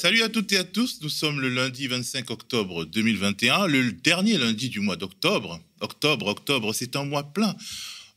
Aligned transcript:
Salut 0.00 0.22
à 0.22 0.30
toutes 0.30 0.50
et 0.52 0.56
à 0.56 0.64
tous, 0.64 1.00
nous 1.02 1.10
sommes 1.10 1.42
le 1.42 1.50
lundi 1.50 1.86
25 1.86 2.30
octobre 2.30 2.86
2021, 2.86 3.66
le 3.66 3.92
dernier 3.92 4.38
lundi 4.38 4.70
du 4.70 4.80
mois 4.80 4.96
d'octobre. 4.96 5.60
Octobre, 5.82 6.26
octobre, 6.28 6.72
c'est 6.72 6.96
un 6.96 7.04
mois 7.04 7.22
plein. 7.22 7.54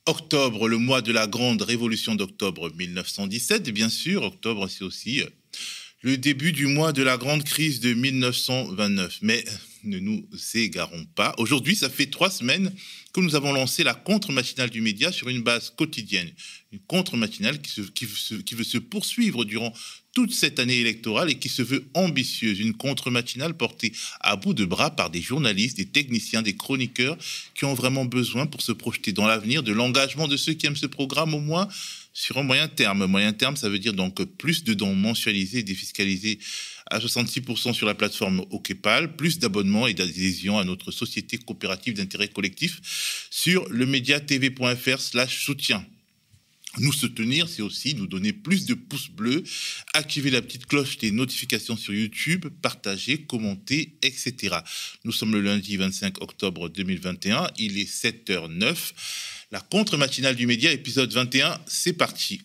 Octobre, 0.06 0.70
le 0.70 0.78
mois 0.78 1.02
de 1.02 1.12
la 1.12 1.28
grande 1.28 1.62
révolution 1.62 2.16
d'octobre 2.16 2.72
1917, 2.74 3.70
bien 3.72 3.90
sûr. 3.90 4.24
Octobre, 4.24 4.70
c'est 4.70 4.86
aussi 4.86 5.24
euh, 5.24 5.28
le 6.04 6.18
début 6.18 6.52
du 6.52 6.68
mois 6.68 6.92
de 6.92 7.02
la 7.02 7.18
grande 7.18 7.44
crise 7.44 7.80
de 7.80 7.94
1929. 7.94 9.20
Mais 9.22 9.44
ne 9.86 10.00
nous 10.00 10.26
égarons 10.54 11.06
pas. 11.16 11.34
Aujourd'hui, 11.38 11.76
ça 11.76 11.90
fait 11.90 12.08
trois 12.08 12.30
semaines 12.30 12.74
que 13.14 13.22
nous 13.22 13.36
avons 13.36 13.54
lancé 13.54 13.84
la 13.84 13.94
contre-matinale 13.94 14.70
du 14.70 14.82
média 14.82 15.12
sur 15.12 15.30
une 15.30 15.42
base 15.42 15.70
quotidienne. 15.70 16.30
Une 16.74 16.80
contre-matinale 16.80 17.62
qui, 17.62 17.82
qui, 17.94 18.56
veut 18.56 18.64
se 18.64 18.78
poursuivre 18.78 19.46
durant 19.46 19.74
toute 20.14 20.34
cette 20.34 20.60
année 20.60 20.80
électorale 20.80 21.30
et 21.30 21.36
qui 21.36 21.50
se 21.50 21.62
veut 21.62 21.86
ambitieuse. 21.94 22.60
Une 22.60 22.74
contre-matinale 22.74 23.56
portée 23.56 23.94
à 24.20 24.36
bout 24.36 24.54
de 24.54 24.66
bras 24.66 24.92
par 24.92 25.10
des 25.10 25.22
journalistes, 25.22 25.78
des 25.78 25.86
techniciens, 25.86 26.42
des 26.42 26.56
chroniqueurs 26.56 27.18
qui 27.56 27.64
ont 27.64 27.74
vraiment 27.74 28.06
besoin 28.06 28.46
pour 28.46 28.62
se 28.62 28.74
projeter 28.74 29.14
dans 29.14 29.28
l'avenir 29.28 29.64
de 29.64 29.72
l'engagement 29.72 30.28
de 30.28 30.36
ceux 30.36 30.54
qui 30.54 30.66
aiment 30.66 30.76
ce 30.76 30.88
programme 30.88 31.34
au 31.34 31.40
moins 31.40 31.70
sur 32.14 32.38
un 32.38 32.44
moyen 32.44 32.68
terme. 32.68 33.06
Moyen 33.06 33.34
terme, 33.34 33.58
ça 33.58 33.70
veut 33.70 33.80
dire 33.80 33.94
donc 33.94 34.24
plus 34.24 34.64
de 34.64 34.74
dons 34.74 34.96
mensualisés 34.96 35.64
défiscalisés 35.64 36.40
à 36.90 37.00
66% 37.00 37.74
sur 37.74 37.88
la 37.88 37.96
plateforme 37.96 38.46
OKPAL, 38.52 39.16
plus 39.16 39.40
d'abonnements 39.40 39.88
et 39.88 39.94
d'adhésions 39.94 40.60
à 40.60 40.64
notre 40.64 40.92
société 40.92 41.38
coopérative 41.38 41.96
d'intérêt 41.96 42.28
collectif 42.28 43.28
sur 43.32 43.68
le 43.70 43.86
médiatv.fr 43.86 45.00
slash 45.00 45.44
soutien. 45.44 45.86
Nous 46.80 46.92
soutenir, 46.92 47.48
c'est 47.48 47.62
aussi 47.62 47.94
nous 47.94 48.08
donner 48.08 48.34
plus 48.34 48.66
de 48.66 48.74
pouces 48.74 49.10
bleus, 49.10 49.44
activer 49.94 50.32
la 50.32 50.42
petite 50.42 50.66
cloche 50.66 50.98
des 50.98 51.12
notifications 51.12 51.78
sur 51.78 51.94
YouTube, 51.94 52.48
partager, 52.64 53.22
commenter, 53.26 53.96
etc. 54.02 54.58
Nous 55.04 55.12
sommes 55.12 55.34
le 55.34 55.42
lundi 55.42 55.78
25 55.78 56.24
octobre 56.24 56.70
2021, 56.70 57.52
il 57.60 57.78
est 57.78 57.90
7h09. 57.90 58.76
La 59.54 59.60
contre-matinale 59.60 60.36
du 60.36 60.48
média, 60.48 60.72
épisode 60.72 61.14
21, 61.14 61.60
c'est 61.68 61.94
parti. 61.94 62.42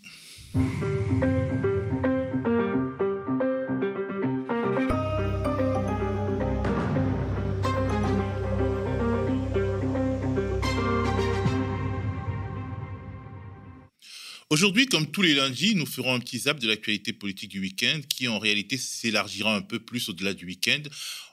Aujourd'hui, 14.51 14.87
comme 14.87 15.11
tous 15.11 15.21
les 15.21 15.35
lundis, 15.35 15.75
nous 15.75 15.85
ferons 15.85 16.15
un 16.15 16.21
petit 16.21 16.39
zap 16.39 16.59
de 16.59 16.67
l'actualité 16.67 17.13
politique 17.13 17.51
du 17.51 17.61
week-end 17.61 18.01
qui 18.09 18.29
en 18.29 18.39
réalité 18.39 18.79
s'élargira 18.79 19.55
un 19.55 19.61
peu 19.61 19.79
plus 19.79 20.09
au-delà 20.09 20.33
du 20.33 20.47
week-end 20.47 20.81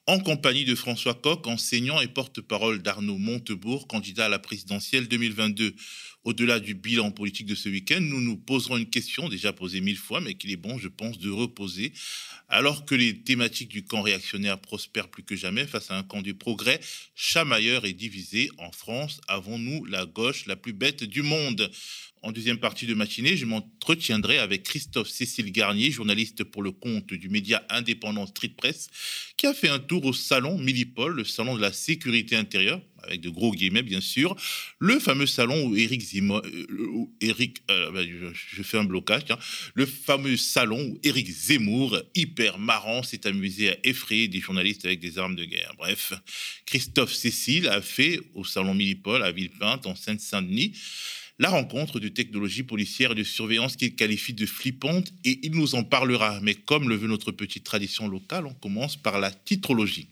en 0.05 0.19
compagnie 0.19 0.65
de 0.65 0.75
François 0.75 1.13
Coq, 1.13 1.47
enseignant 1.47 2.01
et 2.01 2.07
porte-parole 2.07 2.81
d'Arnaud 2.81 3.17
Montebourg, 3.17 3.87
candidat 3.87 4.25
à 4.25 4.29
la 4.29 4.37
présidentielle 4.37 5.07
2022. 5.07 5.75
Au-delà 6.25 6.59
du 6.59 6.73
bilan 6.73 7.11
politique 7.11 7.47
de 7.47 7.55
ce 7.55 7.69
week-end, 7.69 8.01
nous 8.01 8.19
nous 8.19 8.35
poserons 8.35 8.77
une 8.77 8.89
question 8.89 9.29
déjà 9.29 9.53
posée 9.53 9.79
mille 9.79 9.97
fois, 9.97 10.19
mais 10.19 10.33
qu'il 10.33 10.51
est 10.51 10.57
bon, 10.57 10.77
je 10.77 10.89
pense, 10.89 11.17
de 11.17 11.29
reposer. 11.29 11.93
Alors 12.49 12.85
que 12.85 12.95
les 12.95 13.21
thématiques 13.21 13.69
du 13.69 13.83
camp 13.85 14.01
réactionnaire 14.01 14.59
prospèrent 14.59 15.07
plus 15.07 15.23
que 15.23 15.35
jamais 15.35 15.65
face 15.65 15.89
à 15.89 15.97
un 15.97 16.03
camp 16.03 16.21
du 16.21 16.33
progrès 16.33 16.81
chamailleur 17.15 17.85
et 17.85 17.93
divisé 17.93 18.49
en 18.57 18.71
France, 18.71 19.21
avons-nous 19.27 19.85
la 19.85 20.05
gauche 20.05 20.45
la 20.47 20.55
plus 20.55 20.73
bête 20.73 21.03
du 21.03 21.21
monde? 21.21 21.71
En 22.25 22.31
deuxième 22.31 22.57
partie 22.57 22.87
de 22.87 22.95
matinée, 22.95 23.37
je 23.37 23.45
m'entretiendrai 23.45 24.39
avec 24.39 24.63
Christophe 24.63 25.09
Cécile 25.09 25.51
Garnier, 25.51 25.91
journaliste 25.91 26.43
pour 26.43 26.63
le 26.63 26.71
compte 26.71 27.13
du 27.13 27.29
média 27.29 27.63
indépendant 27.69 28.25
Street 28.25 28.51
Press, 28.57 28.89
qui 29.37 29.45
a 29.45 29.53
fait 29.53 29.69
un 29.69 29.77
tour 29.77 30.03
au 30.05 30.13
salon 30.13 30.57
Millipol, 30.57 31.13
le 31.13 31.23
salon 31.23 31.55
de 31.55 31.61
la 31.61 31.71
sécurité 31.71 32.35
intérieure, 32.35 32.81
avec 33.03 33.21
de 33.21 33.29
gros 33.29 33.51
guillemets 33.51 33.83
bien 33.83 34.01
sûr, 34.01 34.35
le 34.79 34.99
fameux 34.99 35.27
salon 35.27 35.67
où 35.67 35.75
Eric 35.75 36.01
Zemmour, 36.01 36.41
euh, 36.43 37.05
Eric, 37.21 37.59
euh, 37.69 38.83
blocage, 38.85 39.25
le 39.75 39.85
fameux 39.85 40.35
salon 40.35 40.81
où 40.81 40.99
Eric 41.03 41.29
Zemmour, 41.29 42.01
hyper 42.15 42.57
marrant, 42.57 43.03
s'est 43.03 43.27
amusé 43.27 43.69
à 43.69 43.77
effrayer 43.83 44.27
des 44.27 44.39
journalistes 44.39 44.85
avec 44.85 44.99
des 44.99 45.19
armes 45.19 45.35
de 45.35 45.45
guerre. 45.45 45.75
Bref, 45.77 46.13
Christophe 46.65 47.13
Cécile 47.13 47.67
a 47.67 47.83
fait 47.83 48.19
au 48.33 48.43
salon 48.43 48.73
Millipol 48.73 49.21
à 49.21 49.31
Villepinte 49.31 49.85
en 49.85 49.93
Seine-Saint-Denis 49.93 50.73
la 51.39 51.49
rencontre 51.49 51.99
de 51.99 52.07
technologies 52.07 52.63
policières 52.63 53.11
et 53.11 53.15
de 53.15 53.23
surveillance 53.23 53.75
qu'il 53.75 53.95
qualifie 53.95 54.33
de 54.33 54.45
flippante 54.45 55.11
et 55.23 55.39
il 55.43 55.51
nous 55.51 55.75
en 55.75 55.83
parlera. 55.83 56.39
Mais 56.41 56.55
comme 56.55 56.89
le 56.89 56.95
veut 56.95 57.07
notre 57.07 57.31
petite 57.31 57.63
tradition 57.63 58.07
locale, 58.07 58.45
on 58.45 58.53
commence 58.53 58.95
par 58.95 59.19
la 59.19 59.31
titrologie. 59.31 60.09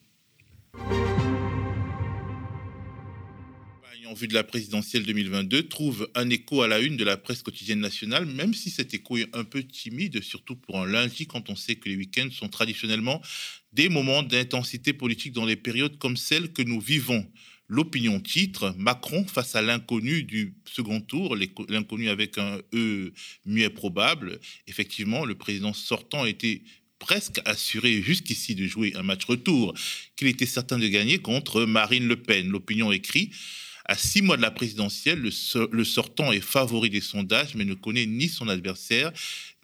en 4.13 4.15
vue 4.15 4.27
de 4.27 4.35
la 4.35 4.43
présidentielle 4.43 5.05
2022 5.05 5.63
trouve 5.63 6.07
un 6.13 6.29
écho 6.29 6.61
à 6.61 6.67
la 6.67 6.79
une 6.79 6.97
de 6.97 7.03
la 7.03 7.17
presse 7.17 7.41
quotidienne 7.41 7.79
nationale, 7.79 8.27
même 8.27 8.53
si 8.53 8.69
cet 8.69 8.93
écho 8.93 9.17
est 9.17 9.35
un 9.35 9.43
peu 9.43 9.63
timide, 9.63 10.21
surtout 10.21 10.55
pour 10.55 10.79
un 10.79 10.85
lundi 10.85 11.25
quand 11.25 11.49
on 11.49 11.55
sait 11.55 11.77
que 11.77 11.89
les 11.89 11.95
week-ends 11.95 12.29
sont 12.31 12.47
traditionnellement 12.47 13.23
des 13.71 13.89
moments 13.89 14.21
d'intensité 14.21 14.93
politique 14.93 15.33
dans 15.33 15.45
les 15.45 15.55
périodes 15.55 15.97
comme 15.97 16.15
celle 16.15 16.53
que 16.53 16.61
nous 16.61 16.79
vivons. 16.79 17.25
L'opinion 17.73 18.19
titre 18.19 18.75
Macron 18.77 19.25
face 19.25 19.55
à 19.55 19.63
l'inconnu 19.63 20.21
du 20.21 20.53
second 20.63 21.01
tour, 21.01 21.35
l'inconnu 21.35 22.07
avec 22.07 22.37
un 22.37 22.59
E 22.71 23.11
muet 23.47 23.71
probable. 23.71 24.39
Effectivement, 24.67 25.25
le 25.25 25.33
président 25.33 25.73
sortant 25.73 26.23
était 26.27 26.61
presque 26.99 27.41
assuré 27.45 28.03
jusqu'ici 28.03 28.53
de 28.53 28.67
jouer 28.67 28.93
un 28.95 29.01
match 29.01 29.25
retour 29.25 29.73
qu'il 30.15 30.27
était 30.27 30.45
certain 30.45 30.77
de 30.77 30.87
gagner 30.87 31.17
contre 31.17 31.65
Marine 31.65 32.07
Le 32.07 32.15
Pen. 32.15 32.47
L'opinion 32.47 32.91
écrit 32.91 33.31
à 33.85 33.97
six 33.97 34.21
mois 34.21 34.37
de 34.37 34.41
la 34.41 34.51
présidentielle, 34.51 35.19
le, 35.19 35.83
sortant 35.83 36.31
est 36.31 36.39
favori 36.39 36.89
des 36.89 37.01
sondages, 37.01 37.55
mais 37.55 37.65
ne 37.65 37.73
connaît 37.73 38.05
ni 38.05 38.29
son 38.29 38.47
adversaire, 38.47 39.11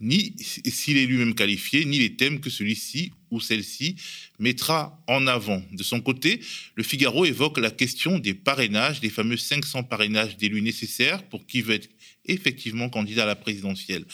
ni 0.01 0.35
s'il 0.37 0.97
est 0.97 1.05
lui-même 1.05 1.35
qualifié, 1.35 1.85
ni 1.85 1.99
les 1.99 2.15
thèmes 2.15 2.41
que 2.41 2.49
celui-ci 2.49 3.13
ou 3.31 3.39
celle-ci 3.39 3.95
mettra 4.37 5.01
en 5.07 5.25
avant. 5.27 5.63
De 5.71 5.83
son 5.83 6.01
côté, 6.01 6.41
le 6.75 6.83
Figaro 6.83 7.25
évoque 7.25 7.59
la 7.59 7.71
question 7.71 8.19
des 8.19 8.33
parrainages, 8.33 8.99
des 8.99 9.09
fameux 9.09 9.37
500 9.37 9.83
parrainages 9.83 10.35
d'élus 10.35 10.61
nécessaires 10.61 11.23
pour 11.23 11.45
qui 11.45 11.61
veut 11.61 11.75
être 11.75 11.89
effectivement 12.31 12.89
candidat 12.89 13.23
à 13.23 13.25
la 13.25 13.35
présidentielle. 13.35 14.05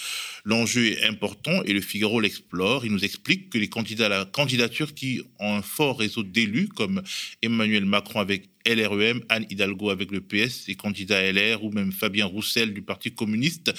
L'enjeu 0.43 0.87
est 0.87 1.03
important 1.05 1.63
et 1.63 1.73
le 1.73 1.81
Figaro 1.81 2.19
l'explore. 2.19 2.85
Il 2.85 2.91
nous 2.91 3.03
explique 3.03 3.49
que 3.49 3.57
les 3.57 3.69
candidats 3.69 4.07
à 4.07 4.09
la 4.09 4.25
candidature 4.25 4.93
qui 4.93 5.21
ont 5.39 5.55
un 5.55 5.61
fort 5.61 5.99
réseau 5.99 6.23
d'élus, 6.23 6.67
comme 6.67 7.01
Emmanuel 7.41 7.85
Macron 7.85 8.19
avec 8.19 8.49
LREM, 8.65 9.21
Anne 9.29 9.45
Hidalgo 9.49 9.89
avec 9.89 10.11
le 10.11 10.21
PS, 10.21 10.67
les 10.67 10.75
candidats 10.75 11.21
LR 11.31 11.63
ou 11.63 11.71
même 11.71 11.91
Fabien 11.91 12.25
Roussel 12.25 12.73
du 12.73 12.81
Parti 12.81 13.11
communiste, 13.11 13.71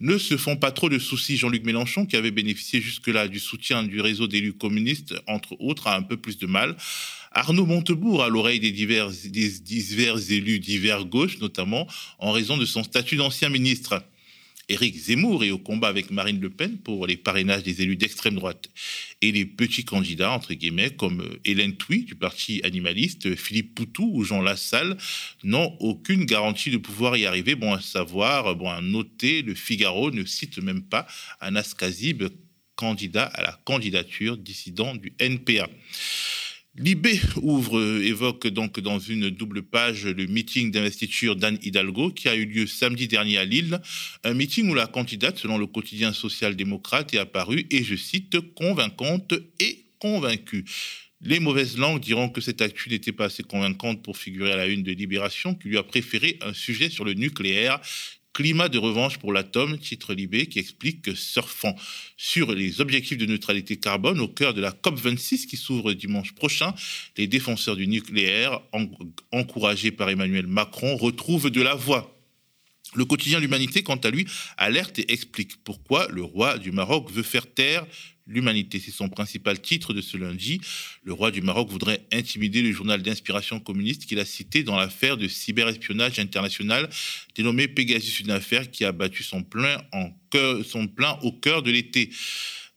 ne 0.00 0.18
se 0.18 0.36
font 0.36 0.56
pas 0.56 0.70
trop 0.70 0.88
de 0.88 0.98
soucis. 0.98 1.36
Jean-Luc 1.36 1.64
Mélenchon, 1.64 2.04
qui 2.04 2.16
avait 2.16 2.30
bénéficié 2.30 2.80
jusque-là 2.80 3.28
du 3.28 3.40
soutien 3.40 3.82
du 3.82 4.00
réseau 4.00 4.26
d'élus 4.26 4.52
communistes, 4.52 5.14
entre 5.26 5.56
autres, 5.60 5.86
a 5.86 5.96
un 5.96 6.02
peu 6.02 6.16
plus 6.16 6.38
de 6.38 6.46
mal. 6.46 6.76
Arnaud 7.34 7.66
Montebourg, 7.66 8.22
à 8.22 8.28
l'oreille 8.28 8.60
des 8.60 8.70
divers, 8.70 9.10
élus 10.30 10.60
divers 10.60 11.04
gauche, 11.04 11.38
notamment 11.38 11.86
en 12.18 12.32
raison 12.32 12.56
de 12.56 12.64
son 12.64 12.84
statut 12.84 13.16
d'ancien 13.16 13.48
ministre. 13.48 14.02
Éric 14.68 14.96
Zemmour 14.96 15.44
est 15.44 15.50
au 15.50 15.58
combat 15.58 15.88
avec 15.88 16.10
Marine 16.10 16.40
Le 16.40 16.48
Pen 16.48 16.78
pour 16.78 17.06
les 17.06 17.16
parrainages 17.16 17.64
des 17.64 17.82
élus 17.82 17.96
d'extrême 17.96 18.36
droite. 18.36 18.70
Et 19.20 19.30
les 19.30 19.44
petits 19.44 19.84
candidats, 19.84 20.30
entre 20.30 20.54
guillemets, 20.54 20.90
comme 20.90 21.20
euh, 21.20 21.40
Hélène 21.44 21.76
Touy 21.76 22.04
du 22.04 22.14
parti 22.14 22.62
animaliste, 22.64 23.34
Philippe 23.34 23.74
Poutou 23.74 24.10
ou 24.14 24.24
Jean 24.24 24.40
Lassalle, 24.40 24.96
n'ont 25.42 25.76
aucune 25.80 26.24
garantie 26.24 26.70
de 26.70 26.78
pouvoir 26.78 27.16
y 27.16 27.26
arriver. 27.26 27.56
Bon 27.56 27.74
à 27.74 27.80
savoir, 27.80 28.54
bon 28.56 28.70
à 28.70 28.80
noter, 28.80 29.42
le 29.42 29.54
Figaro 29.54 30.10
ne 30.10 30.24
cite 30.24 30.58
même 30.58 30.82
pas 30.82 31.06
Anas 31.40 31.74
Kazib, 31.76 32.24
candidat 32.76 33.24
à 33.24 33.42
la 33.42 33.60
candidature 33.64 34.36
dissident 34.38 34.94
du 34.94 35.12
NPA. 35.18 35.68
Libé 36.76 37.20
ouvre, 37.40 38.02
évoque 38.02 38.48
donc 38.48 38.80
dans 38.80 38.98
une 38.98 39.30
double 39.30 39.62
page 39.62 40.06
le 40.06 40.26
meeting 40.26 40.72
d'investiture 40.72 41.36
d'Anne 41.36 41.58
Hidalgo 41.62 42.10
qui 42.10 42.28
a 42.28 42.34
eu 42.34 42.46
lieu 42.46 42.66
samedi 42.66 43.06
dernier 43.06 43.38
à 43.38 43.44
Lille. 43.44 43.80
Un 44.24 44.34
meeting 44.34 44.68
où 44.68 44.74
la 44.74 44.88
candidate, 44.88 45.38
selon 45.38 45.56
le 45.56 45.68
quotidien 45.68 46.12
social-démocrate, 46.12 47.14
est 47.14 47.18
apparue, 47.18 47.68
et 47.70 47.84
je 47.84 47.94
cite, 47.94 48.40
convaincante 48.56 49.34
et 49.60 49.84
convaincue. 50.00 50.64
Les 51.20 51.38
mauvaises 51.38 51.78
langues 51.78 52.00
diront 52.00 52.28
que 52.28 52.40
cette 52.40 52.60
actu 52.60 52.90
n'était 52.90 53.12
pas 53.12 53.26
assez 53.26 53.44
convaincante 53.44 54.02
pour 54.02 54.16
figurer 54.16 54.50
à 54.50 54.56
la 54.56 54.66
une 54.66 54.82
de 54.82 54.90
Libération, 54.90 55.54
qui 55.54 55.68
lui 55.68 55.78
a 55.78 55.84
préféré 55.84 56.38
un 56.42 56.54
sujet 56.54 56.90
sur 56.90 57.04
le 57.04 57.14
nucléaire 57.14 57.80
Climat 58.34 58.68
de 58.68 58.78
revanche 58.78 59.18
pour 59.18 59.32
l'atome, 59.32 59.78
titre 59.78 60.12
Libé, 60.12 60.46
qui 60.46 60.58
explique 60.58 61.02
que 61.02 61.14
surfant 61.14 61.76
sur 62.16 62.52
les 62.52 62.80
objectifs 62.80 63.16
de 63.16 63.26
neutralité 63.26 63.76
carbone 63.76 64.18
au 64.18 64.26
cœur 64.26 64.54
de 64.54 64.60
la 64.60 64.72
COP26 64.72 65.46
qui 65.46 65.56
s'ouvre 65.56 65.92
dimanche 65.92 66.32
prochain, 66.32 66.74
les 67.16 67.28
défenseurs 67.28 67.76
du 67.76 67.86
nucléaire, 67.86 68.60
encouragés 69.30 69.92
par 69.92 70.10
Emmanuel 70.10 70.48
Macron, 70.48 70.96
retrouvent 70.96 71.48
de 71.48 71.62
la 71.62 71.76
voix. 71.76 72.13
Le 72.94 73.04
quotidien 73.04 73.40
L'Humanité, 73.40 73.82
quant 73.82 73.96
à 73.96 74.10
lui, 74.10 74.26
alerte 74.56 74.98
et 74.98 75.12
explique 75.12 75.56
pourquoi 75.64 76.06
le 76.10 76.22
roi 76.22 76.58
du 76.58 76.72
Maroc 76.72 77.10
veut 77.10 77.22
faire 77.22 77.52
taire 77.52 77.86
l'humanité. 78.26 78.80
C'est 78.80 78.90
son 78.90 79.08
principal 79.08 79.60
titre 79.60 79.92
de 79.92 80.00
ce 80.00 80.16
lundi. 80.16 80.60
Le 81.02 81.12
roi 81.12 81.30
du 81.30 81.42
Maroc 81.42 81.70
voudrait 81.70 82.06
intimider 82.12 82.62
le 82.62 82.72
journal 82.72 83.02
d'inspiration 83.02 83.60
communiste 83.60 84.06
qu'il 84.06 84.18
a 84.18 84.24
cité 84.24 84.62
dans 84.62 84.76
l'affaire 84.76 85.16
de 85.16 85.28
cyberespionnage 85.28 86.18
international 86.18 86.88
dénommée 87.34 87.68
Pegasus, 87.68 88.20
une 88.20 88.30
affaire 88.30 88.70
qui 88.70 88.84
a 88.84 88.92
battu 88.92 89.22
son 89.22 89.42
plein, 89.42 89.82
son 90.64 90.86
plein 90.86 91.18
au 91.22 91.32
cœur 91.32 91.62
de 91.62 91.70
l'été. 91.70 92.10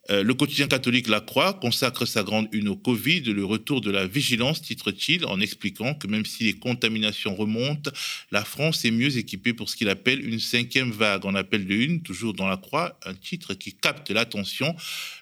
Euh, 0.10 0.24
le 0.24 0.34
quotidien 0.34 0.68
catholique 0.68 1.08
La 1.08 1.20
Croix 1.20 1.54
consacre 1.54 2.06
sa 2.06 2.24
grande 2.24 2.48
une 2.52 2.70
au 2.70 2.76
Covid, 2.76 3.22
le 3.22 3.44
retour 3.44 3.82
de 3.82 3.92
la 3.92 4.08
vigilance, 4.08 4.62
titre-t-il, 4.62 5.26
en 5.26 5.40
expliquant 5.40 5.94
que 5.94 6.08
même 6.08 6.26
si 6.26 6.46
les 6.46 6.54
contaminations 6.54 7.36
remontent, 7.36 7.92
la 8.32 8.46
France 8.46 8.86
est 8.86 8.92
mieux 8.92 9.18
équipée 9.18 9.54
pour 9.54 9.70
ce 9.70 9.76
qu'il 9.76 9.90
appelle 9.90 10.26
une 10.26 10.40
cinquième 10.40 10.92
vague. 10.92 11.26
En 11.26 11.36
appel 11.36 11.66
de 11.66 11.74
une, 11.74 12.02
toujours 12.02 12.34
dans 12.34 12.48
La 12.48 12.58
Croix, 12.58 12.98
un 13.06 13.14
titre 13.14 13.54
qui 13.54 13.74
capte 13.74 14.10
l'attention. 14.12 14.76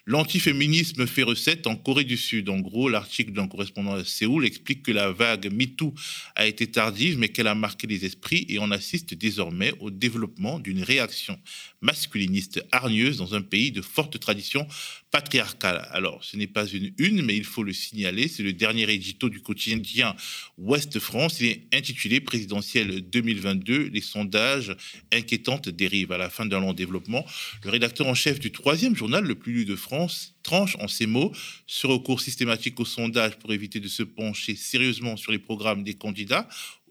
L'antiféminisme 0.07 1.07
fait 1.07 1.23
recette 1.23 1.65
en 1.65 1.75
Corée 1.75 2.03
du 2.03 2.15
Sud. 2.15 2.49
En 2.49 2.59
gros, 2.59 2.89
l'article 2.89 3.31
d'un 3.31 3.47
correspondant 3.47 3.95
à 3.95 4.05
Séoul 4.05 4.45
explique 4.45 4.83
que 4.83 4.91
la 4.91 5.11
vague 5.11 5.51
MeToo 5.51 5.95
a 6.35 6.45
été 6.45 6.67
tardive, 6.67 7.17
mais 7.17 7.29
qu'elle 7.29 7.47
a 7.47 7.55
marqué 7.55 7.87
les 7.87 8.05
esprits 8.05 8.45
et 8.47 8.59
on 8.59 8.69
assiste 8.69 9.15
désormais 9.15 9.73
au 9.79 9.89
développement 9.89 10.59
d'une 10.59 10.83
réaction 10.83 11.39
masculiniste 11.81 12.63
hargneuse 12.71 13.17
dans 13.17 13.33
un 13.33 13.41
pays 13.41 13.71
de 13.71 13.81
forte 13.81 14.19
tradition 14.19 14.67
patriarcale. 15.15 15.87
Alors, 15.91 16.25
ce 16.25 16.35
n'est 16.35 16.45
pas 16.45 16.65
une 16.67 16.91
une, 16.97 17.21
mais 17.21 17.37
il 17.37 17.45
faut 17.45 17.63
le 17.63 17.71
signaler, 17.71 18.27
c'est 18.27 18.43
le 18.43 18.51
dernier 18.51 18.91
édito 18.91 19.29
du 19.29 19.39
quotidien 19.39 20.13
Ouest 20.57 20.99
France. 20.99 21.39
Il 21.39 21.45
est 21.47 21.61
intitulé 21.73 22.19
Présidentiel 22.19 22.99
2022, 22.99 23.91
les 23.93 24.01
sondages 24.01 24.75
inquiétantes 25.13 25.69
dérives. 25.69 26.11
À 26.11 26.17
la 26.17 26.29
fin 26.29 26.45
d'un 26.45 26.59
long 26.59 26.73
développement, 26.73 27.25
le 27.63 27.69
rédacteur 27.69 28.07
en 28.07 28.13
chef 28.13 28.39
du 28.39 28.51
troisième 28.51 28.93
journal 28.93 29.23
le 29.23 29.35
plus 29.35 29.53
lu 29.53 29.63
de 29.63 29.77
France 29.77 30.35
tranche 30.43 30.75
en 30.81 30.89
ces 30.89 31.05
mots 31.05 31.31
ce 31.65 31.87
recours 31.87 32.19
systématique 32.19 32.77
au 32.81 32.85
sondage 32.85 33.39
pour 33.39 33.53
éviter 33.53 33.79
de 33.79 33.87
se 33.87 34.03
pencher 34.03 34.57
sérieusement 34.57 35.15
sur 35.15 35.31
les 35.31 35.39
programmes 35.39 35.85
des 35.85 35.93
candidats 35.93 36.45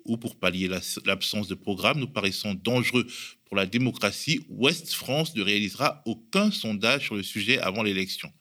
ou 0.05 0.17
pour 0.17 0.37
pallier 0.37 0.69
l'absence 1.05 1.49
de 1.49 1.55
programme 1.55 1.99
nous 1.99 2.09
paraissant 2.09 2.55
dangereux 2.55 3.07
pour 3.47 3.57
la 3.57 3.67
démocratie, 3.67 4.45
Ouest 4.49 4.93
France 4.93 5.35
ne 5.35 5.43
réalisera 5.43 6.03
aucun 6.07 6.51
sondage 6.51 7.05
sur 7.05 7.15
le 7.15 7.23
sujet 7.23 7.59
avant 7.59 7.83
l'élection. 7.83 8.33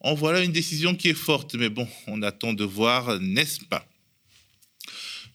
En 0.00 0.14
voilà 0.14 0.44
une 0.44 0.52
décision 0.52 0.94
qui 0.94 1.08
est 1.08 1.14
forte, 1.14 1.54
mais 1.54 1.68
bon, 1.68 1.88
on 2.06 2.22
attend 2.22 2.52
de 2.52 2.64
voir, 2.64 3.20
n'est-ce 3.20 3.64
pas? 3.64 3.84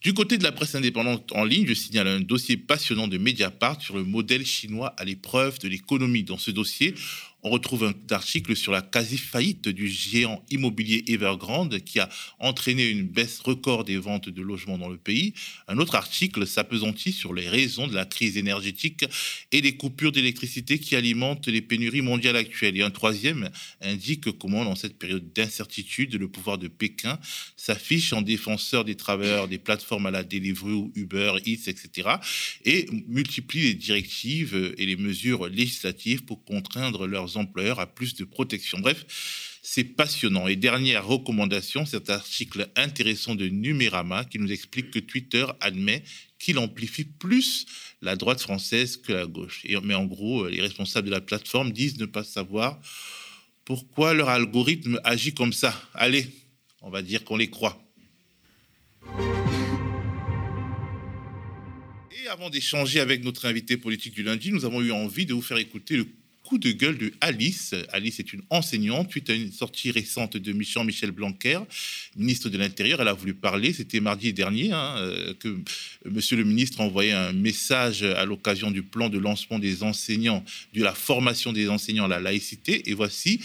Du 0.02 0.14
côté 0.14 0.38
de 0.38 0.44
la 0.44 0.52
presse 0.52 0.76
indépendante 0.76 1.32
en 1.32 1.46
ligne, 1.46 1.66
je 1.66 1.74
signale 1.74 2.10
un 2.10 2.20
dossier 2.20 2.58
passionnant 2.58 3.08
de 3.08 3.18
Mediapart 3.18 3.82
sur 3.82 3.96
le 3.96 4.04
modèle 4.04 4.46
chinois 4.46 4.94
à 4.98 5.06
l'épreuve 5.06 5.60
de 5.60 5.70
l'économie. 5.70 6.24
Dans 6.24 6.38
ce 6.38 6.52
dossier, 6.52 6.94
on 7.44 7.50
retrouve 7.50 7.84
un 7.84 7.94
article 8.14 8.56
sur 8.56 8.72
la 8.72 8.82
quasi-faillite 8.82 9.68
du 9.68 9.90
géant 9.90 10.44
immobilier 10.50 11.04
Evergrande 11.08 11.80
qui 11.80 12.00
a 12.00 12.10
entraîné 12.40 12.90
une 12.90 13.04
baisse 13.04 13.40
record 13.40 13.84
des 13.84 13.98
ventes 13.98 14.30
de 14.30 14.42
logements 14.42 14.78
dans 14.78 14.88
le 14.88 14.98
pays. 14.98 15.34
Un 15.68 15.78
autre 15.78 15.96
article 15.96 16.48
s'apesantit 16.48 17.12
sur 17.12 17.34
les 17.34 17.50
raisons 17.50 17.88
de 17.88 17.96
la 17.96 18.06
crise 18.06 18.38
énergétique 18.38 19.06
et 19.52 19.62
des 19.62 19.76
coupures 19.76 20.14
d'électricité 20.14 20.80
qui 20.80 20.96
alimentent 20.96 21.48
les 21.48 21.62
pénuries 21.62 22.02
mondiales 22.02 22.38
actuelles. 22.38 22.78
Et 22.78 22.82
un 22.82 22.92
troisième 22.92 23.50
indique 23.82 24.32
comment, 24.38 24.64
dans 24.64 24.76
cette 24.76 24.98
période 24.98 25.34
d'incertitude, 25.34 26.16
le 26.16 26.30
pouvoir 26.30 26.58
de 26.58 26.70
Pékin 26.70 27.20
s'affiche 27.58 28.14
en 28.14 28.22
défenseur 28.22 28.86
des 28.86 28.96
travailleurs 28.96 29.50
des 29.50 29.58
plateformes 29.58 30.06
à 30.06 30.12
la 30.12 30.24
Deliveroo, 30.24 30.92
Uber, 30.96 31.34
Eats, 31.46 31.68
etc. 31.70 32.10
et 32.64 32.88
multiplie 33.08 33.64
les 33.64 33.74
directives 33.74 34.74
et 34.78 34.86
les 34.86 34.96
mesures 34.96 35.48
législatives 35.48 36.24
pour 36.24 36.44
contraindre 36.46 37.06
leurs 37.06 37.33
employeurs 37.38 37.80
à 37.80 37.88
plus 37.88 38.16
de 38.16 38.24
protection. 38.26 38.80
Bref, 38.80 39.06
c'est 39.62 39.84
passionnant. 39.84 40.48
Et 40.48 40.56
dernière 40.56 41.08
recommandation, 41.08 41.86
cet 41.86 42.10
article 42.10 42.70
intéressant 42.76 43.34
de 43.34 43.48
Numérama 43.48 44.26
qui 44.26 44.38
nous 44.38 44.52
explique 44.52 44.92
que 44.92 45.00
Twitter 45.00 45.46
admet 45.62 46.04
qu'il 46.38 46.58
amplifie 46.58 47.06
plus 47.06 47.66
la 48.02 48.18
droite 48.18 48.42
française 48.42 48.98
que 48.98 49.14
la 49.14 49.26
gauche. 49.26 49.62
Et, 49.64 49.80
mais 49.82 49.96
en 49.96 50.06
gros, 50.06 50.48
les 50.48 50.62
responsables 50.62 51.08
de 51.08 51.12
la 51.12 51.22
plateforme 51.22 51.72
disent 51.72 51.98
ne 51.98 52.06
pas 52.06 52.26
savoir 52.26 52.82
pourquoi 53.64 54.14
leur 54.14 54.28
algorithme 54.28 55.00
agit 55.06 55.34
comme 55.34 55.54
ça. 55.54 55.74
Allez, 55.94 56.28
on 56.82 56.90
va 56.90 57.02
dire 57.02 57.24
qu'on 57.24 57.38
les 57.38 57.50
croit. 57.50 57.82
Et 62.12 62.28
avant 62.28 62.50
d'échanger 62.50 63.00
avec 63.00 63.24
notre 63.24 63.46
invité 63.46 63.78
politique 63.78 64.14
du 64.14 64.24
lundi, 64.24 64.52
nous 64.52 64.66
avons 64.66 64.82
eu 64.82 64.92
envie 64.92 65.26
de 65.26 65.34
vous 65.34 65.42
faire 65.42 65.58
écouter 65.58 65.96
le 65.96 66.08
de 66.58 66.72
gueule 66.72 66.98
de 66.98 67.14
Alice. 67.22 67.74
Alice 67.92 68.20
est 68.20 68.34
une 68.34 68.42
enseignante. 68.50 69.12
Suite 69.12 69.30
à 69.30 69.34
une 69.34 69.52
sortie 69.52 69.92
récente 69.92 70.38
de 70.38 70.52
Michel 70.52 70.86
Michel 70.86 71.12
Blanquer, 71.12 71.60
ministre 72.16 72.50
de 72.50 72.58
l'Intérieur, 72.58 73.02
elle 73.02 73.08
a 73.08 73.14
voulu 73.14 73.34
parler. 73.34 73.74
C'était 73.74 74.00
mardi 74.00 74.34
dernier 74.34 74.72
hein, 74.72 74.96
euh, 74.98 75.34
que 75.40 75.58
Monsieur 76.10 76.38
le 76.38 76.44
ministre 76.44 76.82
a 76.82 76.84
envoyé 76.84 77.12
un 77.12 77.34
message 77.34 78.04
à 78.04 78.26
l'occasion 78.26 78.72
du 78.72 78.84
plan 78.84 79.10
de 79.10 79.18
lancement 79.18 79.60
des 79.60 79.84
enseignants, 79.84 80.44
de 80.74 80.84
la 80.84 80.94
formation 80.94 81.54
des 81.54 81.70
enseignants 81.70 82.06
à 82.06 82.10
la 82.10 82.20
laïcité. 82.20 82.90
Et 82.90 82.94
voici 82.94 83.40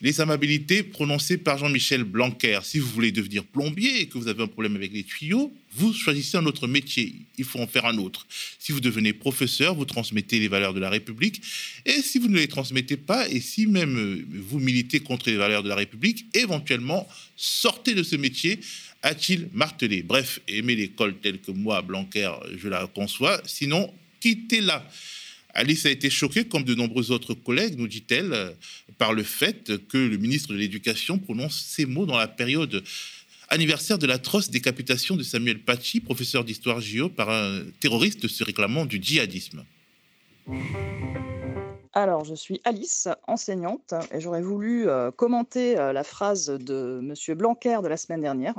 les 0.00 0.20
amabilités 0.20 0.82
prononcées 0.82 1.36
par 1.36 1.58
Jean-Michel 1.58 2.04
Blanquer. 2.04 2.60
Si 2.62 2.78
vous 2.78 2.88
voulez 2.88 3.12
devenir 3.12 3.44
plombier 3.44 4.00
et 4.00 4.06
que 4.06 4.16
vous 4.16 4.28
avez 4.28 4.42
un 4.42 4.46
problème 4.46 4.76
avec 4.76 4.92
les 4.92 5.02
tuyaux, 5.02 5.52
vous 5.74 5.92
choisissez 5.92 6.38
un 6.38 6.46
autre 6.46 6.66
métier. 6.66 7.14
Il 7.36 7.44
faut 7.44 7.60
en 7.60 7.66
faire 7.66 7.84
un 7.84 7.98
autre. 7.98 8.26
Si 8.58 8.72
vous 8.72 8.80
devenez 8.80 9.12
professeur, 9.12 9.74
vous 9.74 9.84
transmettez 9.84 10.38
les 10.38 10.48
valeurs 10.48 10.72
de 10.72 10.80
la 10.80 10.88
République. 10.88 11.42
Et 11.84 12.00
si 12.00 12.18
vous 12.18 12.28
ne 12.28 12.38
les 12.38 12.48
transmettez 12.48 12.96
pas, 12.96 13.28
et 13.28 13.40
si 13.40 13.66
même 13.66 13.96
euh, 13.96 14.24
vous 14.32 14.58
militez 14.58 15.00
contre 15.00 15.28
les 15.28 15.36
valeurs 15.36 15.62
de 15.62 15.68
la 15.68 15.76
République, 15.76 16.26
éventuellement, 16.34 17.06
sortez 17.36 17.94
de 17.94 18.02
ce 18.02 18.16
métier 18.16 18.58
a-t-il 19.02 19.48
martelé. 19.52 20.02
Bref, 20.02 20.40
aimez 20.48 20.76
l'école 20.76 21.16
telle 21.18 21.40
que 21.40 21.50
moi, 21.50 21.82
Blanquer, 21.82 22.30
je 22.56 22.68
la 22.68 22.86
conçois. 22.86 23.40
Sinon, 23.46 23.92
quittez-la. 24.20 24.86
Alice 25.54 25.86
a 25.86 25.90
été 25.90 26.10
choquée, 26.10 26.44
comme 26.44 26.64
de 26.64 26.74
nombreux 26.74 27.10
autres 27.10 27.34
collègues, 27.34 27.76
nous 27.76 27.88
dit-elle, 27.88 28.56
par 28.98 29.12
le 29.12 29.22
fait 29.22 29.86
que 29.88 29.98
le 29.98 30.16
ministre 30.16 30.52
de 30.52 30.58
l'Éducation 30.58 31.18
prononce 31.18 31.56
ces 31.56 31.86
mots 31.86 32.06
dans 32.06 32.18
la 32.18 32.28
période 32.28 32.82
anniversaire 33.48 33.98
de 33.98 34.06
l'atroce 34.06 34.50
décapitation 34.50 35.16
de 35.16 35.22
Samuel 35.22 35.58
Paty, 35.60 36.00
professeur 36.00 36.44
d'histoire 36.44 36.80
géo, 36.80 37.08
par 37.08 37.30
un 37.30 37.62
terroriste 37.80 38.28
se 38.28 38.44
réclamant 38.44 38.86
du 38.86 39.02
djihadisme. 39.02 39.64
Alors, 41.92 42.24
je 42.24 42.34
suis 42.34 42.60
Alice, 42.64 43.08
enseignante, 43.26 43.94
et 44.12 44.20
j'aurais 44.20 44.42
voulu 44.42 44.88
euh, 44.88 45.10
commenter 45.10 45.76
euh, 45.76 45.92
la 45.92 46.04
phrase 46.04 46.46
de 46.46 47.00
M. 47.02 47.36
Blanquer 47.36 47.80
de 47.82 47.88
la 47.88 47.96
semaine 47.96 48.20
dernière, 48.20 48.54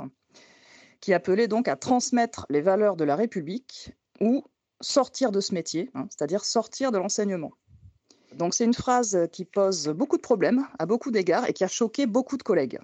qui 1.00 1.14
appelait 1.14 1.48
donc 1.48 1.66
à 1.66 1.76
transmettre 1.76 2.44
les 2.50 2.60
valeurs 2.60 2.96
de 2.96 3.04
la 3.04 3.16
République 3.16 3.92
ou 4.20 4.44
sortir 4.82 5.32
de 5.32 5.40
ce 5.40 5.54
métier, 5.54 5.90
hein, 5.94 6.06
c'est-à-dire 6.10 6.44
sortir 6.44 6.92
de 6.92 6.98
l'enseignement. 6.98 7.52
Donc 8.34 8.54
c'est 8.54 8.64
une 8.64 8.74
phrase 8.74 9.28
qui 9.32 9.44
pose 9.44 9.88
beaucoup 9.88 10.16
de 10.16 10.22
problèmes 10.22 10.66
à 10.78 10.86
beaucoup 10.86 11.10
d'égards 11.10 11.48
et 11.48 11.52
qui 11.52 11.64
a 11.64 11.68
choqué 11.68 12.06
beaucoup 12.06 12.36
de 12.36 12.42
collègues. 12.42 12.78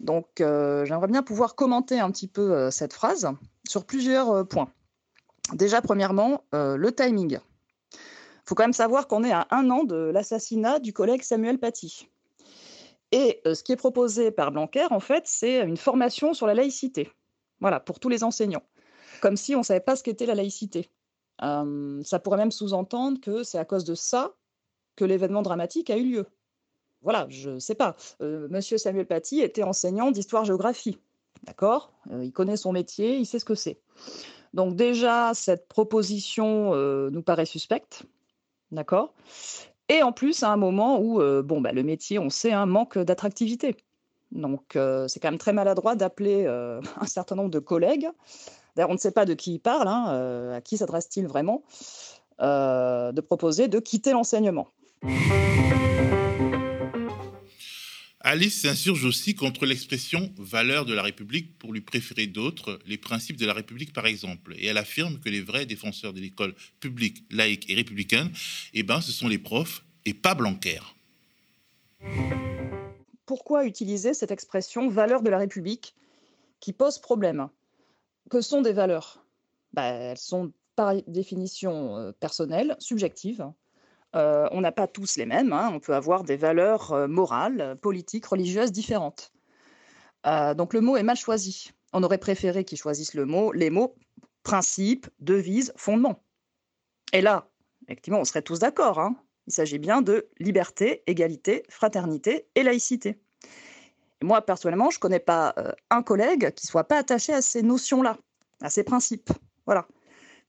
Donc 0.00 0.40
euh, 0.40 0.84
j'aimerais 0.84 1.06
bien 1.06 1.22
pouvoir 1.22 1.54
commenter 1.54 2.00
un 2.00 2.10
petit 2.10 2.28
peu 2.28 2.52
euh, 2.52 2.70
cette 2.70 2.92
phrase 2.92 3.30
sur 3.68 3.84
plusieurs 3.84 4.30
euh, 4.30 4.44
points. 4.44 4.70
Déjà, 5.54 5.82
premièrement, 5.82 6.44
le 6.52 6.90
timing. 6.92 7.32
Il 7.92 7.98
faut 8.46 8.54
quand 8.54 8.62
même 8.62 8.72
savoir 8.72 9.06
qu'on 9.06 9.24
est 9.24 9.32
à 9.32 9.48
un 9.50 9.68
an 9.70 9.82
de 9.82 9.96
l'assassinat 9.96 10.78
du 10.78 10.92
collègue 10.92 11.22
Samuel 11.22 11.58
Paty. 11.58 12.08
Et 13.10 13.42
ce 13.44 13.62
qui 13.62 13.72
est 13.72 13.76
proposé 13.76 14.30
par 14.30 14.52
Blanquer, 14.52 14.86
en 14.90 15.00
fait, 15.00 15.24
c'est 15.26 15.60
une 15.60 15.76
formation 15.76 16.32
sur 16.32 16.46
la 16.46 16.54
laïcité. 16.54 17.10
Voilà, 17.60 17.80
pour 17.80 17.98
tous 17.98 18.08
les 18.08 18.22
enseignants 18.24 18.62
comme 19.22 19.36
si 19.36 19.54
on 19.54 19.60
ne 19.60 19.64
savait 19.64 19.80
pas 19.80 19.94
ce 19.94 20.02
qu'était 20.02 20.26
la 20.26 20.34
laïcité. 20.34 20.90
ça 21.38 22.18
pourrait 22.18 22.36
même 22.36 22.50
sous-entendre 22.50 23.20
que 23.20 23.44
c'est 23.44 23.58
à 23.58 23.64
cause 23.64 23.84
de 23.84 23.94
ça 23.94 24.34
que 24.96 25.04
l'événement 25.04 25.42
dramatique 25.42 25.88
a 25.90 25.96
eu 25.96 26.04
lieu. 26.04 26.26
Voilà, 27.02 27.26
je 27.30 27.50
ne 27.50 27.58
sais 27.58 27.76
pas. 27.76 27.96
Monsieur 28.20 28.78
Samuel 28.78 29.06
Paty 29.06 29.40
était 29.40 29.62
enseignant 29.62 30.10
d'histoire-géographie. 30.10 30.98
D'accord? 31.44 31.92
Il 32.10 32.32
connaît 32.32 32.56
son 32.56 32.72
métier, 32.72 33.16
il 33.16 33.24
sait 33.24 33.38
ce 33.38 33.44
que 33.44 33.54
c'est. 33.54 33.80
Donc 34.54 34.76
déjà, 34.76 35.32
cette 35.34 35.68
proposition 35.68 36.74
nous 37.10 37.22
paraît 37.22 37.46
suspecte. 37.46 38.02
D'accord? 38.72 39.14
Et 39.88 40.02
en 40.02 40.12
plus, 40.12 40.42
à 40.42 40.50
un 40.50 40.56
moment 40.56 41.00
où 41.00 41.20
bon, 41.42 41.60
bah, 41.60 41.70
le 41.70 41.84
métier, 41.84 42.18
on 42.18 42.28
sait, 42.28 42.52
un 42.52 42.66
manque 42.66 42.98
d'attractivité. 42.98 43.76
Donc 44.32 44.76
c'est 45.06 45.20
quand 45.20 45.30
même 45.30 45.38
très 45.38 45.52
maladroit 45.52 45.94
d'appeler 45.94 46.46
un 47.00 47.06
certain 47.06 47.36
nombre 47.36 47.50
de 47.50 47.60
collègues 47.60 48.10
D'ailleurs, 48.74 48.90
on 48.90 48.94
ne 48.94 48.98
sait 48.98 49.12
pas 49.12 49.24
de 49.24 49.34
qui 49.34 49.54
il 49.54 49.58
parle, 49.58 49.88
hein, 49.88 50.06
euh, 50.10 50.56
à 50.56 50.60
qui 50.60 50.78
s'adresse-t-il 50.78 51.26
vraiment, 51.26 51.62
euh, 52.40 53.12
de 53.12 53.20
proposer 53.20 53.68
de 53.68 53.78
quitter 53.78 54.12
l'enseignement. 54.12 54.68
Alice 58.24 58.62
s'insurge 58.62 59.04
aussi 59.04 59.34
contre 59.34 59.66
l'expression 59.66 60.32
valeur 60.38 60.86
de 60.86 60.94
la 60.94 61.02
République 61.02 61.58
pour 61.58 61.72
lui 61.72 61.80
préférer 61.80 62.28
d'autres, 62.28 62.78
les 62.86 62.96
principes 62.96 63.36
de 63.36 63.44
la 63.44 63.52
République 63.52 63.92
par 63.92 64.06
exemple. 64.06 64.54
Et 64.56 64.66
elle 64.66 64.78
affirme 64.78 65.18
que 65.18 65.28
les 65.28 65.40
vrais 65.40 65.66
défenseurs 65.66 66.12
de 66.12 66.20
l'école 66.20 66.54
publique, 66.78 67.24
laïque 67.30 67.68
et 67.68 67.74
républicaine, 67.74 68.30
eh 68.74 68.84
ben, 68.84 69.00
ce 69.00 69.10
sont 69.10 69.26
les 69.26 69.38
profs 69.38 69.84
et 70.04 70.14
pas 70.14 70.34
Blanquer. 70.34 70.78
Pourquoi 73.26 73.66
utiliser 73.66 74.14
cette 74.14 74.30
expression 74.30 74.88
valeur 74.88 75.22
de 75.22 75.30
la 75.30 75.38
République 75.38 75.94
qui 76.60 76.72
pose 76.72 76.98
problème? 76.98 77.48
Que 78.30 78.40
sont 78.40 78.62
des 78.62 78.72
valeurs? 78.72 79.24
Ben, 79.72 79.82
Elles 79.82 80.18
sont 80.18 80.52
par 80.76 80.94
définition 81.06 81.96
euh, 81.96 82.12
personnelles, 82.12 82.76
subjectives, 82.78 83.46
euh, 84.14 84.48
on 84.52 84.60
n'a 84.60 84.72
pas 84.72 84.86
tous 84.86 85.16
les 85.16 85.26
mêmes. 85.26 85.52
Hein. 85.52 85.70
On 85.72 85.80
peut 85.80 85.94
avoir 85.94 86.22
des 86.22 86.36
valeurs 86.36 86.92
euh, 86.92 87.08
morales, 87.08 87.76
politiques, 87.80 88.26
religieuses 88.26 88.72
différentes. 88.72 89.32
Donc 90.24 90.72
le 90.72 90.80
mot 90.80 90.96
est 90.96 91.02
mal 91.02 91.16
choisi. 91.16 91.72
On 91.92 92.04
aurait 92.04 92.18
préféré 92.18 92.64
qu'ils 92.64 92.78
choisissent 92.78 93.14
le 93.14 93.26
mot, 93.26 93.50
les 93.50 93.70
mots 93.70 93.96
principe, 94.44 95.08
devise, 95.18 95.72
fondement. 95.76 96.22
Et 97.12 97.20
là, 97.20 97.48
effectivement, 97.88 98.20
on 98.20 98.24
serait 98.24 98.42
tous 98.42 98.60
d'accord. 98.60 99.00
Hein. 99.00 99.16
Il 99.46 99.52
s'agit 99.52 99.78
bien 99.78 100.02
de 100.02 100.28
liberté, 100.38 101.02
égalité, 101.06 101.64
fraternité 101.68 102.46
et 102.54 102.62
laïcité. 102.62 103.20
Moi, 104.22 104.42
personnellement, 104.42 104.90
je 104.90 104.98
ne 104.98 105.00
connais 105.00 105.20
pas 105.20 105.54
un 105.90 106.02
collègue 106.02 106.52
qui 106.54 106.66
soit 106.66 106.84
pas 106.84 106.98
attaché 106.98 107.32
à 107.32 107.42
ces 107.42 107.62
notions-là, 107.62 108.16
à 108.60 108.70
ces 108.70 108.84
principes. 108.84 109.30
Voilà. 109.66 109.86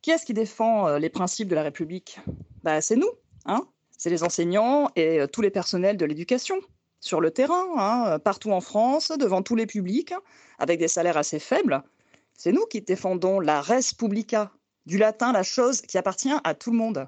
Qui 0.02 0.12
est-ce 0.12 0.26
qui 0.26 0.34
défend 0.34 0.98
les 0.98 1.10
principes 1.10 1.48
de 1.48 1.56
la 1.56 1.64
République? 1.64 2.20
Bah, 2.64 2.82
C'est 2.82 2.96
nous, 2.96 3.10
Hein. 3.46 3.68
c'est 3.98 4.10
les 4.10 4.24
enseignants 4.24 4.90
et 4.96 5.20
euh, 5.20 5.28
tous 5.28 5.42
les 5.42 5.50
personnels 5.50 5.98
de 5.98 6.06
l'éducation 6.06 6.56
sur 7.00 7.20
le 7.20 7.32
terrain, 7.32 7.66
hein, 7.78 8.06
euh, 8.08 8.20
partout 8.20 8.52
en 8.52 8.62
France, 8.62 9.12
devant 9.12 9.42
tous 9.42 9.56
les 9.56 9.66
publics, 9.66 10.14
avec 10.60 10.80
des 10.80 10.88
salaires 10.88 11.18
assez 11.18 11.40
faibles. 11.40 11.84
C'est 12.34 12.54
nous 12.54 12.66
qui 12.66 12.82
défendons 12.82 13.40
la 13.40 13.62
res 13.62 13.94
publica, 13.98 14.52
du 14.86 14.98
latin 14.98 15.34
la 15.34 15.44
chose 15.44 15.82
qui 15.82 15.98
appartient 15.98 16.34
à 16.44 16.54
tout 16.54 16.72
le 16.72 16.78
monde. 16.78 17.08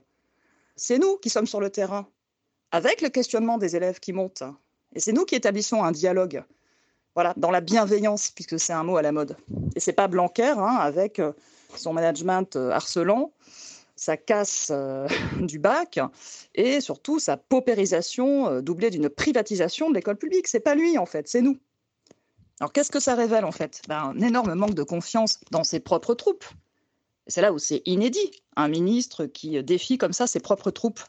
C'est 0.75 0.99
nous 0.99 1.17
qui 1.17 1.29
sommes 1.29 1.47
sur 1.47 1.61
le 1.61 1.69
terrain, 1.69 2.07
avec 2.71 3.01
le 3.01 3.09
questionnement 3.09 3.57
des 3.57 3.77
élèves 3.77 3.99
qui 3.99 4.11
montent. 4.11 4.43
Et 4.95 4.99
c'est 4.99 5.11
nous 5.11 5.25
qui 5.25 5.35
établissons 5.35 5.83
un 5.83 5.91
dialogue, 5.91 6.43
voilà, 7.13 7.33
dans 7.37 7.51
la 7.51 7.61
bienveillance, 7.61 8.31
puisque 8.31 8.59
c'est 8.59 8.73
un 8.73 8.83
mot 8.83 8.97
à 8.97 9.01
la 9.01 9.11
mode. 9.11 9.37
Et 9.75 9.79
c'est 9.79 9.93
pas 9.93 10.07
Blanquer, 10.07 10.53
hein, 10.57 10.77
avec 10.79 11.19
euh, 11.19 11.33
son 11.75 11.93
management 11.93 12.55
harcelant, 12.55 13.31
sa 13.95 14.17
casse 14.17 14.69
euh, 14.71 15.07
du 15.41 15.59
bac 15.59 15.99
et 16.53 16.81
surtout 16.81 17.19
sa 17.19 17.37
paupérisation 17.37 18.49
euh, 18.49 18.61
doublée 18.61 18.89
d'une 18.89 19.09
privatisation 19.09 19.89
de 19.89 19.95
l'école 19.95 20.17
publique. 20.17 20.47
C'est 20.47 20.59
pas 20.59 20.75
lui 20.75 20.97
en 20.97 21.05
fait, 21.05 21.27
c'est 21.27 21.41
nous. 21.41 21.57
Alors 22.59 22.71
qu'est-ce 22.71 22.91
que 22.91 22.99
ça 22.99 23.15
révèle 23.15 23.45
en 23.45 23.51
fait? 23.51 23.81
Ben, 23.87 24.13
Un 24.15 24.21
énorme 24.21 24.53
manque 24.53 24.75
de 24.75 24.83
confiance 24.83 25.39
dans 25.51 25.63
ses 25.63 25.79
propres 25.79 26.13
troupes. 26.13 26.45
C'est 27.27 27.41
là 27.41 27.51
où 27.51 27.57
c'est 27.57 27.81
inédit, 27.85 28.31
un 28.55 28.67
ministre 28.67 29.25
qui 29.25 29.61
défie 29.63 29.97
comme 29.97 30.13
ça 30.13 30.27
ses 30.27 30.39
propres 30.39 30.71
troupes. 30.71 31.01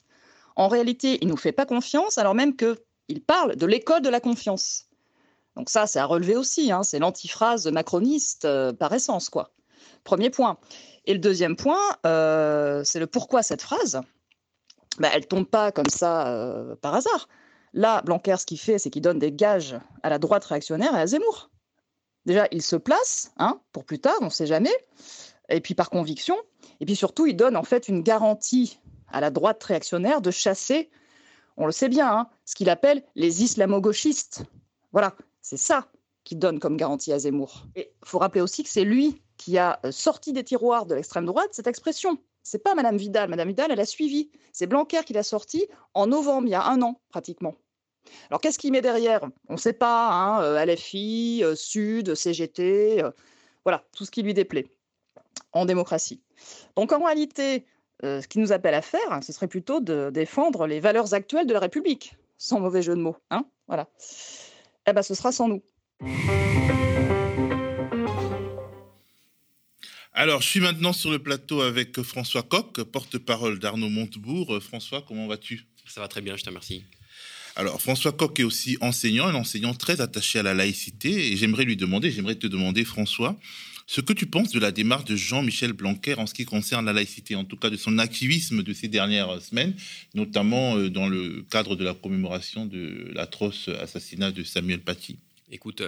En 0.56 0.68
réalité, 0.68 1.18
il 1.20 1.26
ne 1.26 1.32
nous 1.32 1.36
fait 1.36 1.52
pas 1.52 1.66
confiance 1.66 2.18
alors 2.18 2.34
même 2.34 2.56
qu'il 3.08 3.22
parle 3.22 3.56
de 3.56 3.66
l'école 3.66 4.02
de 4.02 4.08
la 4.08 4.20
confiance. 4.20 4.86
Donc 5.56 5.70
ça, 5.70 5.86
c'est 5.86 5.98
à 5.98 6.04
relever 6.04 6.36
aussi, 6.36 6.70
hein. 6.70 6.82
c'est 6.82 6.98
l'antiphrase 6.98 7.66
macroniste 7.68 8.44
euh, 8.44 8.72
par 8.72 8.92
essence. 8.92 9.30
quoi. 9.30 9.52
Premier 10.04 10.30
point. 10.30 10.58
Et 11.06 11.12
le 11.12 11.18
deuxième 11.18 11.56
point, 11.56 11.80
euh, 12.04 12.82
c'est 12.84 12.98
le 12.98 13.06
pourquoi 13.06 13.42
cette 13.42 13.62
phrase. 13.62 14.00
Bah, 14.98 15.08
elle 15.12 15.22
ne 15.22 15.26
tombe 15.26 15.46
pas 15.46 15.72
comme 15.72 15.88
ça 15.88 16.28
euh, 16.28 16.74
par 16.76 16.94
hasard. 16.94 17.28
Là, 17.72 18.02
Blanquer, 18.02 18.36
ce 18.38 18.46
qu'il 18.46 18.58
fait, 18.58 18.78
c'est 18.78 18.90
qu'il 18.90 19.02
donne 19.02 19.18
des 19.18 19.32
gages 19.32 19.78
à 20.02 20.08
la 20.08 20.18
droite 20.18 20.44
réactionnaire 20.44 20.94
et 20.94 21.00
à 21.00 21.06
Zemmour. 21.06 21.50
Déjà, 22.24 22.48
il 22.50 22.62
se 22.62 22.76
place, 22.76 23.32
hein, 23.38 23.60
pour 23.72 23.84
plus 23.84 24.00
tard, 24.00 24.16
on 24.20 24.26
ne 24.26 24.30
sait 24.30 24.46
jamais, 24.46 24.74
et 25.48 25.60
puis 25.60 25.74
par 25.74 25.90
conviction. 25.90 26.36
Et 26.80 26.86
puis 26.86 26.96
surtout, 26.96 27.26
il 27.26 27.36
donne 27.36 27.56
en 27.56 27.62
fait 27.62 27.88
une 27.88 28.02
garantie 28.02 28.80
à 29.08 29.20
la 29.20 29.30
droite 29.30 29.62
réactionnaire 29.62 30.20
de 30.20 30.30
chasser, 30.30 30.90
on 31.56 31.66
le 31.66 31.72
sait 31.72 31.88
bien, 31.88 32.10
hein, 32.10 32.28
ce 32.44 32.54
qu'il 32.54 32.70
appelle 32.70 33.02
les 33.14 33.42
islamo-gauchistes. 33.42 34.44
Voilà, 34.92 35.14
c'est 35.40 35.56
ça 35.56 35.88
qu'il 36.24 36.38
donne 36.38 36.58
comme 36.58 36.76
garantie 36.76 37.12
à 37.12 37.18
Zemmour. 37.18 37.66
Il 37.76 37.86
faut 38.04 38.18
rappeler 38.18 38.40
aussi 38.40 38.62
que 38.62 38.68
c'est 38.68 38.84
lui 38.84 39.22
qui 39.36 39.58
a 39.58 39.78
euh, 39.84 39.92
sorti 39.92 40.32
des 40.32 40.44
tiroirs 40.44 40.86
de 40.86 40.94
l'extrême 40.94 41.24
droite 41.24 41.50
cette 41.52 41.66
expression. 41.66 42.18
C'est 42.42 42.62
pas 42.62 42.74
Madame 42.74 42.96
Vidal. 42.96 43.28
Madame 43.28 43.48
Vidal, 43.48 43.70
elle 43.70 43.80
a 43.80 43.86
suivi. 43.86 44.30
C'est 44.52 44.66
Blanquer 44.66 45.02
qui 45.04 45.12
l'a 45.12 45.22
sorti 45.22 45.66
en 45.94 46.06
novembre, 46.06 46.46
il 46.46 46.50
y 46.50 46.54
a 46.54 46.64
un 46.64 46.82
an 46.82 47.00
pratiquement. 47.10 47.54
Alors 48.30 48.40
qu'est-ce 48.40 48.58
qu'il 48.58 48.72
met 48.72 48.82
derrière? 48.82 49.20
On 49.48 49.54
ne 49.54 49.58
sait 49.58 49.72
pas. 49.72 50.10
Hein, 50.10 50.42
euh, 50.42 50.64
LFI, 50.64 51.42
euh, 51.42 51.54
Sud, 51.54 52.14
CGT, 52.14 53.02
voilà, 53.64 53.84
tout 53.92 54.04
ce 54.04 54.10
qui 54.10 54.22
lui 54.22 54.34
déplaît 54.34 54.66
en 55.52 55.64
démocratie. 55.64 56.22
Donc 56.76 56.92
en 56.92 57.04
réalité, 57.04 57.66
ce 58.02 58.26
qui 58.26 58.38
nous 58.38 58.52
appelle 58.52 58.74
à 58.74 58.82
faire, 58.82 59.20
ce 59.22 59.32
serait 59.32 59.48
plutôt 59.48 59.80
de 59.80 60.10
défendre 60.10 60.66
les 60.66 60.80
valeurs 60.80 61.14
actuelles 61.14 61.46
de 61.46 61.52
la 61.52 61.60
République, 61.60 62.16
sans 62.38 62.60
mauvais 62.60 62.82
jeu 62.82 62.94
de 62.94 63.00
mots. 63.00 63.16
Hein 63.30 63.44
voilà. 63.66 63.88
Eh 64.86 64.92
ben, 64.92 65.02
ce 65.02 65.14
sera 65.14 65.32
sans 65.32 65.48
nous. 65.48 65.62
Alors, 70.18 70.40
je 70.40 70.48
suis 70.48 70.60
maintenant 70.60 70.94
sur 70.94 71.10
le 71.10 71.18
plateau 71.18 71.60
avec 71.60 72.00
François 72.00 72.42
Coq, 72.42 72.82
porte-parole 72.84 73.58
d'Arnaud 73.58 73.90
Montebourg. 73.90 74.62
François, 74.62 75.02
comment 75.06 75.26
vas-tu? 75.26 75.66
Ça 75.86 76.00
va 76.00 76.08
très 76.08 76.22
bien, 76.22 76.36
je 76.36 76.42
te 76.42 76.48
remercie. 76.48 76.84
Alors, 77.54 77.80
François 77.82 78.12
Coq 78.12 78.40
est 78.40 78.44
aussi 78.44 78.78
enseignant, 78.80 79.26
un 79.26 79.34
enseignant 79.34 79.74
très 79.74 80.00
attaché 80.00 80.38
à 80.38 80.42
la 80.42 80.54
laïcité. 80.54 81.32
Et 81.32 81.36
j'aimerais 81.36 81.64
lui 81.64 81.76
demander, 81.76 82.10
j'aimerais 82.10 82.36
te 82.36 82.46
demander, 82.46 82.84
François, 82.84 83.36
ce 83.86 84.00
que 84.00 84.12
tu 84.12 84.26
penses 84.26 84.50
de 84.50 84.58
la 84.58 84.72
démarche 84.72 85.04
de 85.04 85.14
Jean-Michel 85.14 85.72
Blanquer 85.72 86.14
en 86.18 86.26
ce 86.26 86.34
qui 86.34 86.44
concerne 86.44 86.86
la 86.86 86.92
laïcité, 86.92 87.36
en 87.36 87.44
tout 87.44 87.56
cas 87.56 87.70
de 87.70 87.76
son 87.76 87.98
activisme 87.98 88.62
de 88.62 88.72
ces 88.72 88.88
dernières 88.88 89.40
semaines, 89.40 89.74
notamment 90.14 90.76
euh, 90.76 90.90
dans 90.90 91.08
le 91.08 91.44
cadre 91.50 91.76
de 91.76 91.84
la 91.84 91.94
commémoration 91.94 92.66
de 92.66 93.10
l'atroce 93.14 93.68
assassinat 93.68 94.32
de 94.32 94.42
Samuel 94.42 94.80
Paty? 94.80 95.18
Écoute, 95.52 95.82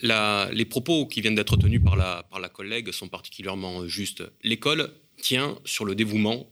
les 0.00 0.64
propos 0.64 1.06
qui 1.06 1.20
viennent 1.20 1.34
d'être 1.34 1.56
tenus 1.56 1.82
par 1.82 1.96
la, 1.96 2.24
par 2.30 2.40
la 2.40 2.48
collègue 2.48 2.92
sont 2.92 3.08
particulièrement 3.08 3.86
justes. 3.86 4.22
L'école 4.42 4.92
tient 5.20 5.58
sur 5.64 5.84
le 5.84 5.94
dévouement 5.94 6.48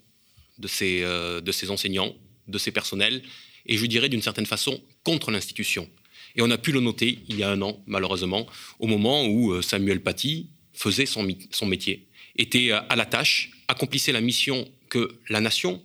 de 0.59 0.69
euh, 0.83 1.40
de 1.40 1.52
ses 1.52 1.71
enseignants, 1.71 2.14
de 2.49 2.59
ses 2.59 2.71
personnels, 2.73 3.23
et 3.67 3.76
je 3.76 3.87
dirais 3.87 4.09
d'une 4.09 4.23
certaine 4.23 4.47
façon 4.47 4.83
contre 5.05 5.31
l'institution. 5.31 5.88
Et 6.37 6.42
on 6.42 6.50
a 6.50 6.58
pu 6.58 6.72
le 6.72 6.80
noter 6.80 7.18
il 7.28 7.37
y 7.37 7.42
a 7.42 7.50
un 7.50 7.60
an, 7.62 7.82
malheureusement, 7.87 8.46
au 8.78 8.87
moment 8.87 9.26
où 9.26 9.52
euh, 9.52 9.62
Samuel 9.62 10.00
Paty 10.00 10.49
faisait 10.72 11.06
son, 11.06 11.22
métier, 11.66 12.06
était 12.37 12.70
euh, 12.70 12.80
à 12.88 12.96
la 12.96 13.06
tâche, 13.06 13.50
accomplissait 13.68 14.12
la 14.12 14.20
mission 14.20 14.68
que 14.88 15.18
la 15.28 15.40
nation, 15.40 15.82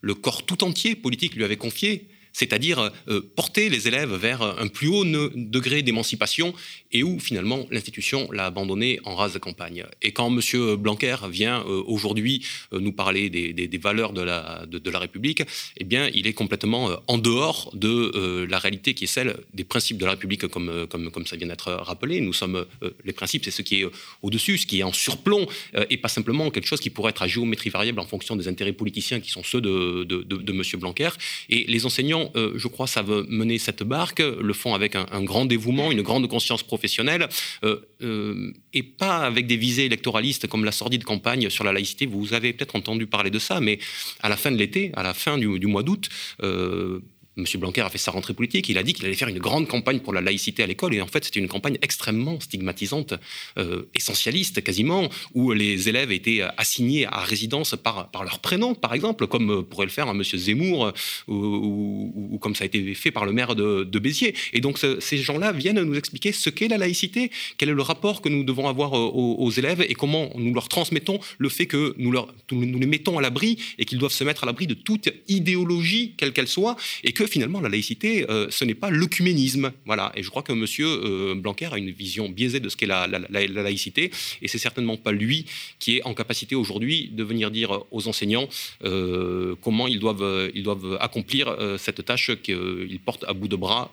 le 0.00 0.14
corps 0.14 0.44
tout 0.44 0.64
entier 0.64 0.94
politique 0.94 1.34
lui 1.34 1.44
avait 1.44 1.56
confiée, 1.56 2.08
c'est-à-dire 2.36 2.90
euh, 3.08 3.22
porter 3.34 3.70
les 3.70 3.88
élèves 3.88 4.12
vers 4.12 4.42
un 4.42 4.68
plus 4.68 4.88
haut 4.88 5.06
degré 5.06 5.82
d'émancipation 5.82 6.52
et 6.92 7.02
où 7.02 7.18
finalement 7.18 7.66
l'institution 7.70 8.30
l'a 8.30 8.44
abandonné 8.44 9.00
en 9.04 9.14
rase 9.14 9.32
de 9.32 9.38
campagne. 9.38 9.86
Et 10.02 10.12
quand 10.12 10.28
M. 10.30 10.76
Blanquer 10.76 11.16
vient 11.30 11.60
euh, 11.60 11.82
aujourd'hui 11.86 12.44
euh, 12.74 12.78
nous 12.78 12.92
parler 12.92 13.30
des, 13.30 13.78
valeurs 13.78 14.12
de 14.12 14.20
la, 14.20 14.98
République, 14.98 15.42
eh 15.78 15.84
bien, 15.84 16.10
il 16.12 16.26
est 16.26 16.34
complètement 16.34 16.90
en 17.06 17.18
dehors 17.18 17.70
de 17.74 18.46
la 18.48 18.58
réalité 18.58 18.94
qui 18.94 19.04
est 19.04 19.06
celle 19.18 19.36
des 19.52 19.64
principes 19.64 19.98
de 19.98 20.04
la 20.04 20.12
République, 20.12 20.46
comme 20.46 21.26
ça 21.26 21.36
vient 21.36 21.46
d'être 21.46 21.72
rappelé. 21.72 22.20
Nous 22.20 22.32
sommes 22.32 22.64
les 23.04 23.12
principes, 23.12 23.44
c'est 23.44 23.50
ce 23.50 23.62
qui 23.62 23.82
est 23.82 23.86
au-dessus, 24.22 24.58
ce 24.58 24.66
qui 24.66 24.80
est 24.80 24.82
en 24.82 24.92
surplomb, 24.92 25.46
et 25.90 25.98
pas 25.98 26.08
simplement 26.08 26.50
quelque 26.50 26.66
chose 26.66 26.80
qui 26.80 26.90
pourrait 26.90 27.10
être 27.10 27.22
à 27.22 27.28
géométrie 27.28 27.70
variable 27.70 28.00
en 28.00 28.06
fonction 28.06 28.34
des 28.36 28.48
intérêts 28.48 28.72
politiciens 28.72 29.20
qui 29.20 29.30
sont 29.30 29.44
ceux 29.44 29.60
de, 29.60 30.04
de, 30.04 30.22
de 30.22 30.52
M. 30.52 30.62
Blanquer. 30.80 31.10
Et 31.50 31.64
les 31.68 31.84
enseignants 31.84 32.25
euh, 32.34 32.52
je 32.56 32.68
crois, 32.68 32.86
savent 32.86 33.26
mener 33.28 33.58
cette 33.58 33.82
barque, 33.82 34.20
le 34.20 34.52
font 34.52 34.74
avec 34.74 34.96
un, 34.96 35.22
grand 35.22 35.44
dévouement, 35.44 35.92
une 35.92 36.02
grande 36.02 36.28
conscience 36.28 36.62
professionnelle, 36.62 37.28
euh, 37.64 37.80
euh, 38.02 38.52
et 38.72 38.82
pas 38.82 39.18
avec 39.18 39.46
des 39.46 39.56
visées 39.56 39.84
électoralistes 39.84 40.46
comme 40.46 40.64
la 40.64 40.72
sordide 40.72 41.04
campagne 41.04 41.50
sur 41.50 41.64
la 41.64 41.72
laïcité. 41.72 42.06
Vous 42.06 42.34
avez 42.34 42.52
peut-être 42.52 42.76
entendu 42.76 43.06
parler 43.06 43.30
de 43.30 43.38
ça, 43.38 43.60
mais 43.60 43.78
à 44.22 44.28
la 44.28 44.36
fin 44.36 44.50
de 44.50 44.56
l'été, 44.56 44.90
à 44.94 45.02
la 45.02 45.14
fin 45.14 45.38
du, 45.38 45.58
du 45.58 45.66
mois 45.66 45.82
d'août, 45.82 46.08
M. 47.36 47.44
Blanquer 47.56 47.82
a 47.82 47.90
fait 47.90 47.98
sa 47.98 48.10
rentrée 48.10 48.32
politique, 48.32 48.68
il 48.70 48.78
a 48.78 48.82
dit 48.82 48.94
qu'il 48.94 49.04
allait 49.04 49.14
faire 49.14 49.28
une 49.28 49.38
grande 49.38 49.68
campagne 49.68 50.00
pour 50.00 50.14
la 50.14 50.22
laïcité 50.22 50.62
à 50.62 50.66
l'école, 50.66 50.94
et 50.94 51.02
en 51.02 51.06
fait 51.06 51.24
c'était 51.24 51.40
une 51.40 51.48
campagne 51.48 51.76
extrêmement 51.82 52.40
stigmatisante, 52.40 53.14
euh, 53.58 53.82
essentialiste 53.94 54.62
quasiment, 54.62 55.10
où 55.34 55.52
les 55.52 55.88
élèves 55.90 56.12
étaient 56.12 56.42
assignés 56.56 57.06
à 57.06 57.20
résidence 57.20 57.76
par, 57.76 58.08
leur 58.24 58.38
prénom, 58.38 58.74
par 58.74 58.94
exemple, 58.94 59.26
comme 59.26 59.64
pourrait 59.64 59.84
le 59.84 59.92
faire 59.92 60.08
un 60.08 60.14
M. 60.14 60.22
Zemmour, 60.22 60.92
ou, 61.28 62.38
comme 62.40 62.54
ça 62.54 62.64
a 62.64 62.66
été 62.66 62.94
fait 62.94 63.10
par 63.10 63.26
le 63.26 63.32
maire 63.32 63.54
de, 63.54 63.96
Béziers. 63.96 64.34
Et 64.52 64.60
donc 64.60 64.78
ces 64.78 65.18
gens-là 65.18 65.52
viennent 65.52 65.82
nous 65.82 65.94
expliquer 65.94 66.32
ce 66.32 66.50
qu'est 66.50 66.68
la 66.68 66.76
laïcité, 66.76 67.30
quel 67.56 67.70
est 67.70 67.74
le 67.74 67.82
rapport 67.82 68.20
que 68.20 68.28
nous 68.28 68.44
devons 68.44 68.68
avoir 68.68 68.94
euh, 68.94 69.10
aux, 69.10 69.50
élèves, 69.50 69.84
et 69.86 69.94
comment 69.94 70.30
nous 70.36 70.54
leur 70.54 70.68
transmettons 70.68 71.18
le 71.38 71.48
fait 71.48 71.66
que 71.66 71.94
nous, 71.98 72.14
nous 72.52 72.78
les 72.78 72.86
mettons 72.86 73.18
à 73.18 73.22
l'abri, 73.22 73.58
et 73.78 73.84
qu'ils 73.84 73.98
doivent 73.98 74.12
se 74.12 74.24
mettre 74.24 74.44
à 74.44 74.46
l'abri 74.46 74.66
de 74.66 74.74
toute 74.74 75.08
idéologie, 75.28 76.14
quelle 76.16 76.32
qu'elle 76.32 76.48
soit, 76.48 76.76
et 77.04 77.12
que 77.12 77.25
finalement 77.26 77.60
la 77.60 77.68
laïcité, 77.68 78.26
ce 78.50 78.64
n'est 78.64 78.74
pas 78.74 78.90
l'œcuménisme. 78.90 79.72
Voilà. 79.84 80.12
Et 80.14 80.22
je 80.22 80.30
crois 80.30 80.42
que 80.42 80.52
M. 80.52 81.40
Blanquer 81.40 81.68
a 81.72 81.78
une 81.78 81.90
vision 81.90 82.28
biaisée 82.28 82.60
de 82.60 82.68
ce 82.68 82.76
qu'est 82.76 82.86
la, 82.86 83.06
la, 83.06 83.46
laïcité, 83.46 84.10
et 84.42 84.48
c'est 84.48 84.58
certainement 84.58 84.96
pas 84.96 85.12
lui 85.12 85.46
qui 85.78 85.98
est 85.98 86.02
en 86.04 86.14
capacité 86.14 86.54
aujourd'hui 86.54 87.10
de 87.12 87.24
venir 87.24 87.50
dire 87.50 87.84
aux 87.90 88.08
enseignants 88.08 88.48
comment 89.60 89.86
ils 89.88 89.98
doivent, 89.98 90.50
ils 90.54 90.62
doivent 90.62 90.98
accomplir 91.00 91.56
cette 91.78 92.04
tâche 92.04 92.30
qu'ils 92.42 93.00
portent 93.04 93.24
à 93.24 93.32
bout 93.32 93.48
de 93.48 93.56
bras 93.56 93.92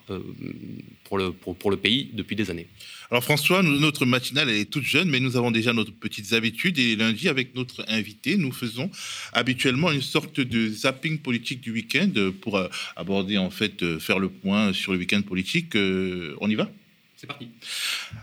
pour 1.03 1.17
le, 1.17 1.31
pour 1.31 1.71
le 1.71 1.77
pays 1.77 2.09
depuis 2.13 2.35
des 2.35 2.49
années. 2.49 2.67
Alors 3.13 3.23
François, 3.23 3.61
notre 3.61 4.07
matinale 4.07 4.49
est 4.49 4.65
toute 4.65 4.85
jeune, 4.85 5.07
mais 5.07 5.19
nous 5.19 5.37
avons 5.37 5.51
déjà 5.51 5.71
nos 5.71 5.85
petites 5.85 6.33
habitudes. 6.33 6.79
Et 6.79 6.95
lundi, 6.95 7.29
avec 7.29 7.53
notre 7.53 7.85
invité, 7.87 8.37
nous 8.37 8.51
faisons 8.51 8.89
habituellement 9.33 9.91
une 9.91 10.01
sorte 10.01 10.39
de 10.39 10.67
zapping 10.67 11.19
politique 11.19 11.61
du 11.61 11.71
week-end 11.71 12.09
pour 12.41 12.57
euh, 12.57 12.67
aborder, 12.95 13.37
en 13.37 13.51
fait, 13.51 13.83
euh, 13.83 13.99
faire 13.99 14.17
le 14.17 14.29
point 14.29 14.73
sur 14.73 14.93
le 14.93 14.97
week-end 14.97 15.21
politique. 15.21 15.75
Euh, 15.75 16.35
on 16.41 16.49
y 16.49 16.55
va? 16.55 16.71
C'est 17.15 17.27
parti. 17.27 17.49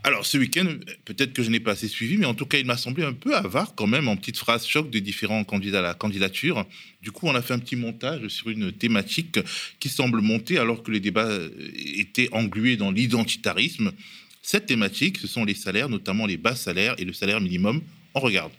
Alors, 0.02 0.26
ce 0.26 0.38
week-end, 0.38 0.66
peut-être 1.04 1.35
que 1.35 1.44
je 1.44 1.50
n'ai 1.50 1.61
pas 1.61 1.70
assez 1.70 1.87
suivi, 1.87 2.16
mais 2.16 2.26
en 2.26 2.35
tout 2.35 2.47
cas, 2.47 2.59
il 2.59 2.66
m'a 2.66 2.76
semblé 2.76 3.04
un 3.04 3.12
peu 3.12 3.37
avare 3.37 3.76
quand 3.76 3.87
même 3.87 4.09
en 4.09 4.16
petites 4.16 4.38
phrases 4.38 4.66
choc 4.66 4.90
de 4.90 4.99
différents 4.99 5.44
candidats 5.44 5.78
à 5.78 5.82
la 5.82 5.94
candidature. 5.94 6.66
Du 7.00 7.12
coup, 7.12 7.28
on 7.28 7.35
a 7.37 7.42
fait 7.42 7.54
un 7.54 7.61
petit 7.61 7.76
montage 7.76 8.26
sur 8.26 8.50
une 8.50 8.73
thématique 8.73 9.38
qui 9.78 9.88
semble 9.88 10.20
monter 10.20 10.59
alors 10.59 10.82
que 10.82 10.90
les 10.90 10.99
débats 10.99 11.30
étaient 11.76 12.28
englués 12.32 12.76
dans 12.76 12.90
l'identitarisme. 12.90 13.92
Cette 14.42 14.66
thématique, 14.66 15.18
ce 15.18 15.26
sont 15.26 15.44
les 15.44 15.54
salaires, 15.54 15.88
notamment 15.88 16.26
les 16.26 16.37
bas 16.37 16.54
salaires 16.54 16.94
et 16.99 17.04
le 17.04 17.12
salaire 17.12 17.40
minimum. 17.40 17.82
On 18.14 18.20
regarde. 18.20 18.52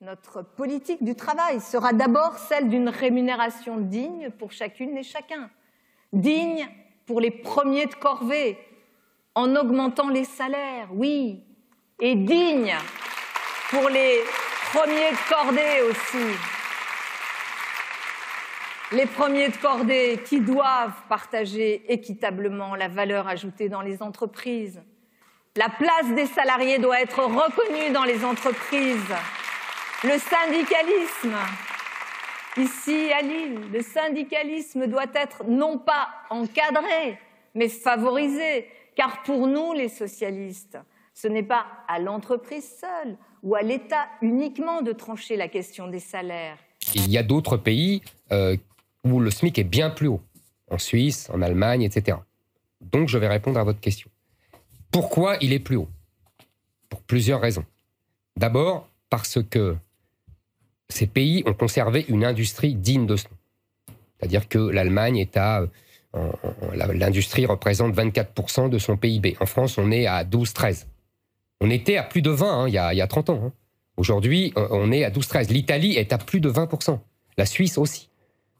Notre 0.00 0.42
politique 0.42 1.02
du 1.02 1.14
travail 1.14 1.60
sera 1.60 1.92
d'abord 1.92 2.38
celle 2.38 2.68
d'une 2.68 2.88
rémunération 2.88 3.80
digne 3.80 4.30
pour 4.38 4.52
chacune 4.52 4.96
et 4.96 5.02
chacun. 5.02 5.50
Digne 6.12 6.68
pour 7.06 7.20
les 7.20 7.30
premiers 7.30 7.86
de 7.86 7.94
corvée, 7.94 8.58
en 9.34 9.56
augmentant 9.56 10.08
les 10.08 10.24
salaires, 10.24 10.88
oui, 10.92 11.42
et 12.00 12.14
digne 12.14 12.74
pour 13.70 13.88
les 13.88 14.20
premiers 14.72 15.10
de 15.10 15.28
cordée 15.28 15.90
aussi 15.90 16.53
les 18.92 19.06
premiers 19.06 19.48
de 19.48 19.56
cordée 19.56 20.20
qui 20.24 20.40
doivent 20.40 21.00
partager 21.08 21.84
équitablement 21.92 22.74
la 22.74 22.88
valeur 22.88 23.26
ajoutée 23.28 23.68
dans 23.68 23.80
les 23.80 24.02
entreprises. 24.02 24.80
La 25.56 25.68
place 25.68 26.12
des 26.14 26.26
salariés 26.26 26.78
doit 26.78 27.00
être 27.00 27.20
reconnue 27.20 27.92
dans 27.92 28.04
les 28.04 28.24
entreprises. 28.24 29.14
Le 30.02 30.18
syndicalisme, 30.18 31.36
ici 32.56 33.10
à 33.12 33.22
Lille, 33.22 33.60
le 33.72 33.80
syndicalisme 33.80 34.86
doit 34.86 35.06
être 35.14 35.44
non 35.44 35.78
pas 35.78 36.08
encadré, 36.28 37.18
mais 37.54 37.68
favorisé, 37.68 38.68
car 38.96 39.22
pour 39.22 39.46
nous, 39.46 39.72
les 39.72 39.88
socialistes, 39.88 40.78
ce 41.14 41.28
n'est 41.28 41.44
pas 41.44 41.64
à 41.88 41.98
l'entreprise 41.98 42.68
seule 42.80 43.16
ou 43.42 43.54
à 43.54 43.62
l'État 43.62 44.08
uniquement 44.20 44.82
de 44.82 44.92
trancher 44.92 45.36
la 45.36 45.48
question 45.48 45.86
des 45.86 46.00
salaires. 46.00 46.58
Il 46.94 47.10
y 47.10 47.16
a 47.16 47.22
d'autres 47.22 47.56
pays 47.56 48.02
euh, 48.32 48.56
où 49.04 49.20
le 49.20 49.30
SMIC 49.30 49.58
est 49.58 49.64
bien 49.64 49.90
plus 49.90 50.08
haut, 50.08 50.20
en 50.70 50.78
Suisse, 50.78 51.28
en 51.32 51.42
Allemagne, 51.42 51.82
etc. 51.82 52.18
Donc 52.80 53.08
je 53.08 53.18
vais 53.18 53.28
répondre 53.28 53.58
à 53.58 53.64
votre 53.64 53.80
question. 53.80 54.10
Pourquoi 54.90 55.36
il 55.40 55.52
est 55.52 55.58
plus 55.58 55.76
haut? 55.76 55.88
Pour 56.88 57.02
plusieurs 57.02 57.40
raisons. 57.40 57.64
D'abord, 58.36 58.88
parce 59.10 59.38
que 59.42 59.76
ces 60.88 61.06
pays 61.06 61.42
ont 61.46 61.54
conservé 61.54 62.04
une 62.08 62.24
industrie 62.24 62.74
digne 62.74 63.06
de 63.06 63.16
ce 63.16 63.24
nom. 63.24 63.36
C'est-à-dire 64.18 64.48
que 64.48 64.58
l'Allemagne 64.58 65.18
est 65.18 65.36
à... 65.36 65.66
L'industrie 66.74 67.44
représente 67.44 67.92
24% 67.94 68.70
de 68.70 68.78
son 68.78 68.96
PIB. 68.96 69.36
En 69.40 69.46
France, 69.46 69.78
on 69.78 69.90
est 69.90 70.06
à 70.06 70.22
12-13. 70.22 70.86
On 71.60 71.70
était 71.70 71.96
à 71.96 72.04
plus 72.04 72.22
de 72.22 72.30
20 72.30 72.46
hein, 72.46 72.68
il, 72.68 72.74
y 72.74 72.78
a, 72.78 72.94
il, 72.94 72.98
y 72.98 73.00
a, 73.00 73.06
30 73.08 73.30
ans. 73.30 73.42
Hein. 73.46 73.52
Aujourd'hui, 73.96 74.52
on 74.54 74.92
est 74.92 75.02
à 75.02 75.10
12-13. 75.10 75.50
L'Italie 75.50 75.96
est 75.96 76.12
à 76.12 76.18
plus 76.18 76.40
de 76.40 76.50
20%. 76.50 77.00
La 77.36 77.46
Suisse 77.46 77.78
aussi. 77.78 78.08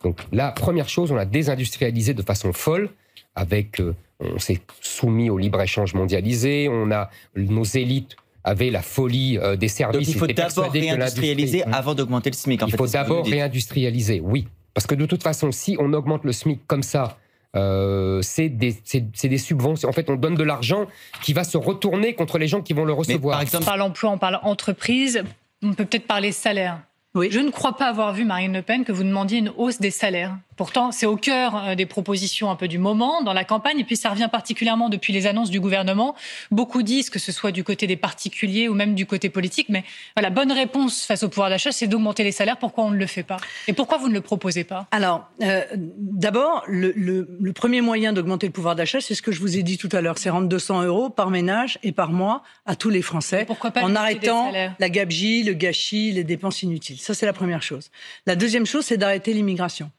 Donc 0.05 0.19
la 0.33 0.53
première 0.53 0.89
chose, 0.89 1.11
on 1.11 1.17
a 1.17 1.25
désindustrialisé 1.25 2.15
de 2.15 2.23
façon 2.23 2.53
folle 2.53 2.91
avec, 3.35 3.81
euh, 3.81 3.95
on 4.21 4.39
s'est 4.39 4.61
soumis 4.81 5.31
au 5.31 5.39
libre-échange 5.39 5.95
mondialisé, 5.95 6.69
on 6.71 6.93
a, 6.93 7.11
nos 7.35 7.65
élites 7.65 8.17
avaient 8.45 8.71
la 8.71 8.83
folie 8.83 9.39
euh, 9.39 9.57
des 9.57 9.69
services. 9.69 10.07
Donc 10.07 10.15
il 10.15 10.19
faut 10.19 10.27
d'abord 10.27 10.71
réindustrialiser 10.71 11.65
avant 11.65 11.95
d'augmenter 11.95 12.31
le 12.31 12.37
SMIC. 12.37 12.63
il 12.67 12.77
faut 12.77 12.87
d'abord 12.87 13.27
réindustrialiser, 13.27 14.21
oui. 14.21 14.47
Parce 14.75 14.87
que 14.87 14.95
de 14.95 15.07
toute 15.07 15.23
façon, 15.23 15.51
si 15.51 15.77
on 15.81 15.93
augmente 15.95 16.25
le 16.25 16.33
SMIC 16.33 16.61
comme 16.67 16.83
ça, 16.83 17.17
euh, 17.57 18.21
c'est 18.23 18.49
des, 18.49 18.77
des, 19.23 19.39
subventions. 19.39 19.89
En 19.89 19.93
fait, 19.93 20.11
on 20.11 20.17
donne 20.17 20.35
de 20.35 20.43
l'argent 20.43 20.87
qui 21.23 21.33
va 21.33 21.45
se 21.45 21.57
retourner 21.57 22.15
contre 22.15 22.37
les 22.37 22.49
gens 22.49 22.61
qui 22.61 22.73
vont 22.73 22.85
le 22.85 22.93
recevoir. 22.93 23.37
par 23.37 23.43
exemple, 23.43 23.63
on 23.63 23.67
parle 23.67 23.83
emploi, 23.83 24.11
on 24.11 24.19
parle 24.19 24.41
entreprise, 24.43 25.23
on 25.63 25.73
peut 25.73 25.85
peut-être 25.85 26.07
parler 26.07 26.33
salaire. 26.33 26.81
Je 27.17 27.39
ne 27.39 27.51
crois 27.51 27.77
pas 27.77 27.87
avoir 27.87 28.13
vu, 28.13 28.25
Marine 28.25 28.53
Le 28.53 28.63
Pen, 28.63 28.85
que 28.85 28.91
vous 28.91 29.05
demandiez 29.05 29.39
une 29.39 29.53
hausse 29.57 29.79
des 29.79 29.93
salaires. 29.93 30.37
Pourtant, 30.57 30.93
c'est 30.93 31.07
au 31.07 31.17
cœur 31.17 31.57
euh, 31.57 31.75
des 31.75 31.87
propositions 31.87 32.51
un 32.51 32.57
peu 32.57 32.69
du 32.69 32.79
moment, 32.79 33.23
dans 33.23 33.33
la 33.33 33.45
campagne, 33.45 33.79
et 33.81 33.85
puis 33.85 33.97
ça 33.97 34.11
revient 34.11 34.29
particulièrement 34.31 34.89
depuis 34.89 35.13
les 35.13 35.27
annonces 35.27 35.51
du 35.51 35.61
gouvernement. 35.61 36.15
Beaucoup 36.51 36.83
disent 36.83 37.11
que 37.11 37.19
ce 37.19 37.33
soit 37.33 37.53
du 37.53 37.65
côté 37.65 37.87
des 37.87 37.97
particuliers 37.97 38.69
ou 38.69 38.75
même 38.75 38.95
du 38.95 39.07
côté 39.07 39.29
politique, 39.29 39.69
mais 39.69 39.85
la 40.21 40.31
bonne 40.31 40.53
réponse 40.53 41.05
face 41.05 41.23
au 41.23 41.29
pouvoir 41.29 41.51
d'achat, 41.51 41.73
c'est 41.73 41.87
d'augmenter 41.87 42.25
les 42.25 42.33
salaires. 42.33 42.57
Pourquoi 42.57 42.85
on 42.85 42.91
ne 42.91 42.97
le 42.97 43.07
fait 43.07 43.23
pas? 43.23 43.39
Et 43.69 43.73
pourquoi 43.73 43.99
vous 43.99 44.09
ne 44.09 44.15
le 44.15 44.21
proposez 44.21 44.65
pas? 44.65 44.87
Alors, 44.91 45.29
euh, 45.43 45.63
d'abord, 45.75 46.63
le, 46.67 47.25
premier 47.53 47.81
moyen 47.81 48.13
d'augmenter 48.13 48.47
le 48.47 48.53
pouvoir 48.53 48.75
d'achat, 48.75 49.01
c'est 49.01 49.15
ce 49.15 49.23
que 49.23 49.33
je 49.33 49.41
vous 49.41 49.57
ai 49.57 49.63
dit 49.63 49.79
tout 49.79 49.89
à 49.93 50.01
l'heure, 50.01 50.19
c'est 50.19 50.31
rendre 50.31 50.49
200 50.49 50.83
euros 50.83 51.11
par 51.11 51.31
ménage 51.31 51.79
et 51.83 51.93
par 51.93 52.11
mois 52.11 52.43
à 52.67 52.77
tous 52.77 52.91
les 52.91 53.03
Français, 53.03 53.45
pourquoi 53.47 53.71
pas 53.71 53.83
en 53.83 53.95
arrêtant 53.95 54.53
la 54.79 54.89
gabegie, 54.89 55.43
le 55.43 55.53
gâchis, 55.53 56.13
les 56.13 56.25
dépenses 56.25 56.63
inutiles. 56.63 56.99
Ça, 56.99 57.15
c'est 57.15 57.27
la 57.27 57.33
première 57.33 57.63
chose. 57.63 57.91
La 58.27 58.37
deuxième 58.37 58.67
chose, 58.67 58.85
c'est 58.85 58.97
d'arrêter 58.97 59.33
l'immigration. 59.33 59.91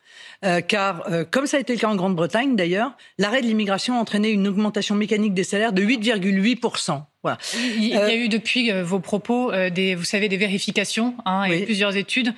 Euh, 0.44 0.62
car, 0.62 1.04
euh, 1.10 1.24
comme 1.30 1.48
ça 1.48 1.58
a 1.58 1.60
été 1.60 1.74
le 1.74 1.80
cas 1.80 1.88
en 1.88 1.96
Grande-Bretagne 1.96 2.56
d'ailleurs, 2.56 2.92
l'arrêt 3.18 3.42
de 3.42 3.48
l'immigration 3.48 3.96
a 3.96 3.98
entraîné 3.98 4.30
une 4.30 4.48
augmentation 4.48 4.96
mécanique 4.96 5.34
des 5.34 5.44
salaires 5.44 5.74
de 5.74 5.82
8,8%. 5.82 7.02
Voilà. 7.24 7.40
Il 7.56 7.88
y 7.88 7.98
a 7.98 8.14
eu 8.14 8.30
depuis 8.30 8.72
euh, 8.72 8.84
vos 8.84 9.00
propos 9.00 9.52
des, 9.72 9.96
vous 9.96 10.04
savez, 10.04 10.30
des 10.30 10.38
vérifications 10.38 11.16
hein, 11.26 11.46
et 11.46 11.64
plusieurs 11.64 11.96
études 11.96 12.34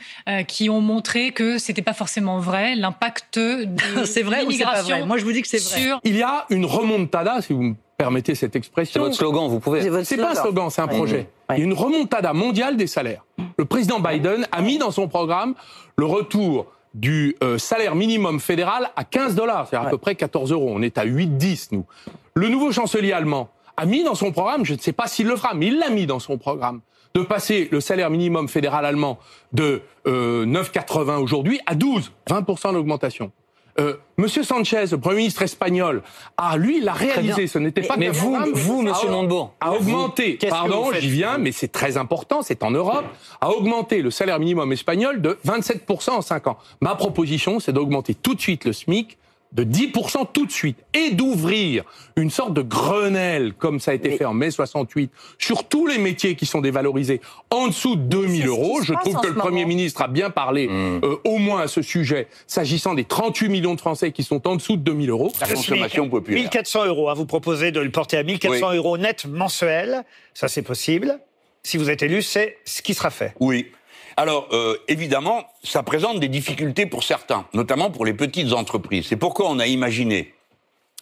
qui 0.47 0.69
ont 0.69 0.79
montré 0.79 1.31
que 1.31 1.57
c'était 1.57 1.81
pas 1.81 1.93
forcément 1.93 2.39
vrai 2.39 2.75
l'impact 2.75 3.37
de 3.37 3.67
c'est 4.05 4.21
vrai 4.21 4.45
ou 4.45 4.51
c'est 4.51 4.63
pas 4.63 4.81
vrai 4.81 5.05
Moi, 5.05 5.17
je 5.17 5.25
vous 5.25 5.33
dis 5.33 5.41
que 5.41 5.47
c'est 5.47 5.61
vrai. 5.61 5.97
Il 6.03 6.15
y 6.15 6.23
a 6.23 6.45
une 6.49 6.65
remontada, 6.65 7.41
si 7.41 7.51
vous 7.51 7.63
me 7.63 7.75
permettez 7.97 8.35
cette 8.35 8.55
expression. 8.55 8.93
C'est 8.93 8.99
votre 8.99 9.15
slogan, 9.15 9.47
vous 9.49 9.59
pouvez. 9.59 9.81
C'est 10.05 10.17
pas 10.17 10.31
un 10.31 10.35
slogan, 10.35 10.69
c'est 10.69 10.81
un 10.81 10.87
projet. 10.87 11.27
Il 11.49 11.57
y 11.57 11.61
a 11.61 11.63
une 11.63 11.73
remontada 11.73 12.33
mondiale 12.33 12.77
des 12.77 12.87
salaires. 12.87 13.25
Le 13.57 13.65
président 13.65 13.99
Biden 13.99 14.47
a 14.51 14.61
mis 14.61 14.77
dans 14.77 14.91
son 14.91 15.07
programme 15.07 15.55
le 15.97 16.05
retour 16.05 16.67
du 16.97 17.35
euh, 17.43 17.59
salaire 17.59 17.95
minimum 17.95 18.39
fédéral 18.39 18.89
à 18.95 19.03
15 19.03 19.35
dollars, 19.35 19.67
c'est-à-dire 19.67 19.87
à 19.87 19.91
peu 19.91 19.99
près 19.99 20.15
14 20.15 20.51
euros. 20.51 20.71
On 20.73 20.81
est 20.81 20.97
à 20.97 21.05
8-10, 21.05 21.69
nous. 21.71 21.85
Le 22.33 22.49
nouveau 22.49 22.71
chancelier 22.71 23.13
allemand 23.13 23.49
a 23.77 23.85
mis 23.85 24.03
dans 24.03 24.15
son 24.15 24.31
programme, 24.31 24.65
je 24.65 24.73
ne 24.73 24.79
sais 24.79 24.93
pas 24.93 25.07
s'il 25.07 25.27
le 25.27 25.35
fera, 25.35 25.53
mais 25.53 25.67
il 25.67 25.77
l'a 25.77 25.89
mis 25.89 26.07
dans 26.07 26.19
son 26.19 26.39
programme, 26.39 26.81
de 27.13 27.21
passer 27.21 27.69
le 27.71 27.79
salaire 27.81 28.09
minimum 28.09 28.49
fédéral 28.49 28.83
allemand 28.83 29.19
de 29.53 29.81
9,80 30.05 31.09
euh, 31.09 31.17
aujourd'hui 31.19 31.59
à 31.67 31.75
12, 31.75 32.11
20% 32.29 32.73
d'augmentation. 32.73 33.31
Euh, 33.79 33.93
Monsieur 34.17 34.41
Sanchez, 34.41 34.85
le 34.91 34.97
Premier 34.97 35.17
ministre 35.17 35.43
espagnol, 35.43 36.01
a 36.35 36.57
lui 36.57 36.81
l'a 36.81 36.93
réalisé. 36.93 37.45
Ce 37.45 37.59
n'était 37.59 37.83
pas. 37.83 37.95
Mais 37.97 38.09
vous, 38.09 38.35
vous, 38.53 38.81
Monsieur 38.81 39.09
Montebourg, 39.09 39.53
a 39.59 39.73
augmenté. 39.73 40.39
Pardon, 40.49 40.91
j'y 40.99 41.09
viens, 41.09 41.37
mais 41.37 41.51
c'est 41.51 41.67
très 41.71 41.97
important. 41.97 42.41
C'est 42.41 42.63
en 42.63 42.71
Europe, 42.71 43.05
a 43.39 43.51
augmenté 43.51 44.01
le 44.01 44.09
salaire 44.09 44.39
minimum 44.39 44.71
espagnol 44.71 45.21
de 45.21 45.37
27% 45.45 46.09
en 46.11 46.21
5 46.21 46.47
ans. 46.47 46.57
Ma 46.81 46.95
proposition, 46.95 47.59
c'est 47.59 47.73
d'augmenter 47.73 48.15
tout 48.15 48.33
de 48.33 48.41
suite 48.41 48.65
le 48.65 48.73
SMIC 48.73 49.17
de 49.53 49.63
10% 49.63 50.27
tout 50.33 50.45
de 50.45 50.51
suite 50.51 50.77
et 50.93 51.11
d'ouvrir 51.11 51.83
une 52.15 52.29
sorte 52.29 52.53
de 52.53 52.61
Grenelle, 52.61 53.53
comme 53.53 53.79
ça 53.79 53.91
a 53.91 53.93
été 53.93 54.11
fait 54.11 54.25
en 54.25 54.33
mai 54.33 54.51
68, 54.51 55.11
sur 55.39 55.63
tous 55.63 55.87
les 55.87 55.97
métiers 55.97 56.35
qui 56.35 56.45
sont 56.45 56.61
dévalorisés 56.61 57.21
en 57.49 57.67
dessous 57.67 57.95
de 57.95 58.01
2000 58.01 58.47
euros. 58.47 58.81
Je 58.81 58.93
trouve 58.93 59.19
que 59.21 59.27
le 59.27 59.35
Premier 59.35 59.65
ministre 59.65 60.01
a 60.01 60.07
bien 60.07 60.29
parlé 60.29 60.67
mmh. 60.67 61.01
euh, 61.03 61.15
au 61.23 61.37
moins 61.37 61.61
à 61.61 61.67
ce 61.67 61.81
sujet, 61.81 62.27
s'agissant 62.45 62.93
des 62.93 63.05
38 63.05 63.49
millions 63.49 63.75
de 63.75 63.79
Français 63.79 64.11
qui 64.11 64.23
sont 64.23 64.47
en 64.47 64.55
dessous 64.55 64.77
de 64.77 64.81
2000 64.81 65.09
euros. 65.09 65.31
La 65.39 65.47
consommation 65.47 66.09
populaire. 66.09 66.41
1400 66.41 66.85
euros, 66.85 67.09
à 67.09 67.11
hein, 67.11 67.15
vous 67.15 67.25
proposez 67.25 67.71
de 67.71 67.79
le 67.79 67.91
porter 67.91 68.17
à 68.17 68.23
1400 68.23 68.73
euros 68.73 68.97
net 68.97 69.25
mensuel, 69.25 70.03
ça 70.33 70.47
c'est 70.47 70.61
possible. 70.61 71.19
Si 71.63 71.77
vous 71.77 71.89
êtes 71.89 72.01
élu, 72.01 72.21
c'est 72.21 72.57
ce 72.65 72.81
qui 72.81 72.93
sera 72.93 73.09
fait. 73.09 73.33
Oui. 73.39 73.71
Alors, 74.19 74.47
euh, 74.51 74.75
évidemment, 74.87 75.43
ça 75.63 75.83
présente 75.83 76.19
des 76.19 76.27
difficultés 76.27 76.87
pour 76.87 77.03
certains, 77.03 77.45
notamment 77.53 77.91
pour 77.91 78.03
les 78.03 78.15
petites 78.15 78.51
entreprises. 78.51 79.05
C'est 79.05 79.15
pourquoi 79.15 79.47
on 79.47 79.59
a 79.59 79.67
imaginé 79.67 80.33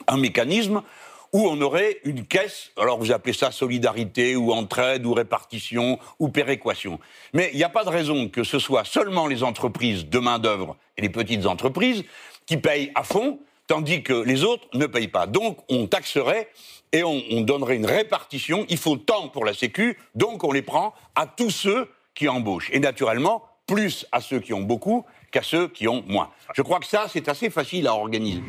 un 0.10 0.18
mécanisme 0.18 0.84
où 1.32 1.48
on 1.48 1.62
aurait 1.62 2.00
une 2.04 2.26
caisse, 2.26 2.72
alors 2.78 2.98
vous 3.00 3.14
appelez 3.14 3.32
ça 3.32 3.52
solidarité 3.52 4.36
ou 4.36 4.52
entraide 4.52 5.06
ou 5.06 5.14
répartition 5.14 5.98
ou 6.20 6.28
péréquation. 6.28 7.00
Mais 7.32 7.50
il 7.54 7.58
n'y 7.58 7.64
a 7.64 7.70
pas 7.70 7.86
de 7.86 7.90
raison 7.90 8.28
que 8.28 8.44
ce 8.44 8.60
soit 8.60 8.84
seulement 8.84 9.28
les 9.28 9.44
entreprises 9.44 10.10
de 10.10 10.20
main-d'œuvre 10.20 10.76
et 10.98 11.02
les 11.02 11.10
petites 11.10 11.46
entreprises 11.46 12.04
qui 12.46 12.58
payent 12.58 12.92
à 12.96 13.04
fond, 13.04 13.40
tandis 13.68 14.04
que 14.04 14.14
les 14.14 14.44
autres 14.44 14.68
ne 14.74 14.88
payent 14.88 15.08
pas. 15.08 15.26
Donc 15.26 15.60
on 15.70 15.88
taxerait 15.88 16.50
et 16.92 17.06
on, 17.06 17.24
on 17.32 17.42
donnerait 17.42 17.78
une 17.78 17.86
répartition. 17.86 18.66
Il 18.68 18.78
faut 18.78 18.98
tant 18.98 19.30
pour 19.30 19.46
la 19.46 19.54
Sécu, 19.54 19.98
donc 20.16 20.44
on 20.44 20.52
les 20.52 20.62
prend 20.62 20.94
à 21.16 21.28
tous 21.28 21.50
ceux 21.50 21.90
qui 22.16 22.28
embauchent. 22.28 22.70
Et 22.72 22.80
naturellement, 22.80 23.44
plus 23.68 24.06
à 24.12 24.22
ceux 24.22 24.40
qui 24.40 24.54
ont 24.54 24.62
beaucoup 24.62 25.06
qu'à 25.32 25.44
ceux 25.44 25.68
qui 25.68 25.88
ont 25.88 26.04
moins. 26.08 26.32
Je 26.56 26.62
crois 26.62 26.80
que 26.80 26.86
ça, 26.86 27.08
c'est 27.12 27.28
assez 27.28 27.50
facile 27.50 27.88
à 27.88 27.94
organiser. 27.94 28.42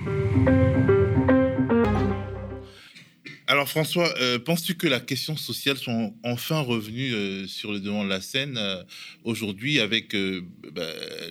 Alors 3.48 3.68
François, 3.68 4.12
euh, 4.20 4.40
penses-tu 4.40 4.74
que 4.74 4.88
la 4.88 4.98
question 4.98 5.36
sociale 5.36 5.76
sont 5.76 6.14
enfin 6.24 6.58
revenue 6.58 7.12
euh, 7.12 7.46
sur 7.46 7.70
le 7.70 7.78
devant 7.78 8.02
de 8.02 8.08
la 8.08 8.20
scène 8.20 8.56
euh, 8.58 8.82
aujourd'hui 9.22 9.78
avec 9.78 10.16
bah, 10.72 10.82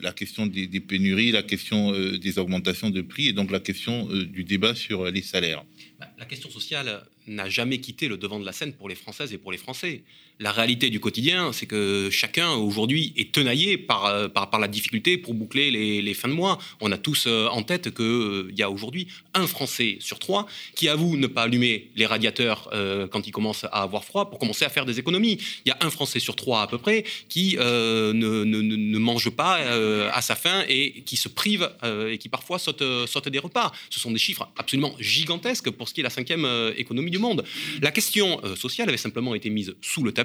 la 0.02 0.14
question 0.14 0.46
des, 0.46 0.66
des, 0.66 0.80
pénuries, 0.80 1.32
la 1.32 1.44
question 1.44 1.92
des 2.18 2.40
augmentations 2.40 2.90
de 2.90 3.02
prix 3.02 3.28
et 3.28 3.34
donc 3.34 3.52
la 3.52 3.60
question 3.60 4.06
du 4.06 4.46
débat 4.46 4.76
sur 4.76 5.12
les 5.12 5.22
salaires? 5.22 5.66
Bah, 6.00 6.08
La 6.18 6.26
question 6.26 6.50
sociale 6.50 7.06
n'a 7.28 7.50
jamais 7.50 7.80
quitté 7.80 8.08
le 8.08 8.18
devant 8.18 8.40
de 8.40 8.46
la 8.46 8.54
scène 8.54 8.74
pour 8.74 8.88
les 8.88 8.96
Françaises 8.96 9.34
et 9.34 9.38
pour 9.38 9.52
les 9.52 9.58
Français 9.58 10.04
la 10.40 10.52
réalité 10.52 10.90
du 10.90 11.00
quotidien, 11.00 11.54
c'est 11.54 11.66
que 11.66 12.10
chacun 12.12 12.52
aujourd'hui 12.52 13.14
est 13.16 13.32
tenaillé 13.32 13.78
par, 13.78 14.06
euh, 14.06 14.28
par, 14.28 14.50
par, 14.50 14.60
la 14.60 14.68
difficulté 14.68 15.18
pour 15.18 15.34
boucler 15.34 15.72
les, 15.72 16.14
fins 16.14 16.28
de 16.28 16.34
mois. 16.34 16.58
On 16.82 16.92
a 16.92 16.98
tous 16.98 17.26
euh, 17.28 17.48
en 17.48 17.64
tête 17.64 17.94
qu'il 17.94 18.06
euh, 18.06 18.52
y 18.56 18.62
a 18.62 18.70
aujourd'hui 18.70 19.08
un 19.34 19.48
Français 19.48 19.98
sur 20.00 20.20
trois 20.20 20.46
qui 20.76 20.90
avoue 20.90 21.16
ne 21.16 21.28
pas 21.28 21.44
allumer 21.44 21.90
les 21.96 22.06
radiateurs 22.06 22.70
quand 23.12 23.28
il 23.28 23.32
commence 23.32 23.64
à 23.66 23.84
avoir 23.84 24.04
froid 24.04 24.30
pour 24.30 24.40
commencer 24.40 24.66
à 24.66 24.70
faire 24.70 24.86
des 24.86 25.00
économies. 25.00 25.38
Il 25.66 25.70
y 25.70 25.72
a 25.72 25.78
un 25.82 25.90
Français 25.90 26.20
sur 26.20 26.36
trois 26.36 26.62
à 26.62 26.68
peu 26.68 26.78
près 26.78 27.04
qui 27.30 27.56
ne, 27.58 28.12
ne, 28.14 28.44
ne, 28.44 28.98
mange 28.98 29.30
pas 29.30 29.58
à 30.12 30.22
sa 30.22 30.36
faim 30.36 30.64
et 30.68 31.02
qui 31.02 31.18
se 31.18 31.28
prive 31.28 31.70
et 32.10 32.18
qui 32.18 32.30
parfois 32.30 32.60
saute, 32.60 32.84
saute, 33.08 33.30
des 33.30 33.40
repas. 33.40 33.72
Ce 33.90 34.00
sont 34.00 34.12
des 34.12 34.20
chiffres 34.20 34.48
absolument 34.58 34.96
gigantesques 35.00 35.70
pour 35.72 35.90
ce 35.90 35.94
qui 35.94 36.00
est 36.02 36.04
la 36.04 36.10
cinquième 36.10 36.48
économie 36.78 37.12
du 37.12 37.20
monde. 37.20 37.44
La 37.82 37.92
question 37.92 38.42
sociale 38.56 38.90
avait 38.90 38.98
simplement 38.98 39.36
été 39.36 39.50
mise 39.50 39.76
sous 39.82 40.04
le 40.04 40.12
tapis 40.12 40.25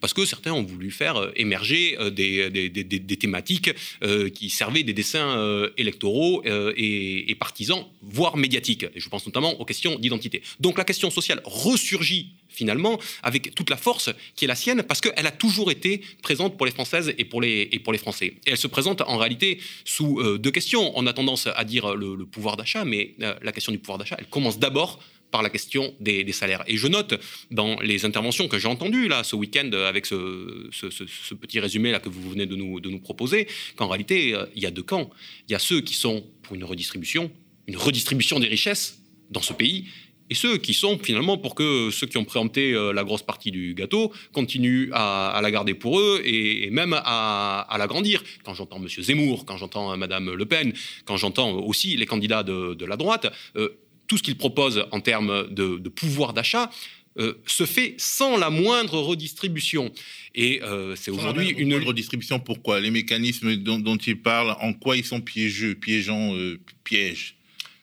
parce 0.00 0.12
que 0.12 0.24
certains 0.24 0.52
ont 0.52 0.62
voulu 0.62 0.90
faire 0.90 1.16
euh, 1.16 1.32
émerger 1.36 1.96
euh, 1.98 2.10
des, 2.10 3.16
thématiques 3.18 3.70
euh, 4.02 4.28
qui 4.30 4.50
servaient 4.50 4.82
des 4.82 4.92
dessins 4.92 5.68
électoraux 5.76 6.42
et, 6.76 7.36
partisans, 7.38 7.84
voire 8.02 8.36
médiatiques. 8.36 8.84
Et 8.94 9.00
je 9.00 9.08
pense 9.08 9.26
notamment 9.26 9.58
aux 9.60 9.64
questions 9.64 9.98
d'identité. 9.98 10.42
Donc 10.60 10.78
la 10.78 10.84
question 10.84 11.10
sociale 11.10 11.40
ressurgit 11.44 12.32
finalement, 12.48 12.98
avec 13.22 13.54
toute 13.54 13.70
la 13.70 13.76
force 13.76 14.10
qui 14.34 14.44
est 14.44 14.48
la 14.48 14.56
sienne, 14.56 14.82
parce 14.82 15.00
qu'elle 15.00 15.26
a 15.26 15.30
toujours 15.30 15.70
été 15.70 16.00
présente 16.22 16.56
pour 16.56 16.66
les 16.66 16.72
Françaises 16.72 17.14
et 17.16 17.24
pour 17.24 17.40
les, 17.40 17.68
et 17.70 17.78
pour 17.78 17.92
les 17.92 17.98
Français. 17.98 18.34
Et 18.46 18.50
elle 18.50 18.56
se 18.56 18.66
présente 18.66 19.00
en 19.02 19.16
réalité 19.16 19.60
sous 19.84 20.20
deux 20.38 20.50
questions. 20.50 20.92
On 20.96 21.06
a 21.06 21.12
tendance 21.12 21.46
à 21.46 21.64
dire 21.64 21.94
le 21.94 22.24
pouvoir 22.24 22.56
d'achat, 22.56 22.84
mais 22.84 23.14
la 23.18 23.52
question 23.52 23.70
du 23.70 23.78
pouvoir 23.78 23.98
d'achat, 23.98 24.16
elle 24.18 24.26
commence 24.28 24.58
d'abord 24.58 24.98
par 25.30 25.42
la 25.42 25.50
question 25.50 25.94
des, 26.00 26.30
salaires. 26.32 26.64
Et 26.66 26.76
je 26.76 26.86
note 26.86 27.14
dans 27.50 27.78
les 27.80 28.04
interventions 28.04 28.48
que 28.48 28.58
j'ai 28.58 28.68
entendues 28.68 29.08
là 29.08 29.24
ce 29.24 29.36
week-end 29.36 29.70
avec 29.72 30.06
ce, 30.06 31.34
petit 31.34 31.60
résumé 31.60 31.90
là 31.92 32.00
que 32.00 32.08
vous 32.08 32.30
venez 32.30 32.46
de 32.46 32.56
nous, 32.56 33.00
proposer, 33.00 33.46
qu'en 33.76 33.88
réalité 33.88 34.34
euh, 34.34 34.46
il 34.56 34.62
y 34.62 34.66
a 34.66 34.70
deux 34.70 34.82
camps. 34.82 35.10
Il 35.48 35.52
y 35.52 35.54
a 35.54 35.58
ceux 35.58 35.80
qui 35.80 35.94
sont 35.94 36.24
pour 36.42 36.54
une 36.54 36.64
redistribution, 36.64 37.30
une 37.66 37.76
redistribution 37.76 38.40
des 38.40 38.48
richesses 38.48 39.00
dans 39.30 39.42
ce 39.42 39.52
pays, 39.52 39.86
et 40.30 40.34
ceux 40.34 40.58
qui 40.58 40.74
sont 40.74 40.98
finalement 40.98 41.38
pour 41.38 41.54
que 41.54 41.90
ceux 41.90 42.06
qui 42.06 42.18
ont 42.18 42.24
préempté 42.24 42.72
euh, 42.72 42.92
la 42.92 43.04
grosse 43.04 43.22
partie 43.22 43.50
du 43.50 43.74
gâteau 43.74 44.12
continuent 44.32 44.90
à, 44.92 45.38
la 45.42 45.50
garder 45.50 45.74
pour 45.74 45.98
eux 46.00 46.20
et, 46.24 46.70
même 46.70 46.94
à, 46.94 47.74
l'agrandir. 47.78 48.22
Quand 48.44 48.54
j'entends 48.54 48.76
M. 48.76 48.88
Zemmour, 48.88 49.46
quand 49.46 49.56
j'entends 49.56 49.96
Mme 49.96 50.34
Le 50.34 50.46
Pen, 50.46 50.72
quand 51.04 51.16
j'entends 51.16 51.52
aussi 51.52 51.96
les 51.96 52.06
candidats 52.06 52.42
de, 52.42 52.84
la 52.84 52.96
droite, 52.96 53.32
euh, 53.56 53.68
tout 54.08 54.16
ce 54.16 54.22
qu'il 54.22 54.36
propose 54.36 54.84
en 54.90 55.00
termes 55.00 55.46
de, 55.50 55.88
pouvoir 55.88 56.32
d'achat 56.32 56.70
euh, 57.18 57.34
se 57.46 57.66
fait 57.66 57.94
sans 57.98 58.36
la 58.36 58.50
moindre 58.50 58.98
redistribution. 58.98 59.92
Et 60.34 60.62
euh, 60.62 60.94
c'est 60.96 61.10
aujourd'hui 61.10 61.50
une 61.50 61.74
redistribution. 61.74 62.38
Pourquoi? 62.38 62.80
Les 62.80 62.90
mécanismes 62.90 63.56
dont, 63.56 63.96
il 63.96 64.20
parle, 64.20 64.56
en 64.60 64.72
quoi 64.72 64.96
ils 64.96 65.04
sont 65.04 65.20
piégeux, 65.20 65.74
piégeants, 65.74 66.34
euh, 66.34 66.60
pièges? 66.84 67.37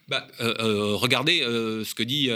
Bah, 0.07 0.27
euh, 0.39 0.53
euh, 0.59 0.95
regardez 0.95 1.41
euh, 1.41 1.83
ce, 1.83 1.95
que 1.95 2.03
dit, 2.03 2.29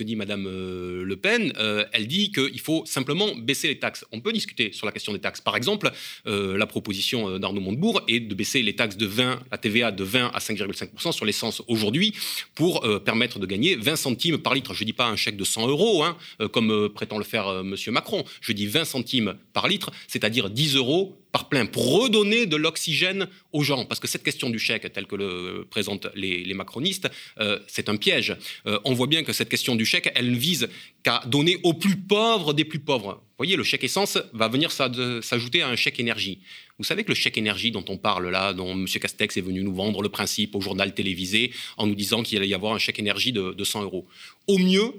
dit 0.00 0.16
Madame 0.16 0.44
Le 0.44 1.16
Pen. 1.16 1.52
elle 1.92 2.06
dit 2.06 2.32
qu'il 2.32 2.60
faut 2.60 2.84
simplement 2.86 3.34
baisser 3.34 3.68
les 3.68 3.78
taxes. 3.78 4.06
On 4.12 4.20
peut 4.20 4.32
discuter 4.32 4.72
sur 4.72 4.86
la 4.86 4.92
question 4.92 5.12
des 5.12 5.18
taxes. 5.18 5.40
Par 5.40 5.56
exemple, 5.56 5.90
la 6.24 6.66
proposition 6.66 7.38
d'Arnaud 7.38 7.60
Montebourg 7.60 8.02
est 8.08 8.20
de 8.20 8.34
baisser 8.34 8.62
les 8.62 8.74
taxes 8.74 8.96
de 8.96 9.06
20, 9.06 9.40
la 9.50 9.58
TVA 9.58 9.92
de 9.92 10.04
20 10.04 10.30
à 10.32 10.38
5,5% 10.38 11.12
sur 11.12 11.24
l'essence 11.24 11.62
aujourd'hui 11.68 12.14
pour 12.54 12.86
permettre 13.04 13.38
de 13.38 13.46
gagner 13.46 13.76
20 13.76 13.96
centimes 13.96 14.38
par 14.38 14.54
litre. 14.54 14.74
Je 14.74 14.82
ne 14.82 14.86
dis 14.86 14.92
pas 14.92 15.06
un 15.06 15.16
chèque 15.16 15.36
de 15.36 15.44
100 15.44 15.68
euros, 15.68 16.02
hein, 16.02 16.16
comme 16.52 16.88
prétend 16.88 17.18
le 17.18 17.24
faire 17.24 17.62
Monsieur 17.64 17.92
Macron. 17.92 18.24
Je 18.40 18.52
dis 18.52 18.66
20 18.66 18.84
centimes 18.84 19.34
par 19.52 19.68
litre, 19.68 19.90
c'est-à-dire 20.08 20.50
10 20.50 20.76
euros 20.76 21.16
par 21.36 21.50
plein 21.50 21.66
pour 21.66 22.00
redonner 22.00 22.46
de 22.46 22.56
l'oxygène 22.56 23.28
aux 23.52 23.62
gens. 23.62 23.84
Parce 23.84 24.00
que 24.00 24.08
cette 24.08 24.22
question 24.22 24.48
du 24.48 24.58
chèque, 24.58 24.90
telle 24.90 25.06
que 25.06 25.16
le 25.16 25.66
présentent 25.68 26.06
les, 26.14 26.54
macronistes, 26.54 27.10
euh, 27.40 27.58
c'est 27.66 27.90
un 27.90 27.96
piège. 27.96 28.34
Euh, 28.66 28.78
on 28.86 28.94
voit 28.94 29.06
bien 29.06 29.22
que 29.22 29.34
cette 29.34 29.50
question 29.50 29.76
du 29.76 29.84
chèque, 29.84 30.10
elle 30.14 30.30
ne 30.30 30.36
vise 30.36 30.70
qu'à 31.02 31.20
donner 31.26 31.58
aux 31.62 31.74
plus 31.74 31.96
pauvres 31.96 32.54
des 32.54 32.64
plus 32.64 32.78
pauvres. 32.78 33.20
Vous 33.20 33.36
voyez, 33.36 33.56
le 33.56 33.64
chèque 33.64 33.84
essence 33.84 34.16
va 34.32 34.48
venir 34.48 34.72
s'ajouter 34.72 35.60
à 35.60 35.68
un 35.68 35.76
chèque 35.76 36.00
énergie. 36.00 36.38
Vous 36.78 36.84
savez 36.84 37.04
que 37.04 37.10
le 37.10 37.14
chèque 37.14 37.36
énergie 37.36 37.70
dont 37.70 37.84
on 37.88 37.98
parle 37.98 38.30
là, 38.30 38.54
dont 38.54 38.72
M. 38.72 38.86
Castex 38.86 39.36
est 39.36 39.42
venu 39.42 39.62
nous 39.62 39.74
vendre 39.74 40.00
le 40.00 40.08
principe 40.08 40.54
au 40.54 40.62
journal 40.62 40.94
télévisé 40.94 41.52
en 41.76 41.86
nous 41.86 41.94
disant 41.94 42.22
qu'il 42.22 42.38
allait 42.38 42.48
y 42.48 42.54
avoir 42.54 42.72
un 42.72 42.78
chèque 42.78 42.98
énergie 42.98 43.32
de, 43.32 43.52
de 43.52 43.64
100 43.64 43.82
euros. 43.82 44.06
Au 44.46 44.56
mieux, 44.56 44.90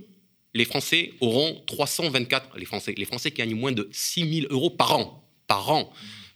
les 0.54 0.66
Français 0.66 1.14
auront 1.20 1.64
324, 1.66 2.60
les 2.60 2.66
Français, 2.66 2.94
les 2.96 3.06
Français 3.06 3.32
qui 3.32 3.38
gagnent 3.38 3.56
moins 3.56 3.72
de 3.72 3.90
6 3.92 4.42
000 4.42 4.54
euros 4.54 4.70
par 4.70 4.96
an, 4.96 5.24
par 5.48 5.72
an 5.72 5.92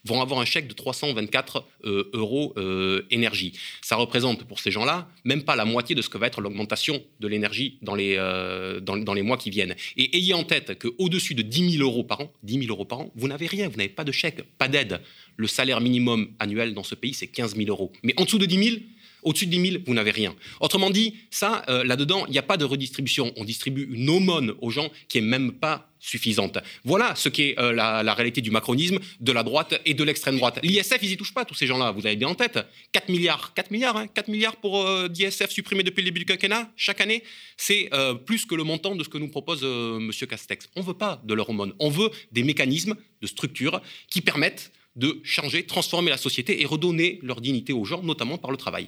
vont 0.05 0.21
avoir 0.21 0.39
un 0.39 0.45
chèque 0.45 0.67
de 0.67 0.73
324 0.73 1.63
euh, 1.85 2.09
euros 2.13 2.53
euh, 2.57 3.05
énergie. 3.11 3.53
Ça 3.81 3.95
représente 3.95 4.43
pour 4.45 4.59
ces 4.59 4.71
gens-là 4.71 5.07
même 5.25 5.43
pas 5.43 5.55
la 5.55 5.65
moitié 5.65 5.95
de 5.95 6.01
ce 6.01 6.09
que 6.09 6.17
va 6.17 6.27
être 6.27 6.41
l'augmentation 6.41 7.01
de 7.19 7.27
l'énergie 7.27 7.77
dans, 7.81 7.95
les 7.95 8.15
euh, 8.17 8.79
dans, 8.79 9.13
les 9.13 9.21
mois 9.21 9.37
qui 9.37 9.49
viennent. 9.49 9.75
Et 9.97 10.17
ayez 10.17 10.33
en 10.33 10.43
tête 10.43 10.79
qu'au-dessus 10.79 11.35
de 11.35 11.41
10 11.41 11.77
000 11.77 11.83
euros 11.83 12.03
par 12.03 12.21
an, 12.21 12.31
10 12.43 12.65
000 12.65 12.65
euros 12.69 12.85
par 12.85 13.01
an, 13.01 13.11
vous 13.15 13.27
n'avez 13.27 13.47
rien, 13.47 13.69
vous 13.69 13.77
n'avez 13.77 13.89
pas 13.89 14.03
de 14.03 14.11
chèque, 14.11 14.43
pas 14.57 14.67
d'aide. 14.67 15.01
Le 15.37 15.47
salaire 15.47 15.81
minimum 15.81 16.29
annuel 16.39 16.73
dans 16.73 16.83
ce 16.83 16.95
pays, 16.95 17.13
c'est 17.13 17.27
15 17.27 17.55
000 17.55 17.69
euros. 17.69 17.91
Mais 18.03 18.13
en 18.17 18.25
dessous 18.25 18.37
de 18.39 18.45
10 18.45 18.63
000, 18.63 18.75
au-dessus 19.23 19.45
de 19.45 19.51
10 19.51 19.71
000, 19.71 19.83
vous 19.85 19.93
n'avez 19.93 20.11
rien. 20.11 20.35
Autrement 20.59 20.89
dit, 20.89 21.15
ça, 21.29 21.63
euh, 21.69 21.83
là-dedans, 21.83 22.25
il 22.27 22.31
n'y 22.31 22.37
a 22.37 22.43
pas 22.43 22.57
de 22.57 22.65
redistribution. 22.65 23.31
On 23.37 23.43
distribue 23.43 23.87
une 23.91 24.09
aumône 24.09 24.53
aux 24.61 24.69
gens 24.69 24.89
qui 25.07 25.19
est 25.19 25.21
même 25.21 25.51
pas 25.53 25.87
suffisante. 25.99 26.57
Voilà 26.83 27.13
ce 27.15 27.29
qu'est 27.29 27.59
euh, 27.59 27.73
la, 27.73 28.13
réalité 28.13 28.41
du 28.41 28.49
macronisme, 28.49 28.97
de 29.19 29.31
la 29.31 29.43
droite 29.43 29.79
et 29.85 29.93
de 29.93 30.03
l'extrême 30.03 30.37
droite. 30.37 30.59
L'ISF, 30.63 30.97
ils 31.03 31.11
y 31.11 31.17
touchent 31.17 31.33
pas, 31.33 31.45
tous 31.45 31.53
ces 31.53 31.67
gens-là. 31.67 31.91
Vous 31.91 32.05
avez 32.07 32.15
bien 32.15 32.27
en 32.27 32.35
tête. 32.35 32.59
4 32.91 33.09
milliards. 33.09 33.53
4 33.53 33.69
milliards, 33.69 33.97
hein 33.97 34.07
4 34.07 34.27
milliards 34.27 34.55
pour 34.55 34.81
euh, 34.81 35.07
d'ISF 35.07 35.49
supprimé 35.49 35.83
depuis 35.83 36.01
le 36.01 36.05
début 36.05 36.19
du 36.19 36.25
quinquennat, 36.25 36.71
chaque 36.75 37.01
année. 37.01 37.23
C'est 37.57 37.89
plus 38.25 38.45
que 38.45 38.55
le 38.55 38.63
montant 38.63 38.95
de 38.95 39.03
ce 39.03 39.09
que 39.09 39.19
nous 39.19 39.29
propose 39.29 39.63
M. 39.63 40.11
Castex. 40.27 40.67
On 40.75 40.81
ne 40.81 40.85
veut 40.85 40.95
pas 40.95 41.21
de 41.23 41.33
leur 41.33 41.49
aumône. 41.49 41.73
On 41.79 41.89
veut 41.89 42.09
des 42.31 42.43
mécanismes 42.43 42.95
de 43.21 43.27
structure 43.27 43.81
qui 44.09 44.21
permettent 44.21 44.71
de 44.95 45.21
changer, 45.23 45.63
transformer 45.63 46.09
la 46.09 46.17
société 46.17 46.61
et 46.61 46.65
redonner 46.65 47.19
leur 47.23 47.39
dignité 47.39 47.71
aux 47.73 47.85
gens, 47.85 48.03
notamment 48.03 48.37
par 48.37 48.51
le 48.51 48.57
travail. 48.57 48.87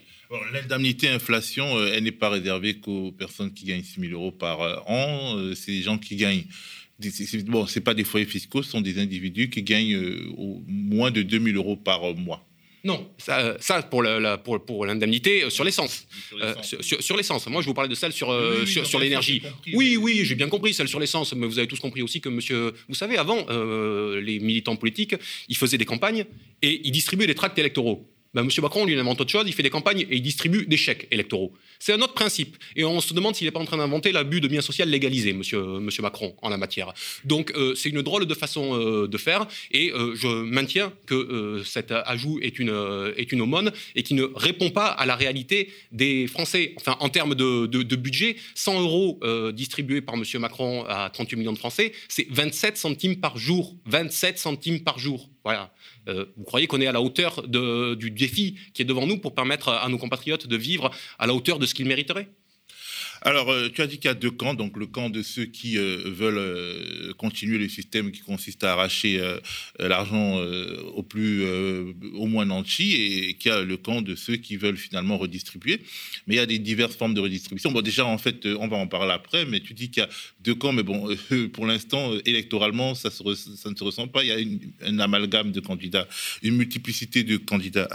L'indemnité 0.52 1.08
inflation, 1.08 1.78
euh, 1.78 1.94
elle 1.94 2.04
n'est 2.04 2.12
pas 2.12 2.30
réservée 2.30 2.76
qu'aux 2.76 3.12
personnes 3.12 3.54
qui 3.54 3.66
gagnent 3.66 3.84
6 3.84 4.02
000 4.02 4.13
euros 4.13 4.32
par 4.32 4.62
euh, 4.62 4.76
an. 4.88 5.38
Euh, 5.38 5.56
c'est 5.56 5.72
des 5.72 5.82
gens 5.82 5.98
qui 5.98 6.16
gagnent. 6.16 6.46
Bon, 7.46 7.66
c'est 7.68 7.82
pas 7.82 7.94
des 7.94 8.04
foyers 8.04 8.26
fiscaux, 8.26 8.63
ce 8.63 8.72
sont 8.72 8.82
des 8.82 9.00
individus 9.00 9.50
qui 9.50 9.63
gagnent 9.63 10.00
moins 10.68 11.12
de 11.12 11.22
2 11.22 11.39
000 11.39 11.56
euros 11.58 11.76
par 11.76 12.13
mois. 12.16 12.46
Non, 12.86 13.10
ça, 13.17 13.56
ça 13.62 13.82
pour, 13.84 14.04
pour, 14.65 14.86
l'indemnité 14.86 15.43
euh, 15.43 15.50
sur 15.50 15.63
l'essence. 15.63 16.06
Sur 16.82 17.15
l'essence. 17.15 17.48
Moi, 17.48 17.62
je 17.62 17.67
vous 17.67 17.74
parlais 17.74 17.89
de 17.89 17.96
celle 17.96 18.12
sur, 18.12 18.30
euh, 18.30 18.65
sur, 18.65 19.00
l'énergie. 19.00 19.41
Oui, 19.74 19.96
oui, 19.96 20.26
j'ai 20.26 20.36
bien 20.36 20.50
compris 20.50 20.74
celle 20.74 20.89
sur 20.89 21.00
l'essence, 21.00 21.34
mais 21.34 21.48
vous 21.48 21.58
avez 21.60 21.67
tous 21.67 21.80
compris 21.80 22.02
aussi 22.02 22.19
que 22.19 22.28
monsieur. 22.28 22.74
Vous 22.89 22.96
savez, 22.96 23.17
avant, 23.17 23.46
euh, 23.50 24.19
les 24.19 24.39
militants 24.39 24.76
politiques, 24.76 25.15
ils 25.48 25.56
faisaient 25.56 25.78
des 25.78 25.86
campagnes 25.86 26.26
et 26.62 26.82
ils 26.84 26.91
distribuaient 26.91 27.28
des 27.28 27.36
tracts 27.36 27.58
électoraux. 27.58 28.12
Ben, 28.34 28.43
M. 28.43 28.50
Macron, 28.62 28.86
lui, 28.86 28.93
il 28.93 29.00
invente 29.00 29.22
autre 29.22 29.30
chose, 29.30 29.43
il 29.46 29.54
fait 29.54 29.63
des 29.63 29.69
campagnes 29.69 30.02
et 30.02 30.15
il 30.15 30.22
distribue 30.22 30.65
des 30.65 30.78
chèques 30.78 31.08
électoraux. 31.12 31.54
C'est 31.80 31.93
un 31.93 32.02
autre 32.02 32.13
principe. 32.13 32.58
Et 32.76 32.84
on 32.84 33.00
se 33.00 33.13
demande 33.13 33.36
s'il 33.36 33.46
n'est 33.46 33.52
pas 33.52 33.60
en 33.60 33.65
train 33.65 33.78
d'inventer 33.78 34.12
l'abus 34.12 34.41
de 34.41 34.48
biens 34.48 34.62
sociaux 34.62 34.86
légalisés. 34.86 35.34
Monsieur, 35.34 36.02
Macron, 36.02 36.36
en 36.41 36.50
la 36.50 36.58
matière. 36.58 36.93
Donc, 37.26 37.52
euh, 37.56 37.76
c'est 37.76 37.89
une 37.89 38.02
drôle 38.02 38.26
de 38.26 38.34
façon 38.34 38.80
euh, 38.80 39.08
de 39.08 39.17
faire. 39.17 39.48
Et 39.72 39.91
euh, 39.91 40.15
je 40.15 40.28
maintiens 40.28 40.93
que 41.06 41.62
cet 41.65 41.91
ajout 41.91 42.39
est 42.41 42.58
une, 42.60 42.74
est 43.17 43.32
une 43.32 43.41
aumône 43.41 43.72
et 43.96 44.04
qui 44.04 44.13
ne 44.13 44.24
répond 44.36 44.69
pas 44.69 44.88
à 44.88 45.06
la 45.06 45.15
réalité 45.15 45.69
des 45.91 46.28
Français. 46.28 46.74
Enfin, 46.78 46.98
en 47.00 47.10
termes 47.10 47.36
de, 47.36 47.67
de 47.67 47.96
budget, 47.96 48.36
100 48.56 48.82
euros 48.82 49.19
distribués 49.54 50.02
par 50.02 50.15
M. 50.15 50.24
Macron 50.39 50.86
à 50.86 51.10
38 51.10 51.36
millions 51.38 51.54
de 51.54 51.58
Français, 51.58 51.91
c'est 52.08 52.28
27 52.30 52.78
centimes 52.78 53.17
par 53.17 53.38
jour. 53.38 53.76
27 53.86 54.39
centimes 54.39 54.80
par 54.82 55.00
jour. 55.00 55.30
Voilà. 55.43 55.73
Euh, 56.08 56.25
vous 56.38 56.43
croyez 56.43 56.67
qu'on 56.67 56.79
est 56.82 56.88
à 56.88 56.91
la 56.91 57.01
hauteur 57.01 57.47
du 57.47 58.12
défi 58.12 58.58
qui 58.73 58.82
est 58.82 58.86
devant 58.86 59.06
nous 59.06 59.17
pour 59.17 59.36
permettre 59.36 59.69
à 59.69 59.88
nos 59.89 59.97
compatriotes 59.97 60.47
de 60.47 60.56
vivre 60.56 60.89
à 61.19 61.27
la 61.27 61.34
hauteur 61.34 61.60
de 61.60 61.65
ce 61.65 61.73
qu'ils 61.73 61.88
mériteraient? 61.88 62.29
Alors, 63.26 63.50
euh, 63.52 63.70
tu 63.74 63.82
as 63.82 63.88
dit 63.88 64.00
qu'il 64.00 64.10
y 64.10 64.12
a 64.12 64.16
deux 64.16 64.32
camps. 64.32 64.54
Donc, 64.54 64.76
le 64.76 64.86
camp 64.86 65.10
de 65.10 65.24
ceux 65.24 65.46
qui 65.46 65.78
euh, 65.78 66.04
veulent 66.06 66.38
euh, 66.38 67.14
continuer 67.18 67.58
le 67.58 67.70
système 67.70 68.12
qui 68.12 68.20
consiste 68.20 68.66
à 68.66 68.74
arracher 68.74 69.22
l'argent 69.80 70.40
au 70.96 71.04
plus, 71.04 71.46
au 72.14 72.26
moins 72.26 72.46
nanti, 72.46 72.96
et 72.96 73.34
qui 73.36 73.50
a 73.50 73.62
le 73.62 73.78
camp 73.78 74.02
de 74.02 74.16
ceux 74.16 74.36
qui 74.36 74.58
veulent 74.58 74.78
finalement 74.78 75.18
redistribuer. 75.18 75.82
Mais 76.28 76.36
il 76.36 76.38
y 76.38 76.42
a 76.42 76.46
des 76.46 76.60
diverses 76.60 76.96
formes 76.96 77.14
de 77.14 77.22
redistribution. 77.22 77.72
Bon, 77.72 77.82
déjà, 77.82 78.06
en 78.06 78.18
fait, 78.18 78.46
on 78.46 78.68
va 78.68 78.78
en 78.78 78.88
parler 78.88 79.12
après, 79.12 79.46
mais 79.46 79.62
tu 79.62 79.74
dis 79.74 79.90
qu'il 79.90 80.04
y 80.04 80.06
a 80.06 80.10
deux 80.42 80.56
camps. 80.56 80.74
Mais 80.74 80.84
bon, 80.84 81.16
pour 81.54 81.66
l'instant, 81.66 82.12
électoralement, 82.26 82.96
ça, 82.96 83.10
ça, 83.10 83.24
ne 83.24 83.76
se 83.76 83.84
ressent 83.84 84.08
pas. 84.08 84.24
Il 84.24 84.28
y 84.28 84.32
a 84.32 84.40
une, 84.40 84.60
un 84.82 85.00
amalgame 85.00 85.52
de 85.52 85.60
candidats, 85.60 86.08
une 86.42 86.58
multiplicité 86.58 87.24
de 87.24 87.38
candidats, 87.38 87.88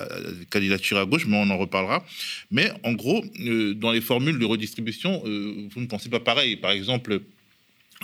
candidatures 0.51 0.99
à 0.99 1.05
gauche, 1.05 1.27
mais 1.27 1.37
on 1.37 1.51
en 1.51 1.59
reparlera. 1.59 2.05
Mais 2.51 2.73
en 2.85 2.93
gros, 2.93 3.25
dans 3.77 3.93
les 3.93 4.01
formules 4.01 4.39
de 4.39 4.47
redistribution, 4.47 5.18
euh, 5.27 5.69
vous 5.71 5.81
ne 5.81 5.87
pensez 5.87 6.09
pas 6.09 6.21
pareil. 6.21 6.57
Par 6.57 6.71
exemple, 6.71 7.21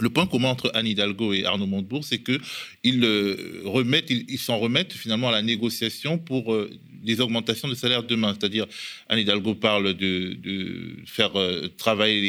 le 0.00 0.10
point 0.10 0.26
commun 0.26 0.48
entre 0.48 0.72
Anne 0.74 0.86
Hidalgo 0.86 1.32
et 1.32 1.44
Arnaud 1.44 1.66
Montebourg, 1.66 2.04
c'est 2.04 2.18
qu'ils 2.18 3.04
euh, 3.04 3.60
remettent, 3.64 4.10
ils 4.10 4.38
s'en 4.38 4.58
remettent 4.58 4.92
finalement 4.92 5.28
à 5.28 5.32
la 5.32 5.42
négociation 5.42 6.18
pour 6.18 6.52
euh, 6.52 6.68
des 7.04 7.20
augmentations 7.20 7.68
de 7.68 7.74
salaire 7.74 8.02
demain. 8.02 8.34
C'est-à-dire, 8.38 8.66
Anne 9.08 9.20
Hidalgo 9.20 9.54
parle 9.54 9.94
de, 9.94 10.36
faire 11.06 11.32
travailler 11.76 12.20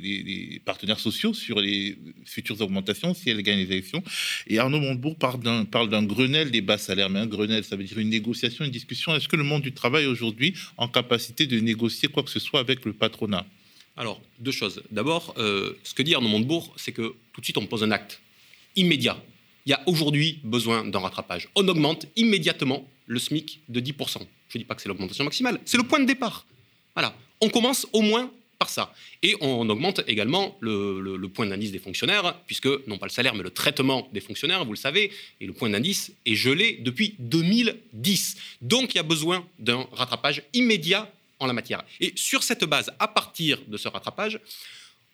les, 0.00 0.62
partenaires 0.64 1.00
sociaux 1.00 1.34
sur 1.34 1.60
les 1.60 1.98
futures 2.24 2.60
augmentations 2.60 3.12
si 3.12 3.28
elle 3.28 3.42
gagne 3.42 3.58
les 3.58 3.72
élections. 3.72 4.02
Et 4.46 4.58
Arnaud 4.58 4.80
Montebourg 4.80 5.16
parle 5.16 5.88
d'un 5.90 6.02
Grenelle 6.04 6.50
des 6.50 6.60
bas 6.60 6.78
salaires. 6.78 7.10
Mais 7.10 7.18
un 7.18 7.26
Grenelle, 7.26 7.64
ça 7.64 7.76
veut 7.76 7.84
dire 7.84 7.98
une 7.98 8.08
négociation, 8.08 8.64
une 8.64 8.70
discussion. 8.70 9.14
Est-ce 9.14 9.28
que 9.28 9.36
le 9.36 9.42
monde 9.42 9.62
du 9.62 9.72
travail 9.72 10.06
aujourd'hui 10.06 10.54
en 10.76 10.88
capacité 10.88 11.46
de 11.46 11.58
négocier 11.58 12.08
quoi 12.08 12.22
que 12.22 12.30
ce 12.30 12.40
soit 12.40 12.60
avec 12.60 12.84
le 12.84 12.92
patronat? 12.92 13.44
Alors, 14.00 14.18
deux 14.38 14.50
choses. 14.50 14.82
D'abord, 14.90 15.34
euh, 15.36 15.74
ce 15.84 15.92
que 15.92 16.02
dit 16.02 16.14
Arnaud 16.14 16.28
Montebourg, 16.28 16.72
c'est 16.76 16.90
que 16.90 17.14
tout 17.34 17.40
de 17.42 17.44
suite, 17.44 17.58
on 17.58 17.66
pose 17.66 17.82
un 17.82 17.90
acte 17.90 18.22
immédiat. 18.74 19.22
Il 19.66 19.70
y 19.70 19.72
a 19.74 19.82
aujourd'hui 19.84 20.40
besoin 20.42 20.86
d'un 20.86 21.00
rattrapage. 21.00 21.50
On 21.54 21.68
augmente 21.68 22.06
immédiatement 22.16 22.88
le 23.06 23.18
SMIC 23.18 23.60
de 23.68 23.78
10%. 23.78 24.20
Je 24.48 24.56
ne 24.56 24.62
dis 24.62 24.64
pas 24.64 24.74
que 24.74 24.80
c'est 24.80 24.88
l'augmentation 24.88 25.22
maximale, 25.22 25.60
c'est 25.66 25.76
le 25.76 25.82
point 25.82 26.00
de 26.00 26.06
départ. 26.06 26.46
Voilà. 26.94 27.14
On 27.42 27.50
commence 27.50 27.86
au 27.92 28.00
moins 28.00 28.30
par 28.58 28.70
ça. 28.70 28.94
Et 29.22 29.36
on 29.42 29.68
augmente 29.68 30.00
également 30.06 30.56
le, 30.60 31.26
point 31.26 31.44
d'indice 31.44 31.70
des 31.70 31.78
fonctionnaires, 31.78 32.40
puisque 32.46 32.68
non 32.86 32.96
pas 32.96 33.04
le 33.04 33.10
salaire, 33.10 33.34
mais 33.34 33.42
le 33.42 33.50
traitement 33.50 34.08
des 34.14 34.20
fonctionnaires, 34.20 34.64
vous 34.64 34.72
le 34.72 34.78
savez, 34.78 35.12
et 35.42 35.46
le 35.46 35.52
point 35.52 35.68
d'indice 35.68 36.10
est 36.24 36.36
gelé 36.36 36.78
depuis 36.80 37.16
2010. 37.18 38.36
Donc 38.62 38.94
il 38.94 38.96
y 38.96 39.00
a 39.00 39.02
besoin 39.02 39.46
d'un 39.58 39.86
rattrapage 39.92 40.42
immédiat 40.54 41.12
la 41.46 41.52
matière. 41.52 41.82
Et 42.00 42.12
sur 42.16 42.42
cette 42.42 42.64
base, 42.64 42.90
à 42.98 43.08
partir 43.08 43.58
de 43.66 43.76
ce 43.76 43.88
rattrapage, 43.88 44.40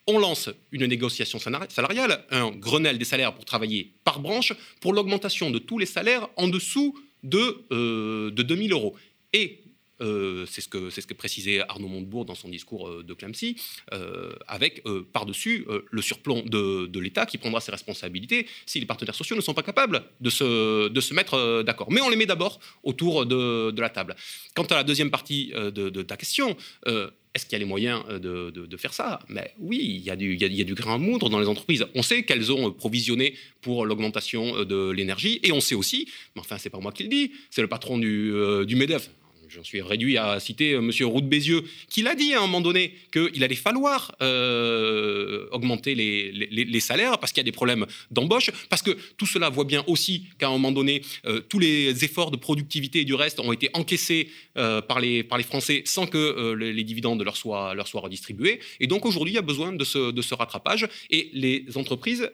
on 0.06 0.18
lance 0.18 0.48
une 0.70 0.86
négociation 0.86 1.38
salariale, 1.38 2.24
un 2.30 2.50
Grenelle 2.50 2.98
des 2.98 3.04
salaires 3.04 3.34
pour 3.34 3.44
travailler 3.44 3.92
par 4.04 4.20
branche, 4.20 4.52
pour 4.80 4.92
l'augmentation 4.92 5.50
de 5.50 5.58
tous 5.58 5.78
les 5.78 5.86
salaires 5.86 6.28
en 6.36 6.48
dessous 6.48 6.96
de, 7.24 7.64
euh, 7.72 8.30
de 8.30 8.42
2000 8.42 8.72
euros. 8.72 8.94
Et 9.32 9.60
c'est 10.00 10.60
ce, 10.60 10.68
que, 10.68 10.90
ce 10.90 11.00
que 11.00 11.14
précisait 11.14 11.60
Arnaud 11.68 11.88
Montebourg 11.88 12.24
dans 12.24 12.34
son 12.34 12.48
discours 12.48 12.88
euh, 12.88 13.02
de 13.02 13.14
Clamcy, 13.14 13.56
euh, 13.92 14.32
avec 14.46 14.82
par-dessus 15.12 15.66
le 15.90 16.02
surplomb 16.02 16.42
de, 16.42 16.98
l'État 16.98 17.26
qui 17.26 17.38
prendra 17.38 17.60
ses 17.60 17.70
responsabilités 17.70 18.46
si 18.64 18.80
les 18.80 18.86
partenaires 18.86 19.14
sociaux 19.14 19.36
ne 19.36 19.40
sont 19.40 19.54
pas 19.54 19.62
capables 19.62 20.02
de 20.20 20.30
se, 20.30 21.14
mettre 21.14 21.62
d'accord. 21.62 21.90
Mais 21.90 22.00
on 22.00 22.08
les 22.08 22.16
met 22.16 22.26
d'abord 22.26 22.58
autour 22.82 23.26
de, 23.26 23.80
la 23.80 23.90
table. 23.90 24.16
Quant 24.54 24.64
à 24.64 24.74
la 24.76 24.84
deuxième 24.84 25.10
partie 25.10 25.52
de, 25.54 26.02
ta 26.02 26.16
question, 26.16 26.56
est-ce 26.86 27.44
qu'il 27.44 27.52
y 27.52 27.56
a 27.56 27.58
les 27.58 27.64
moyens 27.64 28.02
de, 28.08 28.76
faire 28.76 28.92
ça? 28.92 29.20
Mais 29.28 29.52
oui, 29.58 29.78
il 29.82 30.02
y, 30.02 30.10
a 30.10 30.16
du, 30.16 30.74
grain 30.74 30.94
à 30.94 30.98
moudre 30.98 31.28
dans 31.28 31.38
les 31.38 31.48
entreprises. 31.48 31.86
On 31.94 32.02
sait 32.02 32.22
qu'elles 32.24 32.50
ont 32.52 32.72
provisionné 32.72 33.34
pour 33.60 33.86
l'augmentation 33.86 34.64
de 34.64 34.90
l'énergie, 34.90 35.40
et 35.42 35.52
on 35.52 35.60
sait 35.60 35.74
aussi, 35.74 36.08
mais 36.34 36.40
enfin, 36.40 36.58
c'est 36.58 36.70
pas 36.70 36.80
moi 36.80 36.92
qui 36.92 37.04
le 37.04 37.08
dis, 37.08 37.32
c'est 37.50 37.62
le 37.62 37.68
patron 37.68 37.98
du 37.98 38.76
MEDEF, 38.76 39.10
j'en 39.48 39.64
suis 39.64 39.80
réduit 39.80 40.18
à 40.18 40.40
citer 40.40 40.72
euh, 40.72 40.78
M. 40.78 40.90
Roux 41.06 41.20
de 41.20 41.26
Bézieux, 41.26 41.62
qui 41.88 42.02
l'a 42.02 42.14
dit 42.14 42.34
à 42.34 42.38
un 42.38 42.42
moment 42.42 42.60
donné 42.60 42.94
qu'il 43.12 43.42
allait 43.44 43.54
falloir 43.54 44.14
euh, 44.22 45.46
augmenter 45.52 45.94
les, 45.94 46.80
salaires 46.80 47.18
parce 47.18 47.32
qu'il 47.32 47.40
y 47.40 47.44
a 47.44 47.50
des 47.50 47.52
problèmes 47.52 47.86
d'embauche, 48.10 48.50
parce 48.68 48.82
que 48.82 48.96
tout 49.16 49.26
cela 49.26 49.48
voit 49.48 49.64
bien 49.64 49.82
aussi 49.86 50.24
qu'à 50.38 50.48
un 50.48 50.50
moment 50.50 50.72
donné, 50.72 51.02
euh, 51.24 51.40
tous 51.48 51.58
les 51.58 52.04
efforts 52.04 52.30
de 52.30 52.36
productivité 52.36 53.00
et 53.00 53.04
du 53.04 53.14
reste 53.14 53.40
ont 53.40 53.52
été 53.52 53.70
encaissés 53.72 54.28
par, 54.54 55.00
les, 55.00 55.26
Français 55.42 55.82
sans 55.84 56.06
que 56.06 56.54
les, 56.54 56.84
dividendes 56.84 57.22
leur 57.22 57.36
soient, 57.36 57.74
redistribués. 57.94 58.60
Et 58.80 58.86
donc 58.86 59.06
aujourd'hui, 59.06 59.32
il 59.32 59.36
y 59.36 59.38
a 59.38 59.42
besoin 59.42 59.72
de 59.72 59.84
ce 59.84 60.34
rattrapage 60.34 60.86
et 61.10 61.30
les 61.32 61.64
entreprises 61.76 62.30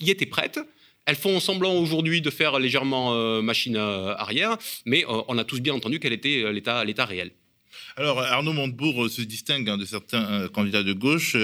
y 0.00 0.10
étaient 0.10 0.26
prêtes. 0.26 0.60
Elles 1.06 1.16
font 1.16 1.38
semblant 1.38 1.74
aujourd'hui 1.74 2.22
de 2.22 2.30
faire 2.30 2.58
légèrement 2.58 3.14
euh, 3.14 3.42
machine 3.42 3.76
euh, 3.76 4.14
arrière, 4.16 4.56
mais 4.86 5.04
euh, 5.04 5.22
on 5.28 5.36
a 5.36 5.44
tous 5.44 5.60
bien 5.60 5.74
entendu 5.74 6.00
quel 6.00 6.14
était 6.14 6.50
l'état, 6.52 7.04
réel. 7.04 7.32
Alors, 7.96 8.20
Arnaud 8.20 8.52
Montebourg 8.52 9.10
se 9.10 9.20
distingue 9.20 9.68
hein, 9.68 9.76
de 9.76 9.84
certains 9.84 10.48
candidats 10.48 10.82
de 10.82 10.92
gauche 10.92 11.36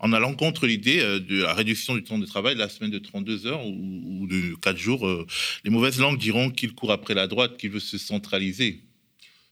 en 0.00 0.12
allant 0.12 0.34
contre 0.34 0.66
l'idée 0.66 0.98
de 0.98 1.42
la 1.42 1.54
réduction 1.54 1.94
du 1.94 2.02
temps 2.02 2.18
de 2.18 2.26
travail, 2.26 2.54
de 2.54 2.60
la 2.60 2.68
semaine 2.68 2.90
de 2.90 2.98
32 2.98 3.46
heures 3.46 3.64
ou, 3.64 4.26
de 4.26 4.54
4 4.56 4.76
jours. 4.76 5.26
les 5.64 5.70
mauvaises 5.70 5.98
langues 5.98 6.18
diront 6.18 6.50
qu'il 6.50 6.74
court 6.74 6.92
après 6.92 7.14
la 7.14 7.26
droite, 7.26 7.56
qu'il 7.56 7.70
veut 7.70 7.80
se 7.80 7.98
centraliser. 7.98 8.82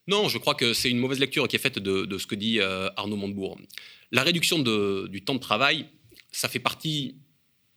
Non, 0.07 0.29
je 0.29 0.37
crois 0.37 0.55
que 0.55 0.75
c'est 0.75 0.91
une 0.91 0.99
mauvaise 0.99 1.19
lecture 1.19 1.47
qui 1.49 1.57
est 1.57 1.59
faite 1.59 1.79
de, 1.79 2.19
ce 2.19 2.27
que 2.27 2.35
dit 2.35 2.61
Arnaud 2.61 3.17
Montebourg. 3.17 3.59
La 4.11 4.23
réduction 4.23 4.59
du 4.59 5.23
temps 5.23 5.35
de 5.35 5.41
travail, 5.41 5.87
ça 6.33 6.49
fait 6.49 6.59
partie 6.59 7.17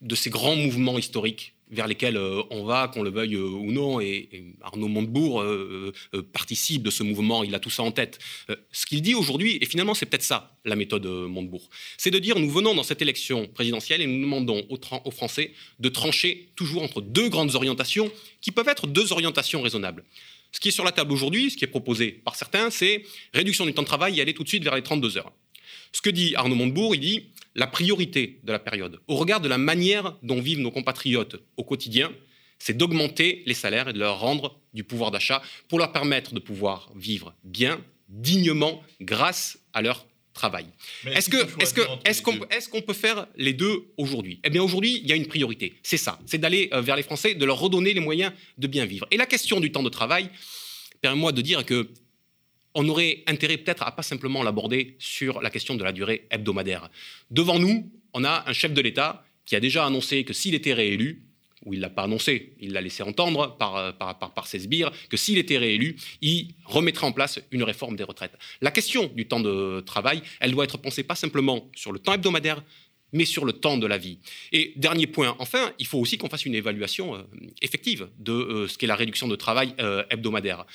de 0.02 0.16
ces 0.16 0.30
grands 0.30 0.56
mouvements 0.56 0.98
historiques 0.98 1.54
vers 1.69 1.88
lesquels 1.88 2.17
euh, 2.17 2.41
on 2.49 2.63
va, 2.63 2.88
qu'on 2.88 3.03
le 3.03 3.10
veuille 3.10 3.36
euh, 3.36 3.47
ou 3.47 3.71
non, 3.71 3.99
et, 3.99 4.30
Arnaud 4.62 4.88
Montebourg 4.88 5.41
euh, 5.41 5.93
participe 6.34 6.84
de 6.84 6.89
ce 6.89 7.03
mouvement, 7.03 7.43
il 7.43 7.53
a 7.56 7.60
tout 7.60 7.69
ça 7.69 7.84
en 7.84 7.91
tête. 7.91 8.19
ce 8.71 8.86
qu'il 8.86 9.01
dit 9.01 9.15
aujourd'hui, 9.15 9.58
et 9.62 9.65
finalement 9.65 9.93
c'est 9.93 10.06
peut-être 10.06 10.23
ça 10.23 10.58
la 10.65 10.75
méthode 10.75 11.06
Montebourg, 11.06 11.69
c'est 11.97 12.12
de 12.12 12.19
dire 12.19 12.39
nous 12.39 12.49
venons 12.49 12.75
dans 12.75 12.84
cette 12.84 13.01
élection 13.01 13.47
présidentielle 13.47 14.01
et 14.01 14.08
nous 14.08 14.21
demandons 14.21 14.65
aux, 14.69 14.80
aux, 15.06 15.12
Français 15.12 15.53
de 15.80 15.89
trancher 15.89 16.49
toujours 16.56 16.84
entre 16.84 17.01
deux 17.01 17.30
grandes 17.30 17.56
orientations 17.56 18.12
qui 18.41 18.51
peuvent 18.51 18.67
être 18.67 18.88
deux 18.88 19.12
orientations 19.12 19.62
raisonnables. 19.62 20.03
Ce 20.51 20.60
qui 20.60 20.69
est 20.69 20.71
sur 20.71 20.84
la 20.84 20.91
table 20.91 21.12
aujourd'hui, 21.12 21.51
ce 21.51 21.58
qui 21.58 21.65
est 21.65 21.67
proposé 21.67 22.12
par 22.12 22.36
certains, 22.36 22.69
c'est 22.69 23.03
réduction 23.34 23.65
du 23.65 23.73
temps 23.73 23.82
de 23.82 23.88
travail 23.88 24.17
et 24.17 24.21
aller 24.21 24.34
tout 24.34 24.43
de 24.43 24.49
suite 24.49 24.63
vers 24.63 24.75
les 24.75 24.84
32 24.84 25.17
heures. 25.17 25.32
Ce 25.91 26.01
que 26.01 26.10
dit 26.10 26.36
Arnaud 26.36 26.56
Montebourg, 26.56 26.95
il 26.95 27.01
dit 27.01 27.23
la 27.58 27.67
priorité 27.67 28.39
de 28.43 28.52
la 28.52 28.60
période, 28.60 29.02
au 29.08 29.15
regard 29.15 29.41
de 29.41 29.50
la 29.50 29.58
manière 29.58 30.15
dont 30.24 30.39
vivent 30.39 30.60
nos 30.60 30.72
compatriotes 30.72 31.36
au 31.58 31.63
quotidien, 31.63 32.13
c'est 32.60 32.78
d'augmenter 32.78 33.43
les 33.46 33.54
salaires 33.54 33.89
et 33.89 33.93
de 33.93 34.00
leur 34.00 34.20
rendre 34.20 34.60
du 34.74 34.84
pouvoir 34.84 35.12
d'achat 35.12 35.41
pour 35.67 35.80
leur 35.80 35.91
permettre 35.91 36.34
de 36.34 36.39
pouvoir 36.39 36.91
vivre 36.96 37.36
bien, 37.43 37.82
dignement, 38.10 38.84
grâce 39.02 39.60
à 39.74 39.82
leur 39.82 40.06
travail. 40.34 40.67
Est-ce 41.08 41.30
que, 41.30 42.22
qu'on, 42.22 42.46
est-ce 42.50 42.70
qu'on 42.70 42.82
peut 42.82 42.93
faire 42.93 43.28
les 43.36 43.54
deux 43.54 43.91
aujourd'hui? 43.98 44.39
Eh 44.43 44.52
bien, 44.52 44.62
aujourd'hui, 44.62 45.00
il 45.04 45.10
y 45.10 45.12
a 45.12 45.15
une 45.15 45.26
priorité. 45.28 45.74
C'est 45.82 45.98
ça. 45.98 46.20
C'est 46.28 46.38
d'aller 46.38 46.70
euh, 46.74 46.82
vers 46.82 46.96
les 46.96 47.04
Français, 47.04 47.34
de 47.34 47.43
leur 47.43 47.60
redonner 47.60 47.93
les 47.93 48.00
moyens 48.00 48.32
de 48.60 48.67
bien 48.67 48.86
vivre. 48.86 49.08
Et 49.10 49.17
la 49.17 49.26
question 49.26 49.60
du 49.60 49.72
temps 49.72 49.84
de 49.84 49.89
travail 49.89 50.30
permet-moi 51.02 51.32
de 51.32 51.41
dire 51.41 51.65
que 51.65 51.89
on 52.78 52.88
aurait 52.90 53.24
intérêt 53.26 53.58
peut-être 53.58 53.82
à 53.82 53.92
pas 53.92 54.04
simplement 54.04 54.44
l'aborder 54.44 54.96
sur 55.00 55.42
la 55.42 55.50
question 55.50 55.74
de 55.74 55.84
la 55.84 55.92
durée 55.92 56.28
hebdomadaire. 56.30 56.90
Devant 57.32 57.58
nous, 57.58 57.92
on 58.13 58.24
a 58.24 58.44
un 58.48 58.54
chef 58.54 58.72
de 58.72 58.82
l'État 58.82 59.26
qui 59.46 59.56
a 59.56 59.60
déjà 59.60 59.84
annoncé 59.84 60.24
que 60.24 60.32
s'il 60.32 60.54
était 60.54 60.74
réélu, 60.74 61.24
ou 61.66 61.74
il 61.74 61.78
ne 61.78 61.82
l'a 61.82 61.90
pas 61.90 62.04
annoncé, 62.04 62.54
il 62.60 62.74
l'a 62.74 62.82
laissé 62.82 63.02
entendre 63.02 63.58
par, 63.58 63.98
par, 63.98 64.16
par, 64.20 64.46
ses 64.46 64.60
sbires, 64.60 64.92
que 65.10 65.18
s'il 65.18 65.40
était 65.40 65.58
réélu, 65.58 65.96
il 66.22 66.54
remettrait 66.66 67.08
en 67.08 67.12
place 67.12 67.40
une 67.50 67.63
réforme 67.63 67.96
des 67.96 68.04
retraites. 68.04 68.38
La 68.62 68.70
question 68.70 69.12
du 69.16 69.28
temps 69.28 69.40
de 69.40 69.82
travail, 69.84 70.22
elle 70.40 70.52
doit 70.52 70.63
être 70.63 70.78
pensée 70.78 71.02
pas 71.02 71.16
simplement 71.16 71.72
sur 71.76 71.92
le 71.92 71.98
temps 71.98 72.13
hebdomadaire, 72.13 72.62
mais 73.12 73.26
sur 73.26 73.44
le 73.44 73.54
temps 73.54 73.78
de 73.78 73.88
la 73.88 73.98
vie. 73.98 74.20
Et 74.52 74.74
dernier 74.76 75.08
point, 75.08 75.36
enfin, 75.40 75.74
il 75.80 75.88
faut 75.88 75.98
aussi 75.98 76.20
qu'on 76.20 76.30
fasse 76.30 76.46
une 76.46 76.54
évaluation 76.54 77.16
euh, 77.16 77.24
effective 77.62 78.10
de 78.20 78.34
euh, 78.34 78.68
ce 78.68 78.78
qu'est 78.78 78.86
la 78.86 78.96
réduction 78.96 79.28
de 79.28 79.36
travail 79.36 79.74
euh, 79.80 80.04
hebdomadaire 80.12 80.66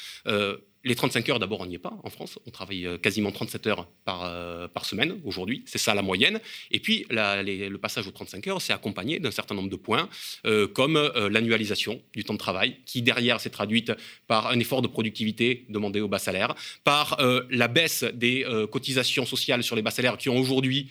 les 0.84 0.94
35 0.94 1.28
heures, 1.28 1.38
d'abord, 1.38 1.60
on 1.60 1.66
n'y 1.66 1.76
est 1.76 1.78
pas 1.78 1.96
en 2.02 2.10
France. 2.10 2.38
On 2.46 2.50
travaille 2.50 2.86
euh, 2.86 2.98
quasiment 2.98 3.30
37 3.30 3.66
heures 3.68 3.88
par, 4.04 4.24
euh, 4.24 4.66
par 4.66 4.84
semaine 4.84 5.20
aujourd'hui. 5.24 5.62
C'est 5.66 5.78
ça 5.78 5.94
la 5.94 6.02
moyenne. 6.02 6.40
Et 6.70 6.80
puis, 6.80 7.06
le 7.10 7.76
passage 7.76 8.06
aux 8.06 8.10
35 8.10 8.46
heures, 8.48 8.60
c'est 8.60 8.72
accompagné 8.72 9.20
d'un 9.20 9.30
certain 9.30 9.54
nombre 9.54 9.70
de 9.70 9.76
points, 9.76 10.08
euh, 10.46 10.66
comme 10.66 10.94
l'annualisation 11.30 12.02
du 12.14 12.24
temps 12.24 12.34
de 12.34 12.38
travail, 12.38 12.76
qui 12.84 13.02
derrière 13.02 13.40
s'est 13.40 13.50
traduite 13.50 13.92
par 14.26 14.48
un 14.48 14.58
effort 14.58 14.82
de 14.82 14.88
productivité 14.88 15.66
demandé 15.68 16.00
au 16.00 16.08
bas 16.08 16.18
salaire, 16.18 16.54
par 16.84 17.18
la 17.50 17.68
baisse 17.68 18.04
des 18.14 18.44
cotisations 18.70 19.26
sociales 19.26 19.62
sur 19.62 19.76
les 19.76 19.82
bas 19.82 19.90
salaires 19.90 20.16
qui 20.16 20.28
ont 20.28 20.38
aujourd'hui 20.38 20.90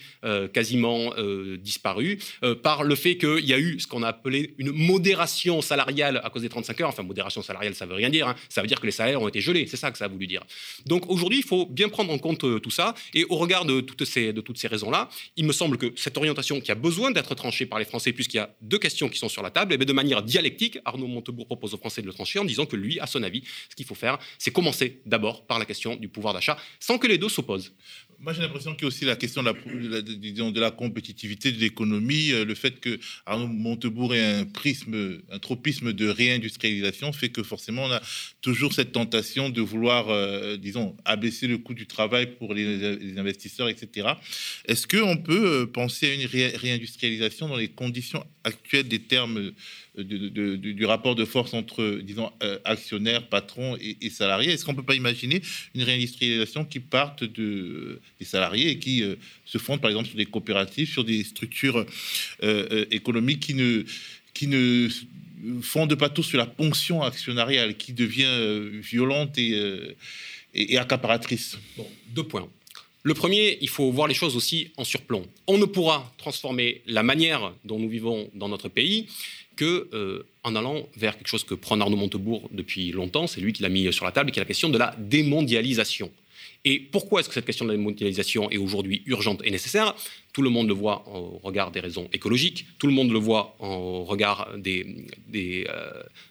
quasiment 0.53 1.13
disparu, 1.57 2.19
par 2.63 2.83
le 2.83 2.95
fait 2.95 3.17
qu'il 3.17 3.45
y 3.45 3.53
a 3.53 3.59
eu 3.59 3.79
ce 3.79 3.87
qu'on 3.87 4.03
a 4.03 4.09
appelé 4.09 4.55
une 4.57 4.71
modération 4.71 5.61
salariale 5.61 6.21
à 6.23 6.29
cause 6.29 6.41
des 6.41 6.49
35 6.49 6.81
heures. 6.81 6.89
Enfin, 6.89 7.03
modération 7.03 7.41
salariale, 7.41 7.75
ça 7.75 7.85
veut 7.85 7.95
rien 7.95 8.09
dire. 8.09 8.27
Hein. 8.27 8.35
Ça 8.49 8.61
veut 8.61 8.67
dire 8.67 8.79
que 8.79 8.85
les 8.85 8.91
salaires 8.91 9.21
ont 9.21 9.27
été 9.27 9.41
gelés. 9.41 9.67
C'est 9.67 9.80
ça 9.81 9.91
que 9.91 9.97
ça 9.97 10.05
a 10.05 10.07
voulu 10.07 10.27
dire. 10.27 10.43
Donc 10.85 11.09
aujourd'hui, 11.09 11.39
il 11.39 11.45
faut 11.45 11.65
bien 11.65 11.89
prendre 11.89 12.11
en 12.13 12.17
compte 12.17 12.43
euh, 12.43 12.59
tout 12.59 12.71
ça. 12.71 12.95
Et 13.13 13.25
au 13.25 13.35
regard 13.35 13.65
de 13.65 13.81
toutes 13.81 14.05
ces, 14.05 14.33
ces 14.55 14.67
raisons-là, 14.67 15.09
il 15.35 15.45
me 15.45 15.53
semble 15.53 15.77
que 15.77 15.91
cette 15.95 16.17
orientation 16.17 16.61
qui 16.61 16.71
a 16.71 16.75
besoin 16.75 17.11
d'être 17.11 17.35
tranchée 17.35 17.65
par 17.65 17.79
les 17.79 17.85
Français, 17.85 18.13
puisqu'il 18.13 18.37
y 18.37 18.39
a 18.39 18.55
deux 18.61 18.79
questions 18.79 19.09
qui 19.09 19.17
sont 19.17 19.29
sur 19.29 19.43
la 19.43 19.51
table, 19.51 19.73
et 19.73 19.77
de 19.77 19.93
manière 19.93 20.23
dialectique, 20.23 20.79
Arnaud 20.85 21.07
Montebourg 21.07 21.45
propose 21.45 21.73
aux 21.73 21.77
Français 21.77 22.01
de 22.01 22.07
le 22.07 22.13
trancher 22.13 22.39
en 22.39 22.45
disant 22.45 22.65
que 22.65 22.75
lui, 22.75 22.99
à 22.99 23.07
son 23.07 23.23
avis, 23.23 23.43
ce 23.69 23.75
qu'il 23.75 23.85
faut 23.85 23.95
faire, 23.95 24.17
c'est 24.37 24.51
commencer 24.51 25.01
d'abord 25.05 25.45
par 25.45 25.59
la 25.59 25.65
question 25.65 25.95
du 25.95 26.07
pouvoir 26.07 26.33
d'achat, 26.33 26.57
sans 26.79 26.97
que 26.97 27.07
les 27.07 27.17
deux 27.17 27.29
s'opposent. 27.29 27.73
Moi, 28.23 28.33
j'ai 28.33 28.43
l'impression 28.43 28.75
qu'il 28.75 28.83
y 28.83 28.85
a 28.85 28.87
aussi 28.89 29.03
la 29.03 29.15
question 29.15 29.41
de 29.41 30.59
la, 30.59 30.69
compétitivité 30.69 31.51
de 31.51 31.59
l'économie. 31.59 32.31
Euh, 32.31 32.45
le 32.45 32.53
fait 32.53 32.79
que 32.79 32.99
Arnaud 33.25 33.47
Montebourg 33.47 34.13
ait 34.13 34.23
un 34.23 34.45
prisme, 34.45 35.21
un 35.31 35.39
tropisme 35.39 35.91
de 35.91 36.07
réindustrialisation 36.07 37.13
fait 37.13 37.29
que 37.29 37.41
forcément, 37.41 37.85
on 37.85 37.91
a 37.91 38.01
toujours 38.41 38.73
cette 38.73 38.91
tentation 38.91 39.49
de 39.49 39.59
vouloir, 39.59 40.09
euh, 40.09 40.55
disons, 40.57 40.95
abaisser 41.03 41.47
le 41.47 41.57
coût 41.57 41.73
du 41.73 41.87
travail 41.87 42.35
pour 42.37 42.53
les, 42.53 43.17
investisseurs, 43.17 43.69
etc. 43.69 44.09
Est-ce 44.65 44.85
qu'on 44.85 45.17
peut 45.17 45.63
euh, 45.63 45.65
penser 45.65 46.11
à 46.11 46.13
une 46.13 46.27
réindustrialisation 46.27 47.47
dans 47.47 47.57
les 47.57 47.69
conditions 47.69 48.23
actuelles 48.43 48.87
des 48.87 48.99
termes 48.99 49.51
du 49.97 50.85
rapport 50.85 51.15
de 51.15 51.25
force 51.25 51.53
entre, 51.53 51.99
disons, 52.01 52.31
euh, 52.43 52.59
actionnaires, 52.63 53.27
patrons 53.27 53.77
et, 53.77 54.09
salariés. 54.09 54.51
Est-ce 54.51 54.63
qu'on 54.63 54.71
ne 54.71 54.77
peut 54.77 54.83
pas 54.83 54.95
imaginer 54.95 55.41
une 55.75 55.83
réindustrialisation 55.83 56.63
qui 56.63 56.79
parte 56.79 57.25
de, 57.25 57.99
des 58.17 58.25
salariés 58.25 58.69
et 58.69 58.79
qui 58.79 59.03
euh, 59.03 59.15
se 59.43 59.57
fonde, 59.57 59.81
par 59.81 59.89
exemple, 59.89 60.07
sur 60.07 60.17
des 60.17 60.25
coopératives, 60.25 60.89
sur 60.89 61.03
des 61.03 61.23
structures 61.23 61.85
euh, 62.43 62.85
économiques 62.89 63.41
qui 63.41 63.53
ne, 63.53 63.83
qui 64.33 64.47
ne 64.47 64.87
fondent 65.61 65.95
pas 65.95 66.09
tout 66.09 66.23
sur 66.23 66.37
la 66.37 66.45
ponction 66.45 67.03
actionnariale, 67.03 67.75
qui 67.75 67.91
devient 67.91 68.69
violente 68.81 69.37
et, 69.37 69.59
et, 70.53 70.77
accaparatrice 70.77 71.57
Deux 72.09 72.23
points. 72.23 72.47
Le 73.03 73.13
premier, 73.15 73.57
il 73.61 73.69
faut 73.69 73.91
voir 73.91 74.07
les 74.07 74.13
choses 74.13 74.35
aussi 74.35 74.71
en 74.77 74.83
surplomb. 74.83 75.25
On 75.47 75.57
ne 75.57 75.65
pourra 75.65 76.11
transformer 76.17 76.81
la 76.85 77.01
manière 77.01 77.53
dont 77.65 77.79
nous 77.79 77.89
vivons 77.89 78.29
dans 78.35 78.47
notre 78.47 78.69
pays 78.69 79.07
que 79.55 79.89
euh, 79.93 80.23
en 80.43 80.55
allant 80.55 80.87
vers 80.95 81.17
quelque 81.17 81.27
chose 81.27 81.43
que 81.43 81.55
prend 81.55 81.79
Arnaud 81.79 81.97
Montebourg 81.97 82.47
depuis 82.51 82.91
longtemps, 82.91 83.27
c'est 83.27 83.41
lui 83.41 83.53
qui 83.53 83.63
l'a 83.63 83.69
mis 83.69 83.91
sur 83.91 84.05
la 84.05 84.11
table, 84.11 84.31
qui 84.31 84.39
est 84.39 84.41
la 84.43 84.47
question 84.47 84.69
de 84.69 84.77
la 84.77 84.95
démondialisation. 84.97 86.11
Et 86.63 86.79
pourquoi 86.79 87.19
est-ce 87.19 87.29
que 87.29 87.33
cette 87.33 87.45
question 87.45 87.65
de 87.65 87.71
la 87.71 87.77
démondialisation 87.77 88.49
est 88.51 88.57
aujourd'hui 88.57 89.01
urgente 89.05 89.41
et 89.43 89.51
nécessaire? 89.51 89.95
Tout 90.33 90.43
le 90.43 90.49
monde 90.49 90.67
le 90.67 90.73
voit 90.73 91.03
au 91.07 91.39
regard 91.43 91.71
des 91.71 91.79
raisons 91.79 92.07
écologiques, 92.13 92.65
tout 92.77 92.87
le 92.87 92.93
monde 92.93 93.11
le 93.11 93.19
voit 93.19 93.55
au 93.59 94.03
regard 94.03 94.47
euh, 94.55 94.93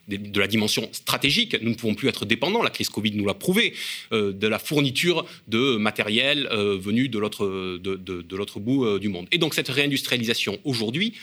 de 0.08 0.40
la 0.40 0.46
dimension 0.46 0.88
stratégique. 0.92 1.56
Nous 1.60 1.70
ne 1.70 1.74
pouvons 1.74 1.94
plus 1.94 2.08
être 2.08 2.24
dépendants, 2.24 2.62
la 2.62 2.70
crise 2.70 2.88
Covid 2.88 3.12
nous 3.12 3.26
l'a 3.26 3.34
prouvé, 3.34 3.74
euh, 4.12 4.32
de 4.32 4.46
la 4.46 4.58
fourniture 4.58 5.26
de 5.48 5.76
matériel 5.76 6.48
venu 6.50 7.08
de 7.08 7.18
l'autre 7.18 8.60
bout 8.60 8.98
du 8.98 9.08
monde. 9.08 9.26
Et 9.32 9.38
donc 9.38 9.54
cette 9.54 9.68
réindustrialisation 9.68 10.58
aujourd'hui, 10.64 11.14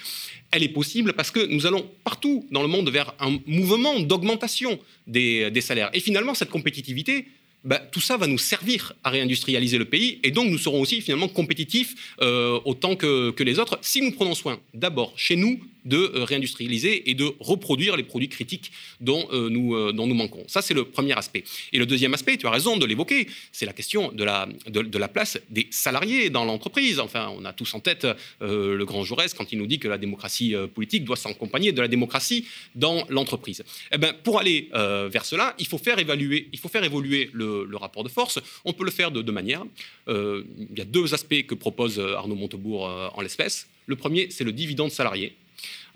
elle 0.52 0.64
est 0.64 0.70
possible 0.70 1.14
parce 1.14 1.32
que 1.32 1.46
nous 1.46 1.66
allons 1.66 1.90
partout 2.04 2.46
dans 2.52 2.62
le 2.62 2.68
monde 2.68 2.90
vers 2.90 3.14
un 3.20 3.38
mouvement 3.46 4.00
d'augmentation 4.00 4.80
des, 5.06 5.52
salaires. 5.62 5.90
Et 5.94 6.00
finalement, 6.00 6.34
cette 6.34 6.50
compétitivité, 6.50 7.28
bah, 7.68 7.80
tout 7.92 8.00
ça 8.00 8.16
va 8.16 8.28
nous 8.28 8.38
servir 8.38 8.94
à 9.04 9.10
réindustrialiser 9.10 9.78
le 9.78 9.84
pays 9.84 10.20
et 10.24 10.32
donc 10.32 10.50
nous 10.50 10.58
serons 10.58 10.80
aussi 10.80 11.02
finalement 11.02 11.28
compétitifs 11.28 12.16
euh, 12.22 12.60
autant 12.64 12.96
que, 12.96 13.32
que, 13.32 13.44
les 13.44 13.60
autres 13.60 13.78
si 13.82 14.02
nous 14.02 14.12
prenons 14.12 14.36
soin 14.36 14.58
d'abord 14.74 15.12
chez 15.18 15.36
nous 15.36 15.60
de 15.88 15.98
euh, 15.98 16.24
réindustrialiser 16.24 17.10
et 17.10 17.16
de 17.16 17.34
reproduire 17.40 17.96
les 17.96 18.04
produits 18.04 18.30
critiques 18.30 18.72
dont, 19.00 19.28
euh, 19.32 19.50
nous, 19.50 19.76
euh, 19.76 19.94
dont 19.94 20.06
nous 20.06 20.16
manquons. 20.16 20.44
Ça, 20.48 20.62
c'est 20.62 20.74
le 20.74 20.86
premier 20.86 21.18
aspect. 21.18 21.44
Et 21.72 21.80
le 21.80 21.86
deuxième 21.86 22.14
aspect, 22.14 22.38
tu 22.38 22.46
as 22.46 22.52
raison 22.52 22.78
de 22.78 22.86
l'évoquer, 22.86 23.28
c'est 23.52 23.66
la 23.66 23.74
question 23.74 24.12
de 24.12 24.24
la, 24.24 24.48
de, 24.68 24.98
la 24.98 25.08
place 25.08 25.40
des 25.50 25.68
salariés 25.72 26.30
dans 26.30 26.46
l'entreprise. 26.46 27.00
Enfin, 27.00 27.34
on 27.38 27.46
a 27.46 27.54
tous 27.54 27.74
en 27.74 27.80
tête 27.80 28.08
le 28.42 28.84
grand 28.84 29.04
Jaurès 29.04 29.34
quand 29.34 29.52
il 29.52 29.60
nous 29.60 29.68
dit 29.68 29.80
que 29.80 29.88
la 29.88 29.98
démocratie 29.98 30.56
politique 30.74 31.06
doit 31.06 31.16
s'accompagner 31.16 31.72
de 31.72 31.82
la 31.82 31.88
démocratie 31.88 32.46
dans 32.76 33.06
l'entreprise. 33.10 33.64
Eh 33.92 33.98
ben, 33.98 34.14
pour 34.24 34.40
aller 34.40 34.70
vers 34.74 35.26
cela, 35.26 35.56
il 35.60 35.68
faut 35.68 35.78
faire, 35.78 36.00
évaluer, 36.00 36.50
il 36.52 36.60
faut 36.60 36.70
faire 36.70 36.84
évoluer 36.84 37.30
le, 37.34 37.78
rapport 37.78 38.04
de 38.04 38.10
force. 38.10 38.40
On 38.66 38.74
peut 38.74 38.86
le 38.86 38.92
faire 38.92 39.12
de 39.12 39.22
deux 39.22 39.32
manières. 39.32 39.64
il 40.08 40.78
y 40.78 40.82
a 40.82 40.86
deux 40.86 41.14
aspects 41.14 41.46
que 41.46 41.56
propose 41.56 42.00
Arnaud 42.00 42.36
Montebourg 42.36 42.84
en 43.14 43.22
l'espèce. 43.22 43.68
Le 43.86 43.96
premier, 43.96 44.30
c'est 44.32 44.44
le 44.44 44.52
dividende 44.52 44.92
salarié. 44.92 45.36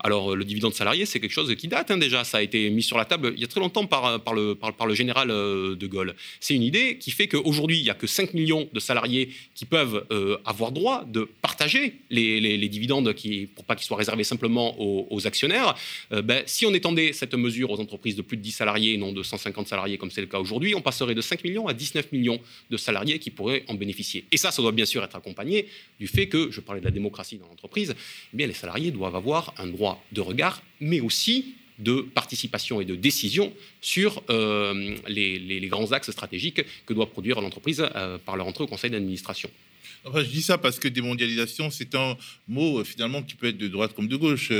Alors, 0.04 0.32
euh, 0.32 0.36
le 0.36 0.44
dividende 0.44 0.74
salarié, 0.74 1.06
c'est 1.06 1.20
quelque 1.20 1.32
chose 1.32 1.54
qui 1.54 1.68
date 1.68 1.90
hein, 1.90 1.98
déjà. 1.98 2.24
Ça 2.24 2.38
a 2.38 2.42
été 2.42 2.68
mis 2.70 2.82
sur 2.82 2.98
la 2.98 3.04
table 3.04 3.32
il 3.36 3.40
y 3.40 3.44
a 3.44 3.46
très 3.46 3.60
longtemps 3.60 3.86
par, 3.86 4.20
par, 4.22 4.34
le, 4.34 4.94
général 4.94 5.30
euh, 5.30 5.76
de 5.76 5.86
Gaulle. 5.86 6.14
C'est 6.40 6.54
une 6.54 6.62
idée 6.62 6.98
qui 6.98 7.10
fait 7.10 7.28
qu'aujourd'hui, 7.28 7.78
il 7.78 7.84
n'y 7.84 7.90
a 7.90 7.94
que 7.94 8.06
5 8.06 8.34
millions 8.34 8.68
de 8.72 8.80
salariés 8.80 9.30
qui 9.54 9.64
peuvent 9.64 10.04
euh, 10.10 10.38
avoir 10.44 10.72
droit 10.72 11.04
de 11.04 11.28
partager 11.40 12.00
les, 12.10 12.68
dividendes 12.68 13.12
qui, 13.14 13.46
pour 13.46 13.64
pas 13.64 13.76
qu'ils 13.76 13.86
soient 13.86 13.96
réservés 13.96 14.24
simplement 14.24 14.74
aux, 14.78 15.26
actionnaires. 15.26 15.74
ben, 16.10 16.42
si 16.46 16.66
on 16.66 16.74
étendait 16.74 17.12
cette 17.12 17.34
mesure 17.34 17.70
aux 17.70 17.80
entreprises 17.80 18.16
de 18.16 18.22
plus 18.22 18.36
de 18.36 18.42
10 18.42 18.50
salariés 18.50 18.94
et 18.94 18.96
non 18.96 19.12
de 19.12 19.22
150 19.22 19.68
salariés 19.68 19.98
comme 19.98 20.10
c'est 20.10 20.20
le 20.20 20.26
cas 20.26 20.38
aujourd'hui, 20.38 20.74
on 20.74 20.80
passerait 20.80 21.14
de 21.14 21.20
5 21.20 21.44
millions 21.44 21.68
à 21.68 21.74
19 21.74 22.10
millions 22.12 22.40
de 22.70 22.76
salariés 22.76 23.18
qui 23.18 23.30
pourraient 23.30 23.64
en 23.68 23.74
bénéficier. 23.74 24.24
Et 24.32 24.36
ça, 24.36 24.50
ça 24.50 24.62
doit 24.62 24.72
bien 24.72 24.86
sûr 24.86 25.04
être 25.04 25.14
accompagné 25.14 25.68
du 26.00 26.08
fait 26.08 26.28
que, 26.28 26.50
je 26.50 26.60
parlais 26.60 26.80
de 26.80 26.86
la 26.86 26.90
démocratie 26.90 27.36
dans 27.36 27.46
l'entreprise, 27.46 27.94
eh 28.36 28.46
les 28.46 28.52
salariés 28.52 28.90
doivent 28.90 29.16
avoir 29.16 29.54
un 29.58 29.66
droit 29.66 29.91
de 30.12 30.20
regard, 30.20 30.62
mais 30.80 31.00
aussi 31.00 31.54
de 31.78 32.00
participation 32.00 32.80
et 32.80 32.84
de 32.84 32.94
décision 32.94 33.52
sur 33.80 34.22
euh, 34.30 34.96
les, 35.08 35.68
grands 35.68 35.92
axes 35.92 36.10
stratégiques 36.10 36.62
que 36.86 36.94
doit 36.94 37.10
produire 37.10 37.40
l'entreprise 37.40 37.84
euh, 37.94 38.18
par 38.18 38.36
leur 38.36 38.46
entrée 38.46 38.64
au 38.64 38.66
conseil 38.66 38.90
d'administration. 38.90 39.50
Enfin, 40.04 40.20
je 40.24 40.28
dis 40.28 40.42
ça 40.42 40.58
parce 40.58 40.80
que 40.80 40.88
démondialisation, 40.88 41.70
c'est 41.70 41.94
un 41.94 42.16
mot 42.48 42.80
euh, 42.80 42.84
finalement 42.84 43.22
qui 43.22 43.36
peut 43.36 43.46
être 43.46 43.58
de 43.58 43.68
droite 43.68 43.94
comme 43.94 44.08
de 44.08 44.16
gauche. 44.16 44.50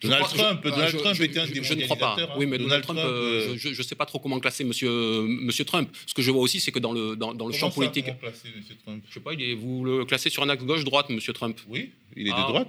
Donald 0.00 0.24
Trump, 0.24 0.62
Donald 0.64 0.96
Trump 0.96 1.20
était 1.20 1.38
un 1.38 1.46
Je 1.46 1.74
ne 1.74 1.82
crois 1.82 1.96
pas. 1.96 2.16
Hein. 2.18 2.28
Oui, 2.38 2.46
mais 2.46 2.56
Donald, 2.56 2.82
Trump, 2.82 2.98
je 2.98 3.68
ne 3.68 3.82
sais 3.82 3.94
pas 3.94 4.06
trop 4.06 4.18
comment 4.18 4.40
classer 4.40 4.64
Monsieur, 4.64 4.90
Monsieur 5.22 5.66
Trump. 5.66 5.90
Ce 6.06 6.14
que 6.14 6.22
je 6.22 6.30
vois 6.30 6.40
aussi, 6.40 6.60
c'est 6.60 6.72
que 6.72 6.78
dans 6.78 6.92
le, 6.92 7.14
dans, 7.14 7.46
le 7.46 7.52
champ 7.52 7.70
politique. 7.70 8.06
Classer 8.20 8.48
Monsieur 8.56 8.76
Trump? 8.82 9.04
Je 9.08 9.14
sais 9.14 9.20
pas, 9.20 9.34
il 9.34 9.42
est, 9.42 9.54
vous 9.54 9.84
le 9.84 10.04
classez 10.06 10.30
sur 10.30 10.42
un 10.42 10.48
axe 10.48 10.64
gauche-droite, 10.64 11.10
Monsieur 11.10 11.34
Trump 11.34 11.58
Oui, 11.68 11.90
il 12.16 12.26
est 12.26 12.30
de 12.30 12.36
ah. 12.36 12.66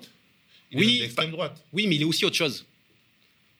Oui, 0.73 1.09
droite. 1.31 1.63
Oui, 1.73 1.87
mais 1.87 1.95
il 1.95 2.01
est 2.01 2.05
aussi 2.05 2.25
autre 2.25 2.35
chose. 2.35 2.65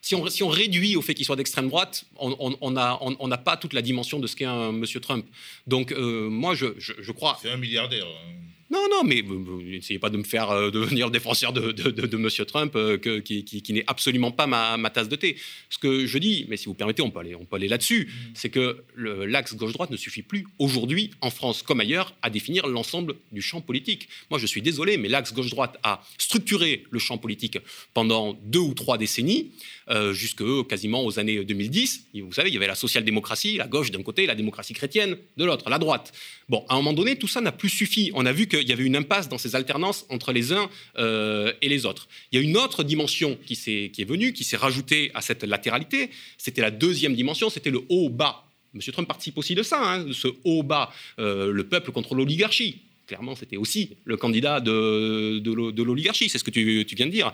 Si 0.02 0.16
on, 0.16 0.28
si 0.28 0.44
on 0.44 0.48
réduit 0.48 0.96
au 0.96 1.02
fait 1.02 1.14
qu'il 1.14 1.26
soit 1.26 1.36
d'extrême 1.36 1.68
droite, 1.68 2.06
on 2.18 2.72
n'a 2.72 2.98
on, 3.02 3.30
pas 3.30 3.58
toute 3.58 3.74
la 3.74 3.82
dimension 3.82 4.20
de 4.20 4.28
ce 4.28 4.36
qu'est 4.36 4.46
un 4.46 4.72
Monsieur 4.72 5.02
Trump. 5.02 5.26
Donc, 5.68 5.92
euh, 5.92 6.30
moi, 6.30 6.56
je, 6.56 6.68
je, 6.78 7.12
crois. 7.12 7.38
C'est 7.42 7.52
un 7.52 7.58
milliardaire. 7.58 8.06
Hein. 8.06 8.34
Non, 8.72 8.86
non, 8.92 9.04
mais 9.04 9.24
n'essayez 9.64 9.98
pas 9.98 10.12
de 10.12 10.18
me 10.18 10.24
faire 10.24 10.52
euh, 10.52 10.70
devenir 10.70 11.08
le 11.08 11.12
défenseur 11.20 11.54
de, 11.54 11.72
de, 11.72 12.18
M. 12.18 12.46
Trump, 12.46 12.74
euh, 12.76 12.98
qui, 12.98 13.64
n'est 13.70 13.84
absolument 13.88 14.32
pas 14.32 14.46
ma, 14.46 14.90
tasse 14.92 15.10
de 15.10 15.16
thé. 15.16 15.38
Ce 15.70 15.80
que 15.80 16.06
je 16.06 16.18
dis, 16.20 16.46
mais 16.50 16.58
si 16.58 16.66
vous 16.66 16.76
permettez, 16.76 17.02
on 17.02 17.10
peut 17.10 17.20
aller, 17.20 17.36
aller 17.52 17.68
là-dessus, 17.68 18.06
mm. 18.06 18.32
c'est 18.36 18.50
que 18.50 18.84
l'axe 18.96 19.56
gauche-droite 19.56 19.90
ne 19.90 19.98
suffit 19.98 20.22
plus 20.22 20.46
aujourd'hui, 20.60 21.10
en 21.22 21.32
France 21.32 21.64
comme 21.64 21.80
ailleurs, 21.80 22.14
à 22.22 22.30
définir 22.30 22.68
l'ensemble 22.68 23.16
du 23.32 23.42
champ 23.42 23.62
politique. 23.62 24.08
Moi, 24.30 24.40
je 24.40 24.46
suis 24.46 24.62
désolé, 24.62 24.98
mais 24.98 25.10
l'axe 25.10 25.34
gauche-droite 25.34 25.78
a 25.82 26.04
structuré 26.20 26.84
le 26.92 27.00
champ 27.00 27.18
politique 27.18 27.58
pendant 27.96 28.34
deux 28.44 28.60
ou 28.60 28.76
trois 28.76 29.00
décennies, 29.00 29.52
euh, 29.90 30.14
jusque 30.14 30.44
quasiment 30.68 31.04
aux 31.04 31.18
années 31.18 31.44
2010. 31.44 32.10
vous 32.22 32.34
savez, 32.34 32.50
il 32.50 32.54
y 32.54 32.58
avait 32.58 32.68
la 32.68 32.76
social-démocratie, 32.76 33.58
la 33.58 33.68
gauche 33.68 33.90
d'un 33.90 34.04
côté, 34.04 34.28
la 34.28 34.36
démocratie 34.36 34.74
chrétienne 34.74 35.18
de 35.38 35.46
l'autre, 35.46 35.68
la 35.72 35.80
droite. 35.80 36.14
Bon, 36.50 36.64
à 36.70 36.76
un 36.76 36.78
moment 36.78 36.94
donné, 36.94 37.16
tout 37.16 37.28
ça 37.28 37.42
n'a 37.42 37.52
plus 37.52 37.70
suffi. 37.70 38.12
On 38.14 38.26
a 38.26 38.32
vu 38.32 38.48
qu'il 38.60 38.70
y 38.70 38.74
avait 38.74 38.84
une 38.84 38.96
impasse 38.96 39.30
dans 39.30 39.38
ces 39.38 39.56
alternances 39.56 40.06
entre 40.10 40.32
les 40.32 40.52
uns 40.54 40.70
euh, 40.98 41.54
et 41.62 41.70
les 41.70 41.86
autres. 41.86 42.08
Il 42.32 42.40
y 42.40 42.42
a 42.42 42.46
une 42.46 42.58
autre 42.58 42.84
dimension 42.84 43.38
qui, 43.46 43.54
est, 43.54 44.06
venue, 44.06 44.34
qui 44.34 44.44
s'est 44.44 44.58
rajoutée 44.58 45.12
à 45.14 45.22
cette 45.22 45.44
latéralité. 45.44 46.10
C'était 46.38 46.62
la 46.62 46.72
deuxième 46.72 47.16
dimension, 47.16 47.50
c'était 47.50 47.72
le 47.72 47.82
haut-bas. 47.90 48.46
M. 48.76 48.82
Trump 48.92 49.08
participe 49.08 49.38
aussi 49.38 49.56
de 49.56 49.64
ça, 49.64 49.82
hein, 49.82 50.04
de 50.04 50.14
ce 50.14 50.28
haut-bas, 50.44 50.92
euh, 51.20 51.52
le 51.52 51.64
peuple 51.64 51.92
contre 51.92 52.14
l'oligarchie. 52.16 52.82
Clairement, 53.08 53.36
c'était 53.36 53.58
aussi 53.58 53.98
le 54.06 54.18
candidat 54.18 54.60
de, 54.60 55.42
l'oligarchie, 55.84 56.30
c'est 56.30 56.38
ce 56.38 56.44
que 56.44 56.52
tu 56.52 56.86
viens 56.96 57.08
de 57.08 57.12
dire. 57.12 57.32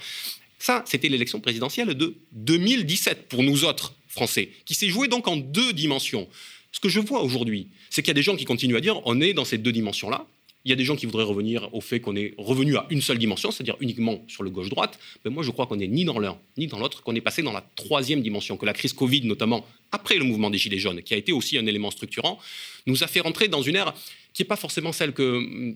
Ça, 0.57 0.83
c'était 0.87 1.09
l'élection 1.09 1.39
présidentielle 1.39 1.93
de 1.93 2.15
2017 2.31 3.27
pour 3.27 3.43
nous 3.43 3.65
autres 3.65 3.93
Français, 4.07 4.49
qui 4.65 4.73
s'est 4.73 4.87
jouée 4.87 5.07
donc 5.07 5.27
en 5.27 5.35
deux 5.35 5.73
dimensions 5.73 6.27
Ce 6.71 6.79
que 6.79 6.89
je 6.89 6.99
vois 6.99 7.21
aujourd'hui, 7.21 7.67
c'est 7.89 8.01
qu'il 8.01 8.09
y 8.09 8.11
a 8.11 8.15
des 8.15 8.23
gens 8.23 8.35
qui 8.35 8.45
continuent 8.45 8.77
à 8.77 8.81
dire 8.81 9.01
on 9.05 9.19
est 9.21 9.33
dans 9.33 9.45
ces 9.45 9.57
deux 9.57 9.71
dimensions-là. 9.71 10.25
Il 10.65 10.69
y 10.69 10.73
a 10.73 10.75
des 10.75 10.83
gens 10.83 10.95
qui 10.95 11.05
voudraient 11.05 11.23
revenir 11.23 11.69
au 11.73 11.81
fait 11.81 11.99
qu'on 11.99 12.15
est 12.15 12.33
revenu 12.37 12.75
à 12.75 12.87
une 12.89 13.01
seule 13.01 13.19
dimension, 13.19 13.51
c'est-à-dire 13.51 13.77
uniquement 13.79 14.23
sur 14.27 14.41
le 14.43 14.49
gauche-droite. 14.49 14.99
Mais 15.23 15.31
moi, 15.31 15.43
je 15.43 15.51
crois 15.51 15.67
qu'on 15.67 15.75
n'est 15.75 15.87
ni 15.87 16.05
dans 16.05 16.19
l'un 16.19 16.37
ni 16.57 16.67
dans 16.67 16.79
l'autre, 16.79 17.03
qu'on 17.03 17.13
est 17.13 17.21
passé 17.21 17.43
dans 17.43 17.51
la 17.51 17.63
troisième 17.75 18.21
dimension, 18.21 18.57
que 18.57 18.65
la 18.65 18.73
crise 18.73 18.93
Covid, 18.93 19.21
notamment 19.25 19.65
après 19.91 20.15
le 20.15 20.23
mouvement 20.23 20.49
des 20.49 20.57
Gilets 20.57 20.79
jaunes, 20.79 21.01
qui 21.03 21.13
a 21.13 21.17
été 21.17 21.31
aussi 21.31 21.57
un 21.57 21.65
élément 21.67 21.91
structurant, 21.91 22.39
nous 22.87 23.03
a 23.03 23.07
fait 23.07 23.19
rentrer 23.19 23.47
dans 23.47 23.61
une 23.61 23.75
ère 23.75 23.93
qui 24.35 24.41
n'est 24.41 24.47
pas 24.47 24.57
forcément 24.57 24.91
celle 24.91 25.13
que, 25.13 25.73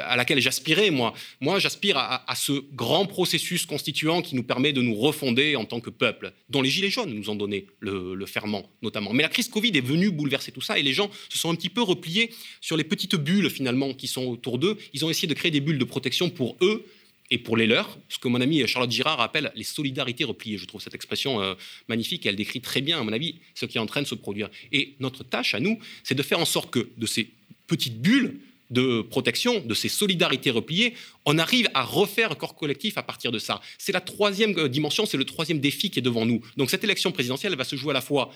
à 0.00 0.16
laquelle 0.16 0.40
j'aspirais, 0.40 0.90
moi. 0.90 1.12
Moi, 1.42 1.58
j'aspire 1.58 1.98
à, 1.98 2.34
ce 2.34 2.52
grand 2.72 3.04
processus 3.04 3.66
constituant 3.66 4.22
qui 4.22 4.34
nous 4.34 4.42
permet 4.42 4.72
de 4.72 4.80
nous 4.80 4.94
refonder 4.94 5.54
en 5.54 5.66
tant 5.66 5.78
que 5.78 5.90
peuple, 5.90 6.32
dont 6.48 6.62
les 6.62 6.70
Gilets 6.70 6.88
jaunes 6.88 7.12
nous 7.12 7.28
ont 7.28 7.34
donné 7.34 7.66
le, 7.80 8.24
ferment, 8.24 8.70
notamment. 8.80 9.12
Mais 9.12 9.22
la 9.22 9.28
crise 9.28 9.48
Covid 9.48 9.70
est 9.74 9.86
venue 9.86 10.10
bouleverser 10.10 10.50
tout 10.50 10.62
ça 10.62 10.78
et 10.78 10.82
les 10.82 10.94
gens 10.94 11.10
se 11.28 11.36
sont 11.36 11.50
un 11.50 11.54
petit 11.54 11.68
peu 11.68 11.82
repliés 11.82 12.30
sur 12.62 12.78
les 12.78 12.84
petites 12.84 13.16
bulles, 13.16 13.50
finalement, 13.50 13.92
qui 13.92 14.06
sont 14.06 14.24
autour 14.24 14.56
d'eux. 14.58 14.78
Ils 14.94 15.04
ont 15.04 15.10
essayé 15.10 15.28
de 15.28 15.34
créer 15.34 15.50
des 15.50 15.60
bulles 15.60 15.78
de 15.78 15.84
protection 15.84 16.30
pour 16.30 16.56
eux 16.62 16.86
et 17.32 17.38
pour 17.38 17.56
les 17.56 17.66
leurs, 17.66 17.98
ce 18.10 18.18
que 18.18 18.28
mon 18.28 18.42
ami 18.42 18.66
Charlotte 18.68 18.90
Girard 18.90 19.20
appelle 19.22 19.52
les 19.54 19.64
solidarités 19.64 20.22
repliées. 20.24 20.58
Je 20.58 20.66
trouve 20.66 20.82
cette 20.82 20.94
expression 20.94 21.40
euh, 21.40 21.54
magnifique 21.88 22.26
elle 22.26 22.36
décrit 22.36 22.60
très 22.60 22.82
bien, 22.82 23.00
à 23.00 23.02
mon 23.02 23.12
avis, 23.12 23.36
ce 23.54 23.64
qui 23.64 23.78
est 23.78 23.80
en 23.80 23.86
train 23.86 24.02
de 24.02 24.06
se 24.06 24.14
produire. 24.14 24.50
Et 24.70 24.96
notre 25.00 25.24
tâche 25.24 25.54
à 25.54 25.60
nous, 25.60 25.78
c'est 26.04 26.14
de 26.14 26.22
faire 26.22 26.40
en 26.40 26.44
sorte 26.44 26.70
que 26.70 26.90
de 26.94 27.06
ces 27.06 27.30
petites 27.72 28.02
bulles 28.02 28.36
de 28.70 29.02
protection, 29.02 29.60
de 29.60 29.74
ces 29.74 29.88
solidarités 29.88 30.50
repliées, 30.50 30.94
on 31.26 31.38
arrive 31.38 31.68
à 31.74 31.82
refaire 31.84 32.32
un 32.32 32.34
corps 32.34 32.54
collectif 32.54 32.98
à 32.98 33.02
partir 33.02 33.30
de 33.30 33.38
ça. 33.38 33.60
C'est 33.78 33.92
la 33.92 34.00
troisième 34.00 34.58
euh, 34.58 34.68
dimension, 34.68 35.06
c'est 35.06 35.18
le 35.18 35.24
troisième 35.24 35.60
défi 35.60 35.90
qui 35.90 35.98
est 35.98 36.02
devant 36.10 36.26
nous. 36.26 36.40
Donc 36.56 36.70
cette 36.70 36.84
élection 36.84 37.12
présidentielle, 37.12 37.52
elle 37.52 37.58
va 37.58 37.64
se 37.64 37.76
jouer 37.76 37.90
à 37.90 37.94
la 37.94 38.00
fois, 38.00 38.30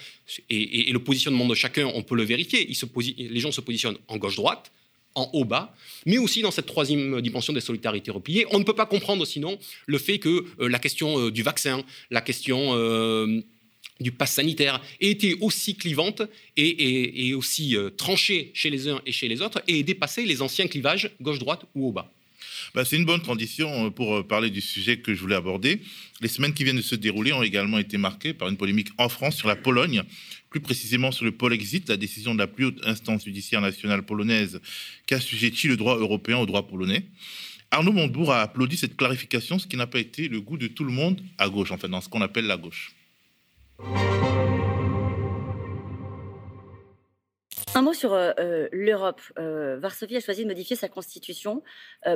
et, 0.51 0.93
le 0.93 0.99
positionnement 0.99 1.47
de 1.47 1.55
chacun, 1.55 1.87
on 1.95 2.03
peut 2.03 2.16
le 2.16 2.24
vérifier, 2.24 2.68
les 3.16 3.41
gens 3.41 3.53
se 3.53 3.61
positionnent 3.61 3.99
en 4.09 4.18
gauche-droite, 4.18 4.72
en 5.14 5.30
haut-bas, 5.32 5.74
mais 6.05 6.18
aussi 6.18 6.43
dans 6.43 6.51
cette 6.51 6.66
troisième 6.66 7.22
dimension 7.22 7.55
des 7.55 7.62
solidarités 7.62 8.11
repliées. 8.11 8.47
On 8.51 8.59
ne 8.59 8.64
peut 8.64 8.74
pas 8.74 8.84
comprendre 8.84 9.24
sinon 9.24 9.59
le 9.87 9.99
fait 9.99 10.18
que 10.18 10.45
euh, 10.61 10.68
la 10.68 10.78
question 10.78 11.18
euh, 11.18 11.30
du 11.30 11.43
vaccin, 11.43 11.82
la 12.11 12.20
question 12.20 12.74
du 14.01 14.12
pass 14.12 14.32
sanitaire 14.32 14.80
été 15.01 15.34
aussi 15.40 15.76
clivante 15.76 16.22
et, 16.57 17.34
aussi 17.34 17.76
euh, 17.76 17.90
tranchée 17.90 18.51
chez 18.55 18.70
les 18.70 18.88
uns 18.88 19.01
et 19.07 19.12
chez 19.12 19.28
les 19.28 19.42
autres 19.42 19.62
et 19.68 19.82
dépasser 19.82 20.24
les 20.24 20.42
anciens 20.42 20.66
clivages 20.66 21.11
gauche-droite 21.20 21.64
ou 21.74 21.88
au 21.88 21.92
bas. 21.92 22.12
Bah, 22.74 22.84
c'est 22.84 22.97
une 22.97 23.05
bonne 23.05 23.22
transition 23.22 23.86
euh, 23.86 23.90
pour 23.90 24.16
euh, 24.16 24.22
parler 24.22 24.51
du 24.51 24.61
sujet 24.61 24.99
que 24.99 25.14
je 25.14 25.20
voulais 25.20 25.34
aborder. 25.34 25.80
Les 26.20 26.28
semaines 26.28 26.53
qui 26.53 26.64
viennent 26.64 26.76
de 26.76 26.82
se 26.82 26.94
dérouler 26.94 27.32
ont 27.32 27.42
également 27.42 27.78
été 27.78 27.97
marquées 27.97 28.34
par 28.34 28.49
une 28.49 28.57
polémique 28.57 28.88
en 28.99 29.09
France 29.09 29.36
sur 29.36 29.49
la 29.49 29.57
Pologne, 29.57 30.03
plus 30.51 30.61
précisément 30.61 31.12
sur 31.12 31.24
le 31.24 31.32
Polexit, 31.32 31.88
la 31.88 31.97
décision 31.97 32.34
de 32.34 32.38
la 32.38 32.47
plus 32.47 32.66
haute 32.66 32.80
instance 32.84 33.24
judiciaire 33.24 33.61
nationale 33.61 34.03
polonaise 34.03 34.61
qui 35.07 35.14
assujettit 35.14 35.68
le 35.68 35.76
droit 35.76 35.97
européen 35.97 36.38
au 36.38 36.47
droit 36.47 36.66
polonais. 36.66 37.07
Arnaud 37.70 37.92
Montebourg 37.92 38.32
a 38.32 38.42
applaudi 38.42 38.76
cette 38.76 38.97
clarification, 38.97 39.59
ce 39.59 39.66
qui 39.66 39.76
n'a 39.76 39.86
pas 39.86 39.99
été 39.99 40.28
le 40.28 40.40
goût 40.40 40.57
de 40.57 40.66
tout 40.66 40.84
le 40.84 40.92
monde 40.92 41.20
à 41.36 41.49
gauche, 41.49 41.72
enfin 41.72 41.88
dans 41.88 42.01
ce 42.01 42.09
qu'on 42.09 42.22
appelle 42.22 42.47
la 42.47 42.57
gauche. 42.57 42.92
Un 47.77 47.83
mot 47.83 47.93
sur 47.93 48.14
euh, 48.14 48.33
euh, 48.39 48.68
l'Europe. 48.72 49.20
Euh, 49.39 49.79
Varsovie 49.79 50.16
a 50.16 50.20
choisi 50.20 50.45
de 50.45 50.49
modifier 50.49 50.77
sa 50.77 50.89
constitution 50.89 51.62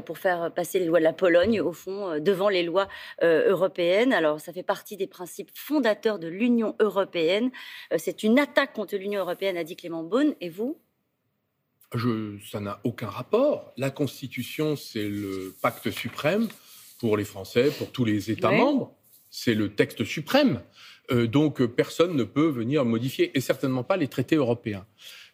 pour 0.06 0.16
faire 0.16 0.50
passer 0.54 0.78
les 0.78 0.86
lois 0.86 1.00
de 1.00 1.04
la 1.04 1.12
Pologne, 1.12 1.60
au 1.60 1.72
fond, 1.72 2.18
devant 2.18 2.48
les 2.48 2.62
lois 2.62 2.88
européennes. 3.22 4.14
Alors, 4.14 4.40
ça 4.40 4.54
fait 4.54 4.62
partie 4.62 4.96
des 4.96 5.06
principes 5.06 5.50
fondateurs 5.52 6.18
de 6.18 6.28
l'Union 6.28 6.76
européenne. 6.80 7.50
C'est 7.98 8.22
une 8.22 8.38
attaque 8.38 8.72
contre 8.72 8.96
l'Union 8.96 9.20
européenne, 9.20 9.58
a 9.58 9.64
dit 9.64 9.76
Clément 9.76 10.02
Beaune. 10.02 10.34
Et 10.40 10.48
vous? 10.48 10.78
Je, 11.94 12.38
Ça 12.50 12.60
n'a 12.60 12.80
aucun 12.84 13.08
rapport. 13.08 13.72
La 13.76 13.90
constitution, 13.90 14.76
c'est 14.76 15.08
le 15.08 15.54
pacte 15.60 15.90
suprême 15.90 16.48
pour 17.00 17.18
les 17.18 17.24
Français, 17.24 17.70
pour 17.76 17.92
tous 17.92 18.06
les 18.06 18.30
États 18.30 18.52
membres. 18.52 18.94
C'est 19.28 19.54
le 19.54 19.74
texte 19.74 20.04
suprême. 20.04 20.62
Euh, 21.12 21.26
donc 21.26 21.64
personne 21.64 22.16
ne 22.16 22.24
peut 22.24 22.48
venir 22.48 22.84
modifier, 22.84 23.36
et 23.36 23.40
certainement 23.40 23.84
pas 23.84 23.96
les 23.96 24.08
traités 24.08 24.36
européens. 24.36 24.86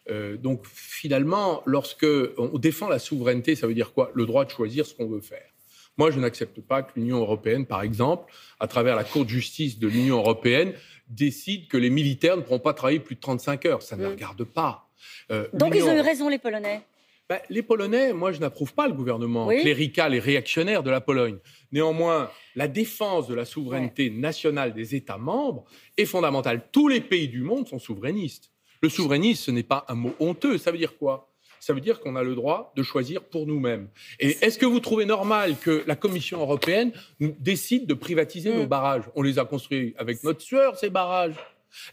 Euh, 0.09 0.37
donc 0.37 0.65
finalement, 0.65 1.61
lorsque 1.65 2.05
on 2.37 2.57
défend 2.57 2.87
la 2.87 2.99
souveraineté, 2.99 3.55
ça 3.55 3.67
veut 3.67 3.73
dire 3.73 3.93
quoi? 3.93 4.11
Le 4.13 4.25
droit 4.25 4.45
de 4.45 4.49
choisir 4.49 4.85
ce 4.85 4.93
qu'on 4.93 5.07
veut 5.07 5.21
faire. 5.21 5.53
Moi, 5.97 6.11
je 6.11 6.19
n'accepte 6.19 6.61
pas 6.61 6.83
que 6.83 6.91
l'Union 6.95 7.17
européenne, 7.17 7.65
par 7.65 7.81
exemple, 7.81 8.31
à 8.59 8.67
travers 8.67 8.95
la 8.95 9.03
Cour 9.03 9.25
de 9.25 9.29
justice 9.29 9.79
de 9.79 9.87
l'Union 9.87 10.17
européenne, 10.17 10.73
décide 11.09 11.67
que 11.67 11.77
les 11.77 11.89
militaires 11.89 12.37
ne 12.37 12.41
pourront 12.41 12.59
pas 12.59 12.73
travailler 12.73 12.99
plus 12.99 13.15
de 13.15 13.19
35 13.19 13.65
heures. 13.65 13.81
Ça 13.81 13.95
ne 13.95 14.03
les 14.03 14.09
mm. 14.09 14.11
regarde 14.11 14.43
pas. 14.43 14.89
Euh, 15.31 15.47
donc 15.53 15.73
ils 15.75 15.83
ont 15.83 15.95
eu 15.95 16.01
raison, 16.01 16.29
les 16.29 16.37
Polonais? 16.37 16.81
Ben, 17.29 17.39
les 17.49 17.61
Polonais, 17.61 18.13
moi, 18.13 18.31
je 18.31 18.39
n'approuve 18.39 18.73
pas 18.73 18.87
le 18.87 18.93
gouvernement 18.93 19.47
clérical 19.47 20.15
et 20.15 20.19
réactionnaire 20.19 20.81
de 20.81 20.89
la 20.89 21.01
Pologne. 21.01 21.37
Néanmoins, 21.73 22.31
la 22.55 22.69
défense 22.69 23.27
de 23.27 23.35
la 23.35 23.43
souveraineté 23.43 24.09
nationale 24.09 24.73
des 24.73 24.95
États 24.95 25.17
membres 25.17 25.65
est 25.97 26.05
fondamentale. 26.05 26.69
Tous 26.71 26.87
les 26.87 27.01
pays 27.01 27.27
du 27.27 27.41
monde 27.41 27.67
sont 27.67 27.79
souverainistes. 27.79 28.51
Le 28.81 28.87
souverainisme, 28.87 29.43
ce 29.43 29.51
n'est 29.51 29.63
pas 29.63 29.85
un 29.89 29.95
mot 29.95 30.13
honteux. 30.19 30.57
Ça 30.57 30.71
veut 30.71 30.77
dire 30.77 30.97
quoi? 30.97 31.33
Ça 31.59 31.73
veut 31.73 31.81
dire 31.81 31.99
qu'on 31.99 32.15
a 32.15 32.23
le 32.23 32.33
droit 32.33 32.71
de 32.77 32.83
choisir 32.83 33.23
pour 33.23 33.45
nous-mêmes. 33.45 33.89
Et 34.19 34.37
est-ce 34.41 34.57
que 34.57 34.65
vous 34.65 34.79
trouvez 34.79 35.05
normal 35.05 35.57
que 35.57 35.83
la 35.85 35.97
Commission 35.97 36.39
européenne 36.39 36.93
décide 37.19 37.87
de 37.87 37.93
privatiser 37.93 38.53
nos 38.53 38.63
mm. 38.63 38.67
barrages? 38.67 39.03
On 39.15 39.21
les 39.21 39.37
a 39.37 39.43
construits 39.43 39.93
avec 39.97 40.23
notre 40.23 40.41
sueur, 40.41 40.77
ces 40.77 40.89
barrages. 40.89 41.35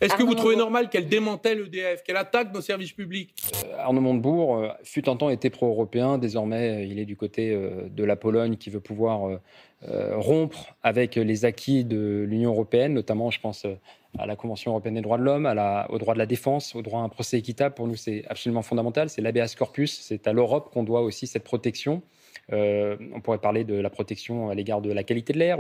Est-ce 0.01 0.15
que 0.15 0.23
vous 0.23 0.35
trouvez 0.35 0.57
normal 0.57 0.89
qu'elle 0.89 1.09
démantèle 1.09 1.61
EDF, 1.67 2.03
qu'elle 2.03 2.17
attaque 2.17 2.53
nos 2.53 2.61
services 2.61 2.93
publics 2.93 3.35
euh, 3.65 3.77
Arnaud 3.79 4.01
Montebourg 4.01 4.57
euh, 4.57 4.69
fut 4.83 5.09
un 5.09 5.17
temps 5.17 5.31
été 5.31 5.51
pro-européen, 5.51 6.19
désormais 6.19 6.71
euh, 6.71 6.85
il 6.85 6.99
est 6.99 7.05
du 7.05 7.17
côté 7.17 7.55
de 7.55 8.05
la 8.05 8.17
Pologne 8.17 8.57
qui 8.57 8.71
veut 8.71 8.81
pouvoir 8.81 9.41
rompre 9.83 10.75
avec 10.83 11.17
les 11.17 11.45
acquis 11.45 11.85
de 11.85 12.25
l'Union 12.27 12.51
européenne, 12.53 12.95
notamment 12.95 13.31
je 13.31 13.41
pense 13.41 13.67
à 14.19 14.27
la 14.27 14.37
Convention 14.37 14.71
européenne 14.71 14.95
des 14.95 15.03
droits 15.03 15.19
de 15.19 15.23
l'homme, 15.23 15.47
au 15.89 15.99
droit 15.99 16.15
de 16.15 16.19
la 16.19 16.27
défense, 16.27 16.75
au 16.75 16.83
droit 16.83 17.01
à 17.01 17.03
un 17.03 17.09
procès 17.09 17.39
équitable. 17.39 17.75
Pour 17.75 17.87
nous, 17.87 17.97
c'est 17.97 18.25
absolument 18.29 18.63
fondamental. 18.63 19.11
C'est 19.11 19.21
l'habeas 19.21 19.55
corpus. 19.57 20.01
C'est 20.01 20.27
à 20.27 20.33
l'Europe 20.33 20.71
qu'on 20.73 20.85
doit 20.85 21.03
aussi 21.03 21.27
cette 21.27 21.45
protection. 21.45 22.03
Euh, 22.53 22.97
on 23.15 23.21
pourrait 23.21 23.39
parler 23.39 23.65
de 23.65 23.75
la 23.75 23.91
protection 23.91 24.51
à 24.51 24.55
l'égard 24.55 24.81
de 24.81 24.93
la 24.93 25.03
qualité 25.03 25.33
de 25.33 25.39
l'air 25.39 25.59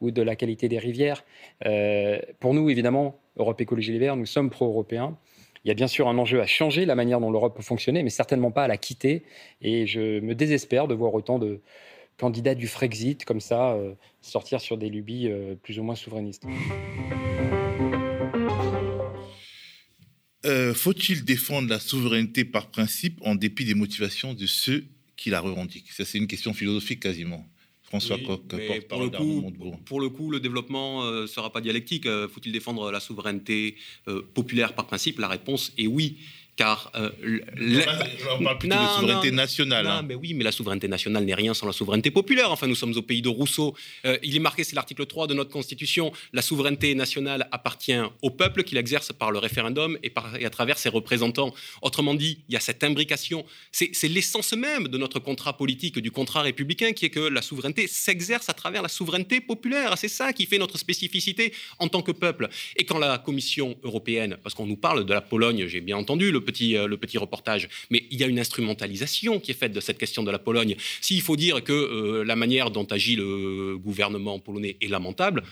ou, 0.00 0.10
de 0.10 0.22
la 0.22 0.36
qualité 0.36 0.68
des 0.68 0.78
rivières. 0.78 1.24
Euh, 1.66 2.18
pour 2.40 2.54
nous, 2.54 2.70
évidemment, 2.70 3.20
Europe 3.36 3.60
Écologie 3.60 3.92
Les 3.92 3.98
Verts, 3.98 4.16
nous 4.16 4.26
sommes 4.26 4.50
pro-européens. 4.50 5.16
Il 5.64 5.68
y 5.68 5.70
a 5.70 5.74
bien 5.74 5.86
sûr 5.86 6.08
un 6.08 6.18
enjeu 6.18 6.40
à 6.40 6.46
changer 6.46 6.86
la 6.86 6.94
manière 6.94 7.20
dont 7.20 7.30
l'Europe 7.30 7.56
peut 7.56 7.62
fonctionner, 7.62 8.02
mais 8.02 8.10
certainement 8.10 8.50
pas 8.50 8.64
à 8.64 8.68
la 8.68 8.76
quitter. 8.76 9.22
Et 9.60 9.86
je 9.86 10.20
me 10.20 10.34
désespère 10.34 10.88
de 10.88 10.94
voir 10.94 11.14
autant 11.14 11.38
de 11.38 11.60
candidats 12.18 12.54
du 12.54 12.66
Frexit 12.66 13.24
comme 13.24 13.40
ça 13.40 13.72
euh, 13.72 13.94
sortir 14.20 14.60
sur 14.60 14.76
des 14.76 14.88
lubies 14.88 15.30
plus 15.62 15.78
ou 15.78 15.82
moins 15.82 15.94
souverainistes. 15.94 16.44
Faut-il 20.74 21.24
défendre 21.24 21.68
la 21.68 21.78
souveraineté 21.78 22.44
par 22.44 22.66
principe 22.66 23.20
en 23.24 23.36
dépit 23.36 23.64
des 23.64 23.74
motivations 23.74 24.34
de 24.34 24.46
ceux 24.46 24.86
qui 25.22 25.30
la 25.30 25.40
revendique 25.40 25.92
Ça, 25.92 26.04
c'est 26.04 26.18
une 26.18 26.26
question 26.26 26.52
philosophique 26.52 27.00
quasiment. 27.00 27.46
François 27.82 28.18
Coq, 28.18 28.40
pour, 28.88 29.02
le 29.02 29.10
coup, 29.10 29.52
pour 29.84 30.00
le 30.00 30.08
coup, 30.08 30.30
le 30.30 30.40
développement 30.40 31.04
ne 31.04 31.10
euh, 31.10 31.26
sera 31.26 31.52
pas 31.52 31.60
dialectique. 31.60 32.06
Euh, 32.06 32.26
faut-il 32.26 32.50
défendre 32.50 32.90
la 32.90 33.00
souveraineté 33.00 33.76
euh, 34.08 34.22
populaire 34.34 34.74
par 34.74 34.86
principe? 34.86 35.18
La 35.18 35.28
réponse 35.28 35.72
est 35.76 35.86
oui 35.86 36.16
car 36.56 36.92
euh, 36.94 37.10
on 38.38 38.44
parle 38.44 38.58
plutôt 38.58 38.76
de 38.76 39.00
souveraineté 39.00 39.30
nationale. 39.30 39.84
Non, 39.84 39.90
hein. 39.90 40.02
mais 40.02 40.14
oui, 40.14 40.34
mais 40.34 40.44
la 40.44 40.52
souveraineté 40.52 40.86
nationale 40.86 41.24
n'est 41.24 41.34
rien 41.34 41.54
sans 41.54 41.66
la 41.66 41.72
souveraineté 41.72 42.10
populaire. 42.10 42.52
Enfin, 42.52 42.66
nous 42.66 42.74
sommes 42.74 42.94
au 42.96 43.02
pays 43.02 43.22
de 43.22 43.28
Rousseau. 43.28 43.74
Euh, 44.04 44.18
il 44.22 44.36
est 44.36 44.40
marqué, 44.40 44.62
c'est 44.62 44.76
l'article 44.76 45.06
3 45.06 45.26
de 45.28 45.34
notre 45.34 45.50
Constitution, 45.50 46.12
la 46.32 46.42
souveraineté 46.42 46.94
nationale 46.94 47.48
appartient 47.52 48.00
au 48.20 48.30
peuple 48.30 48.64
qui 48.64 48.74
l'exerce 48.74 49.12
par 49.12 49.30
le 49.30 49.38
référendum 49.38 49.98
et, 50.02 50.10
par, 50.10 50.36
et, 50.36 50.44
à 50.44 50.50
travers 50.50 50.78
ses 50.78 50.90
représentants. 50.90 51.54
Autrement 51.80 52.14
dit, 52.14 52.44
il 52.48 52.54
y 52.54 52.56
a 52.56 52.60
cette 52.60 52.84
imbrication. 52.84 53.46
C'est 53.70 54.08
l'essence 54.08 54.52
même 54.52 54.88
de 54.88 54.98
notre 54.98 55.20
contrat 55.20 55.56
politique, 55.56 55.98
du 55.98 56.10
contrat 56.10 56.42
républicain, 56.42 56.92
qui 56.92 57.06
est 57.06 57.10
que 57.10 57.20
la 57.20 57.40
souveraineté 57.40 57.86
s'exerce 57.86 58.50
à 58.50 58.52
travers 58.52 58.82
la 58.82 58.88
souveraineté 58.88 59.40
populaire. 59.40 59.96
C'est 59.96 60.08
ça 60.08 60.32
qui 60.34 60.44
fait 60.44 60.58
notre 60.58 60.76
spécificité 60.76 61.54
en 61.78 61.88
tant 61.88 62.02
que 62.02 62.12
peuple. 62.12 62.48
Et 62.76 62.84
quand 62.84 62.98
la 62.98 63.16
Commission 63.18 63.76
européenne, 63.82 64.36
parce 64.42 64.54
qu'on 64.54 64.66
nous 64.66 64.76
parle 64.76 65.06
de 65.06 65.14
la 65.14 65.22
Pologne, 65.22 65.66
j'ai 65.66 65.80
bien 65.80 65.96
entendu, 65.96 66.30
le 66.30 66.41
petit, 66.42 66.76
euh, 66.76 66.86
le 66.86 66.96
petit 66.96 67.18
reportage. 67.18 67.68
Mais 67.90 68.04
il 68.10 68.18
y 68.18 68.24
a 68.24 68.26
une 68.26 68.38
instrumentalisation 68.38 69.40
qui 69.40 69.50
est 69.50 69.54
faite 69.54 69.72
de 69.72 69.80
cette 69.80 69.98
question 69.98 70.22
de 70.22 70.30
la 70.30 70.38
Pologne. 70.38 70.76
S'il 71.00 71.22
faut 71.22 71.36
dire 71.36 71.62
que 71.62 71.72
euh, 71.72 72.24
la 72.24 72.36
manière 72.36 72.70
dont 72.70 72.84
agit 72.84 73.16
le 73.16 73.76
gouvernement 73.78 74.38
polonais 74.38 74.76
est 74.80 74.88
lamentable, 74.88 75.42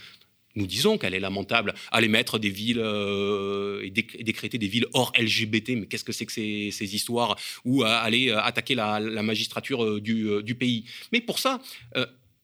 nous 0.56 0.66
disons 0.66 0.98
qu'elle 0.98 1.14
est 1.14 1.20
lamentable. 1.20 1.74
Aller 1.92 2.08
mettre 2.08 2.38
des 2.38 2.50
villes 2.50 2.80
euh, 2.80 3.82
et, 3.84 3.90
décréter 3.90 4.58
des 4.58 4.66
villes 4.66 4.86
hors 4.92 5.12
LGBT, 5.16 5.70
mais 5.70 5.86
qu'est-ce 5.86 6.04
que 6.04 6.12
c'est 6.12 6.26
que 6.26 6.32
ces, 6.32 6.94
histoires? 6.94 7.36
Ou 7.64 7.84
aller 7.84 8.30
attaquer 8.32 8.74
la, 8.74 9.00
magistrature 9.22 10.00
du, 10.00 10.54
pays. 10.56 10.84
Mais 11.12 11.20
pour 11.20 11.38
ça, 11.38 11.60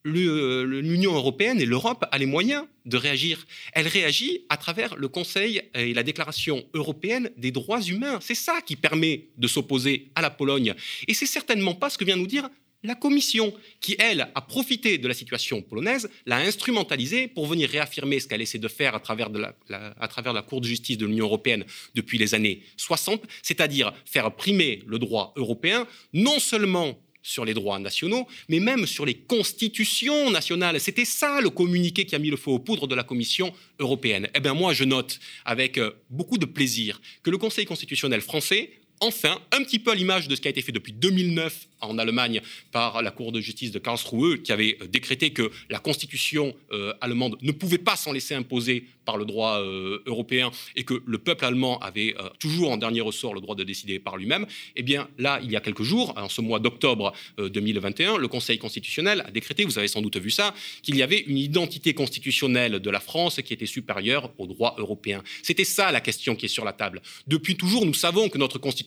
l'Union 0.07 1.15
européenne 1.15 1.61
et 1.61 1.67
l'Europe 1.67 2.05
a 2.11 2.19
les 2.19 2.27
moyens 2.27 2.65
de 2.85 2.97
réagir. 2.97 3.47
Elle 3.73 3.89
réagit 3.89 4.45
à 4.49 4.57
travers 4.57 4.97
le 4.97 5.09
Conseil 5.09 5.63
et 5.75 5.95
la 5.95 6.03
Déclaration 6.03 6.65
européenne 6.75 7.31
des 7.37 7.51
droits 7.51 7.83
humains. 7.83 8.19
C'est 8.21 8.35
ça 8.35 8.61
qui 8.65 8.77
permet 8.77 9.29
de 9.37 9.49
s'opposer 9.49 10.11
à 10.15 10.23
la 10.23 10.31
Pologne. 10.31 10.75
Et 11.09 11.15
c'est 11.15 11.27
certainement 11.27 11.75
pas 11.75 11.91
ce 11.91 11.99
que 11.99 12.05
vient 12.05 12.17
nous 12.17 12.27
dire 12.27 12.49
la 12.83 12.95
Commission, 12.95 13.53
qui, 13.81 13.97
elle, 13.99 14.29
a 14.35 14.41
profité 14.41 14.99
de 14.99 15.09
la 15.09 15.15
situation 15.15 15.61
polonaise, 15.61 16.09
l'a 16.25 16.37
instrumentalisée 16.37 17.27
pour 17.27 17.47
venir 17.47 17.69
réaffirmer 17.69 18.21
ce 18.21 18.29
qu'elle 18.29 18.43
essaie 18.43 18.59
de 18.59 18.69
faire 18.69 18.95
à 18.95 19.01
travers, 19.01 19.29
à 19.71 20.09
travers 20.09 20.33
la 20.33 20.43
Cour 20.43 20.61
de 20.61 20.67
justice 20.67 20.97
de 20.97 21.07
l'Union 21.07 21.27
européenne 21.27 21.65
depuis 21.95 22.19
les 22.19 22.35
années 22.35 22.63
60, 22.77 23.25
c'est-à-dire 23.43 23.93
faire 24.05 24.35
primer 24.35 24.83
le 24.87 24.99
droit 24.99 25.33
européen, 25.37 25.87
non 26.13 26.39
seulement 26.39 26.99
sur 27.27 27.45
les 27.45 27.55
droits 27.55 27.79
nationaux, 27.81 28.27
mais 28.49 28.61
même 28.61 28.87
sur 28.87 29.05
les 29.05 29.15
constitutions 29.15 30.31
nationales. 30.31 30.81
C'était 30.81 31.05
ça 31.05 31.41
le 31.41 31.51
communiqué 31.51 32.05
qui 32.05 32.15
a 32.15 32.19
mis 32.21 32.31
le 32.31 32.37
feu 32.37 32.53
aux 32.53 32.61
poudres 32.61 32.87
de 32.87 32.95
la 32.95 33.03
Commission 33.03 33.53
européenne. 33.81 34.29
Eh 34.35 34.41
bien 34.41 34.55
moi, 34.55 34.73
je 34.73 34.85
note 34.85 35.19
avec 35.45 35.77
euh, 35.77 35.91
beaucoup 36.09 36.39
de 36.39 36.47
plaisir 36.47 37.01
que 37.25 37.31
le 37.31 37.39
Conseil 37.39 37.65
constitutionnel 37.65 38.21
français 38.21 38.71
enfin, 39.01 39.39
un 39.53 39.63
petit 39.63 39.79
peu 39.79 39.91
à 39.91 39.95
l'image 39.95 40.29
de 40.29 40.35
ce 40.35 40.41
qui 40.41 40.49
a 40.49 40.51
été 40.51 40.63
fait 40.63 40.73
depuis 40.73 40.93
2009 40.93 41.69
en 41.81 41.99
Allemagne 41.99 42.41
par 42.73 43.03
la 43.03 43.11
Cour 43.11 43.33
de 43.33 43.41
justice 43.41 43.71
de 43.71 43.79
Karlsruhe, 43.79 44.43
qui 44.43 44.53
avait 44.53 44.79
euh, 44.81 44.87
décrété 44.87 45.31
que 45.31 45.51
la 45.71 45.79
constitution 45.79 46.55
euh, 46.73 46.95
allemande 47.01 47.37
ne 47.43 47.53
pouvait 47.53 47.79
pas 47.79 47.97
s'en 47.97 48.13
laisser 48.13 48.35
imposer 48.35 48.85
par 49.05 49.17
le 49.17 49.25
droit 49.25 49.61
euh, 49.61 50.03
européen 50.07 50.51
et 50.75 50.85
que 50.85 51.03
le 51.07 51.19
peuple 51.19 51.45
allemand 51.45 51.79
avait 51.79 52.15
toujours 52.41 52.73
en 52.73 52.77
dernier 52.77 53.01
ressort 53.01 53.35
le 53.35 53.41
droit 53.41 53.55
de 53.55 53.63
décider 53.63 53.99
par 53.99 54.17
lui-même, 54.17 54.47
eh 54.75 54.83
bien 54.83 55.09
là, 55.19 55.39
il 55.43 55.51
y 55.51 55.57
a 55.57 55.61
quelques 55.61 55.83
jours, 55.83 56.13
en 56.17 56.29
ce 56.29 56.41
mois 56.41 56.59
d'octobre 56.59 57.13
2021, 57.39 58.17
le 58.17 58.29
Conseil 58.29 58.59
constitutionnel 58.59 59.23
a 59.27 59.31
décrété, 59.31 59.65
vous 59.65 59.79
avez 59.79 59.89
sans 59.89 60.03
doute 60.03 60.17
vu 60.17 60.31
ça, 60.31 60.55
qu'il 60.83 60.97
y 60.97 61.03
avait 61.03 61.21
une 61.21 61.39
identité 61.39 61.95
constitutionnelle 61.95 62.81
de 62.81 62.91
la 62.91 63.01
France 63.01 63.41
qui 63.43 63.53
était 63.53 63.67
supérieure 63.67 64.33
au 64.39 64.47
droit 64.47 64.75
européen. 64.79 65.23
C'était 65.43 65.65
ça 65.65 65.93
la 65.93 66.01
question 66.01 66.35
qui 66.35 66.47
est 66.47 66.49
sur 66.49 66.65
la 66.65 66.73
table. 66.73 67.01
Depuis 67.27 67.57
toujours, 67.57 67.87
nous 67.87 67.95
savons 67.95 68.29
que 68.29 68.39
notre 68.39 68.59
constitution, 68.59 68.86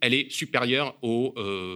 elle 0.00 0.14
est 0.14 0.30
supérieure 0.30 0.96
au 1.02 1.34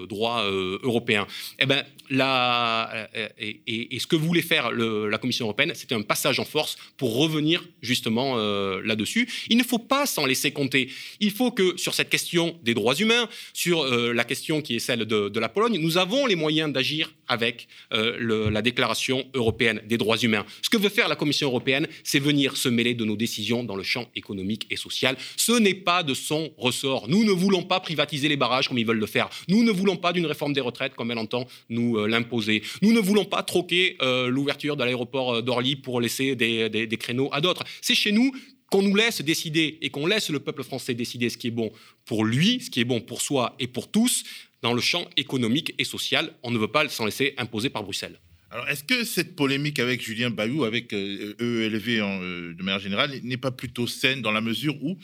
droit 0.08 0.42
euh, 0.48 0.78
européen. 0.82 1.26
Eh 1.58 1.66
ben, 1.66 1.84
euh, 2.12 3.06
et, 3.38 3.98
ce 3.98 4.06
que 4.06 4.16
voulait 4.16 4.42
faire 4.42 4.70
la 4.70 5.18
Commission 5.18 5.46
européenne, 5.46 5.72
c'était 5.74 5.94
un 5.94 6.02
passage 6.02 6.40
en 6.40 6.44
force 6.44 6.76
pour 6.96 7.16
revenir 7.16 7.64
justement 7.82 8.34
euh, 8.36 8.80
là-dessus. 8.84 9.28
Il 9.48 9.56
ne 9.56 9.62
faut 9.62 9.78
pas 9.78 10.06
s'en 10.06 10.26
laisser 10.26 10.50
compter. 10.50 10.90
Il 11.20 11.30
faut 11.30 11.50
que 11.50 11.76
sur 11.76 11.94
cette 11.94 12.10
question 12.10 12.58
des 12.62 12.74
droits 12.74 12.94
humains, 12.94 13.28
sur 13.52 13.84
la 13.86 14.24
question 14.24 14.62
qui 14.62 14.76
est 14.76 14.78
celle 14.78 15.04
de, 15.04 15.38
la 15.38 15.48
Pologne, 15.48 15.78
nous 15.78 15.98
avons 15.98 16.26
les 16.26 16.36
moyens 16.36 16.72
d'agir 16.72 17.12
avec 17.26 17.68
la 17.90 18.62
Déclaration 18.62 19.26
européenne 19.34 19.80
des 19.86 19.98
droits 19.98 20.16
humains. 20.16 20.44
Ce 20.62 20.70
que 20.70 20.76
veut 20.76 20.88
faire 20.88 21.08
la 21.08 21.16
Commission 21.16 21.48
européenne, 21.48 21.86
c'est 22.04 22.18
venir 22.18 22.56
se 22.56 22.68
mêler 22.68 22.94
de 22.94 23.04
nos 23.04 23.16
décisions 23.16 23.64
dans 23.64 23.76
le 23.76 23.82
champ 23.82 24.08
économique 24.14 24.66
et 24.70 24.76
social. 24.76 25.16
Ce 25.36 25.52
n'est 25.52 25.74
pas 25.74 26.02
de 26.02 26.14
son 26.14 26.50
ressort. 26.56 27.08
Nous 27.08 27.24
ne 27.24 27.32
voulons 27.32 27.57
pas 27.62 27.80
privatiser 27.80 28.28
les 28.28 28.36
barrages 28.36 28.68
comme 28.68 28.78
ils 28.78 28.86
veulent 28.86 28.98
le 28.98 29.06
faire. 29.06 29.28
Nous 29.48 29.62
ne 29.62 29.70
voulons 29.70 29.96
pas 29.96 30.12
d'une 30.12 30.26
réforme 30.26 30.52
des 30.52 30.60
retraites 30.60 30.94
comme 30.94 31.10
elle 31.10 31.18
entend 31.18 31.46
nous 31.68 31.96
euh, 31.96 32.06
l'imposer. 32.06 32.62
Nous 32.82 32.92
ne 32.92 33.00
voulons 33.00 33.24
pas 33.24 33.42
troquer 33.42 33.96
euh, 34.02 34.28
l'ouverture 34.28 34.76
de 34.76 34.84
l'aéroport 34.84 35.36
euh, 35.36 35.42
d'Orly 35.42 35.76
pour 35.76 36.00
laisser 36.00 36.36
des 36.36 36.98
créneaux 36.98 37.28
à 37.32 37.40
d'autres. 37.40 37.64
C'est 37.80 37.94
chez 37.94 38.12
nous 38.12 38.32
qu'on 38.70 38.82
nous 38.82 38.94
laisse 38.94 39.22
décider 39.22 39.78
et 39.80 39.90
qu'on 39.90 40.06
laisse 40.06 40.30
le 40.30 40.40
peuple 40.40 40.62
français 40.62 40.94
décider 40.94 41.30
ce 41.30 41.38
qui 41.38 41.48
est 41.48 41.52
bon 41.52 41.72
pour 42.04 42.24
lui, 42.24 42.60
ce 42.60 42.70
qui 42.70 42.80
est 42.80 42.84
bon 42.84 43.00
pour 43.00 43.22
soi 43.22 43.54
et 43.58 43.66
pour 43.66 43.90
tous 43.90 44.24
dans 44.62 44.72
le 44.72 44.80
champ 44.80 45.06
économique 45.16 45.74
et 45.78 45.84
social. 45.84 46.32
On 46.42 46.50
ne 46.50 46.58
veut 46.58 46.68
pas 46.68 46.88
s'en 46.88 47.04
laisser 47.04 47.34
imposer 47.38 47.70
par 47.70 47.82
Bruxelles. 47.82 48.20
Alors, 48.50 48.66
est-ce 48.68 48.82
que 48.82 49.04
cette 49.04 49.36
polémique 49.36 49.78
avec 49.78 50.02
Julien 50.02 50.30
Bayou, 50.30 50.64
avec 50.64 50.94
EELV 50.94 51.38
euh, 51.38 52.02
en, 52.02 52.22
euh, 52.22 52.54
de 52.54 52.62
manière 52.62 52.80
générale, 52.80 53.12
n'est 53.22 53.36
pas 53.36 53.50
plutôt 53.50 53.86
saine 53.86 54.22
dans 54.22 54.30
la 54.30 54.40
mesure 54.40 54.82
où 54.82 54.96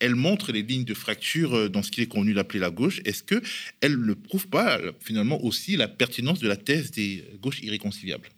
elle 0.00 0.16
montre 0.16 0.50
les 0.50 0.62
lignes 0.62 0.84
de 0.84 0.94
fracture 0.94 1.54
euh, 1.54 1.68
dans 1.68 1.84
ce 1.84 1.92
qu'il 1.92 2.02
est 2.02 2.08
convenu 2.08 2.34
d'appeler 2.34 2.58
la 2.58 2.70
gauche? 2.70 3.00
Est-ce 3.04 3.22
qu'elle 3.22 4.00
ne 4.00 4.14
prouve 4.14 4.48
pas 4.48 4.80
finalement 4.98 5.40
aussi 5.44 5.76
la 5.76 5.86
pertinence 5.86 6.40
de 6.40 6.48
la 6.48 6.56
thèse 6.56 6.90
des 6.90 7.24
gauches 7.40 7.60
irréconciliables? 7.62 8.30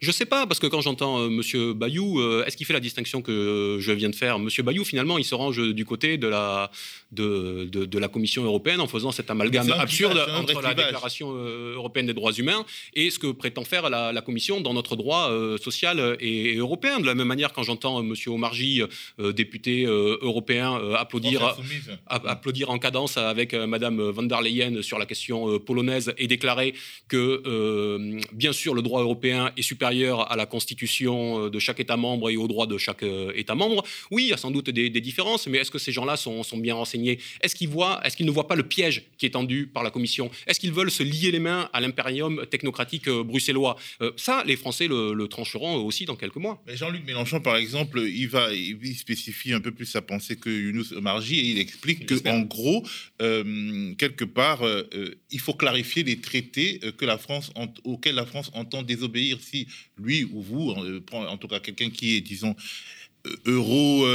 Je 0.00 0.08
ne 0.08 0.12
sais 0.12 0.24
pas, 0.24 0.46
parce 0.46 0.60
que 0.60 0.66
quand 0.66 0.80
j'entends 0.80 1.26
M. 1.26 1.34
Monsieur 1.34 1.74
Bayou, 1.74 2.22
est-ce 2.42 2.56
qu'il 2.56 2.66
fait 2.66 2.72
la 2.72 2.80
distinction 2.80 3.20
que 3.20 3.78
je 3.80 3.92
viens 3.92 4.10
de 4.10 4.14
faire? 4.14 4.38
Monsieur 4.38 4.62
Bayou, 4.62 4.84
finalement, 4.84 5.18
il 5.18 5.24
se 5.24 5.34
range 5.34 5.74
du 5.74 5.84
côté 5.84 6.16
de 6.16 6.26
la, 6.26 6.70
de, 7.12 7.64
de, 7.70 7.98
la 7.98 8.08
Commission 8.08 8.44
européenne 8.44 8.80
en 8.80 8.88
faisant 8.88 9.12
cet 9.12 9.30
amalgame 9.30 9.70
absurde 9.70 10.18
entre 10.34 10.60
la 10.60 10.74
Déclaration 10.74 11.32
euh, 11.34 11.74
européenne 11.74 12.06
des 12.06 12.14
droits 12.14 12.32
humains 12.32 12.64
et 12.94 13.10
ce 13.10 13.18
que 13.18 13.28
prétend 13.28 13.64
faire 13.64 13.88
la, 13.88 14.22
Commission 14.22 14.60
dans 14.60 14.74
notre 14.74 14.96
droit 14.96 15.30
euh, 15.30 15.56
social 15.58 16.16
et, 16.20 16.56
européen. 16.56 16.98
De 16.98 17.06
la 17.06 17.14
même 17.14 17.28
manière, 17.28 17.52
quand 17.52 17.62
j'entends 17.62 18.00
M. 18.00 18.12
Omarji, 18.26 18.82
euh, 19.20 19.32
député 19.32 19.84
européen, 19.84 20.80
applaudir, 20.96 21.56
applaudir 22.06 22.70
en 22.70 22.78
cadence 22.78 23.16
avec 23.16 23.54
Mme 23.54 24.10
van 24.10 24.24
der 24.24 24.42
Leyen 24.42 24.82
sur 24.82 24.98
la 24.98 25.06
question 25.06 25.58
polonaise 25.60 26.12
et 26.18 26.26
déclarer 26.26 26.74
que, 27.08 28.20
bien 28.32 28.52
sûr, 28.52 28.74
le 28.74 28.82
droit 28.82 29.02
européen 29.02 29.52
est 29.56 29.62
supérieur 29.62 30.30
à 30.30 30.36
la 30.36 30.46
Constitution 30.46 31.48
de 31.48 31.58
chaque 31.58 31.80
État 31.80 31.96
membre 31.96 32.30
et 32.30 32.36
aux 32.36 32.48
droits 32.48 32.66
de 32.66 32.78
chaque 32.78 33.04
État 33.34 33.54
membre, 33.54 33.84
oui, 34.10 34.24
il 34.24 34.28
y 34.30 34.32
a 34.32 34.36
sans 34.36 34.50
doute 34.50 34.70
des, 34.70 34.90
des 34.90 35.00
différences, 35.00 35.46
mais 35.46 35.58
est-ce 35.58 35.70
que 35.70 35.78
ces 35.78 35.92
gens-là 35.92 36.16
sont, 36.16 36.42
sont 36.42 36.58
bien 36.58 36.74
renseignés 36.74 36.95
est-ce 37.40 37.54
qu'ils 37.54 37.68
voient, 37.68 38.00
est-ce 38.04 38.16
qu'ils 38.16 38.26
ne 38.26 38.30
voient 38.30 38.48
pas 38.48 38.56
le 38.56 38.62
piège 38.62 39.04
qui 39.18 39.26
est 39.26 39.30
tendu 39.30 39.66
par 39.66 39.82
la 39.82 39.90
Commission? 39.90 40.30
Est-ce 40.46 40.60
qu'ils 40.60 40.72
veulent 40.72 40.90
se 40.90 41.02
lier 41.02 41.30
les 41.30 41.38
mains 41.38 41.68
à 41.72 41.80
l'impérium 41.80 42.44
technocratique 42.50 43.08
euh, 43.08 43.22
bruxellois? 43.22 43.76
Euh, 44.00 44.12
Ça, 44.16 44.42
les 44.46 44.56
Français 44.56 44.88
le, 44.88 45.26
trancheront 45.28 45.76
aussi 45.84 46.04
dans 46.04 46.16
quelques 46.16 46.36
mois. 46.36 46.62
Jean-Luc 46.68 47.04
Mélenchon, 47.04 47.40
par 47.40 47.56
exemple, 47.56 48.00
il 48.00 48.28
va, 48.28 48.52
il 48.52 48.96
spécifie 48.96 49.52
un 49.52 49.60
peu 49.60 49.72
plus 49.72 49.86
sa 49.86 50.02
pensée 50.02 50.36
que 50.36 50.50
Younous 50.50 51.00
Marji 51.00 51.40
et 51.40 51.50
il 51.50 51.58
explique 51.58 52.06
que, 52.06 52.28
en 52.28 52.40
gros, 52.40 52.84
euh, 53.20 53.94
quelque 53.96 54.24
part, 54.24 54.62
il 55.30 55.40
faut 55.40 55.54
clarifier 55.54 56.04
les 56.04 56.20
traités 56.20 56.80
que 56.96 57.04
la 57.04 57.18
France, 57.18 57.50
auxquels 57.84 58.14
la 58.14 58.26
France 58.26 58.50
entend 58.54 58.82
désobéir. 58.82 59.38
Si 59.40 59.66
lui 59.98 60.24
ou 60.24 60.42
vous, 60.42 60.74
en, 61.12 61.36
tout 61.36 61.48
cas 61.48 61.60
quelqu'un 61.60 61.90
qui 61.90 62.16
est, 62.16 62.20
disons, 62.20 62.54
euro, 63.46 64.06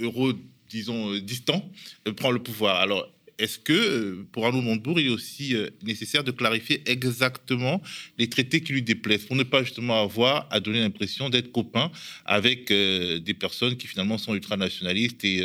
euro 0.00 0.32
disons, 0.68 1.12
euh, 1.12 1.20
distant, 1.20 1.70
euh, 2.06 2.12
prend 2.12 2.30
le 2.30 2.42
pouvoir. 2.42 2.76
Alors, 2.80 3.10
est-ce 3.38 3.58
que 3.58 3.72
euh, 3.72 4.26
pour 4.32 4.46
Arnaud 4.46 4.62
Montebourg, 4.62 4.98
il 4.98 5.06
est 5.06 5.10
aussi 5.10 5.54
nécessaire 5.84 6.24
de 6.24 6.32
clarifier 6.32 6.82
exactement 6.86 7.80
les 8.18 8.28
traités 8.28 8.60
qui 8.60 8.72
lui 8.72 8.82
déplaisent 8.82 9.24
pour 9.24 9.36
ne 9.36 9.44
pas 9.44 9.62
justement 9.62 10.02
avoir 10.02 10.48
à 10.50 10.58
donner 10.58 10.80
l'impression 10.80 11.30
d'être 11.30 11.52
copain 11.52 11.92
avec 12.24 12.68
des 12.68 13.34
personnes 13.38 13.76
qui 13.76 13.86
finalement 13.86 14.18
sont 14.18 14.34
ultranationalistes 14.34 15.24
et, 15.24 15.40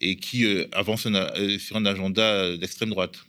et 0.00 0.16
qui 0.16 0.44
avancent 0.72 1.06
sur 1.58 1.76
un 1.76 1.86
agenda 1.86 2.56
d'extrême 2.56 2.90
droite? 2.90 3.24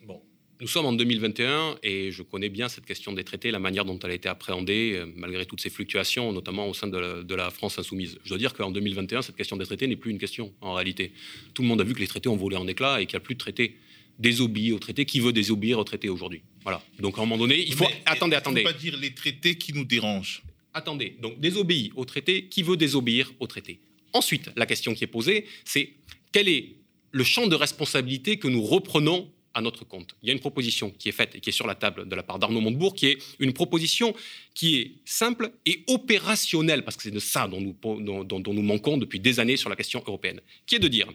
Nous 0.62 0.68
sommes 0.68 0.86
en 0.86 0.94
2021 0.94 1.78
et 1.84 2.12
je 2.12 2.22
connais 2.22 2.50
bien 2.50 2.70
cette 2.70 2.86
question 2.86 3.12
des 3.12 3.24
traités, 3.24 3.52
la 3.52 3.60
manière 3.60 3.84
dont 3.84 4.00
elle 4.00 4.12
a 4.12 4.14
été 4.14 4.30
appréhendée, 4.30 4.94
euh, 4.96 5.06
malgré 5.16 5.46
toutes 5.46 5.62
ces 5.62 5.70
fluctuations, 5.70 6.32
notamment 6.32 6.68
au 6.68 6.74
sein 6.74 6.88
de 6.88 7.36
la, 7.36 7.50
France 7.52 7.78
insoumise. 7.78 8.18
Je 8.24 8.30
dois 8.30 8.38
dire 8.38 8.54
qu'en 8.54 8.72
2021, 8.72 9.22
cette 9.22 9.36
question 9.36 9.58
des 9.58 9.66
traités 9.66 9.88
n'est 9.88 9.96
plus 9.96 10.12
une 10.12 10.18
question 10.18 10.54
en 10.62 10.74
réalité. 10.74 11.12
Tout 11.54 11.62
le 11.62 11.68
monde 11.68 11.82
a 11.82 11.84
vu 11.84 11.94
que 11.94 12.00
les 12.00 12.08
traités 12.08 12.30
ont 12.30 12.38
volé 12.38 12.56
en 12.56 12.68
éclats 12.68 13.02
et 13.02 13.06
qu'il 13.06 13.16
n'y 13.16 13.24
a 13.24 13.26
plus 13.26 13.36
de 13.36 13.40
traités. 13.40 13.78
Désobéir 14.18 14.76
aux 14.76 14.80
traités. 14.80 15.06
Qui 15.06 15.20
veut 15.20 15.34
désobéir 15.34 15.78
aux 15.78 15.84
traités 15.84 16.08
aujourd'hui? 16.08 16.42
Voilà. 16.64 16.82
Donc 17.00 17.18
à 17.18 17.22
un 17.22 17.26
moment 17.26 17.38
donné, 17.38 17.60
il 17.60 17.74
faut. 17.74 17.86
attendez, 18.06 18.38
attendez. 18.38 18.62
Il 18.62 18.64
ne 18.64 18.70
faut 18.70 18.74
pas 18.74 18.80
dire 18.80 18.98
les 18.98 19.14
traités 19.14 19.56
qui 19.56 19.74
nous 19.74 19.84
dérangent? 19.84 20.42
Attendez. 20.74 21.18
Donc 21.22 21.40
désobéir 21.42 21.92
aux 21.98 22.06
traités. 22.06 22.46
Qui 22.46 22.64
veut 22.64 22.78
désobéir 22.78 23.34
aux 23.42 23.48
traités? 23.48 23.82
Ensuite, 24.14 24.50
la 24.56 24.66
question 24.66 24.94
qui 24.94 25.04
est 25.04 25.08
posée, 25.08 25.46
c'est 25.66 25.90
quel 26.32 26.48
est 26.48 26.76
le 27.12 27.24
champ 27.26 27.48
de 27.48 27.56
responsabilité 27.56 28.38
que 28.38 28.48
nous 28.48 28.62
reprenons 28.62 29.30
à 29.56 29.62
notre 29.62 29.86
compte. 29.86 30.16
Il 30.22 30.28
y 30.28 30.30
a 30.30 30.34
une 30.34 30.40
proposition 30.40 30.92
qui 30.92 31.10
est 31.10 31.14
faite 31.14 31.36
et 31.36 31.40
qui 31.40 31.50
est 31.50 31.54
sur 31.54 31.66
la 31.66 31.76
table 31.76 32.08
de 32.08 32.16
la 32.16 32.22
part 32.22 32.38
d'Arnaud 32.38 32.60
Montebourg, 32.60 32.94
qui 32.94 33.08
est 33.08 33.18
une 33.40 33.54
proposition 33.54 34.14
qui 34.54 34.76
est 34.76 34.92
simple 35.06 35.52
et 35.66 35.84
opérationnelle, 35.88 36.84
parce 36.84 36.98
que 36.98 37.04
c'est 37.04 37.12
de 37.12 37.20
ça 37.20 37.48
dont 37.48 37.62
nous, 37.62 38.24
dont, 38.24 38.54
nous 38.54 38.62
manquons 38.62 38.98
depuis 38.98 39.20
des 39.20 39.40
années 39.40 39.58
sur 39.58 39.70
la 39.70 39.76
question 39.76 40.04
européenne, 40.06 40.42
qui 40.68 40.76
est 40.76 40.80
de 40.80 40.90
dire, 40.90 41.08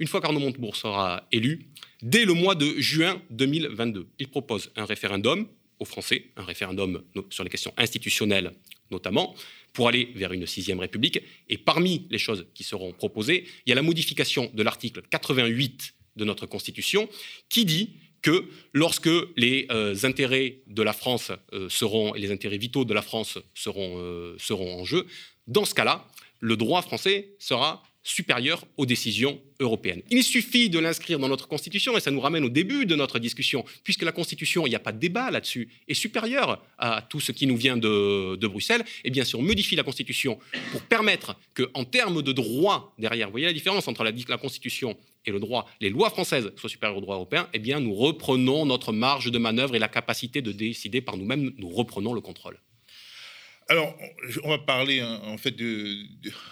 une 0.00 0.08
fois 0.08 0.20
qu'Arnaud 0.20 0.40
Montebourg 0.40 0.76
sera 0.76 1.26
élu, 1.30 1.68
dès 2.02 2.24
le 2.24 2.34
mois 2.34 2.56
de 2.56 2.74
juin 2.78 3.22
2022, 3.30 4.08
il 4.18 4.28
propose 4.28 4.70
un 4.76 4.84
référendum 4.84 5.46
aux 5.78 5.84
Français, 5.84 6.26
un 6.36 6.44
référendum 6.44 7.02
sur 7.30 7.44
les 7.44 7.50
questions 7.50 7.72
institutionnelles 7.76 8.52
notamment, 8.90 9.34
pour 9.72 9.88
aller 9.88 10.12
vers 10.14 10.32
une 10.32 10.46
sixième 10.46 10.78
république. 10.78 11.20
Et 11.48 11.56
parmi 11.56 12.06
les 12.10 12.18
choses 12.18 12.46
qui 12.52 12.62
seront 12.62 12.92
proposées, 12.92 13.46
il 13.64 13.70
y 13.70 13.72
a 13.72 13.74
la 13.74 13.82
modification 13.82 14.50
de 14.52 14.62
l'article 14.62 15.00
88 15.08 15.94
de 16.16 16.24
notre 16.24 16.46
Constitution, 16.46 17.08
qui 17.48 17.64
dit 17.64 17.96
que 18.22 18.48
lorsque 18.72 19.10
les 19.36 19.66
euh, 19.70 19.94
intérêts 20.04 20.62
de 20.68 20.82
la 20.82 20.92
France 20.92 21.32
euh, 21.52 21.68
seront, 21.68 22.14
et 22.14 22.20
les 22.20 22.30
intérêts 22.30 22.56
vitaux 22.56 22.84
de 22.84 22.94
la 22.94 23.02
France 23.02 23.38
seront, 23.54 23.98
euh, 23.98 24.36
seront 24.38 24.80
en 24.80 24.84
jeu, 24.84 25.06
dans 25.46 25.64
ce 25.64 25.74
cas-là, 25.74 26.06
le 26.38 26.56
droit 26.56 26.82
français 26.82 27.34
sera 27.38 27.82
supérieur 28.02 28.64
aux 28.76 28.86
décisions 28.86 29.40
européennes. 29.60 30.02
Il 30.10 30.24
suffit 30.24 30.68
de 30.68 30.78
l'inscrire 30.78 31.18
dans 31.18 31.28
notre 31.28 31.46
Constitution, 31.46 31.96
et 31.96 32.00
ça 32.00 32.10
nous 32.10 32.20
ramène 32.20 32.44
au 32.44 32.48
début 32.48 32.84
de 32.84 32.96
notre 32.96 33.18
discussion, 33.18 33.64
puisque 33.84 34.02
la 34.02 34.12
Constitution, 34.12 34.66
il 34.66 34.70
n'y 34.70 34.76
a 34.76 34.80
pas 34.80 34.92
de 34.92 34.98
débat 34.98 35.30
là-dessus, 35.30 35.68
est 35.86 35.94
supérieure 35.94 36.64
à 36.78 37.02
tout 37.08 37.20
ce 37.20 37.32
qui 37.32 37.46
nous 37.46 37.56
vient 37.56 37.76
de, 37.76 38.46
Bruxelles, 38.46 38.84
et 39.04 39.10
bien 39.10 39.24
sûr 39.24 39.38
on 39.38 39.42
modifie 39.42 39.76
la 39.76 39.82
Constitution 39.82 40.38
pour 40.72 40.82
permettre 40.82 41.36
qu'en 41.54 41.84
termes 41.84 42.22
de 42.22 42.32
droit 42.32 42.94
derrière, 42.98 43.28
vous 43.28 43.32
voyez 43.32 43.46
la 43.46 43.52
différence 43.52 43.88
entre 43.88 44.04
la, 44.04 44.12
la 44.28 44.38
Constitution 44.38 44.96
et 45.24 45.30
le 45.30 45.38
droit, 45.38 45.68
les 45.80 45.90
lois 45.90 46.10
françaises 46.10 46.50
soient 46.56 46.68
supérieures 46.68 46.98
au 46.98 47.00
droit 47.00 47.14
européen, 47.14 47.48
eh 47.52 47.58
bien 47.58 47.78
nous 47.78 47.94
reprenons 47.94 48.66
notre 48.66 48.92
marge 48.92 49.30
de 49.30 49.38
manœuvre 49.38 49.76
et 49.76 49.78
la 49.78 49.88
capacité 49.88 50.42
de 50.42 50.50
décider 50.52 51.00
par 51.00 51.16
nous-mêmes, 51.16 51.52
nous 51.56 51.68
reprenons 51.68 52.12
le 52.12 52.20
contrôle. 52.20 52.58
Alors, 53.72 53.96
on 54.44 54.50
va 54.50 54.58
parler 54.58 55.00
hein, 55.00 55.18
en 55.24 55.38
fait 55.38 55.52
de, 55.52 55.96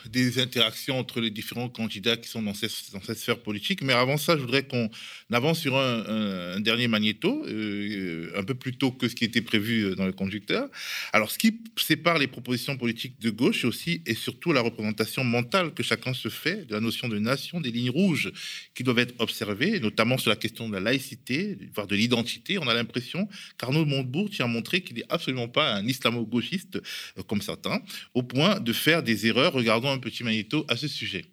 des 0.07 0.39
interactions 0.39 0.99
entre 0.99 1.21
les 1.21 1.29
différents 1.29 1.68
candidats 1.68 2.16
qui 2.16 2.31
sont 2.31 2.41
dans 2.41 2.55
cette, 2.55 2.71
sphère 2.71 3.41
politique. 3.41 3.83
Mais 3.83 3.93
avant 3.93 4.16
ça, 4.16 4.37
je 4.37 4.41
voudrais 4.41 4.62
qu'on 4.62 4.89
avance 5.31 5.61
sur 5.61 5.77
un, 5.77 6.59
dernier 6.61 6.89
magnéto, 6.89 7.45
euh, 7.47 8.33
un 8.39 8.43
peu 8.43 8.55
plus 8.55 8.73
tôt 8.73 8.91
que 8.91 9.07
ce 9.07 9.14
qui 9.14 9.27
était 9.27 9.43
prévu 9.43 9.83
euh, 9.83 9.95
dans 9.95 10.07
le 10.07 10.12
conducteur. 10.12 10.71
Alors, 11.12 11.31
ce 11.31 11.37
qui 11.37 11.61
sépare 11.77 12.16
les 12.16 12.27
propositions 12.27 12.79
politiques 12.79 13.21
de 13.21 13.29
gauche 13.29 13.66
aussi 13.66 14.01
et 14.07 14.14
surtout 14.14 14.55
la 14.55 14.62
représentation 14.62 15.23
mentale 15.23 15.75
que 15.75 15.83
chacun 15.83 16.14
se 16.14 16.31
fait 16.31 16.66
de 16.68 16.73
la 16.73 16.81
notion 16.81 17.07
de 17.07 17.18
nation, 17.18 17.61
des 17.61 17.71
lignes 17.71 17.91
rouges 17.91 18.33
qui 18.75 18.83
doivent 18.83 18.99
être 18.99 19.14
observées, 19.18 19.79
notamment 19.79 20.16
sur 20.16 20.31
la 20.31 20.37
question 20.37 20.71
de 20.71 20.73
la 20.73 20.81
laïcité, 20.81 21.59
voire 21.75 21.87
de 21.87 21.97
l'identité. 21.97 22.57
On 22.57 22.66
a 22.66 22.73
l'impression 22.73 23.29
qu'Arnaud 23.59 23.85
Montebourg 23.85 24.31
tient 24.31 24.47
à 24.47 24.49
montrer 24.49 24.81
qu'il 24.81 24.97
n'est 24.97 25.11
absolument 25.11 25.49
pas 25.49 25.75
un 25.75 25.87
islamo-gauchiste 25.87 26.81
comme 27.27 27.43
certains, 27.43 27.81
au 28.15 28.23
point 28.23 28.61
de 28.61 28.73
faire 28.73 29.03
des 29.03 29.27
erreurs. 29.27 29.53
Regardons 29.53 29.91
un 29.91 29.99
petit 29.99 30.25
magnéto 30.25 30.65
à 30.69 30.77
ce 30.77 30.89
sujet. 30.89 31.25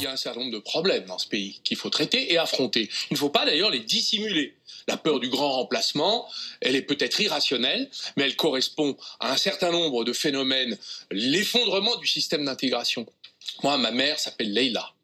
Il 0.00 0.04
y 0.04 0.06
a 0.06 0.12
un 0.12 0.16
certain 0.16 0.40
nombre 0.40 0.52
de 0.52 0.58
problèmes 0.58 1.04
dans 1.04 1.18
ce 1.18 1.28
pays 1.28 1.60
qu'il 1.62 1.76
faut 1.76 1.90
traiter 1.90 2.32
et 2.32 2.38
affronter. 2.38 2.88
Il 3.10 3.14
ne 3.14 3.18
faut 3.18 3.28
pas 3.28 3.44
d'ailleurs 3.44 3.70
les 3.70 3.80
dissimuler. 3.80 4.56
La 4.88 4.96
peur 4.96 5.20
du 5.20 5.28
grand 5.28 5.52
remplacement, 5.52 6.26
elle 6.62 6.74
est 6.74 6.82
peut-être 6.82 7.20
irrationnelle, 7.20 7.90
mais 8.16 8.24
elle 8.24 8.34
correspond 8.34 8.96
à 9.20 9.30
un 9.30 9.36
certain 9.36 9.70
nombre 9.70 10.04
de 10.04 10.14
phénomènes. 10.14 10.78
L'effondrement 11.10 11.96
du 11.96 12.06
système 12.06 12.46
d'intégration. 12.46 13.04
Moi, 13.62 13.76
ma 13.76 13.90
mère 13.90 14.18
s'appelle 14.18 14.54
Leila. 14.54 14.94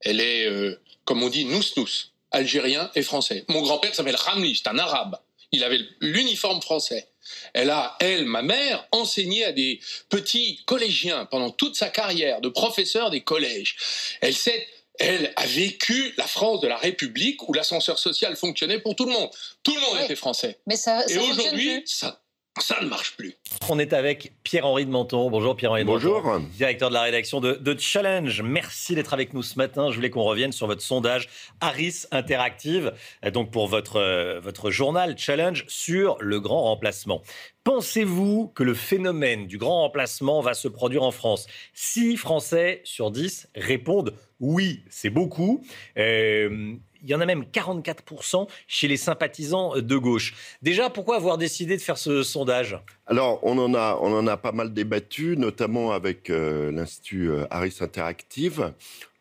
Elle 0.00 0.20
est, 0.20 0.46
euh, 0.46 0.80
comme 1.04 1.22
on 1.22 1.28
dit, 1.28 1.44
nous-nous, 1.44 1.88
algérien 2.32 2.90
et 2.96 3.02
français. 3.02 3.44
Mon 3.48 3.62
grand-père 3.62 3.94
s'appelle 3.94 4.16
Ramli, 4.16 4.56
c'est 4.56 4.68
un 4.68 4.78
arabe 4.78 5.16
il 5.54 5.64
avait 5.64 5.80
l'uniforme 6.00 6.60
français. 6.60 7.08
Elle 7.54 7.70
a, 7.70 7.96
elle, 8.00 8.26
ma 8.26 8.42
mère, 8.42 8.86
enseigné 8.92 9.44
à 9.44 9.52
des 9.52 9.80
petits 10.08 10.62
collégiens 10.66 11.24
pendant 11.26 11.50
toute 11.50 11.76
sa 11.76 11.88
carrière 11.88 12.40
de 12.40 12.48
professeur 12.48 13.10
des 13.10 13.22
collèges. 13.22 13.76
Elle 14.20 14.34
sait, 14.34 14.66
elle 14.98 15.32
a 15.36 15.46
vécu 15.46 16.12
la 16.16 16.26
France 16.26 16.60
de 16.60 16.68
la 16.68 16.76
République 16.76 17.48
où 17.48 17.52
l'ascenseur 17.52 17.98
social 17.98 18.36
fonctionnait 18.36 18.80
pour 18.80 18.94
tout 18.94 19.06
le 19.06 19.12
monde. 19.12 19.30
Tout 19.62 19.74
le 19.74 19.80
monde 19.80 20.04
était 20.04 20.16
français. 20.16 20.58
Mais 20.66 20.76
ça, 20.76 21.04
Et 21.08 21.18
aujourd'hui, 21.18 21.82
ça, 21.86 22.20
ça 22.60 22.76
ne 22.80 22.86
marche 22.86 23.16
plus. 23.16 23.34
On 23.68 23.78
est 23.78 23.92
avec 23.92 24.32
Pierre-Henri 24.44 24.86
de 24.86 24.90
Menton. 24.90 25.30
Bonjour 25.30 25.56
Pierre-Henri 25.56 25.82
de 25.82 25.86
Menton. 25.86 26.20
Bonjour. 26.22 26.40
Directeur 26.56 26.88
de 26.88 26.94
la 26.94 27.02
rédaction 27.02 27.40
de, 27.40 27.76
Challenge. 27.78 28.42
Merci 28.42 28.94
d'être 28.94 29.12
avec 29.12 29.34
nous 29.34 29.42
ce 29.42 29.58
matin. 29.58 29.90
Je 29.90 29.96
voulais 29.96 30.10
qu'on 30.10 30.22
revienne 30.22 30.52
sur 30.52 30.66
votre 30.66 30.82
sondage 30.82 31.28
Harris 31.60 32.04
Interactive, 32.12 32.92
donc 33.32 33.50
pour 33.50 33.66
votre, 33.66 33.96
euh, 33.96 34.40
votre 34.40 34.70
journal 34.70 35.18
Challenge 35.18 35.64
sur 35.66 36.16
le 36.20 36.40
grand 36.40 36.62
remplacement. 36.62 37.22
Pensez-vous 37.64 38.52
que 38.54 38.62
le 38.62 38.74
phénomène 38.74 39.46
du 39.46 39.58
grand 39.58 39.80
remplacement 39.80 40.40
va 40.40 40.54
se 40.54 40.68
produire 40.68 41.02
en 41.02 41.10
France? 41.10 41.46
6 41.72 42.16
Français 42.16 42.82
sur 42.84 43.10
10 43.10 43.48
répondent 43.56 44.14
oui, 44.40 44.84
c'est 44.90 45.10
beaucoup. 45.10 45.64
Euh, 45.96 46.74
il 47.04 47.10
y 47.10 47.14
en 47.14 47.20
a 47.20 47.26
même 47.26 47.44
44% 47.44 48.48
chez 48.66 48.88
les 48.88 48.96
sympathisants 48.96 49.76
de 49.76 49.96
gauche. 49.96 50.34
Déjà, 50.62 50.88
pourquoi 50.88 51.16
avoir 51.16 51.38
décidé 51.38 51.76
de 51.76 51.82
faire 51.82 51.98
ce 51.98 52.22
sondage? 52.22 52.78
Alors, 53.06 53.40
on 53.42 53.58
en, 53.58 53.74
a, 53.74 53.98
on 54.00 54.16
en 54.16 54.26
a 54.26 54.36
pas 54.38 54.52
mal 54.52 54.72
débattu, 54.72 55.36
notamment 55.36 55.92
avec 55.92 56.30
euh, 56.30 56.72
l'Institut 56.72 57.30
euh, 57.30 57.46
Harris 57.50 57.76
Interactive. 57.80 58.72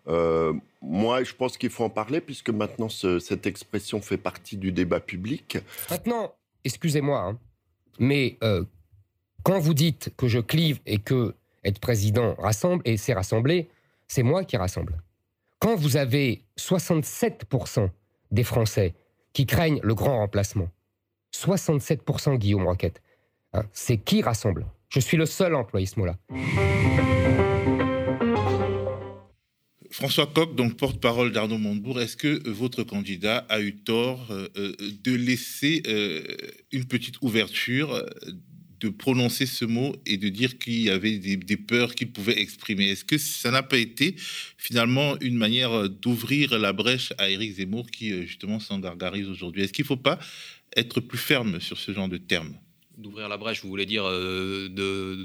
Euh, 0.07 0.53
moi, 0.81 1.23
je 1.23 1.33
pense 1.33 1.57
qu'il 1.57 1.69
faut 1.69 1.83
en 1.83 1.89
parler 1.89 2.21
puisque 2.21 2.49
maintenant 2.49 2.89
cette 2.89 3.45
expression 3.45 4.01
fait 4.01 4.17
partie 4.17 4.57
du 4.57 4.71
débat 4.71 4.99
public. 4.99 5.57
Maintenant, 5.89 6.33
excusez-moi, 6.63 7.19
hein, 7.19 7.39
mais 7.99 8.37
quand 9.43 9.59
vous 9.59 9.73
dites 9.73 10.13
que 10.17 10.27
je 10.27 10.39
clive 10.39 10.79
et 10.85 10.99
que 10.99 11.35
être 11.63 11.79
président 11.79 12.35
rassemble 12.35 12.81
et 12.83 12.97
c'est 12.97 13.13
rassembler, 13.13 13.69
c'est 14.07 14.23
moi 14.23 14.43
qui 14.43 14.57
rassemble. 14.57 15.01
Quand 15.63 15.77
vous 15.77 15.95
avez 15.95 16.43
67% 16.59 17.89
des 18.31 18.43
Français 18.43 18.95
qui 19.31 19.45
craignent 19.45 19.79
le 19.81 19.95
grand 19.95 20.17
remplacement, 20.17 20.67
67% 21.33 22.35
Guillaume 22.35 22.67
Roquette, 22.67 23.01
hein, 23.53 23.63
c'est 23.71 23.97
qui 23.97 24.21
rassemble? 24.21 24.65
Je 24.89 24.99
suis 24.99 25.15
le 25.15 25.25
seul 25.25 25.55
à 25.55 25.65
ce 25.85 25.99
mot-là. 26.01 26.17
François 29.89 30.27
Coq, 30.27 30.53
donc 30.53 30.75
porte-parole 30.75 31.31
d'Arnaud 31.31 31.59
Montebourg, 31.59 32.01
est-ce 32.01 32.17
que 32.17 32.49
votre 32.49 32.83
candidat 32.83 33.45
a 33.47 33.61
eu 33.61 33.77
tort 33.77 34.27
euh, 34.31 34.49
euh, 34.57 34.75
de 35.01 35.15
laisser 35.15 35.81
euh, 35.87 36.23
une 36.73 36.83
petite 36.83 37.21
ouverture 37.21 38.03
de 38.83 38.89
prononcer 38.89 39.45
ce 39.45 39.63
mot 39.63 39.95
et 40.05 40.17
de 40.17 40.27
dire 40.29 40.57
qu'il 40.57 40.81
y 40.81 40.89
avait 40.89 41.17
des, 41.17 41.57
peurs 41.57 41.95
qu'il 41.95 42.11
pouvait 42.11 42.39
exprimer. 42.39 42.89
Est-ce 42.89 43.05
que 43.05 43.17
ça 43.17 43.49
n'a 43.49 43.63
pas 43.63 43.77
été 43.77 44.15
finalement 44.57 45.17
une 45.21 45.37
manière 45.37 45.89
d'ouvrir 45.89 46.59
la 46.59 46.73
brèche 46.73 47.13
à 47.17 47.29
Éric 47.29 47.55
Zemmour 47.55 47.89
qui 47.89 48.11
euh, 48.11 48.25
justement 48.25 48.59
s'en 48.59 48.79
gargarise 48.79 49.29
aujourd'hui? 49.29 49.63
Est-ce 49.63 49.71
qu'il 49.71 49.83
ne 49.83 49.87
faut 49.87 49.97
pas 49.97 50.19
être 50.75 50.99
plus 50.99 51.17
ferme 51.17 51.61
sur 51.61 51.77
ce 51.77 51.93
genre 51.93 52.09
de 52.09 52.17
termes 52.17 52.57
d'ouvrir 52.97 53.27
la 53.27 53.37
brèche, 53.37 53.61
vous 53.63 53.69
voulez 53.69 53.85
dire 53.85 54.03
euh, 54.05 54.67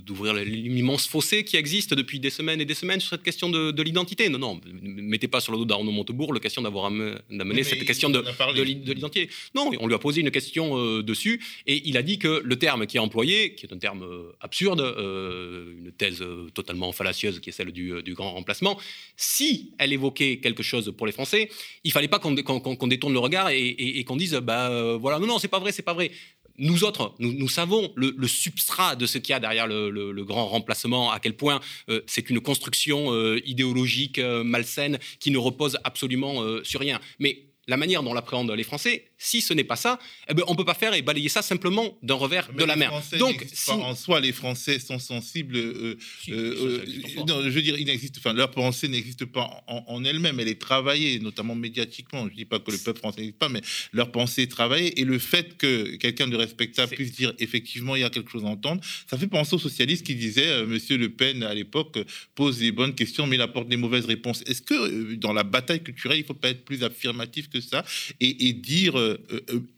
d'ouvrir 0.00 0.34
l'immense 0.34 1.06
fossé 1.06 1.44
qui 1.44 1.56
existe 1.56 1.92
depuis 1.92 2.18
des 2.18 2.30
semaines 2.30 2.60
et 2.60 2.64
des 2.64 2.74
semaines 2.74 3.00
sur 3.00 3.10
cette 3.10 3.22
question 3.22 3.50
de, 3.50 3.82
l'identité? 3.82 4.28
Non, 4.28 4.38
non, 4.38 4.60
ne 4.64 5.02
mettez 5.02 5.28
pas 5.28 5.40
sur 5.40 5.52
le 5.52 5.58
dos 5.58 5.64
d'Arnaud 5.64 5.92
Montebourg 5.92 6.32
la 6.32 6.40
question 6.40 6.62
d'avoir 6.62 6.86
amené 6.86 7.62
cette 7.64 7.84
question 7.84 8.08
de, 8.10 8.24
l'identité. 8.62 9.28
Non, 9.54 9.70
on 9.80 9.86
lui 9.86 9.94
a 9.94 9.98
posé 9.98 10.20
une 10.20 10.30
question 10.30 10.78
euh, 10.78 11.02
dessus 11.02 11.42
et 11.66 11.82
il 11.88 11.96
a 11.96 12.02
dit 12.02 12.18
que 12.18 12.40
le 12.42 12.56
terme 12.56 12.86
qui 12.86 12.96
est 12.96 13.00
employé, 13.00 13.54
qui 13.54 13.66
est 13.66 13.72
un 13.72 13.78
terme 13.78 14.02
euh, 14.02 14.32
absurde, 14.40 14.80
une 14.80 15.92
thèse 15.92 16.24
totalement 16.54 16.92
fallacieuse 16.92 17.40
qui 17.40 17.50
est 17.50 17.52
celle 17.52 17.72
du, 17.72 18.14
grand 18.14 18.32
remplacement, 18.32 18.78
si 19.16 19.72
elle 19.78 19.92
évoquait 19.92 20.38
quelque 20.38 20.62
chose 20.62 20.92
pour 20.96 21.06
les 21.06 21.12
Français, 21.12 21.50
il 21.84 21.92
fallait 21.92 22.08
pas 22.08 22.18
qu'on 22.18 22.32
détourne 22.32 23.12
le 23.12 23.18
regard 23.18 23.50
et, 23.50 24.04
qu'on 24.06 24.16
dise 24.16 24.34
bah 24.34 24.96
voilà 24.96 25.18
non 25.18 25.26
non 25.26 25.38
c'est 25.38 25.48
pas 25.48 25.58
vrai 25.58 25.72
c'est 25.72 25.82
pas 25.82 25.92
vrai 25.92 26.10
nous 26.58 26.84
autres, 26.84 27.14
nous, 27.18 27.48
savons 27.48 27.92
le, 27.94 28.26
substrat 28.26 28.96
de 28.96 29.06
ce 29.06 29.18
qu'il 29.18 29.32
y 29.32 29.36
a 29.36 29.40
derrière 29.40 29.66
le, 29.66 30.24
grand 30.24 30.46
remplacement, 30.46 31.10
à 31.10 31.20
quel 31.20 31.36
point 31.36 31.60
euh, 31.88 32.02
c'est 32.06 32.28
une 32.30 32.40
construction 32.40 33.12
euh, 33.12 33.40
idéologique 33.46 34.18
euh, 34.18 34.44
malsaine 34.44 34.98
qui 35.20 35.30
ne 35.30 35.38
repose 35.38 35.78
absolument 35.84 36.42
sur 36.64 36.80
rien. 36.80 37.00
Mais 37.18 37.44
la 37.66 37.76
manière 37.76 38.02
dont 38.02 38.12
l'appréhendent 38.12 38.50
les 38.50 38.64
Français, 38.64 39.07
si 39.18 39.40
ce 39.40 39.52
n'est 39.52 39.64
pas 39.64 39.76
ça, 39.76 39.98
eh 40.28 40.34
ben, 40.34 40.44
on 40.46 40.52
ne 40.52 40.56
peut 40.56 40.64
pas 40.64 40.74
faire 40.74 40.94
et 40.94 41.02
balayer 41.02 41.28
ça 41.28 41.42
simplement 41.42 41.98
d'un 42.02 42.14
revers 42.14 42.52
de 42.52 42.64
la 42.64 42.76
mer. 42.76 42.92
Donc, 43.18 43.44
si... 43.52 43.70
en 43.70 43.94
soi, 43.94 44.20
les 44.20 44.32
Français 44.32 44.78
sont 44.78 44.98
sensibles. 44.98 45.56
Euh, 45.56 45.98
euh, 46.28 46.84
euh, 46.84 47.24
non, 47.26 47.42
je 47.42 47.48
veux 47.48 47.62
dire, 47.62 47.76
enfin, 48.18 48.32
leur 48.32 48.50
pensée 48.50 48.88
n'existe 48.88 49.24
pas 49.24 49.64
en, 49.66 50.04
elle-même. 50.04 50.38
Elle 50.38 50.48
est 50.48 50.60
travaillée, 50.60 51.18
notamment 51.18 51.54
médiatiquement. 51.54 52.26
Je 52.26 52.32
ne 52.32 52.36
dis 52.36 52.44
pas 52.44 52.60
que 52.60 52.70
le 52.70 52.78
peuple 52.78 53.00
français 53.00 53.20
n'existe 53.20 53.38
pas, 53.38 53.48
mais 53.48 53.60
leur 53.92 54.12
pensée 54.12 54.42
est 54.42 54.50
travaillée. 54.50 55.00
Et 55.00 55.04
le 55.04 55.18
fait 55.18 55.56
que 55.56 55.96
quelqu'un 55.96 56.28
de 56.28 56.36
respectable 56.36 56.94
puisse 56.94 57.12
dire 57.12 57.32
effectivement 57.38 57.96
il 57.96 58.02
y 58.02 58.04
a 58.04 58.10
quelque 58.10 58.30
chose 58.30 58.44
à 58.44 58.48
entendre, 58.48 58.80
ça 59.10 59.18
fait 59.18 59.26
penser 59.26 59.54
aux 59.54 59.58
socialistes 59.58 60.06
qui 60.06 60.14
disaient 60.14 60.64
Monsieur 60.64 60.96
Le 60.96 61.08
Pen 61.08 61.42
à 61.42 61.54
l'époque 61.54 61.98
pose 62.34 62.58
des 62.58 62.70
bonnes 62.70 62.94
questions, 62.94 63.26
mais 63.26 63.36
il 63.36 63.42
apporte 63.42 63.68
des 63.68 63.76
mauvaises 63.76 64.06
réponses. 64.06 64.42
Est-ce 64.46 64.62
que 64.62 65.14
dans 65.14 65.32
la 65.32 65.42
bataille 65.42 65.82
culturelle, 65.82 66.18
il 66.18 66.22
ne 66.22 66.26
faut 66.26 66.34
pas 66.34 66.50
être 66.50 66.64
plus 66.64 66.84
affirmatif 66.84 67.48
que 67.48 67.60
ça 67.60 67.84
et, 68.20 68.52
dire, 68.52 68.94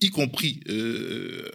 y 0.01 0.09
compris 0.09 0.61
euh, 0.69 1.49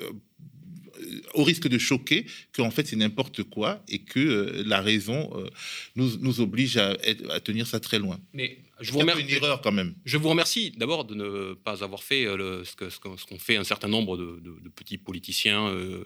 au 1.35 1.45
risque 1.45 1.68
de 1.68 1.79
choquer 1.79 2.27
qu'en 2.55 2.70
fait 2.70 2.87
c'est 2.87 2.97
n'importe 2.97 3.43
quoi 3.43 3.83
et 3.89 4.01
que 4.01 4.62
la 4.66 4.81
raison 4.81 5.31
nous, 5.95 6.41
oblige 6.41 6.77
à, 6.79 6.97
tenir 7.41 7.66
ça 7.66 7.81
très 7.81 7.99
loin. 7.99 8.18
Je 8.81 8.93
vous 8.93 8.99
remercie. 8.99 9.22
une 9.22 9.31
erreur 9.31 9.61
quand 9.62 9.72
même. 9.72 9.95
Je 10.05 10.18
vous 10.18 10.29
remercie 10.29 10.70
d'abord 10.72 11.05
de 11.05 11.14
ne 11.14 11.55
pas 11.55 11.83
avoir 11.83 12.03
fait 12.03 12.27
euh, 12.27 12.62
ce 12.64 12.74
qu'ont 12.77 13.16
ce 13.16 13.35
fait 13.39 13.57
un 13.57 13.64
certain 13.64 13.89
nombre 13.89 14.16
de, 14.16 14.41
petits 14.74 14.99
politiciens 14.99 15.68
euh, 15.68 16.05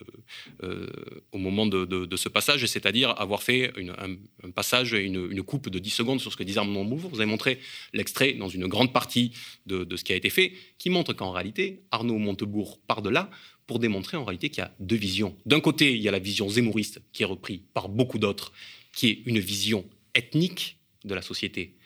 euh, 0.62 0.86
au 1.32 1.38
moment 1.38 1.66
de, 1.66 2.16
ce 2.16 2.28
passage, 2.28 2.64
c'est-à-dire 2.66 3.14
avoir 3.18 3.42
fait 3.42 3.72
un, 3.76 4.50
passage, 4.52 4.92
une, 4.92 5.30
une, 5.30 5.42
coupe 5.42 5.68
de 5.68 5.78
10 5.78 5.90
secondes 5.90 6.20
sur 6.20 6.30
ce 6.30 6.36
que 6.36 6.44
disait 6.44 6.58
Armand 6.60 6.84
Montebourg. 6.84 7.10
Vous 7.10 7.20
avez 7.20 7.30
montré 7.30 7.58
l'extrait 7.92 8.34
dans 8.34 8.48
une 8.48 8.66
grande 8.66 8.92
partie 8.92 9.32
de, 9.66 9.96
ce 9.96 10.04
qui 10.04 10.12
a 10.12 10.16
été 10.16 10.30
fait, 10.30 10.52
qui 10.78 10.90
montre 10.90 11.12
qu'en 11.12 11.32
réalité, 11.32 11.82
Arnaud 11.90 12.18
Montebourg 12.18 12.78
part 12.86 13.02
de 13.02 13.10
là 13.10 13.30
pour 13.66 13.78
démontrer 13.78 14.16
en 14.16 14.24
réalité 14.24 14.50
qu'il 14.50 14.62
y 14.62 14.66
a 14.66 14.74
deux 14.80 14.96
visions. 14.96 15.36
D'un 15.46 15.60
côté, 15.60 15.94
il 15.94 16.02
y 16.02 16.08
a 16.08 16.12
la 16.12 16.18
vision 16.18 16.48
zémouriste 16.48 17.00
qui 17.12 17.22
est 17.22 17.26
reprise 17.26 17.60
par 17.74 17.88
beaucoup 17.88 18.18
d'autres, 18.18 18.52
qui 18.92 19.08
est 19.08 19.22
une 19.26 19.38
vision 19.38 19.84
ethnique 20.14 20.76
de 21.04 21.14
la 21.14 21.22
société, 21.22 21.76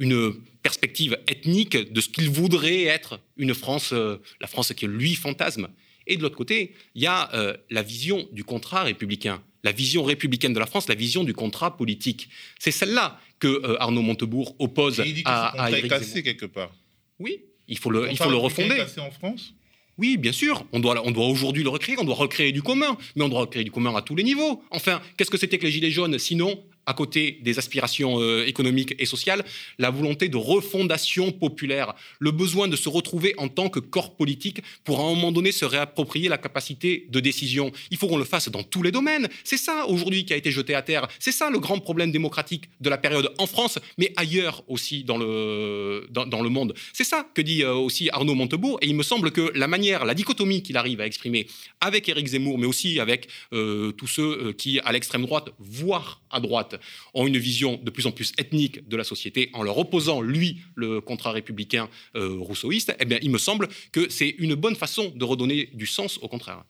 une 0.00 0.34
perspective 0.62 1.16
ethnique 1.28 1.76
de 1.76 2.00
ce 2.00 2.08
qu'il 2.08 2.28
voudrait 2.30 2.84
être 2.84 3.20
une 3.36 3.54
France, 3.54 3.90
euh, 3.92 4.16
la 4.40 4.48
France 4.48 4.72
qui 4.72 4.86
lui 4.86 5.14
fantasme. 5.14 5.68
Et 6.06 6.16
de 6.16 6.22
l'autre 6.22 6.36
côté, 6.36 6.74
il 6.94 7.02
y 7.02 7.06
a 7.06 7.32
euh, 7.34 7.56
la 7.70 7.82
vision 7.82 8.26
du 8.32 8.42
contrat 8.42 8.82
républicain, 8.82 9.42
la 9.62 9.72
vision 9.72 10.02
républicaine 10.02 10.54
de 10.54 10.58
la 10.58 10.66
France, 10.66 10.88
la 10.88 10.94
vision 10.94 11.22
du 11.22 11.34
contrat 11.34 11.76
politique. 11.76 12.30
C'est 12.58 12.72
celle-là 12.72 13.20
que 13.38 13.46
euh, 13.48 13.76
Arnaud 13.80 14.02
Montebourg 14.02 14.56
oppose 14.58 15.00
il 15.04 15.14
dit 15.14 15.22
que 15.22 15.28
à, 15.28 15.48
à 15.62 15.80
cassé 15.82 16.22
quelque 16.22 16.46
part. 16.46 16.72
Oui, 17.18 17.44
il 17.68 17.78
faut 17.78 17.90
le, 17.90 18.10
il 18.10 18.16
faut 18.16 18.30
le 18.30 18.36
refonder. 18.36 18.76
cassé 18.76 19.00
en 19.00 19.10
France? 19.10 19.54
Oui, 19.98 20.16
bien 20.16 20.32
sûr, 20.32 20.64
on 20.72 20.80
doit, 20.80 21.06
on 21.06 21.10
doit 21.10 21.26
aujourd'hui 21.26 21.62
le 21.62 21.68
recréer, 21.68 21.96
on 21.98 22.04
doit 22.04 22.14
recréer 22.14 22.52
du 22.52 22.62
commun, 22.62 22.96
mais 23.16 23.22
on 23.22 23.28
doit 23.28 23.40
recréer 23.40 23.64
du 23.64 23.70
commun 23.70 23.94
à 23.94 24.00
tous 24.00 24.16
les 24.16 24.22
niveaux. 24.22 24.62
Enfin, 24.70 25.02
qu'est-ce 25.18 25.30
que 25.30 25.36
c'était 25.36 25.58
que 25.58 25.66
les 25.66 25.72
Gilets 25.72 25.90
jaunes 25.90 26.18
Sinon, 26.18 26.64
à 26.90 26.92
côté 26.92 27.38
des 27.42 27.58
aspirations 27.60 28.20
euh, 28.20 28.44
économiques 28.46 28.96
et 28.98 29.06
sociales, 29.06 29.44
la 29.78 29.90
volonté 29.90 30.28
de 30.28 30.36
refondation 30.36 31.30
populaire, 31.30 31.94
le 32.18 32.32
besoin 32.32 32.66
de 32.66 32.74
se 32.74 32.88
retrouver 32.88 33.32
en 33.38 33.48
tant 33.48 33.68
que 33.68 33.78
corps 33.78 34.16
politique 34.16 34.60
pour 34.82 34.98
à 34.98 35.04
un 35.04 35.14
moment 35.14 35.30
donné 35.30 35.52
se 35.52 35.64
réapproprier 35.64 36.28
la 36.28 36.36
capacité 36.36 37.06
de 37.08 37.20
décision. 37.20 37.70
Il 37.92 37.96
faut 37.96 38.08
qu'on 38.08 38.18
le 38.18 38.24
fasse 38.24 38.48
dans 38.48 38.64
tous 38.64 38.82
les 38.82 38.90
domaines. 38.90 39.28
C'est 39.44 39.56
ça 39.56 39.86
aujourd'hui 39.86 40.24
qui 40.24 40.32
a 40.32 40.36
été 40.36 40.50
jeté 40.50 40.74
à 40.74 40.82
terre. 40.82 41.06
C'est 41.20 41.30
ça 41.32 41.48
le 41.48 41.60
grand 41.60 41.78
problème 41.78 42.10
démocratique 42.10 42.64
de 42.80 42.90
la 42.90 42.98
période 42.98 43.32
en 43.38 43.46
France, 43.46 43.78
mais 43.96 44.12
ailleurs 44.16 44.64
aussi 44.66 45.04
dans 45.04 45.16
le, 45.16 46.08
dans, 46.10 46.42
le 46.42 46.48
monde. 46.48 46.74
C'est 46.92 47.04
ça 47.04 47.24
que 47.34 47.40
dit 47.40 47.62
euh, 47.62 47.74
aussi 47.74 48.10
Arnaud 48.10 48.34
Montebourg, 48.34 48.78
et 48.82 48.88
il 48.88 48.96
me 48.96 49.04
semble 49.04 49.30
que 49.30 49.52
la 49.54 49.68
manière, 49.68 50.04
la 50.04 50.14
dichotomie 50.14 50.62
qu'il 50.64 50.76
arrive 50.76 51.00
à 51.00 51.06
exprimer 51.06 51.46
avec 51.80 52.08
Éric 52.08 52.26
Zemmour, 52.26 52.58
mais 52.58 52.66
aussi 52.66 52.98
avec 52.98 53.28
euh, 53.52 53.92
tous 53.92 54.08
ceux 54.08 54.52
qui, 54.54 54.80
à 54.80 54.90
l'extrême 54.90 55.24
droite, 55.24 55.50
voire 55.60 56.20
à 56.30 56.40
droite, 56.40 56.79
ont 57.14 57.26
une 57.26 57.38
vision 57.38 57.80
de 57.82 57.90
plus 57.90 58.06
en 58.06 58.12
plus 58.12 58.32
ethnique 58.38 58.88
de 58.88 58.96
la 58.96 59.04
société. 59.04 59.50
En 59.52 59.62
leur 59.62 59.78
opposant, 59.78 60.20
lui, 60.20 60.58
le 60.74 61.00
contrat 61.00 61.32
républicain 61.32 61.88
euh, 62.16 62.36
rousseauiste, 62.38 62.94
eh 62.98 63.04
bien, 63.04 63.18
il 63.22 63.30
me 63.30 63.38
semble 63.38 63.68
que 63.92 64.08
c'est 64.08 64.30
une 64.38 64.54
bonne 64.54 64.76
façon 64.76 65.12
de 65.14 65.24
redonner 65.24 65.70
du 65.74 65.86
sens 65.86 66.18
au 66.18 66.28
contraire. 66.28 66.64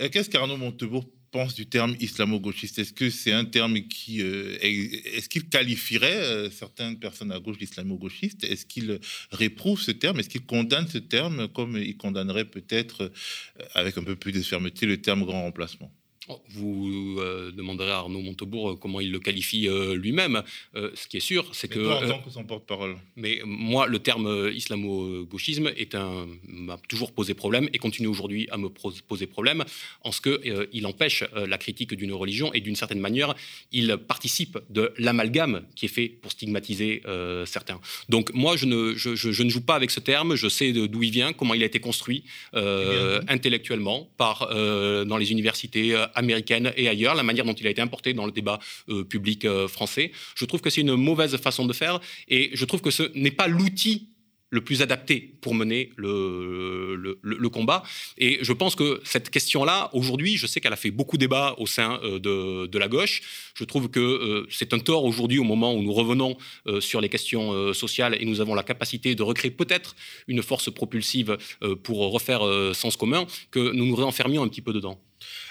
Euh, 0.00 0.08
qu'est-ce 0.10 0.30
qu'Arnaud 0.30 0.56
Montebourg 0.56 1.04
pense 1.30 1.54
du 1.54 1.66
terme 1.66 1.94
islamo-gauchiste? 2.00 2.78
Est-ce 2.78 2.92
que 2.92 3.10
c'est 3.10 3.32
un 3.32 3.44
terme 3.44 3.80
qui... 3.82 4.22
Euh, 4.22 4.56
est-ce 4.62 5.28
qu'il 5.28 5.48
qualifierait 5.48 6.50
certaines 6.50 6.98
personnes 6.98 7.32
à 7.32 7.38
gauche 7.38 7.58
d'islamo-gauchiste 7.58 8.44
Est-ce 8.44 8.64
qu'il 8.64 8.98
réprouve 9.30 9.80
ce 9.80 9.90
terme? 9.90 10.20
Est-ce 10.20 10.30
qu'il 10.30 10.46
condamne 10.46 10.88
ce 10.88 10.98
terme 10.98 11.48
comme 11.48 11.76
il 11.76 11.96
condamnerait 11.96 12.46
peut-être, 12.46 13.12
avec 13.74 13.98
un 13.98 14.04
peu 14.04 14.16
plus 14.16 14.32
de 14.32 14.40
fermeté, 14.40 14.86
le 14.86 15.02
terme 15.02 15.24
grand 15.24 15.42
remplacement? 15.42 15.92
Vous 16.50 17.16
euh, 17.18 17.50
demanderez 17.52 17.90
à 17.90 17.98
Arnaud 17.98 18.20
Montebourg 18.20 18.70
euh, 18.70 18.76
comment 18.76 19.00
il 19.00 19.10
le 19.10 19.18
qualifie 19.18 19.68
euh, 19.68 19.94
lui-même. 19.94 20.42
ce 20.74 21.06
qui 21.08 21.16
est 21.16 21.20
sûr, 21.20 21.48
c'est 21.52 21.68
que. 21.68 21.78
Toi, 21.78 22.04
en 22.04 22.08
tant 22.08 22.18
que 22.20 22.30
son 22.30 22.44
porte-parole. 22.44 22.96
Mais 23.16 23.40
moi, 23.44 23.86
le 23.86 23.98
terme 23.98 24.50
islamo-gauchisme 24.52 25.70
m'a 26.46 26.78
toujours 26.88 27.12
posé 27.12 27.34
problème 27.34 27.68
et 27.72 27.78
continue 27.78 28.08
aujourd'hui 28.08 28.48
à 28.50 28.56
me 28.56 28.68
poser 28.68 29.26
problème 29.26 29.64
en 30.02 30.12
ce 30.12 30.20
qu'il 30.20 30.68
il 30.72 30.86
empêche 30.86 31.24
la 31.34 31.58
critique 31.58 31.94
d'une 31.94 32.12
religion 32.12 32.52
et 32.52 32.60
d'une 32.60 32.76
certaine 32.76 33.00
manière, 33.00 33.34
il 33.72 33.96
participe 33.96 34.58
de 34.70 34.92
l'amalgame 34.98 35.62
qui 35.74 35.86
est 35.86 35.88
fait 35.88 36.08
pour 36.08 36.32
stigmatiser 36.32 37.02
certains. 37.46 37.80
Donc 38.08 38.32
moi, 38.34 38.56
je 38.56 38.66
ne, 38.66 38.94
je, 38.94 39.14
je, 39.14 39.42
ne 39.42 39.48
joue 39.48 39.64
pas 39.64 39.74
avec 39.74 39.90
ce 39.90 40.00
terme. 40.00 40.34
Je 40.34 40.48
sais 40.48 40.72
d'où 40.72 41.02
il 41.02 41.10
vient, 41.10 41.32
comment 41.32 41.54
il 41.54 41.62
a 41.62 41.66
été 41.66 41.80
construit 41.80 42.24
intellectuellement 42.52 44.08
par 44.16 44.48
dans 44.48 45.16
les 45.16 45.32
universités 45.32 45.96
américaine 46.18 46.72
et 46.76 46.88
ailleurs, 46.88 47.14
la 47.14 47.22
manière 47.22 47.44
dont 47.44 47.54
il 47.54 47.66
a 47.66 47.70
été 47.70 47.80
importé 47.80 48.12
dans 48.12 48.26
le 48.26 48.32
débat 48.32 48.58
euh, 48.88 49.04
public 49.04 49.44
euh, 49.44 49.68
français. 49.68 50.12
Je 50.34 50.44
trouve 50.44 50.60
que 50.60 50.70
c'est 50.70 50.80
une 50.80 50.96
mauvaise 50.96 51.36
façon 51.36 51.64
de 51.66 51.72
faire 51.72 52.00
et 52.28 52.50
je 52.52 52.64
trouve 52.64 52.80
que 52.80 52.90
ce 52.90 53.04
n'est 53.14 53.30
pas 53.30 53.48
l'outil 53.48 54.08
le 54.50 54.62
plus 54.62 54.82
adapté 54.82 55.34
pour 55.40 55.54
mener 55.54 55.92
le, 55.96 57.48
combat. 57.48 57.82
Et 58.18 58.38
je 58.42 58.52
pense 58.52 58.74
que 58.74 59.00
cette 59.04 59.30
question-là, 59.30 59.90
aujourd'hui, 59.94 60.36
je 60.36 60.46
sais 60.46 60.60
qu'elle 60.60 60.72
a 60.72 60.76
fait 60.76 60.90
beaucoup 60.90 61.16
débat 61.16 61.54
au 61.58 61.66
sein 61.66 61.98
euh, 62.02 62.18
de, 62.18 62.66
de, 62.66 62.78
la 62.78 62.88
gauche. 62.88 63.22
Je 63.54 63.64
trouve 63.64 63.88
que 63.88 64.46
c'est 64.50 64.74
un 64.74 64.78
tort 64.78 65.04
aujourd'hui, 65.04 65.38
au 65.38 65.44
moment 65.44 65.74
où 65.74 65.82
nous 65.82 65.92
revenons 65.92 66.36
sur 66.80 67.00
les 67.00 67.08
questions 67.08 67.72
sociales 67.72 68.16
et 68.20 68.24
nous 68.24 68.40
avons 68.40 68.54
la 68.54 68.62
capacité 68.62 69.14
de 69.14 69.22
recréer 69.22 69.50
peut-être 69.50 69.96
une 70.28 70.42
force 70.42 70.70
propulsive 70.72 71.38
pour 71.82 72.12
refaire 72.12 72.40
sens 72.74 72.96
commun, 72.96 73.26
que 73.50 73.72
nous 73.72 73.86
nous 73.86 73.96
renfermions 73.96 74.42
un 74.42 74.48
petit 74.48 74.62
peu 74.62 74.72
dedans. 74.72 75.00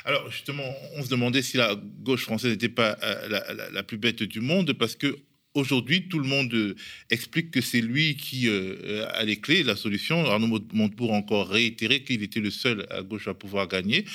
Alors 0.05 0.29
justement, 0.31 0.63
on 0.95 1.03
se 1.03 1.09
demandait 1.09 1.41
si 1.41 1.57
la 1.57 1.75
gauche 1.75 2.23
française 2.23 2.51
n'était 2.51 2.69
pas 2.69 2.97
euh, 3.03 3.67
la, 3.71 3.83
plus 3.83 3.97
bête 3.97 4.23
du 4.23 4.39
monde, 4.39 4.73
parce 4.73 4.95
que 4.95 5.17
aujourd'hui, 5.58 6.08
tout 6.08 6.20
le 6.20 6.28
monde 6.28 6.53
euh, 6.53 6.76
explique 7.10 7.51
que 7.51 7.62
c'est 7.62 7.82
lui 7.82 8.16
qui 8.16 8.47
euh, 8.47 9.05
a 9.14 9.24
les 9.24 9.38
clés, 9.38 9.64
la 9.64 9.76
solution. 9.76 10.26
Arnaud 10.26 10.60
Montebourg 10.74 11.14
a 11.14 11.18
encore 11.18 11.49
réitéré 11.49 12.03
qu'il 12.03 12.24
était 12.24 12.39
le 12.39 12.51
seul 12.51 12.86
à 12.89 13.01
gauche 13.01 13.28
à 13.28 13.34
pouvoir 13.34 13.68
gagner. 13.68 14.05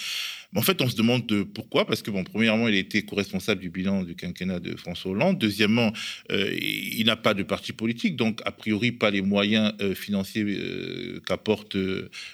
En 0.55 0.61
fait, 0.61 0.83
on 0.83 0.89
se 0.89 0.97
demande 0.97 1.27
de 1.27 1.45
pourquoi, 1.45 1.87
parce 1.87 2.03
que, 2.03 2.11
bon, 2.11 2.25
premièrement, 2.25 2.69
il 2.69 2.75
a 2.75 2.79
été 2.79 3.03
co-responsable 3.03 3.61
du 3.61 3.71
bilan 3.71 4.03
du 4.03 4.15
quinquennat 4.15 4.61
de 4.61 4.77
François 4.77 5.13
Hollande. 5.13 5.39
Deuxièmement, 5.39 5.93
euh, 6.31 6.55
il 6.61 7.07
n'a 7.07 7.17
pas 7.17 7.33
de 7.33 7.43
parti 7.43 7.73
politique, 7.73 8.17
donc, 8.17 8.41
a 8.45 8.53
priori, 8.53 8.93
pas 8.93 9.11
les 9.11 9.23
moyens 9.23 9.73
euh, 9.81 9.95
financiers 9.95 10.45
euh, 10.45 11.21
qu'apporte 11.27 11.77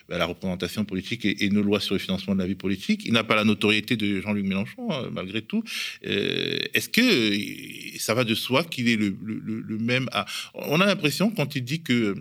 la 0.09 0.27
représentation 0.27 0.85
politique 0.85 1.25
et, 1.25 1.49
nos 1.51 1.63
lois 1.63 1.81
sur 1.81 1.95
le 1.95 2.01
financement 2.01 2.35
de 2.35 2.41
la 2.41 2.47
vie 2.47 2.57
politique. 2.57 3.05
Il 3.07 3.13
n'a 3.13 3.25
pas 3.25 3.37
la 3.37 3.45
notoriété 3.45 3.97
de 3.97 4.21
Jean-Luc 4.21 4.45
Mélenchon, 4.45 4.91
hein, 4.91 5.09
malgré 5.13 5.41
tout. 5.41 5.63
Est-ce 6.03 6.89
que 6.89 7.99
ça 7.99 8.15
va 8.15 8.25
de 8.25 8.35
soi 8.35 8.65
qu'il 8.65 8.89
est 8.89 8.97
le, 8.97 9.79
même 9.79 10.09
à... 10.13 10.27
On 10.55 10.81
a 10.81 10.87
l'impression, 10.87 11.31
quand 11.31 11.57
il 11.57 11.63
dit 11.63 11.83
que 11.83 12.15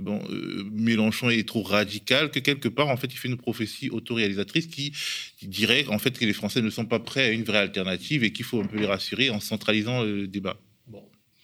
bon, 0.00 0.22
Mélenchon 0.72 1.30
est 1.30 1.46
trop 1.46 1.62
radical, 1.62 2.30
que 2.30 2.38
quelque 2.38 2.68
part, 2.68 2.88
en 2.88 2.96
fait, 2.96 3.12
il 3.12 3.16
fait 3.16 3.28
une 3.28 3.36
prophétie 3.36 3.90
autoréalisatrice 3.90 4.66
qui 4.66 4.92
qui 5.38 5.48
dirait 5.48 5.86
en 5.88 5.98
fait 5.98 6.18
que 6.18 6.24
les 6.24 6.32
Français 6.32 6.62
ne 6.62 6.70
sont 6.70 6.86
pas 6.86 6.98
prêts 6.98 7.24
à 7.24 7.30
une 7.30 7.44
vraie 7.44 7.58
alternative 7.58 8.24
et 8.24 8.32
qu'il 8.32 8.44
faut 8.44 8.60
un 8.60 8.66
peu 8.66 8.78
les 8.78 8.86
rassurer 8.86 9.30
en 9.30 9.40
centralisant 9.40 10.02
le 10.02 10.26
débat. 10.26 10.58
Bon. 10.86 11.02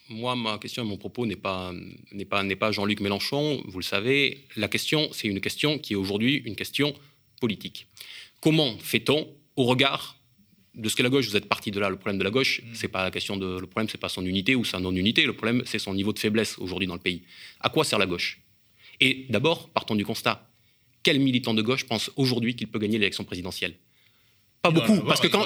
Moi, 0.08 0.36
ma 0.36 0.58
question 0.58 0.84
mon 0.84 0.96
propos 0.96 1.26
n'est 1.26 1.36
pas, 1.36 1.72
n'est 2.12 2.24
pas, 2.24 2.42
n'est 2.42 2.56
pas 2.56 2.72
Jean-Luc 2.72 3.00
Mélenchon, 3.00 3.62
vous 3.66 3.78
le 3.78 3.84
savez. 3.84 4.44
La 4.56 4.68
question, 4.68 5.08
c'est 5.12 5.28
une 5.28 5.40
question 5.40 5.78
qui 5.78 5.92
est 5.94 5.96
aujourd'hui 5.96 6.42
une 6.44 6.56
question 6.56 6.94
politique. 7.40 7.86
Comment 8.40 8.76
fait-on, 8.78 9.28
au 9.56 9.64
regard 9.64 10.16
de 10.74 10.88
ce 10.88 10.96
qu'est 10.96 11.02
la 11.02 11.10
gauche, 11.10 11.28
vous 11.28 11.36
êtes 11.36 11.48
parti 11.48 11.70
de 11.70 11.78
là. 11.78 11.90
Le 11.90 11.96
problème 11.96 12.18
de 12.18 12.24
la 12.24 12.30
gauche, 12.30 12.62
mmh. 12.62 12.74
c'est 12.74 12.88
pas 12.88 13.04
la 13.04 13.10
question 13.10 13.36
de. 13.36 13.58
Le 13.60 13.66
problème, 13.66 13.88
c'est 13.90 14.00
pas 14.00 14.08
son 14.08 14.24
unité 14.24 14.54
ou 14.54 14.64
sa 14.64 14.80
non-unité. 14.80 15.26
Le 15.26 15.34
problème, 15.34 15.62
c'est 15.66 15.78
son 15.78 15.94
niveau 15.94 16.12
de 16.12 16.18
faiblesse 16.18 16.58
aujourd'hui 16.58 16.86
dans 16.86 16.94
le 16.94 17.00
pays. 17.00 17.22
À 17.60 17.68
quoi 17.68 17.84
sert 17.84 17.98
la 17.98 18.06
gauche? 18.06 18.40
Et 19.02 19.26
d'abord, 19.28 19.68
partons 19.70 19.94
du 19.94 20.04
constat 20.04 20.48
quel 21.02 21.20
militant 21.20 21.54
de 21.54 21.62
gauche 21.62 21.84
pense 21.84 22.10
aujourd'hui 22.16 22.54
qu'il 22.54 22.68
peut 22.68 22.78
gagner 22.78 22.98
l'élection 22.98 23.24
présidentielle? 23.24 23.74
Pas 24.62 24.70
beaucoup, 24.70 25.00
parce 25.00 25.20
que 25.20 25.26
quand, 25.26 25.44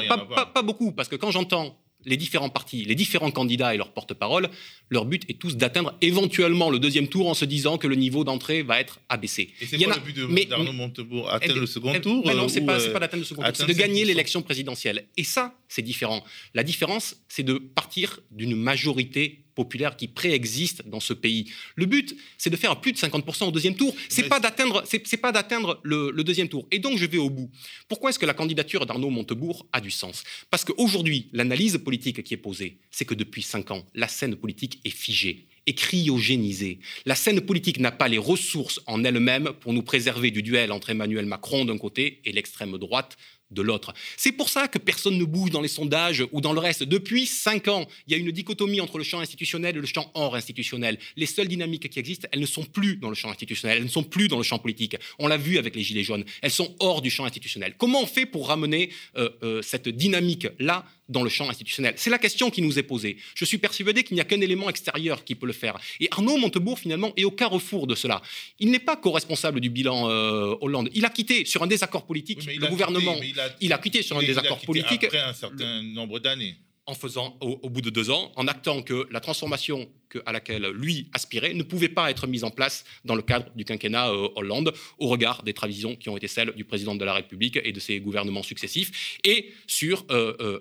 pas, 0.53 0.63
beaucoup, 0.63 0.93
parce 0.93 1.09
que 1.09 1.17
quand 1.17 1.31
j'entends 1.31 1.79
les 2.05 2.19
différents 2.19 2.51
partis, 2.51 2.85
les 2.85 2.95
différents 2.95 3.31
candidats 3.31 3.75
et 3.75 3.79
leurs 3.79 3.93
porte-parole, 3.93 4.51
leur 4.91 5.07
but 5.07 5.25
est 5.29 5.41
tous 5.41 5.57
d'atteindre 5.57 5.97
éventuellement 6.03 6.71
le 6.71 6.79
deuxième 6.79 7.09
tour 7.09 7.27
en 7.27 7.35
se 7.35 7.45
disant 7.47 7.79
que 7.79 7.89
le 7.89 7.97
niveau 7.97 8.23
d'entrée 8.23 8.63
va 8.63 8.79
être 8.79 9.01
abaissé. 9.09 9.55
Et 9.61 9.67
c'est 9.67 9.79
pas 9.79 9.97
le 9.97 10.29
but 10.29 10.49
d'Arnaud 10.49 10.73
Montebourg? 10.73 11.31
Atteindre 11.31 11.59
le 11.59 11.67
second 11.67 11.99
tour 11.99 12.27
Non, 12.27 12.35
non, 12.35 12.49
c'est 12.49 12.61
pas, 12.61 12.79
pas 12.79 13.01
d'atteindre 13.01 13.23
le 13.23 13.27
second 13.27 13.43
tour, 13.43 13.53
c'est 13.55 13.67
de 13.67 13.73
gagner 13.73 14.05
l'élection 14.05 14.43
présidentielle. 14.43 15.07
Et 15.17 15.25
ça, 15.25 15.59
c'est 15.69 15.83
différent. 15.83 16.23
La 16.55 16.63
différence, 16.63 17.17
c'est 17.29 17.43
de 17.43 17.55
partir 17.55 18.21
d'une 18.31 18.55
majorité 18.55 19.46
populaire 19.57 19.97
qui 19.97 20.07
préexiste 20.07 20.87
dans 20.87 21.01
ce 21.01 21.13
pays. 21.13 21.51
Le 21.75 21.87
but, 21.87 22.15
c'est 22.39 22.51
de 22.51 22.57
faire 22.57 22.81
plus 22.81 22.93
de 22.93 22.99
50% 22.99 23.49
au 23.49 23.51
deuxième 23.51 23.75
tour. 23.75 23.93
C'est 24.09 24.29
pas 24.29 24.39
d'atteindre, 24.39 24.85
c'est 24.87 25.17
pas 25.17 25.33
d'atteindre 25.33 25.81
le, 25.83 26.13
le, 26.13 26.23
deuxième 26.23 26.49
tour. 26.49 26.69
Et 26.71 26.79
donc, 26.79 26.99
je 26.99 27.07
vais 27.07 27.19
au 27.19 27.31
bout. 27.31 27.51
Pourquoi 27.89 28.11
est-ce 28.11 28.19
que 28.21 28.27
la 28.27 28.35
candidature 28.35 28.87
d'Arnaud 28.87 29.11
Montebourg 29.11 29.67
a 29.73 29.81
du 29.81 29.91
sens? 29.91 30.23
Parce 30.51 30.65
qu'aujourd'hui, 30.65 31.29
l'analyse 31.33 31.79
politique 31.79 32.23
qui 32.23 32.35
est 32.35 32.37
posée, 32.37 32.79
c'est 32.91 33.05
que 33.05 33.15
depuis 33.15 33.43
cinq 33.43 33.73
ans, 33.73 33.85
la 33.95 34.07
scène 34.07 34.37
politique 34.37 34.81
est 34.85 34.91
figée 34.91 35.47
est 35.67 35.75
cryogénisée. 35.75 36.79
La 37.07 37.17
scène 37.17 37.41
politique 37.41 37.81
n'a 37.81 37.91
pas 37.91 38.09
les 38.09 38.19
ressources 38.19 38.81
en 38.87 39.03
elle-même 39.03 39.51
pour 39.61 39.73
nous 39.73 39.83
préserver 39.83 40.31
du 40.31 40.43
duel 40.43 40.71
entre 40.71 40.91
Emmanuel 40.91 41.27
Macron 41.27 41.65
d'un 41.65 41.77
côté 41.77 42.21
et 42.25 42.33
l'extrême 42.33 42.79
droite 42.79 43.17
de 43.51 43.63
l'autre. 43.63 43.95
C'est 44.17 44.33
pour 44.33 44.49
ça 44.49 44.69
que 44.69 44.79
personne 44.79 45.19
ne 45.19 45.25
bouge 45.25 45.51
dans 45.51 45.61
les 45.61 45.69
sondages 45.69 46.25
ou 46.33 46.41
dans 46.41 46.53
le 46.53 46.59
reste. 46.59 46.83
Depuis 46.83 47.27
cinq 47.27 47.69
ans, 47.69 47.87
il 48.07 48.13
y 48.13 48.15
a 48.15 48.19
une 48.19 48.31
dichotomie 48.33 48.81
entre 48.81 48.99
le 48.99 49.05
champ 49.05 49.21
institutionnel 49.21 49.77
et 49.77 49.81
le 49.81 49.87
champ 49.87 50.11
hors 50.15 50.35
institutionnel. 50.35 50.99
Les 51.17 51.27
seules 51.27 51.49
dynamiques 51.49 51.89
qui 51.89 51.99
existent, 51.99 52.29
elles 52.33 52.41
ne 52.41 52.47
sont 52.47 52.65
plus 52.65 52.97
dans 52.97 53.09
le 53.09 53.15
champ 53.15 53.31
institutionnel, 53.31 53.79
elles 53.79 53.85
ne 53.85 53.89
sont 53.89 54.03
plus 54.03 54.29
dans 54.29 54.39
le 54.39 54.43
champ 54.43 54.59
politique. 54.59 54.97
On 55.19 55.29
l'a 55.29 55.37
vu 55.37 55.59
avec 55.59 55.77
les 55.77 55.83
Gilets 55.83 56.03
jaunes, 56.03 56.25
elles 56.43 56.51
sont 56.51 56.75
hors 56.81 57.03
du 57.03 57.11
champ 57.11 57.25
institutionnel. 57.25 57.75
Comment 57.79 58.03
on 58.03 58.07
fait 58.07 58.27
pour 58.27 58.49
ramener 58.49 58.91
euh, 59.17 59.31
euh, 59.43 59.63
cette 59.63 59.89
dynamique-là 59.89 60.85
dans 61.09 61.23
le 61.23 61.31
champ 61.31 61.49
institutionnel 61.49 61.95
C'est 61.97 62.11
la 62.11 62.19
question 62.19 62.51
qui 62.51 62.63
nous 62.63 62.79
est 62.79 62.83
posée. 62.83 63.17
Je 63.35 63.45
suis 63.45 63.59
persuadé 63.59 64.03
qu'il 64.03 64.15
n'y 64.15 64.21
a 64.21 64.25
qu'un 64.25 64.41
élément 64.41 64.69
extérieur 64.69 65.25
qui 65.25 65.35
peut 65.35 65.47
le 65.47 65.53
faire. 65.53 65.79
Et 66.01 66.09
Arnaud 66.11 66.37
Montebourg, 66.37 66.79
finalement, 66.79 67.13
est 67.17 67.25
au 67.25 67.31
carrefour 67.31 67.87
de 67.87 67.95
cela. 67.95 68.23
Il 68.59 68.71
n'est 68.71 68.79
pas 68.79 68.97
co-responsable 68.97 69.61
du 69.61 69.71
bilan 69.71 70.09
euh, 70.09 70.55
Hollande. 70.61 70.91
Il 70.95 71.05
a 71.05 71.11
quitté 71.11 71.45
sur 71.45 71.63
un 71.63 71.67
désaccord 71.67 72.07
politique 72.07 72.45
le 72.47 72.67
gouvernement. 72.69 73.17
il, 73.61 73.73
a, 73.73 73.79
quitté 73.79 74.03
sur 74.03 74.19
un 74.19 74.23
désaccord 74.23 74.61
politique. 74.61 75.05
Après 75.05 75.21
un 75.21 75.35
certain 75.35 75.83
nombre 75.83 76.19
d'années 76.19 76.57
en 76.87 76.95
faisant, 76.95 77.37
au, 77.41 77.69
bout 77.69 77.81
de 77.81 77.91
deux 77.91 78.11
ans, 78.11 78.33
en 78.37 78.47
actant 78.47 78.81
que 78.83 79.09
la 79.11 79.21
transformation 79.21 79.89
à 80.25 80.33
laquelle 80.33 80.69
lui 80.69 81.09
aspirait 81.13 81.53
ne 81.53 81.65
pouvait 81.65 81.89
pas 81.89 82.11
être 82.11 82.27
mise 82.27 82.45
en 82.45 82.51
place 82.51 82.85
dans 83.05 83.17
le 83.17 83.23
cadre 83.23 83.51
du 83.57 83.65
quinquennat 83.65 84.09
euh, 84.09 84.29
Hollande, 84.37 84.73
au 84.99 85.09
regard 85.09 85.43
des 85.43 85.53
traditions 85.53 85.97
qui 85.97 86.09
ont 86.09 86.17
été 86.17 86.29
celles 86.29 86.53
du 86.53 86.65
président 86.65 86.95
de 86.95 87.05
la 87.05 87.13
République 87.13 87.59
et 87.63 87.73
de 87.73 87.81
ses 87.81 87.99
gouvernements 88.01 88.45
successifs, 88.45 89.19
et 89.25 89.53
sur 89.67 90.05
euh, 90.11 90.35
euh, 90.41 90.61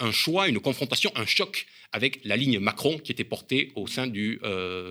un, 0.00 0.12
choix, 0.12 0.48
une 0.48 0.60
confrontation, 0.60 1.12
un 1.14 1.26
choc 1.26 1.66
avec 1.92 2.20
la 2.24 2.36
ligne 2.36 2.58
Macron 2.58 2.98
qui 2.98 3.12
était 3.12 3.24
portée 3.24 3.70
au 3.74 3.86
sein 3.86 4.06
du 4.06 4.40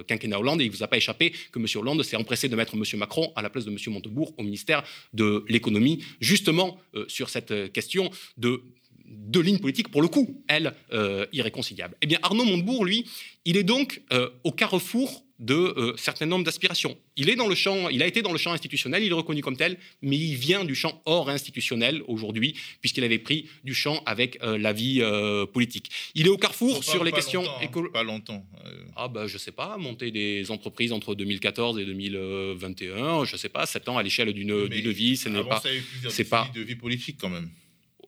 quinquennat 0.07 0.39
Hollande. 0.39 0.61
Et 0.61 0.65
il 0.65 0.71
ne 0.71 0.75
vous 0.75 0.83
a 0.83 0.87
pas 0.87 0.97
échappé 0.97 1.33
que 1.51 1.59
M. 1.59 1.65
Hollande 1.75 2.01
s'est 2.03 2.15
empressé 2.15 2.47
de 2.47 2.55
mettre 2.55 2.75
M. 2.75 2.83
Macron 2.97 3.31
à 3.35 3.41
la 3.41 3.49
place 3.49 3.65
de 3.65 3.71
M. 3.71 3.77
Montebourg 3.87 4.33
au 4.37 4.43
ministère 4.43 4.83
de 5.13 5.43
l'économie, 5.47 6.03
justement 6.19 6.79
sur 7.07 7.29
cette 7.29 7.71
question 7.73 8.09
de 8.37 8.63
deux 9.07 9.41
lignes 9.41 9.59
politiques, 9.59 9.89
pour 9.89 10.01
le 10.01 10.07
coup, 10.07 10.41
elles, 10.47 10.73
euh, 10.93 11.25
irréconciliables. 11.33 11.95
Eh 12.01 12.07
bien, 12.07 12.19
Arnaud 12.23 12.45
Montebourg, 12.45 12.85
lui, 12.85 13.05
il 13.45 13.57
est 13.57 13.63
donc 13.63 14.01
euh, 14.13 14.29
au 14.43 14.51
carrefour 14.51 15.23
de 15.37 15.53
euh, 15.53 15.93
certains 15.97 16.25
nombres 16.25 16.45
d'aspirations. 16.45 16.97
Il 17.17 17.29
est 17.29 17.35
dans 17.35 17.47
le 17.47 17.55
champ, 17.55 17.89
il 17.89 18.01
a 18.01 18.07
été 18.07 18.21
dans 18.21 18.31
le 18.31 18.37
champ 18.37 18.53
institutionnel, 18.53 19.03
il 19.03 19.09
est 19.09 19.15
reconnu 19.15 19.41
comme 19.41 19.57
tel, 19.57 19.77
mais 20.01 20.15
il 20.15 20.35
vient 20.35 20.63
du 20.63 20.75
champ 20.75 21.01
hors 21.05 21.29
institutionnel 21.29 22.01
aujourd'hui, 22.07 22.55
puisqu'il 22.79 23.03
avait 23.03 23.19
pris 23.19 23.49
du 23.65 23.73
champ 23.73 24.01
avec 24.05 24.39
la 24.41 24.71
vie 24.71 25.01
politique. 25.51 25.91
Il 26.15 26.27
est 26.27 26.29
au 26.29 26.37
carrefour 26.37 26.85
sur 26.85 27.03
les 27.03 27.11
questions 27.11 27.43
écologiques. 27.61 27.91
Pas 27.91 28.03
longtemps. 28.03 28.45
Ah 28.95 29.09
ben, 29.09 29.27
je 29.27 29.37
sais 29.37 29.51
pas, 29.51 29.75
monter 29.77 30.11
des 30.11 30.51
entreprises 30.51 30.93
entre 30.93 31.15
2014 31.15 31.79
et 31.79 31.85
2021, 31.85 33.25
je 33.25 33.35
sais 33.35 33.49
pas, 33.49 33.65
7 33.65 33.89
ans 33.89 33.97
à 33.97 34.03
l'échelle 34.03 34.31
d'une 34.31 34.67
vie, 34.67 35.17
ce 35.17 35.27
n'est 35.27 35.43
pas. 35.43 35.61
C'est 36.07 36.29
pas 36.29 36.49
de 36.55 36.61
vie 36.61 36.75
politique 36.75 37.17
quand 37.19 37.29
même 37.29 37.49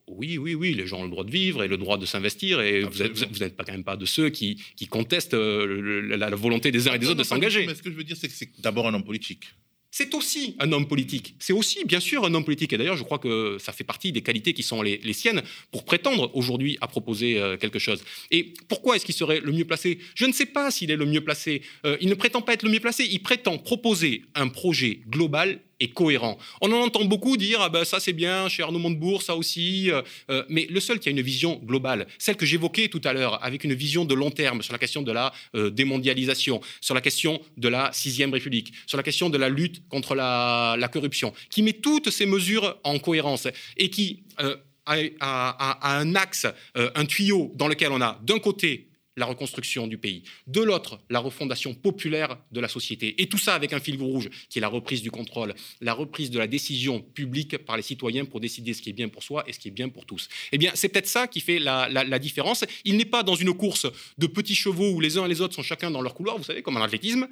oui, 0.07 0.37
oui, 0.37 0.55
oui, 0.55 0.73
les 0.73 0.87
gens 0.87 0.99
ont 0.99 1.03
le 1.03 1.09
droit 1.09 1.23
de 1.23 1.31
vivre 1.31 1.63
et 1.63 1.67
le 1.67 1.77
droit 1.77 1.97
de 1.97 2.05
s'investir, 2.05 2.61
et 2.61 2.81
vous 2.81 3.39
n'êtes 3.39 3.55
pas 3.55 3.63
quand 3.63 3.73
même 3.73 3.83
pas 3.83 3.97
de 3.97 4.05
ceux 4.05 4.29
qui, 4.29 4.57
contestent 4.89 5.33
euh, 5.33 6.17
la, 6.17 6.29
volonté 6.29 6.71
des 6.71 6.87
uns 6.87 6.93
et 6.93 6.99
des 6.99 7.07
autres 7.07 7.19
de 7.19 7.23
s'engager. 7.23 7.65
Mais 7.65 7.75
ce 7.75 7.83
que 7.83 7.91
je 7.91 7.95
veux 7.95 8.03
dire, 8.03 8.15
c'est 8.17 8.27
que 8.27 8.33
c'est 8.33 8.49
d'abord 8.61 8.87
un 8.87 8.93
homme 8.93 9.03
politique. 9.03 9.45
C'est 9.91 10.13
aussi 10.13 10.55
un 10.59 10.71
homme 10.73 10.87
politique. 10.87 11.35
C'est 11.39 11.53
aussi, 11.53 11.83
bien 11.85 11.99
sûr, 11.99 12.23
un 12.25 12.33
homme 12.33 12.43
politique. 12.43 12.71
Et 12.73 12.77
d'ailleurs, 12.77 12.97
je 12.97 13.03
crois 13.03 13.19
que 13.19 13.57
ça 13.59 13.71
fait 13.71 13.83
partie 13.83 14.11
des 14.11 14.21
qualités 14.21 14.53
qui 14.53 14.61
sont 14.61 14.81
les, 14.81 15.13
siennes 15.13 15.41
pour 15.71 15.85
prétendre 15.85 16.29
aujourd'hui 16.35 16.77
à 16.81 16.87
proposer 16.87 17.39
euh, 17.39 17.57
quelque 17.57 17.79
chose. 17.79 18.03
Et 18.29 18.53
pourquoi 18.67 18.95
est-ce 18.95 19.05
qu'il 19.05 19.15
serait 19.15 19.39
le 19.39 19.51
mieux 19.51 19.65
placé? 19.65 19.99
Je 20.13 20.25
ne 20.25 20.33
sais 20.33 20.45
pas 20.45 20.71
s'il 20.71 20.91
est 20.91 20.95
le 20.97 21.05
mieux 21.05 21.21
placé. 21.21 21.61
Euh, 21.85 21.97
il 21.99 22.09
ne 22.09 22.13
prétend 22.13 22.41
pas 22.41 22.53
être 22.53 22.63
le 22.63 22.69
mieux 22.69 22.79
placé. 22.79 23.07
Il 23.09 23.21
prétend 23.23 23.57
proposer 23.57 24.23
un 24.35 24.49
projet 24.49 25.01
global 25.09 25.59
et 25.79 25.89
cohérent. 25.89 26.37
On 26.61 26.71
en 26.71 26.81
entend 26.81 27.05
beaucoup 27.05 27.37
dire 27.37 27.61
ah 27.61 27.69
ben 27.69 27.85
ça 27.85 27.99
c'est 27.99 28.13
bien 28.13 28.49
chez 28.49 28.63
Arnaud 28.63 28.79
Montebourg, 28.79 29.21
ça 29.21 29.35
aussi, 29.35 29.91
euh, 29.91 30.01
euh, 30.29 30.43
mais 30.49 30.67
le 30.69 30.79
seul 30.79 30.99
qui 30.99 31.09
a 31.09 31.11
une 31.11 31.21
vision 31.21 31.59
globale, 31.63 32.07
celle 32.17 32.35
que 32.35 32.45
j'évoquais 32.45 32.87
tout 32.87 33.01
à 33.03 33.13
l'heure, 33.13 33.43
avec 33.43 33.63
une 33.63 33.73
vision 33.73 34.05
de 34.05 34.13
long 34.13 34.31
terme 34.31 34.61
sur 34.61 34.73
la 34.73 34.79
question 34.79 35.01
de 35.01 35.11
la 35.11 35.33
euh, 35.55 35.69
démondialisation, 35.69 36.61
sur 36.81 36.95
la 36.95 37.01
question 37.01 37.41
de 37.57 37.67
la 37.67 37.91
sixième 37.93 38.33
République, 38.33 38.73
sur 38.85 38.97
la 38.97 39.03
question 39.03 39.29
de 39.29 39.37
la 39.37 39.49
lutte 39.49 39.87
contre 39.89 40.15
la, 40.15 40.89
corruption, 40.91 41.33
qui 41.49 41.63
met 41.63 41.73
toutes 41.73 42.09
ces 42.09 42.25
mesures 42.25 42.77
en 42.83 42.97
cohérence 42.97 43.47
et 43.75 43.89
qui 43.89 44.23
a, 44.37 45.97
un 45.97 46.15
axe, 46.15 46.47
un 46.75 47.05
tuyau 47.05 47.51
dans 47.55 47.67
lequel 47.67 47.91
on 47.91 48.01
a 48.01 48.19
d'un 48.23 48.39
côté 48.39 48.86
la 49.17 49.25
reconstruction 49.25 49.87
du 49.87 49.97
pays. 49.97 50.23
De 50.45 50.61
l'autre, 50.61 50.99
la 51.09 51.19
refondation 51.19 51.73
populaire 51.73 52.37
de 52.51 52.59
la 52.61 52.69
société. 52.69 53.21
Et 53.21 53.27
tout 53.27 53.37
ça 53.37 53.55
avec 53.55 53.73
un 53.73 53.79
fil 53.79 54.01
rouge 54.01 54.29
qui 54.49 54.59
est 54.59 54.61
la 54.61 54.69
reprise 54.69 55.01
du 55.01 55.11
contrôle, 55.11 55.53
la 55.81 55.93
reprise 55.93 56.31
de 56.31 56.39
la 56.39 56.47
décision 56.47 57.01
publique 57.01 57.57
par 57.57 57.75
les 57.75 57.83
citoyens 57.83 58.23
pour 58.23 58.39
décider 58.39 58.73
ce 58.73 58.81
qui 58.81 58.91
est 58.91 58.93
bien 58.93 59.09
pour 59.09 59.23
soi 59.23 59.43
et 59.47 59.53
ce 59.53 59.59
qui 59.59 59.67
est 59.67 59.71
bien 59.71 59.89
pour 59.89 60.05
tous. 60.05 60.29
Eh 60.51 60.57
bien, 60.57 60.71
c'est 60.75 60.87
peut-être 60.87 61.07
ça 61.07 61.27
qui 61.27 61.41
fait 61.41 61.59
la, 61.59 61.89
la 61.89 62.19
différence. 62.19 62.63
Il 62.85 62.95
n'est 62.95 63.05
pas 63.05 63.23
dans 63.23 63.35
une 63.35 63.53
course 63.53 63.87
de 64.17 64.27
petits 64.27 64.55
chevaux 64.55 64.91
où 64.91 64.99
les 65.01 65.17
uns 65.17 65.25
et 65.25 65.29
les 65.29 65.41
autres 65.41 65.55
sont 65.55 65.63
chacun 65.63 65.91
dans 65.91 66.01
leur 66.01 66.13
couloir, 66.13 66.37
vous 66.37 66.43
savez, 66.43 66.61
comme 66.61 66.77
en 66.77 66.81
athlétisme. 66.81 67.27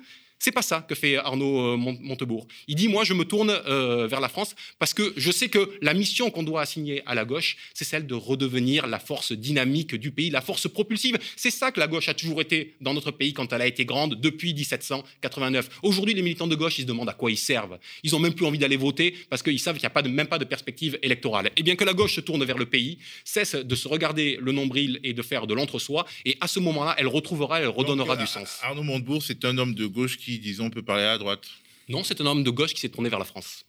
C'est 0.46 0.52
pas 0.52 0.62
ça 0.62 0.86
que 0.88 0.94
fait 0.94 1.18
Arnaud 1.18 1.74
euh, 1.74 1.76
Montebourg. 1.76 2.46
Il 2.68 2.76
dit 2.76 2.88
moi 2.88 3.04
je 3.04 3.16
me 3.16 3.26
tourne 3.26 3.50
euh, 3.50 4.06
vers 4.06 4.20
la 4.20 4.30
France 4.30 4.54
parce 4.78 4.94
que 4.94 5.12
je 5.18 5.32
sais 5.32 5.50
que 5.50 5.72
la 5.82 5.96
mission 5.96 6.30
qu'on 6.30 6.44
doit 6.44 6.62
assigner 6.62 7.02
à 7.08 7.16
la 7.16 7.26
gauche, 7.26 7.58
c'est 7.74 7.84
celle 7.84 8.06
de 8.06 8.14
redevenir 8.14 8.86
la 8.86 9.00
force 9.00 9.32
dynamique 9.32 9.96
du 9.96 10.12
pays, 10.12 10.30
la 10.30 10.42
force 10.42 10.68
propulsive. 10.68 11.18
C'est 11.36 11.50
ça 11.50 11.72
que 11.72 11.80
la 11.80 11.88
gauche 11.88 12.10
a 12.10 12.14
toujours 12.14 12.42
été 12.42 12.76
dans 12.80 12.94
notre 12.94 13.10
pays 13.10 13.34
quand 13.34 13.52
elle 13.54 13.62
a 13.64 13.66
été 13.66 13.86
grande 13.86 14.22
depuis 14.22 14.54
1789. 14.54 15.80
Aujourd'hui, 15.82 16.14
les 16.14 16.22
militants 16.22 16.46
de 16.46 16.54
gauche, 16.54 16.78
ils 16.78 16.84
se 16.84 16.88
demandent 16.88 17.10
à 17.10 17.14
quoi 17.14 17.32
ils 17.32 17.38
servent. 17.38 17.80
Ils 18.04 18.16
ont 18.16 18.20
même 18.20 18.36
plus 18.36 18.46
envie 18.46 18.60
d'aller 18.60 18.78
voter 18.78 19.16
parce 19.32 19.42
qu'ils 19.42 19.60
savent 19.60 19.78
qu'il 19.78 19.82
n'y 19.86 19.88
a 19.88 19.90
pas 19.90 20.04
de, 20.04 20.10
même 20.10 20.28
pas 20.28 20.38
de 20.38 20.46
perspective 20.46 21.00
électorale. 21.02 21.48
Et 21.48 21.52
eh 21.58 21.64
bien 21.64 21.76
que 21.76 21.86
la 21.86 21.96
gauche 21.96 22.14
se 22.14 22.22
tourne 22.22 22.46
vers 22.46 22.60
le 22.60 22.68
pays, 22.68 23.00
cesse 23.24 23.56
de 23.56 23.76
se 23.76 23.88
regarder 23.88 24.38
le 24.40 24.52
nombril 24.52 25.00
et 25.04 25.14
de 25.14 25.22
faire 25.24 25.48
de 25.48 25.56
l'entre-soi, 25.56 26.06
et 26.24 26.38
à 26.40 26.48
ce 26.48 26.60
moment-là, 26.60 26.94
elle 27.00 27.08
retrouvera, 27.08 27.62
elle 27.62 27.70
redonnera 27.70 28.16
du 28.16 28.28
sens. 28.28 28.60
Arnaud 28.62 28.84
Montebourg, 28.84 29.24
c'est 29.24 29.44
un 29.44 29.58
homme 29.58 29.74
de 29.74 29.88
gauche 29.88 30.18
qui 30.18 30.35
disons, 30.40 30.70
peut 30.70 30.82
parler 30.82 31.04
à 31.04 31.18
droite 31.18 31.48
Non, 31.90 32.04
c'est 32.04 32.20
un 32.22 32.26
homme 32.26 32.44
de 32.44 32.50
gauche 32.50 32.74
qui 32.74 32.82
s'est 32.82 32.90
tourné 32.90 33.10
vers 33.10 33.20
la 33.20 33.26
France. 33.26 33.66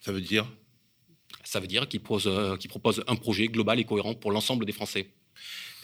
Ça 0.00 0.12
veut 0.12 0.20
dire? 0.20 0.46
Ça 1.44 1.60
veut 1.60 1.66
dire 1.66 1.88
qu'il 1.88 2.00
propose, 2.00 2.26
euh, 2.26 2.56
propose, 2.68 3.04
un 3.06 3.16
projet 3.16 3.48
global 3.48 3.78
et 3.78 3.84
cohérent 3.84 4.14
pour 4.14 4.32
l'ensemble 4.32 4.66
des 4.66 4.72
Français. 4.72 5.08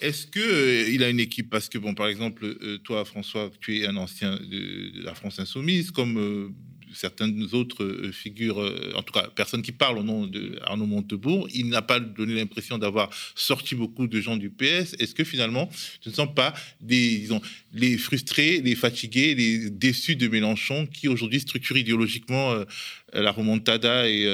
Est-ce 0.00 0.26
qu'il 0.26 0.42
euh, 0.42 0.90
il 0.90 1.04
a 1.04 1.08
une 1.08 1.20
équipe? 1.20 1.50
Parce 1.50 1.68
que, 1.68 1.78
bon, 1.78 1.94
par 1.94 2.08
exemple, 2.08 2.44
euh, 2.44 2.78
toi, 2.78 3.04
François, 3.04 3.50
tu 3.60 3.78
es 3.78 3.86
un 3.86 3.96
ancien 3.96 4.36
de, 4.36 5.04
la 5.04 5.14
France 5.14 5.38
Insoumise, 5.38 5.90
comme 5.92 6.54
certaines 6.94 7.48
autres 7.52 7.84
euh, 7.84 8.12
figures, 8.12 8.60
euh, 8.60 8.92
en 8.96 9.02
tout 9.02 9.12
cas 9.12 9.28
personnes 9.28 9.62
qui 9.62 9.72
parlent 9.72 9.98
au 9.98 10.02
nom 10.02 10.26
de 10.26 10.58
Arnaud 10.62 10.86
Montebourg, 10.86 11.48
il 11.52 11.68
n'a 11.68 11.82
pas 11.82 12.00
donné 12.00 12.34
l'impression 12.34 12.78
d'avoir 12.78 13.10
sorti 13.34 13.74
beaucoup 13.74 14.06
de 14.06 14.20
gens 14.20 14.36
du 14.36 14.50
PS. 14.50 14.94
Est-ce 14.98 15.14
que 15.14 15.24
finalement, 15.24 15.68
ce 16.00 16.10
ne 16.10 16.14
sont 16.14 16.28
pas 16.28 16.54
des, 16.80 17.28
les 17.72 17.98
frustrés, 17.98 18.60
les 18.60 18.74
fatigués, 18.74 19.34
les 19.34 19.70
déçus 19.70 20.16
de 20.16 20.28
Mélenchon 20.28 20.86
qui 20.86 21.08
aujourd'hui 21.08 21.40
structurent 21.40 21.78
idéologiquement 21.78 22.52
euh, 22.52 22.64
la 23.12 23.30
remontada 23.30 24.08
et, 24.08 24.24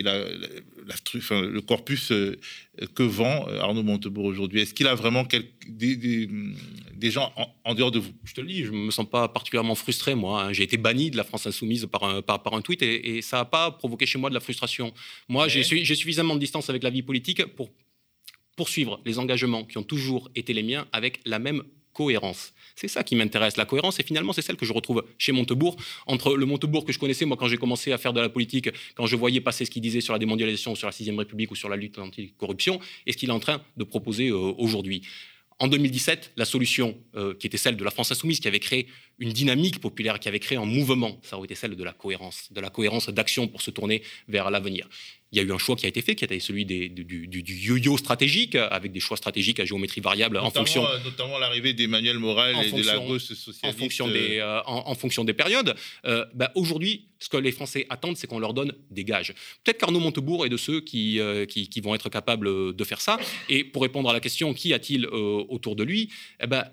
le 0.00 1.60
corpus 1.60 2.12
que 2.94 3.02
vend 3.02 3.46
Arnaud 3.60 3.82
Montebourg 3.82 4.24
aujourd'hui? 4.26 4.60
Est-ce 4.60 4.74
qu'il 4.74 4.86
a 4.86 4.94
vraiment 4.94 5.26
des, 5.68 5.96
des, 5.96 6.28
gens 7.10 7.32
en, 7.64 7.74
dehors 7.74 7.90
de 7.90 7.98
vous 7.98 8.12
Je 8.24 8.34
te 8.34 8.40
le 8.40 8.46
dis, 8.46 8.64
je 8.64 8.70
ne 8.70 8.76
me 8.76 8.90
sens 8.90 9.08
pas 9.08 9.28
particulièrement 9.28 9.74
frustré, 9.74 10.14
moi. 10.14 10.42
Hein. 10.42 10.52
J'ai 10.52 10.64
été 10.64 10.76
banni 10.76 11.10
de 11.10 11.16
la 11.16 11.24
France 11.24 11.46
Insoumise 11.46 11.86
par 11.86 12.04
un, 12.04 12.22
par, 12.22 12.54
un 12.54 12.60
tweet 12.60 12.82
et, 12.82 13.22
ça 13.22 13.38
n'a 13.38 13.44
pas 13.44 13.70
provoqué 13.70 14.06
chez 14.06 14.18
moi 14.18 14.30
de 14.30 14.34
la 14.34 14.40
frustration. 14.40 14.92
Moi, 15.28 15.48
j'ai 15.48 15.62
suffisamment 15.62 16.34
de 16.34 16.40
distance 16.40 16.70
avec 16.70 16.82
la 16.82 16.90
vie 16.90 17.02
politique 17.02 17.44
pour 17.54 17.70
poursuivre 18.56 19.00
les 19.04 19.18
engagements 19.18 19.64
qui 19.64 19.78
ont 19.78 19.84
toujours 19.84 20.30
été 20.34 20.52
les 20.52 20.64
miens 20.64 20.86
avec 20.92 21.20
la 21.24 21.38
même 21.38 21.62
cohérence. 21.98 22.52
C'est 22.76 22.86
ça 22.86 23.02
qui 23.02 23.16
m'intéresse, 23.16 23.56
la 23.56 23.64
cohérence, 23.64 23.98
et 23.98 24.04
finalement, 24.04 24.32
c'est 24.32 24.42
celle 24.42 24.56
que 24.56 24.64
je 24.64 24.72
retrouve 24.72 25.04
chez 25.18 25.32
Montebourg, 25.32 25.76
entre 26.06 26.36
le 26.36 26.46
Montebourg 26.46 26.84
que 26.84 26.92
je 26.92 26.98
connaissais, 26.98 27.24
moi, 27.24 27.36
quand 27.36 27.48
j'ai 27.48 27.56
commencé 27.56 27.90
à 27.90 27.98
faire 27.98 28.12
de 28.12 28.20
la 28.20 28.28
politique, 28.28 28.68
quand 28.94 29.06
je 29.06 29.16
voyais 29.16 29.40
passer 29.40 29.64
ce 29.64 29.70
qu'il 29.70 29.82
disait 29.82 30.00
sur 30.00 30.12
la 30.12 30.20
démondialisation, 30.20 30.76
sur 30.76 30.86
la 30.86 30.92
sixième 30.92 31.18
République 31.18 31.50
ou 31.50 31.56
sur 31.56 31.68
la 31.68 31.76
lutte 31.76 31.98
anti-corruption, 31.98 32.78
et 33.06 33.12
ce 33.12 33.16
qu'il 33.16 33.30
est 33.30 33.32
en 33.32 33.40
train 33.40 33.60
de 33.76 33.84
proposer 33.84 34.28
euh, 34.28 34.36
aujourd'hui. 34.58 35.02
En 35.60 35.66
2017, 35.66 36.32
la 36.36 36.44
solution 36.44 36.96
euh, 37.16 37.34
qui 37.34 37.46
était 37.46 37.58
celle 37.58 37.76
de 37.76 37.84
la 37.84 37.90
France 37.90 38.12
insoumise, 38.12 38.38
qui 38.38 38.46
avait 38.46 38.60
créé 38.60 38.86
une 39.18 39.32
dynamique 39.32 39.80
populaire, 39.80 40.20
qui 40.20 40.28
avait 40.28 40.38
créé 40.38 40.58
un 40.58 40.64
mouvement, 40.64 41.18
ça 41.22 41.36
aurait 41.36 41.46
été 41.46 41.54
celle 41.54 41.74
de 41.74 41.84
la 41.84 41.92
cohérence, 41.92 42.52
de 42.52 42.60
la 42.60 42.70
cohérence 42.70 43.08
d'action 43.08 43.48
pour 43.48 43.62
se 43.62 43.70
tourner 43.70 44.02
vers 44.28 44.50
l'avenir 44.50 44.88
il 45.32 45.38
y 45.38 45.40
a 45.40 45.44
eu 45.44 45.52
un 45.52 45.58
choix 45.58 45.76
qui 45.76 45.84
a 45.84 45.88
été 45.88 46.00
fait, 46.00 46.14
qui 46.14 46.24
a 46.24 46.26
été 46.26 46.40
celui 46.40 46.64
des, 46.64 46.88
du, 46.88 47.42
yo-yo 47.44 47.98
stratégique, 47.98 48.54
avec 48.54 48.92
des 48.92 49.00
choix 49.00 49.16
stratégiques 49.16 49.60
à 49.60 49.64
géométrie 49.64 50.00
variable 50.00 50.38
en 50.38 50.50
fonction. 50.50 50.86
Euh, 50.86 50.98
notamment 51.04 51.38
l'arrivée 51.38 51.74
d'Emmanuel 51.74 52.18
Morel 52.18 52.56
et 52.64 52.72
de 52.72 52.82
la 52.82 52.98
gauche 52.98 53.24
socialiste. 53.24 53.64
En 53.64 53.72
fonction 53.72 54.08
des, 54.08 54.38
euh, 54.38 54.60
en, 54.64 54.94
fonction 54.94 55.24
des 55.24 55.34
périodes. 55.34 55.74
Euh, 56.06 56.24
bah, 56.34 56.50
aujourd'hui, 56.54 57.08
ce 57.18 57.28
que 57.28 57.36
les 57.36 57.52
Français 57.52 57.86
attendent, 57.90 58.16
c'est 58.16 58.26
qu'on 58.26 58.38
leur 58.38 58.54
donne 58.54 58.72
des 58.90 59.04
gages. 59.04 59.34
Peut-être 59.64 59.78
qu'Arnaud 59.78 60.00
Montebourg 60.00 60.46
est 60.46 60.48
de 60.48 60.56
ceux 60.56 60.80
qui, 60.80 61.20
qui, 61.48 61.80
vont 61.80 61.94
être 61.94 62.08
capables 62.08 62.74
de 62.74 62.84
faire 62.84 63.00
ça. 63.00 63.18
Et 63.48 63.64
pour 63.64 63.82
répondre 63.82 64.08
à 64.08 64.12
la 64.12 64.20
question, 64.20 64.54
qui 64.54 64.72
a-t-il 64.72 65.06
autour 65.06 65.76
de 65.76 65.84
lui? 65.84 66.10
Eh 66.40 66.46
ben, 66.46 66.64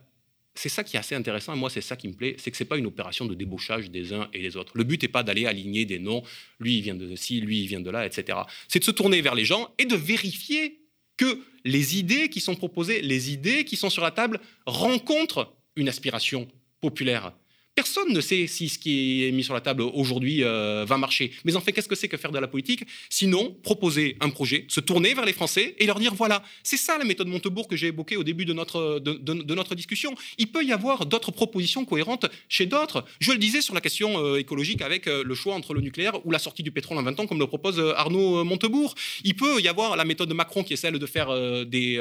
c'est 0.55 0.69
ça 0.69 0.83
qui 0.83 0.95
est 0.95 0.99
assez 0.99 1.15
intéressant, 1.15 1.53
et 1.53 1.57
moi 1.57 1.69
c'est 1.69 1.81
ça 1.81 1.95
qui 1.95 2.07
me 2.07 2.13
plaît, 2.13 2.35
c'est 2.39 2.49
que 2.49 2.57
ce 2.57 2.63
n'est 2.63 2.67
pas 2.67 2.77
une 2.77 2.85
opération 2.85 3.25
de 3.25 3.35
débauchage 3.35 3.91
des 3.91 4.13
uns 4.13 4.29
et 4.33 4.41
des 4.41 4.57
autres. 4.57 4.71
Le 4.75 4.83
but 4.83 5.01
n'est 5.01 5.09
pas 5.09 5.23
d'aller 5.23 5.45
aligner 5.45 5.85
des 5.85 5.99
noms, 5.99 6.23
lui 6.59 6.77
il 6.77 6.81
vient 6.81 6.95
de 6.95 7.15
ci, 7.15 7.41
lui 7.41 7.61
il 7.61 7.67
vient 7.67 7.81
de 7.81 7.89
là, 7.89 8.05
etc. 8.05 8.39
C'est 8.67 8.79
de 8.79 8.85
se 8.85 8.91
tourner 8.91 9.21
vers 9.21 9.35
les 9.35 9.45
gens 9.45 9.73
et 9.77 9.85
de 9.85 9.95
vérifier 9.95 10.79
que 11.17 11.39
les 11.63 11.97
idées 11.97 12.29
qui 12.29 12.39
sont 12.39 12.55
proposées, 12.55 13.01
les 13.01 13.31
idées 13.31 13.65
qui 13.65 13.75
sont 13.75 13.89
sur 13.89 14.03
la 14.03 14.11
table 14.11 14.39
rencontrent 14.65 15.53
une 15.75 15.89
aspiration 15.89 16.47
populaire. 16.81 17.33
Personne 17.75 18.13
ne 18.13 18.21
sait 18.21 18.47
si 18.47 18.69
ce 18.69 18.79
qui 18.79 19.25
est 19.25 19.31
mis 19.33 19.43
sur 19.43 19.53
la 19.53 19.59
table 19.59 19.81
aujourd'hui 19.81 20.45
euh, 20.45 20.85
va 20.87 20.97
marcher. 20.97 21.31
Mais 21.43 21.57
en 21.57 21.59
fait, 21.59 21.73
qu'est-ce 21.73 21.89
que 21.89 21.95
c'est 21.95 22.07
que 22.07 22.15
faire 22.15 22.31
de 22.31 22.39
la 22.39 22.47
politique? 22.47 22.85
Sinon, 23.09 23.53
proposer 23.63 24.15
un 24.21 24.29
projet, 24.29 24.63
se 24.69 24.79
tourner 24.79 25.13
vers 25.13 25.25
les 25.25 25.33
Français 25.33 25.75
et 25.77 25.85
leur 25.85 25.99
dire 25.99 26.15
voilà, 26.15 26.41
c'est 26.63 26.77
ça 26.77 26.97
la 26.97 27.03
méthode 27.03 27.27
Montebourg 27.27 27.67
que 27.67 27.75
j'ai 27.75 27.87
évoquée 27.87 28.15
au 28.15 28.23
début 28.23 28.45
de 28.45 28.53
notre, 28.53 28.99
de, 28.99 29.53
notre 29.53 29.75
discussion. 29.75 30.15
Il 30.37 30.47
peut 30.47 30.63
y 30.63 30.71
avoir 30.71 31.05
d'autres 31.05 31.31
propositions 31.31 31.83
cohérentes 31.83 32.27
chez 32.47 32.65
d'autres. 32.65 33.03
Je 33.19 33.33
le 33.33 33.37
disais 33.37 33.59
sur 33.59 33.73
la 33.73 33.81
question 33.81 34.23
euh, 34.23 34.37
écologique 34.37 34.81
avec 34.81 35.07
euh, 35.07 35.21
le 35.25 35.35
choix 35.35 35.53
entre 35.53 35.73
le 35.73 35.81
nucléaire 35.81 36.25
ou 36.25 36.31
la 36.31 36.39
sortie 36.39 36.63
du 36.63 36.71
pétrole 36.71 36.97
en 36.97 37.03
20 37.03 37.19
ans, 37.19 37.27
comme 37.27 37.39
le 37.39 37.47
propose 37.47 37.77
Arnaud 37.97 38.45
Montebourg. 38.45 38.95
Il 39.25 39.35
peut 39.35 39.59
y 39.59 39.67
avoir 39.67 39.97
la 39.97 40.05
méthode 40.05 40.29
de 40.29 40.33
Macron 40.33 40.63
qui 40.63 40.71
est 40.71 40.77
celle 40.77 40.97
de 40.97 41.05
faire 41.05 41.27
des, 41.65 41.97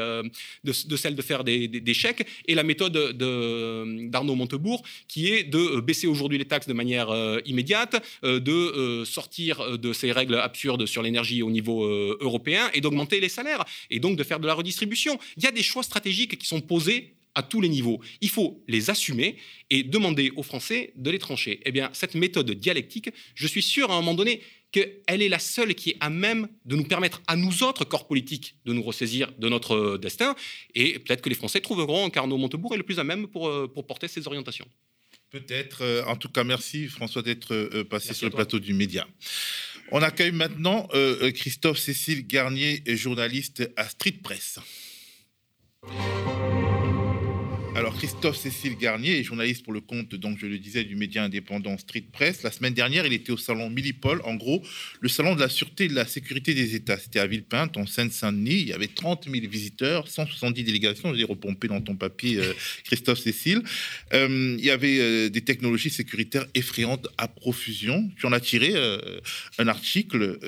de, 0.62 0.96
celle 0.96 1.16
de 1.16 1.22
faire 1.22 1.42
des, 1.42 1.66
des 1.66 1.94
chèques 1.94 2.28
et 2.46 2.54
la 2.54 2.62
méthode 2.62 3.16
d'Arnaud 3.16 4.36
Montebourg 4.36 4.84
qui 5.08 5.30
est 5.30 5.42
de 5.42 5.63
euh, 5.64 5.80
baisser 5.80 6.06
aujourd'hui 6.06 6.38
les 6.38 6.44
taxes 6.44 6.66
de 6.66 6.72
manière 6.72 7.10
euh, 7.10 7.40
immédiate, 7.46 8.02
euh, 8.24 8.40
de 8.40 9.04
sortir 9.04 9.78
de 9.78 9.92
ces 9.92 10.12
règles 10.12 10.36
absurdes 10.36 10.86
sur 10.86 11.02
l'énergie 11.02 11.42
au 11.42 11.50
niveau 11.50 11.84
européen 12.20 12.70
et 12.74 12.80
d'augmenter 12.80 13.20
les 13.20 13.28
salaires 13.28 13.64
et 13.90 14.00
donc 14.00 14.16
de 14.16 14.24
faire 14.24 14.40
de 14.40 14.46
la 14.46 14.54
redistribution. 14.54 15.18
Il 15.36 15.44
y 15.44 15.46
a 15.46 15.52
des 15.52 15.62
choix 15.62 15.82
stratégiques 15.82 16.38
qui 16.38 16.46
sont 16.46 16.60
posés 16.60 17.14
à 17.34 17.42
tous 17.42 17.60
les 17.60 17.68
niveaux. 17.68 18.00
Il 18.20 18.30
faut 18.30 18.62
les 18.68 18.90
assumer 18.90 19.36
et 19.70 19.82
demander 19.82 20.32
aux 20.36 20.42
Français 20.42 20.92
de 20.96 21.10
les 21.10 21.18
trancher. 21.18 21.60
Eh 21.64 21.72
bien, 21.72 21.90
cette 21.92 22.14
méthode 22.14 22.50
dialectique, 22.52 23.10
je 23.34 23.46
suis 23.46 23.62
sûr 23.62 23.90
à 23.90 23.94
un 23.94 24.00
moment 24.00 24.14
donné 24.14 24.40
qu'elle 24.70 25.22
est 25.22 25.28
la 25.28 25.38
seule 25.38 25.74
qui 25.74 25.90
est 25.90 25.96
à 26.00 26.10
même 26.10 26.48
de 26.64 26.76
nous 26.76 26.84
permettre 26.84 27.22
à 27.26 27.36
nous 27.36 27.62
autres 27.62 27.84
corps 27.84 28.06
politiques 28.06 28.56
de 28.64 28.72
nous 28.72 28.82
ressaisir 28.82 29.32
de 29.38 29.48
notre 29.48 29.98
destin. 29.98 30.34
Et 30.74 30.98
peut-être 30.98 31.22
que 31.22 31.28
les 31.28 31.34
Français 31.34 31.60
trouveront 31.60 32.10
qu'Arnaud 32.10 32.38
Montebourg 32.38 32.74
est 32.74 32.78
le 32.78 32.82
plus 32.82 32.98
à 32.98 33.04
même 33.04 33.28
pour, 33.28 33.50
pour 33.72 33.86
porter 33.86 34.08
ces 34.08 34.26
orientations. 34.26 34.66
Peut-être. 35.34 35.82
Euh, 35.82 36.04
en 36.04 36.14
tout 36.14 36.28
cas, 36.28 36.44
merci 36.44 36.86
François 36.86 37.20
d'être 37.20 37.52
euh, 37.52 37.82
passé 37.82 38.14
sur 38.14 38.28
le 38.28 38.32
plateau 38.32 38.60
du 38.60 38.72
Média. 38.72 39.04
On 39.90 40.00
accueille 40.00 40.30
maintenant 40.30 40.86
euh, 40.94 41.32
Christophe 41.32 41.78
Cécile 41.78 42.24
Garnier, 42.24 42.84
journaliste 42.86 43.68
à 43.76 43.88
Street 43.88 44.14
Press. 44.22 44.60
Alors 47.76 47.96
Christophe 47.96 48.36
Cécile 48.36 48.76
Garnier 48.76 49.18
est 49.18 49.24
journaliste 49.24 49.64
pour 49.64 49.72
le 49.72 49.80
compte, 49.80 50.14
donc 50.14 50.38
je 50.38 50.46
le 50.46 50.58
disais, 50.58 50.84
du 50.84 50.94
média 50.94 51.24
indépendant 51.24 51.76
Street 51.76 52.04
Press. 52.12 52.44
La 52.44 52.52
semaine 52.52 52.72
dernière, 52.72 53.04
il 53.04 53.12
était 53.12 53.32
au 53.32 53.36
salon 53.36 53.68
Millipol, 53.68 54.20
en 54.24 54.36
gros, 54.36 54.62
le 55.00 55.08
salon 55.08 55.34
de 55.34 55.40
la 55.40 55.48
sûreté 55.48 55.86
et 55.86 55.88
de 55.88 55.94
la 55.94 56.06
sécurité 56.06 56.54
des 56.54 56.76
États. 56.76 56.96
C'était 56.98 57.18
à 57.18 57.26
Villepinte, 57.26 57.76
en 57.76 57.84
Seine-Saint-Denis. 57.84 58.60
Il 58.60 58.68
y 58.68 58.72
avait 58.72 58.86
30 58.86 59.24
000 59.28 59.48
visiteurs, 59.48 60.06
170 60.06 60.62
délégations. 60.62 61.12
Je 61.12 61.18
l'ai 61.18 61.24
repompé 61.24 61.66
dans 61.66 61.80
ton 61.80 61.96
papier, 61.96 62.38
euh, 62.38 62.52
Christophe 62.84 63.18
Cécile. 63.18 63.64
Euh, 64.12 64.54
il 64.56 64.64
y 64.64 64.70
avait 64.70 65.00
euh, 65.00 65.28
des 65.28 65.42
technologies 65.42 65.90
sécuritaires 65.90 66.46
effrayantes 66.54 67.08
à 67.18 67.26
profusion. 67.26 68.08
Tu 68.16 68.26
en 68.26 68.32
as 68.32 68.40
tiré 68.40 68.74
un 69.58 69.66
article 69.66 70.38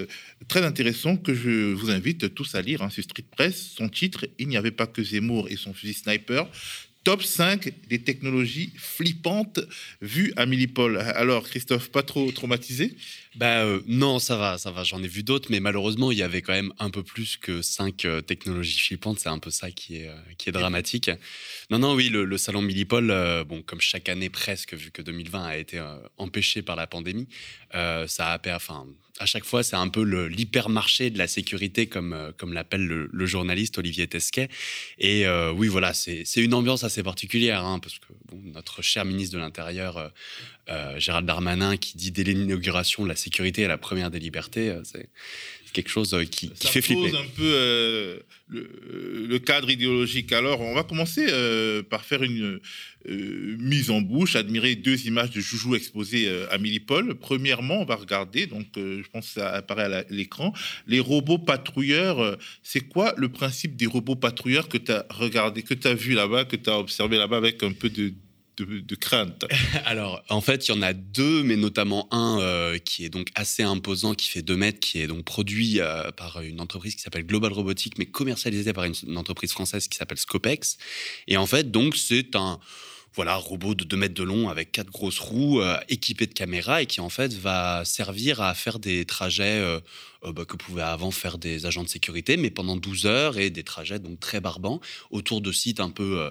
très 0.47 0.65
intéressant 0.65 1.17
que 1.17 1.35
je 1.35 1.73
vous 1.73 1.91
invite 1.91 2.35
tous 2.35 2.55
à 2.55 2.63
lire 2.63 2.83
hein, 2.83 2.91
sur 2.91 3.03
Street 3.03 3.25
Press. 3.29 3.73
Son 3.77 3.89
titre, 3.89 4.27
Il 4.39 4.47
n'y 4.47 4.57
avait 4.57 4.71
pas 4.71 4.87
que 4.87 5.03
Zemmour 5.03 5.49
et 5.49 5.57
son 5.57 5.75
fusil 5.75 5.95
sniper 5.95 6.49
top 7.07 7.23
5 7.23 7.73
des 7.87 8.03
technologies 8.03 8.73
flippantes 8.77 9.61
vues 10.01 10.33
à 10.35 10.45
Millipol. 10.45 10.99
Alors, 10.99 11.49
Christophe, 11.49 11.93
pas 11.93 12.03
trop 12.03 12.33
traumatisé? 12.33 12.97
Bah, 13.37 13.63
euh, 13.63 13.81
Non, 13.87 14.19
ça 14.19 14.37
va, 14.37 14.59
ça 14.59 14.73
va. 14.73 14.83
J'en 14.83 15.01
ai 15.01 15.07
vu 15.07 15.23
d'autres, 15.23 15.47
mais 15.53 15.61
malheureusement, 15.61 16.11
il 16.11 16.19
y 16.19 16.25
avait 16.25 16.43
quand 16.43 16.53
même 16.53 16.73
un 16.81 16.91
peu 16.91 17.05
plus 17.05 17.37
que 17.37 17.63
5 17.63 18.05
euh, 18.07 18.21
technologies 18.23 18.81
flippantes. 18.81 19.21
C'est 19.21 19.29
un 19.29 19.39
peu 19.39 19.51
ça 19.51 19.71
qui 19.71 19.99
est, 19.99 20.09
euh, 20.09 20.17
qui 20.37 20.49
est 20.49 20.53
dramatique. 20.53 21.09
Non, 21.71 21.79
non, 21.79 21.95
oui, 21.95 22.09
le, 22.09 22.39
salon 22.39 22.61
Millipol, 22.61 23.07
bon, 23.47 23.63
comme 23.63 23.81
chaque 23.81 24.09
année 24.09 24.29
presque, 24.29 24.75
vu 24.75 24.91
que 24.91 25.01
2020 25.01 25.45
a 25.45 25.57
été 25.57 25.81
empêché 26.17 26.63
par 26.63 26.75
la 26.75 26.89
pandémie, 26.89 27.29
ça 27.73 28.33
a, 28.33 28.57
enfin, 28.57 28.85
à 29.19 29.27
chaque 29.27 29.45
fois, 29.45 29.63
c'est 29.63 29.77
un 29.77 29.89
peu 29.89 30.03
l'hypermarché 30.27 31.11
de 31.11 31.19
la 31.19 31.27
sécurité, 31.27 31.87
comme, 31.87 32.13
euh, 32.13 32.33
comme 32.37 32.53
l'appelle 32.53 32.85
le, 32.85 33.27
journaliste 33.27 33.79
Olivier 33.79 34.07
Tesquet. 34.07 34.49
Et 34.99 35.27
euh, 35.27 35.53
oui, 35.53 35.69
voilà, 35.69 35.95
c'est 35.95 36.25
une 36.37 36.55
ambiance 36.55 36.85
assez 36.85 37.03
particulière, 37.03 37.65
hein, 37.65 37.79
parce 37.79 37.99
que 37.99 38.07
notre 38.45 38.83
cher 38.83 39.05
ministre 39.05 39.35
de 39.35 39.41
l'Intérieur, 39.41 40.13
euh, 40.69 40.99
Gérald 40.99 41.27
Darmanin, 41.27 41.77
qui 41.77 41.97
dit 41.97 42.11
dès 42.11 42.25
l'inauguration, 42.25 43.05
la 43.05 43.17
sécurité 43.17 43.63
est 43.63 43.69
la 43.69 43.79
première 43.79 44.11
des 44.11 44.19
libertés, 44.19 44.75
quelque 45.77 45.91
chose 45.91 46.15
euh, 46.15 46.25
qui, 46.25 46.51
qui 46.51 46.69
fait 46.69 46.81
flipper. 46.81 47.15
un 47.15 47.29
peu 47.37 47.43
euh, 47.43 48.19
le, 48.49 49.39
cadre 49.39 49.71
idéologique. 49.71 50.33
Alors, 50.33 50.61
on 50.63 50.75
va 50.75 50.83
commencer 50.83 51.27
euh, 51.29 51.83
par 51.83 52.05
faire 52.05 52.23
une 52.23 52.61
mise 53.07 53.91
en 53.91 54.01
bouche, 54.01 54.35
admirer 54.35 54.75
deux 54.75 55.07
images 55.07 55.31
de 55.31 55.41
Joujou 55.41 55.77
exposées 55.77 56.29
à 56.51 56.59
Millipol. 56.59 57.15
Premièrement, 57.15 57.83
on 57.83 57.85
va 57.85 57.95
regarder, 57.95 58.47
donc 58.47 58.67
je 58.75 59.09
pense 59.13 59.27
que 59.27 59.41
ça 59.41 59.51
apparaît 59.51 59.85
à 59.85 60.05
l'écran, 60.11 60.53
les 60.89 60.99
robots 60.99 61.39
patrouilleurs. 61.39 62.37
C'est 62.65 62.81
quoi 62.81 63.15
le 63.17 63.29
principe 63.29 63.77
des 63.77 63.87
robots 63.87 64.17
patrouilleurs 64.17 64.69
que 64.69 64.79
tu 64.79 64.91
as 64.91 65.07
regardé, 65.11 65.63
que 65.63 65.75
tu 65.75 65.87
as 65.87 65.95
vu 65.95 66.15
là-bas, 66.15 66.47
que 66.47 66.57
tu 66.57 66.69
as 66.69 66.81
observé 66.81 67.17
là-bas 67.17 67.37
avec 67.37 67.63
un 67.63 67.73
peu 67.73 67.91
de 67.91 68.13
de, 68.65 68.95
crainte 68.95 69.45
Alors, 69.85 70.23
en 70.29 70.41
fait, 70.41 70.69
il 70.69 70.75
y 70.75 70.79
en 70.79 70.83
a 70.83 70.93
deux, 70.93 71.43
mais 71.43 71.57
notamment 71.57 72.09
un 72.13 72.41
euh, 72.41 72.79
qui 72.79 73.05
est 73.05 73.09
donc 73.09 73.29
assez 73.35 73.63
imposant, 73.63 74.15
qui 74.15 74.29
fait 74.29 74.43
2 74.43 74.57
mètres, 74.57 74.81
qui 74.81 75.01
est 75.01 75.07
donc 75.07 75.25
produit 75.25 75.81
euh, 75.81 76.11
par 76.13 76.41
une 76.41 76.61
entreprise 76.61 76.95
qui 76.95 77.03
s'appelle 77.03 77.27
Global 77.27 77.53
Robotics, 77.53 77.99
mais 77.99 78.07
commercialisé 78.07 78.73
par 78.73 78.85
une, 78.85 78.95
entreprise 79.17 79.53
française 79.53 79.89
qui 79.89 79.97
s'appelle 79.97 80.19
Scopex. 80.19 80.79
Et 81.27 81.37
en 81.37 81.47
fait, 81.47 81.71
donc, 81.71 81.97
c'est 81.97 82.37
un 82.37 82.59
voilà, 83.17 83.35
robot 83.35 83.75
de 83.75 83.85
2 83.85 83.97
mètres 83.97 84.15
de 84.15 84.23
long 84.23 84.49
avec 84.49 84.71
quatre 84.73 84.91
grosses 84.91 85.19
roues, 85.19 85.61
euh, 85.61 85.77
équipé 85.89 86.27
de 86.27 86.35
caméras 86.35 86.83
et 86.83 86.87
qui 86.87 87.01
en 87.01 87.09
fait 87.09 87.33
va 87.35 87.85
servir 87.85 88.41
à 88.41 88.55
faire 88.55 88.79
des 88.79 89.05
trajets 89.05 89.81
bah, 90.23 90.45
que 90.45 90.57
pouvaient 90.57 90.83
avant 90.83 91.11
faire 91.11 91.39
des 91.39 91.67
agents 91.67 91.83
de 91.85 91.89
sécurité, 91.89 92.37
mais 92.37 92.51
pendant 92.51 92.77
12 92.77 93.07
heures 93.07 93.39
et 93.39 93.51
des 93.51 93.63
trajets 93.63 93.99
donc 93.99 94.21
très 94.21 94.41
barbants 94.41 94.81
autour 95.11 95.41
de 95.41 95.53
sites 95.53 95.81
un 95.81 95.91
peu 95.91 96.31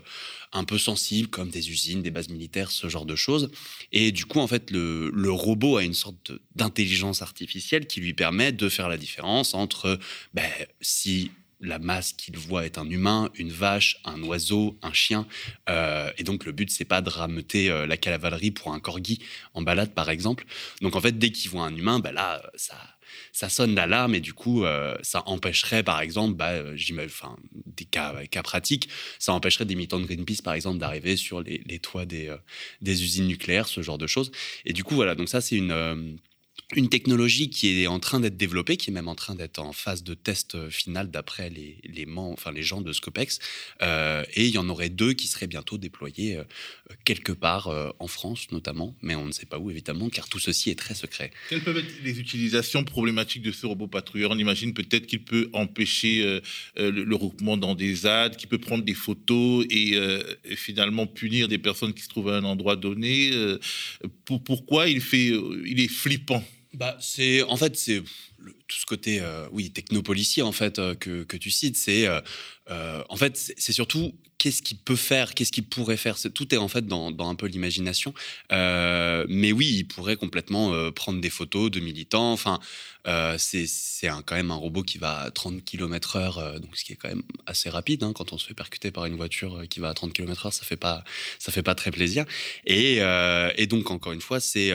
un 0.56 0.64
peu 0.64 0.78
sensibles 0.78 1.30
comme 1.30 1.50
des 1.50 1.70
usines, 1.70 2.02
des 2.02 2.12
bases 2.12 2.30
militaires, 2.30 2.72
ce 2.72 2.88
genre 2.88 3.06
de 3.06 3.16
choses. 3.16 3.52
Et 3.92 4.12
du 4.12 4.26
coup, 4.26 4.40
en 4.40 4.48
fait, 4.48 4.72
le, 4.72 5.32
robot 5.32 5.78
a 5.78 5.84
une 5.84 5.94
sorte 5.94 6.32
d'intelligence 6.56 7.22
artificielle 7.22 7.88
qui 7.88 8.00
lui 8.00 8.14
permet 8.14 8.52
de 8.52 8.70
faire 8.70 8.88
la 8.88 8.98
différence 8.98 9.54
entre 9.54 10.00
ben, 10.34 10.50
si 10.80 11.32
la 11.60 11.80
masse 11.80 12.14
qu'il 12.14 12.38
voit 12.38 12.66
est 12.66 12.78
un 12.78 12.90
humain, 12.90 13.30
une 13.36 13.52
vache, 13.52 13.98
un 14.06 14.22
oiseau, 14.24 14.78
un 14.82 14.94
chien. 14.94 15.28
Euh, 15.70 16.12
et 16.18 16.24
donc 16.24 16.46
le 16.46 16.52
but, 16.52 16.70
c'est 16.72 16.86
pas 16.86 17.02
de 17.02 17.10
rameuter 17.10 17.70
euh, 17.70 17.88
la 17.88 17.98
cavalerie 17.98 18.52
pour 18.52 18.74
un 18.74 18.80
corgi 18.80 19.20
en 19.54 19.62
balade, 19.62 19.94
par 19.94 20.10
exemple. 20.10 20.46
Donc 20.82 20.96
en 20.96 21.02
fait, 21.02 21.18
dès 21.18 21.32
qu'il 21.32 21.50
voit 21.52 21.66
un 21.66 21.76
humain, 21.76 22.00
ben 22.00 22.12
là, 22.12 22.42
ça, 22.56 22.78
ça 23.32 23.50
sonne 23.50 23.76
l'alarme 23.76 24.16
et 24.16 24.22
du 24.22 24.34
coup, 24.34 24.64
euh, 24.64 24.96
ça 25.02 25.24
empêcherait, 25.26 25.84
par 25.84 26.02
exemple, 26.02 26.36
bah, 26.36 26.54
des 26.64 27.86
cas, 27.86 28.44
pratiques, 28.44 28.90
ça 29.20 29.34
empêcherait 29.34 29.66
des 29.66 29.76
militants 29.76 30.00
de 30.00 30.06
Greenpeace, 30.06 30.42
par 30.42 30.54
exemple, 30.54 30.80
d'arriver 30.80 31.16
sur 31.16 31.42
les, 31.42 31.80
toits 31.80 32.06
des, 32.06 32.28
euh, 32.28 32.38
des, 32.82 33.04
usines 33.04 33.28
nucléaires, 33.28 33.68
ce 33.68 33.82
genre 33.82 33.98
de 33.98 34.08
choses. 34.08 34.32
Et 34.66 34.74
du 34.74 34.84
coup, 34.84 34.96
voilà, 34.96 35.16
donc 35.16 35.30
ça, 35.30 35.42
c'est 35.42 35.56
une 35.56 35.72
euh, 35.72 36.16
une 36.74 36.90
technologie 36.90 37.50
qui 37.50 37.82
est 37.82 37.88
en 37.88 38.00
train 38.00 38.20
d'être 38.20 38.38
développée, 38.38 38.78
qui 38.78 38.90
est 38.90 38.94
même 38.94 39.08
en 39.08 39.16
train 39.16 39.36
d'être 39.36 39.60
en 39.60 39.72
phase 39.72 40.04
de 40.04 40.14
test 40.14 40.70
final 40.70 41.12
d'après 41.12 41.50
les, 41.50 41.78
gens 42.64 42.82
de 42.82 42.92
Scopex. 42.92 43.40
Euh, 43.82 44.24
et 44.34 44.46
il 44.46 44.54
y 44.54 44.58
en 44.58 44.68
aurait 44.70 44.90
deux 44.90 45.14
qui 45.14 45.28
seraient 45.28 45.48
bientôt 45.48 45.78
déployés 45.78 46.38
euh, 46.38 46.44
quelque 47.04 47.32
part 47.32 47.68
euh, 47.68 47.90
en 48.00 48.08
France 48.08 48.48
notamment, 48.52 48.96
mais 49.02 49.16
on 49.16 49.26
ne 49.26 49.32
sait 49.32 49.46
pas 49.46 49.60
où 49.60 49.70
évidemment, 49.70 50.10
car 50.10 50.28
tout 50.28 50.40
ceci 50.40 50.72
est 50.72 50.80
très 50.80 50.96
secret. 50.96 51.32
Quelles 51.50 51.64
peuvent 51.64 51.78
être 51.78 52.04
les 52.04 52.20
utilisations 52.20 52.84
problématiques 52.84 53.44
de 53.44 53.52
ce 53.52 53.66
robot 53.66 53.88
patrouilleur? 53.88 54.32
On 54.32 54.38
imagine 54.38 54.74
peut-être 54.74 55.06
qu'il 55.06 55.24
peut 55.24 55.50
empêcher 55.54 56.42
le, 56.78 56.90
le, 56.90 57.16
regroupement 57.16 57.58
dans 57.58 57.76
des 57.76 57.94
ZAD, 57.94 58.38
qu'il 58.38 58.50
peut 58.50 58.58
prendre 58.58 58.84
des 58.84 58.94
photos 58.94 59.66
et, 59.70 59.96
finalement 60.56 61.08
punir 61.08 61.48
des 61.48 61.58
personnes 61.58 61.94
qui 61.94 62.04
se 62.04 62.10
trouvent 62.10 62.30
à 62.30 62.38
un 62.38 62.44
endroit 62.44 62.76
donné. 62.76 63.32
Pour, 64.26 64.44
pourquoi 64.44 64.88
il 64.90 64.98
est 64.98 65.88
flippant? 65.88 66.44
Bah, 66.76 66.98
c'est 67.00 67.42
en 67.44 67.58
fait 67.58 67.78
c'est 67.78 68.04
tout 68.68 68.78
ce 68.78 68.86
côté 68.86 69.20
euh, 69.22 69.48
oui 69.52 69.72
technopolicier 69.72 70.44
en 70.44 70.52
fait 70.52 70.80
euh, 70.80 70.96
que, 70.96 71.38
tu 71.38 71.52
cites. 71.52 71.78
C'est 71.78 72.08
euh, 72.08 73.04
en 73.10 73.16
fait 73.16 73.54
c'est 73.58 73.72
surtout 73.72 74.14
qu'est-ce 74.38 74.62
qu'il 74.62 74.78
peut 74.78 74.96
faire, 74.96 75.34
qu'est-ce 75.34 75.52
qu'il 75.52 75.66
pourrait 75.66 75.98
faire. 75.98 76.18
tout 76.34 76.54
est 76.54 76.58
en 76.58 76.68
fait 76.68 76.86
dans, 76.86 77.14
un 77.18 77.36
peu 77.36 77.48
l'imagination. 77.48 78.14
mais 78.52 79.52
oui, 79.52 79.68
il 79.78 79.88
pourrait 79.88 80.18
complètement 80.18 80.92
prendre 80.92 81.22
des 81.22 81.30
photos 81.30 81.72
de 81.72 81.80
militants. 81.80 82.34
Enfin, 82.34 82.60
c'est 83.38 83.68
quand 84.26 84.36
même 84.36 84.52
un 84.52 84.56
robot 84.56 84.84
qui 84.84 84.98
va 84.98 85.20
à 85.22 85.32
30 85.32 85.64
km/h, 85.64 86.60
donc 86.60 86.76
ce 86.76 86.84
qui 86.84 86.94
est 86.94 86.96
quand 86.96 87.10
même 87.10 87.24
assez 87.46 87.70
rapide 87.70 88.04
hein, 88.04 88.14
quand 88.14 88.34
on 88.34 88.38
se 88.38 88.46
fait 88.46 88.54
percuter 88.54 88.92
par 88.92 89.06
une 89.06 89.16
voiture 89.16 89.64
qui 89.70 89.80
va 89.80 89.90
à 89.90 89.94
30 89.94 90.14
km/h, 90.14 90.52
ça 90.52 90.64
fait 90.64 90.78
pas 90.78 91.04
ça 91.40 91.52
fait 91.52 91.64
pas 91.64 91.76
très 91.76 91.92
plaisir. 91.92 92.26
Et 92.66 93.00
donc 93.68 93.90
encore 93.90 94.14
une 94.14 94.22
fois, 94.22 94.40
c'est 94.40 94.74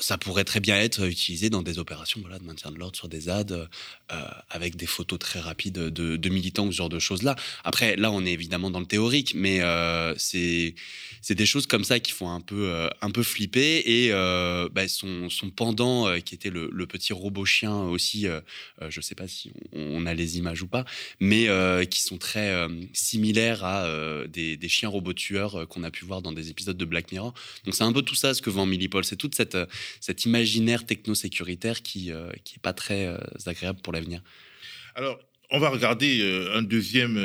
ça 0.00 0.18
pourrait 0.18 0.44
très 0.44 0.60
bien 0.60 0.76
être 0.76 1.06
utilisé 1.06 1.50
dans 1.50 1.62
des 1.62 1.78
opérations 1.78 2.20
voilà, 2.20 2.38
de 2.38 2.44
maintien 2.44 2.70
de 2.70 2.78
l'ordre 2.78 2.96
sur 2.96 3.08
des 3.08 3.20
ZAD, 3.20 3.52
euh, 3.52 4.28
avec 4.50 4.76
des 4.76 4.86
photos 4.86 5.18
très 5.18 5.40
rapides 5.40 5.74
de, 5.74 6.28
militants 6.28 6.66
ou 6.66 6.72
ce 6.72 6.76
genre 6.76 6.88
de 6.88 6.98
choses-là. 6.98 7.36
Après, 7.64 7.96
là, 7.96 8.10
on 8.10 8.24
est 8.24 8.32
évidemment 8.32 8.70
dans 8.70 8.80
le 8.80 8.86
théorique, 8.86 9.34
mais 9.34 9.60
euh, 9.60 10.14
c'est 10.16 10.74
des 11.30 11.46
choses 11.46 11.66
comme 11.66 11.84
ça 11.84 12.00
qui 12.00 12.12
font 12.12 12.30
un 12.30 12.40
peu, 12.40 12.70
euh, 12.70 12.88
un 13.02 13.10
peu 13.10 13.22
flipper. 13.22 13.82
Et 13.86 14.10
bah, 14.72 14.88
son, 14.88 15.28
son, 15.28 15.50
pendant, 15.50 16.18
qui 16.20 16.34
était 16.34 16.50
le, 16.50 16.70
petit 16.86 17.12
robot 17.12 17.44
chien 17.44 17.82
aussi, 17.82 18.26
je 18.80 18.98
ne 18.98 19.02
sais 19.02 19.14
pas 19.14 19.28
si 19.28 19.52
on, 19.72 20.06
a 20.06 20.14
les 20.14 20.38
images 20.38 20.62
ou 20.62 20.66
pas, 20.66 20.84
mais 21.20 21.48
qui 21.88 22.00
sont 22.00 22.18
très 22.18 22.68
similaires 22.92 23.64
à 23.64 23.86
des, 24.26 24.56
des, 24.56 24.68
chiens 24.68 24.88
robots 24.88 25.12
tueurs 25.12 25.68
qu'on 25.68 25.84
a 25.84 25.90
pu 25.90 26.04
voir 26.04 26.22
dans 26.22 26.32
des 26.32 26.50
épisodes 26.50 26.76
de 26.76 26.84
Black 26.84 27.12
Mirror. 27.12 27.34
Donc 27.64 27.74
c'est 27.74 27.84
un 27.84 27.92
peu 27.92 28.02
tout 28.02 28.14
ça 28.14 28.34
ce 28.34 28.42
que 28.42 28.50
vend 28.50 28.66
Millipol, 28.66 29.04
c'est 29.04 29.16
toute 29.16 29.34
cette 29.34 29.56
cet 30.00 30.24
imaginaire 30.24 30.86
techno-sécuritaire 30.86 31.82
qui 31.82 32.06
n'est 32.06 32.12
euh, 32.12 32.32
pas 32.62 32.72
très 32.72 33.06
euh, 33.06 33.18
agréable 33.46 33.80
pour 33.82 33.92
l'avenir. 33.92 34.22
Alors, 34.94 35.18
on 35.50 35.58
va 35.58 35.68
regarder 35.70 36.20
euh, 36.20 36.60
une 36.60 36.66
deuxième 36.66 37.16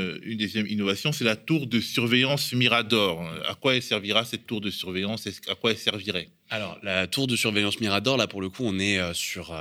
innovation, 0.68 1.12
c'est 1.12 1.24
la 1.24 1.36
tour 1.36 1.68
de 1.68 1.80
surveillance 1.80 2.54
Mirador. 2.54 3.22
À 3.48 3.56
quoi 3.56 3.76
elle 3.76 3.84
servira 3.84 4.26
cette 4.26 4.48
tour 4.48 4.62
de 4.62 4.72
surveillance? 4.72 5.28
À 5.48 5.56
quoi 5.56 5.72
elle 5.72 5.78
servirait? 5.78 6.30
Alors, 6.52 6.78
la 6.84 7.08
tour 7.08 7.26
de 7.26 7.36
surveillance 7.36 7.80
Mirador, 7.80 8.18
là 8.18 8.28
pour 8.28 8.40
le 8.40 8.50
coup, 8.50 8.64
on 8.66 8.78
est 8.78 9.00
euh, 9.00 9.14
sur. 9.14 9.52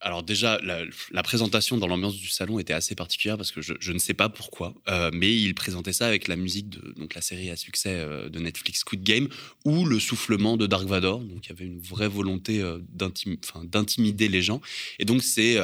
alors 0.00 0.22
déjà, 0.22 0.60
la, 0.62 1.22
présentation 1.22 1.76
dans 1.76 1.86
l'ambiance 1.86 2.16
du 2.16 2.28
salon 2.28 2.58
était 2.58 2.72
assez 2.72 2.94
particulière 2.94 3.36
parce 3.36 3.50
que 3.50 3.60
je, 3.60 3.92
ne 3.92 3.98
sais 3.98 4.14
pas 4.14 4.28
pourquoi, 4.28 4.74
mais 5.12 5.34
il 5.34 5.54
présentait 5.54 5.92
ça 5.92 6.06
avec 6.06 6.28
la 6.28 6.36
musique 6.36 6.68
de 6.68 6.94
donc 6.96 7.14
la 7.14 7.20
série 7.20 7.50
à 7.50 7.56
succès 7.56 8.06
de 8.30 8.38
Netflix 8.38 8.80
Squid 8.80 9.02
Game 9.02 9.28
ou 9.64 9.84
le 9.84 9.98
soufflement 9.98 10.56
de 10.56 10.66
Dark 10.66 10.86
Vador. 10.86 11.20
Donc 11.20 11.46
il 11.46 11.48
y 11.48 11.52
avait 11.52 11.64
une 11.64 11.80
vraie 11.80 12.08
volonté 12.08 12.62
d'intimider 12.92 14.28
les 14.28 14.42
gens. 14.42 14.60
Et 14.98 15.04
donc 15.04 15.22
c'est 15.22 15.58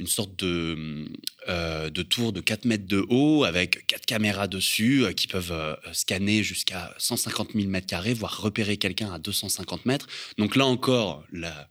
une 0.00 0.06
sorte 0.06 0.42
de, 0.42 1.06
euh, 1.48 1.90
tour 1.90 2.32
de 2.32 2.40
4 2.40 2.64
mètres 2.64 2.86
de 2.86 3.04
haut 3.10 3.44
avec 3.44 3.86
quatre 3.86 4.06
caméras 4.06 4.48
dessus 4.48 5.04
euh, 5.04 5.12
qui 5.12 5.26
peuvent 5.26 5.52
euh, 5.52 5.76
scanner 5.92 6.42
jusqu'à 6.42 6.94
150 6.96 7.50
000 7.54 7.68
mètres 7.68 7.86
carrés, 7.86 8.14
voire 8.14 8.40
repérer 8.40 8.78
quelqu'un 8.78 9.12
à 9.12 9.18
250 9.18 9.69
mètres. 9.84 10.06
Donc 10.38 10.56
là 10.56 10.66
encore, 10.66 11.24
la 11.32 11.68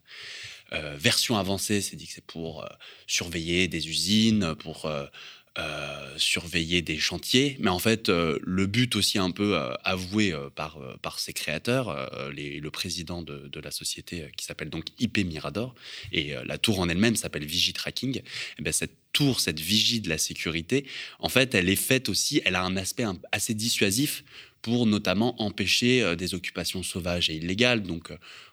version 0.96 1.36
avancée, 1.36 1.80
c'est 1.80 1.96
dit 1.96 2.06
que 2.06 2.12
c'est 2.12 2.24
pour 2.24 2.64
surveiller 3.08 3.66
des 3.66 3.88
usines, 3.88 4.54
pour 4.54 4.88
euh, 5.58 6.14
surveiller 6.16 6.80
des 6.80 6.96
chantiers, 6.96 7.56
mais 7.58 7.70
en 7.70 7.80
fait, 7.80 8.08
euh, 8.08 8.38
le 8.40 8.66
but 8.66 8.94
aussi 8.94 9.18
un 9.18 9.32
peu 9.32 9.56
euh, 9.56 9.74
avoué 9.82 10.32
par, 10.54 10.78
par 11.02 11.18
ses 11.18 11.32
créateurs, 11.32 12.08
les, 12.32 12.60
le 12.60 12.70
président 12.70 13.20
de, 13.20 13.60
la 13.60 13.72
société 13.72 14.30
qui 14.36 14.44
s'appelle 14.44 14.70
donc 14.70 14.86
IP 15.00 15.18
Mirador, 15.18 15.74
et 16.12 16.34
la 16.44 16.56
tour 16.56 16.78
en 16.78 16.88
elle-même 16.88 17.16
s'appelle 17.16 17.44
Vigitracking, 17.44 18.18
et 18.18 18.24
eh 18.60 18.62
bien 18.62 18.70
cette 18.70 18.94
tour, 19.12 19.40
cette 19.40 19.58
vigie 19.58 20.00
de 20.00 20.08
la 20.08 20.18
sécurité, 20.18 20.86
en 21.18 21.28
fait, 21.28 21.52
elle 21.56 21.68
est 21.68 21.74
faite 21.74 22.08
aussi, 22.08 22.40
elle 22.44 22.54
a 22.54 22.62
un 22.62 22.76
aspect 22.76 23.04
assez 23.32 23.54
dissuasif 23.54 24.22
pour 24.62 24.86
notamment 24.86 25.40
empêcher 25.42 26.16
des 26.16 26.34
occupations 26.34 26.82
sauvages 26.82 27.30
et 27.30 27.36
illégales. 27.36 27.82
Donc, 27.82 28.12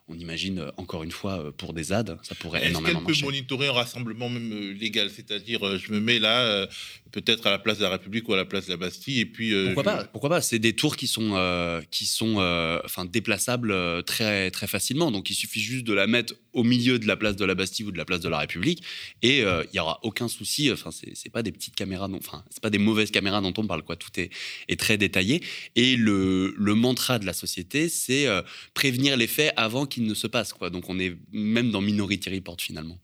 on 0.09 0.15
imagine 0.17 0.59
euh, 0.59 0.71
encore 0.77 1.03
une 1.03 1.11
fois 1.11 1.39
euh, 1.39 1.51
pour 1.51 1.73
des 1.73 1.83
ZAD, 1.83 2.17
ça 2.23 2.33
pourrait 2.35 2.65
énormément 2.65 3.01
marcher. 3.01 3.11
Est-ce 3.11 3.19
qu'elle 3.19 3.27
peut 3.27 3.33
monitorer 3.33 3.67
un 3.67 3.73
rassemblement 3.73 4.29
même 4.29 4.51
euh, 4.53 4.73
légal? 4.73 5.09
C'est-à-dire, 5.09 5.77
je 5.77 5.91
me 5.91 5.99
mets 5.99 6.19
là, 6.19 6.67
peut-être 7.11 7.47
à 7.47 7.51
la 7.51 7.59
place 7.59 7.77
de 7.79 7.83
la 7.83 7.89
République 7.89 8.27
ou 8.29 8.33
à 8.33 8.37
la 8.37 8.45
place 8.45 8.67
de 8.67 8.71
la 8.71 8.77
Bastille, 8.77 9.19
et 9.19 9.25
puis... 9.25 9.53
pourquoi, 9.65 9.83
pas, 9.83 10.03
pourquoi 10.05 10.29
pas? 10.29 10.41
C'est 10.41 10.59
des 10.59 10.73
tours 10.73 10.95
qui 10.95 11.07
sont, 11.07 11.81
qui 11.91 12.05
sont 12.05 12.37
enfin, 12.85 13.05
déplaçables 13.05 14.03
très, 14.03 14.51
très 14.51 14.67
facilement. 14.67 15.11
Donc, 15.11 15.29
il 15.29 15.35
suffit 15.35 15.59
juste 15.59 15.85
de 15.85 15.93
la 15.93 16.07
mettre 16.07 16.35
au 16.57 16.63
milieu 16.63 16.99
de 16.99 17.07
la 17.07 17.15
place 17.15 17.35
de 17.35 17.45
la 17.45 17.55
Bastille 17.55 17.85
ou 17.85 17.91
de 17.91 17.97
la 17.97 18.05
place 18.05 18.19
de 18.19 18.29
la 18.29 18.39
République, 18.39 18.83
et 19.21 19.39
il 19.39 19.69
n'y 19.73 19.79
aura 19.79 19.99
aucun 20.03 20.27
souci. 20.27 20.71
Enfin, 20.71 20.89
c'est 20.91 21.31
pas 21.31 21.43
des 21.43 21.51
petites 21.51 21.75
caméras, 21.75 22.07
non, 22.07 22.17
enfin, 22.17 22.43
c'est 22.49 22.61
pas 22.61 22.69
des 22.69 22.77
mauvaises 22.77 23.11
caméras 23.11 23.41
dont 23.41 23.53
on 23.57 23.65
parle, 23.67 23.83
quoi. 23.83 23.95
Tout 23.95 24.19
est, 24.19 24.29
est 24.67 24.79
très 24.79 24.97
détaillé. 24.97 25.41
Et 25.75 25.95
le, 25.95 26.53
le 26.57 26.75
mantra 26.75 27.19
de 27.19 27.25
la 27.25 27.33
société, 27.33 27.89
c'est 27.89 28.27
prévenir 28.73 29.15
les 29.17 29.27
faits 29.27 29.53
avant 29.55 29.85
qu'ils 29.85 30.03
ne 30.03 30.13
se 30.13 30.27
passe. 30.27 30.53
Quoi. 30.53 30.69
Donc 30.69 30.89
on 30.89 30.99
est 30.99 31.15
même 31.31 31.71
dans 31.71 31.81
Minority 31.81 32.29
Report 32.29 32.57
finalement. 32.59 32.97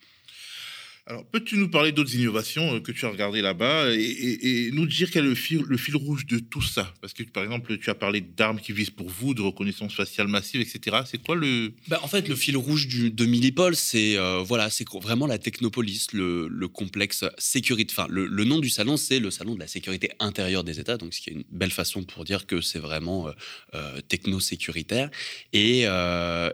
Alors, 1.05 1.25
peux-tu 1.25 1.57
nous 1.57 1.69
parler 1.69 1.91
d'autres 1.91 2.15
innovations 2.15 2.75
euh, 2.75 2.79
que 2.79 2.93
tu 2.93 3.05
as 3.05 3.09
regardées 3.09 3.41
là-bas 3.41 3.89
et, 3.91 4.69
nous 4.71 4.85
dire 4.85 5.11
quel 5.11 5.25
est 5.25 5.29
le 5.29 5.35
fil, 5.35 5.61
le 5.67 5.75
fil, 5.75 5.97
rouge 5.97 6.25
de 6.25 6.39
tout 6.39 6.61
ça? 6.61 6.93
Parce 7.01 7.11
que, 7.11 7.23
par 7.23 7.43
exemple, 7.43 7.77
tu 7.77 7.89
as 7.89 7.95
parlé 7.95 8.21
d'armes 8.21 8.57
qui 8.61 8.71
visent 8.71 8.89
pour 8.89 9.09
vous, 9.09 9.33
de 9.33 9.41
reconnaissance 9.41 9.93
faciale 9.93 10.29
massive, 10.29 10.61
etc. 10.61 11.01
C'est 11.05 11.21
quoi 11.21 11.35
le... 11.35 11.73
Ben, 11.89 11.99
en 12.03 12.07
fait, 12.07 12.29
le 12.29 12.35
fil 12.35 12.55
rouge 12.55 12.87
du, 12.87 13.11
de 13.11 13.25
Millipol, 13.25 13.75
c'est 13.75 14.17
euh, 14.17 14.37
voilà, 14.37 14.69
vraiment 15.01 15.27
la 15.27 15.37
technopolis, 15.37 16.07
le, 16.13 16.47
le 16.47 16.67
complexe 16.69 17.25
sécurité. 17.37 17.93
Enfin, 17.97 18.07
le, 18.09 18.25
le, 18.25 18.45
nom 18.45 18.59
du 18.59 18.69
salon, 18.69 18.95
c'est 18.95 19.19
le 19.19 19.29
salon 19.29 19.55
de 19.55 19.59
la 19.59 19.67
sécurité 19.67 20.11
intérieure 20.19 20.63
des 20.63 20.79
États, 20.79 20.95
donc 20.95 21.13
ce 21.13 21.19
qui 21.19 21.31
est 21.31 21.33
une 21.33 21.43
belle 21.51 21.71
façon 21.71 22.03
pour 22.03 22.23
dire 22.23 22.45
que 22.45 22.61
c'est 22.61 22.79
vraiment 22.79 23.27
euh, 23.73 23.99
techno-sécuritaire. 24.07 25.09
Et, 25.51 25.83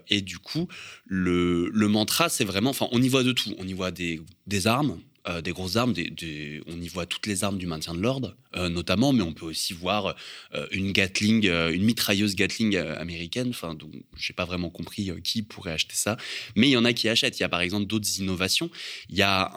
et 0.08 0.22
du 0.22 0.40
coup, 0.40 0.68
le, 1.06 1.70
le 1.72 1.88
mantra, 1.88 2.30
c'est 2.30 2.46
vraiment... 2.46 2.72
Enfin, 2.72 2.88
on 2.92 3.02
y 3.02 3.10
voit 3.10 3.24
de 3.24 3.32
tout. 3.32 3.54
On 3.60 3.68
y 3.68 3.74
voit 3.74 3.92
des 3.92 4.20
des 4.50 4.68
armes, 4.68 5.00
euh, 5.28 5.42
des 5.42 5.52
grosses 5.52 5.76
armes, 5.76 5.94
des, 5.94 6.62
on 6.68 6.82
y 6.82 6.88
voit 6.88 7.06
toutes 7.06 7.28
les 7.28 7.44
armes 7.44 7.58
du 7.58 7.68
maintien 7.68 7.94
de 7.94 8.00
l'ordre, 8.00 8.36
euh, 8.56 8.68
notamment, 8.68 9.14
mais 9.14 9.22
on 9.22 9.34
peut 9.34 9.46
aussi 9.46 9.74
voir 9.74 10.16
euh, 10.56 10.66
une 10.72 10.92
Gatling, 10.92 11.46
une 11.48 11.84
mitrailleuse 11.84 12.36
Gatling 12.36 12.76
américaine. 12.78 13.50
Enfin, 13.50 13.76
donc, 13.76 13.92
j'ai 14.18 14.34
pas 14.34 14.46
vraiment 14.46 14.70
compris 14.70 15.12
qui 15.24 15.44
pourrait 15.44 15.74
acheter 15.74 15.96
ça, 15.96 16.18
mais 16.56 16.68
il 16.68 16.72
y 16.72 16.78
en 16.78 16.86
a 16.86 16.94
qui 16.94 17.08
achètent. 17.10 17.38
Il 17.40 17.42
y 17.42 17.46
a 17.46 17.50
par 17.50 17.62
exemple 17.62 17.86
d'autres 17.86 18.20
innovations. 18.20 18.70
Il 19.10 19.18
y 19.18 19.22
a 19.22 19.52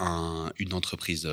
une 0.58 0.74
entreprise 0.74 1.28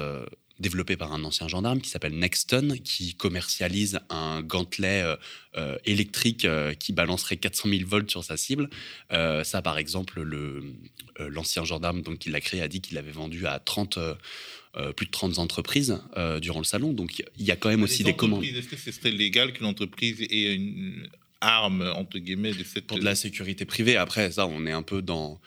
développé 0.60 0.98
par 0.98 1.14
un 1.14 1.24
ancien 1.24 1.48
gendarme 1.48 1.82
qui 1.82 1.90
s'appelle 1.90 2.18
Nexton, 2.18 2.76
qui 2.84 3.16
commercialise 3.16 4.00
un 4.10 4.42
gantelet 4.42 5.02
euh, 5.02 5.16
euh, 5.58 5.78
électrique 5.86 6.46
euh, 6.46 6.74
qui 6.74 6.92
balancerait 6.92 7.38
400 7.38 7.70
000 7.70 7.82
volts 7.88 8.10
sur 8.10 8.24
sa 8.24 8.38
cible. 8.38 8.70
ça, 9.10 9.62
par 9.62 9.78
exemple, 9.78 10.22
l'ancien 11.20 11.64
gendarme 11.64 12.02
donc, 12.02 12.20
qui 12.20 12.30
l'a 12.30 12.42
créé 12.42 12.62
a 12.62 12.68
dit 12.68 12.82
qu'il 12.82 12.96
l'avait 12.96 13.12
vendu 13.12 13.46
à 13.48 13.60
30, 13.60 14.00
plus 14.96 15.06
de 15.06 15.12
30 15.12 15.40
entreprises 15.40 16.00
durant 16.42 16.60
le 16.60 16.66
salon. 16.66 16.94
Donc 16.94 17.24
il 17.38 17.46
y 17.46 17.52
a 17.52 17.56
quand 17.56 17.70
même 17.70 17.84
aussi 17.84 18.04
des 18.04 18.16
commandes. 18.16 18.44
Est-ce 18.44 18.68
que 18.68 18.78
ce 18.78 18.92
serait 18.92 19.12
légal 19.12 19.54
qu'une 19.54 19.66
entreprise 19.66 20.22
ait 20.22 20.54
une 20.54 21.08
arme, 21.42 21.82
entre 21.96 22.20
guillemets, 22.20 22.54
de 22.54 22.64
cette... 22.64 22.88
Pour 22.88 23.00
de 23.00 23.06
la 23.06 23.16
sécurité 23.16 23.66
privée, 23.66 23.96
après, 23.96 24.32
ça, 24.32 24.46
on 24.46 24.66
est 24.66 24.72
un 24.72 24.84
peu 24.84 25.02
dans 25.02 25.40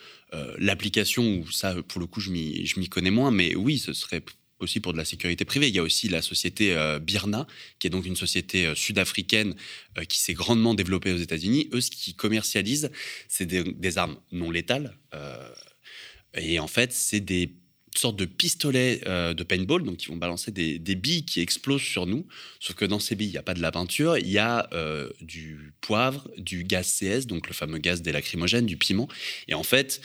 l'application 0.59 1.39
où 1.39 1.51
ça, 1.51 1.75
pour 1.83 2.01
le 2.01 2.07
coup, 2.07 2.21
je 2.21 2.31
m'y 2.31 2.89
connais 2.89 3.11
moins, 3.11 3.31
mais 3.31 3.55
oui, 3.55 3.79
ce 3.79 3.93
serait 3.93 4.23
aussi 4.63 4.81
pour 4.81 4.93
de 4.93 4.99
la 4.99 5.05
sécurité 5.05 5.45
privée. 5.45 5.69
Il 5.69 5.75
y 5.75 5.79
a 5.79 5.83
aussi 5.83 6.09
la 6.09 6.23
société 6.23 6.75
euh, 6.75 6.99
Birna, 6.99 7.47
qui 7.79 7.87
est 7.87 7.91
donc 7.91 8.07
une 8.07 8.17
société 8.17 8.67
euh, 8.67 8.75
sud-africaine 8.75 9.55
euh, 9.99 10.05
qui 10.05 10.19
s'est 10.19 10.35
grandement 10.35 10.75
développée 10.75 11.13
aux 11.13 11.19
États-Unis. 11.19 11.69
Eux, 11.73 11.81
ce 11.81 11.91
qu'ils 11.91 12.17
commercialisent, 12.17 12.91
c'est 13.29 13.47
des, 13.47 13.99
armes 13.99 14.17
non 14.31 14.51
létales. 14.51 14.97
et 16.35 16.59
en 16.59 16.67
fait, 16.67 16.93
c'est 16.93 17.21
des 17.21 17.55
sortes 17.95 18.17
de 18.17 18.25
pistolets 18.25 19.01
de 19.01 19.43
paintball, 19.43 19.83
donc 19.83 19.99
qui 19.99 20.07
vont 20.07 20.17
balancer 20.17 20.51
des, 20.51 20.79
billes 20.95 21.27
qui 21.27 21.41
explosent 21.41 21.83
sur 21.83 22.07
nous. 22.07 22.27
Sauf 22.59 22.75
que 22.77 22.87
dans 22.87 22.99
ces 22.99 23.17
billes, 23.17 23.29
il 23.29 23.33
n'y 23.33 23.39
a 23.39 23.43
pas 23.43 23.55
de 23.55 23.61
la 23.61 23.71
peinture, 23.71 24.17
il 24.17 24.31
y 24.31 24.39
a 24.39 24.69
du 25.21 25.75
poivre, 25.83 26.31
du 26.39 26.65
gaz 26.65 26.99
CS, 26.99 27.27
donc 27.27 27.49
le 27.49 27.55
fameux 27.55 27.79
gaz 27.79 28.01
des 28.01 28.13
lacrymogènes, 28.13 28.67
du 28.67 28.79
piment. 28.79 29.09
Et 29.49 29.55
en 29.55 29.63
fait, 29.63 30.01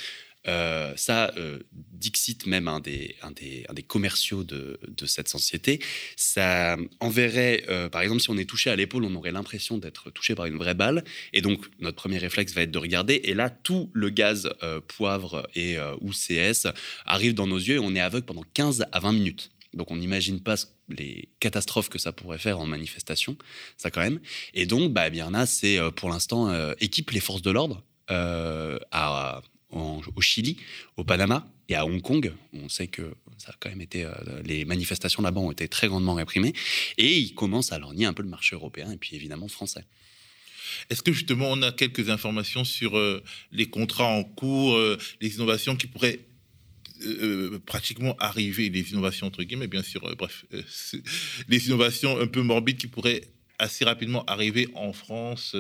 euh, 0.48 0.94
ça, 0.96 1.32
euh, 1.38 1.60
Dixit, 1.72 2.46
même 2.46 2.68
un 2.68 2.80
des, 2.80 3.16
commerciaux 3.88 4.44
de, 4.44 4.80
cette 5.06 5.28
société, 5.28 5.80
ça 6.16 6.78
enverrait, 7.00 7.64
euh, 7.70 7.90
par 7.90 8.02
exemple, 8.02 8.22
si 8.22 8.30
on 8.30 8.38
est 8.38 8.50
touché 8.50 8.70
à 8.70 8.76
l'épaule, 8.76 9.04
on 9.04 9.16
aurait 9.16 9.32
l'impression 9.32 9.78
d'être 9.78 10.10
touché 10.12 10.36
par 10.36 10.46
une 10.46 10.58
vraie 10.58 10.74
balle. 10.74 11.04
Et 11.34 11.42
donc, 11.42 11.66
notre 11.80 11.98
premier 11.98 12.18
réflexe 12.18 12.54
va 12.54 12.62
être 12.62 12.72
de 12.72 12.78
regarder. 12.78 13.22
Et 13.24 13.34
là, 13.34 13.50
tout 13.50 13.90
le 13.94 14.10
gaz 14.10 14.50
poivre 14.88 15.48
et 15.56 15.78
ou 16.02 16.12
CS 16.12 16.68
arrive 17.06 17.34
dans 17.34 17.48
nos 17.48 17.58
yeux 17.58 17.76
et 17.76 17.80
on 17.80 17.96
est 17.96 18.00
aveugle 18.00 18.26
pendant 18.26 18.44
15 18.54 18.86
à 18.92 19.00
20 19.00 19.12
minutes. 19.14 19.52
Donc, 19.74 19.92
on 19.92 19.98
n'imagine 19.98 20.42
pas 20.42 20.56
les 20.90 21.30
catastrophes 21.40 21.90
que 21.90 22.00
ça 22.00 22.12
pourrait 22.12 22.40
faire 22.40 22.60
en 22.60 22.66
manifestation, 22.66 23.38
ça 23.78 23.92
quand 23.92 24.02
même. 24.02 24.20
Et 24.54 24.66
donc, 24.66 24.94
bah, 24.94 25.10
Birna, 25.10 25.46
c'est 25.46 25.80
pour 25.96 26.10
l'instant 26.10 26.74
équipe 26.80 27.12
les 27.12 27.20
forces 27.20 27.42
de 27.42 27.52
l'ordre 27.52 27.84
à 28.08 29.42
au 29.72 30.22
Chili, 30.22 30.58
au 30.96 31.04
Panama 31.04 31.48
et 31.70 31.76
à 31.76 31.86
Hong 31.86 32.02
Kong. 32.02 32.34
On 32.54 32.70
sait 32.70 32.88
que 32.88 33.14
ça 33.38 33.52
a 33.52 33.56
quand 33.60 33.70
même 33.70 33.82
été, 33.82 34.04
euh, 34.06 34.14
les 34.44 34.66
manifestations 34.66 35.22
là-bas 35.22 35.42
ont 35.42 35.52
été 35.52 35.68
très 35.68 35.88
grandement 35.88 36.16
réprimées. 36.16 36.54
Et 36.98 37.18
ils 37.18 37.34
commencent 37.34 37.72
à 37.72 37.80
lorgner 37.80 38.06
un 38.06 38.14
peu 38.14 38.24
le 38.24 38.30
marché 38.30 38.56
européen 38.56 38.92
et 38.92 38.98
puis 38.98 39.16
évidemment 39.16 39.48
français. 39.48 39.86
Est-ce 40.90 41.02
que 41.02 41.12
justement 41.12 41.50
on 41.52 41.62
a 41.62 41.72
quelques 41.72 42.10
informations 42.10 42.64
sur 42.64 42.98
euh, 42.98 43.24
les 43.52 43.68
contrats 43.68 44.08
en 44.08 44.24
cours, 44.24 44.76
euh, 44.76 44.98
les 45.22 45.36
innovations 45.36 45.76
qui 45.76 45.88
pourraient 45.88 46.20
pratiquement 47.68 48.18
arriver, 48.18 48.70
les 48.70 48.90
innovations 48.90 49.28
entre 49.28 49.44
guillemets, 49.44 49.68
bien 49.68 49.84
sûr, 49.84 50.02
bref, 50.18 50.46
les 51.48 51.68
innovations 51.68 52.20
un 52.20 52.26
peu 52.26 52.42
morbides 52.42 52.78
qui 52.78 52.88
pourraient 52.88 53.22
assez 53.60 53.86
rapidement 53.86 54.26
arrivé 54.26 54.68
en 54.74 54.94
France 54.94 55.56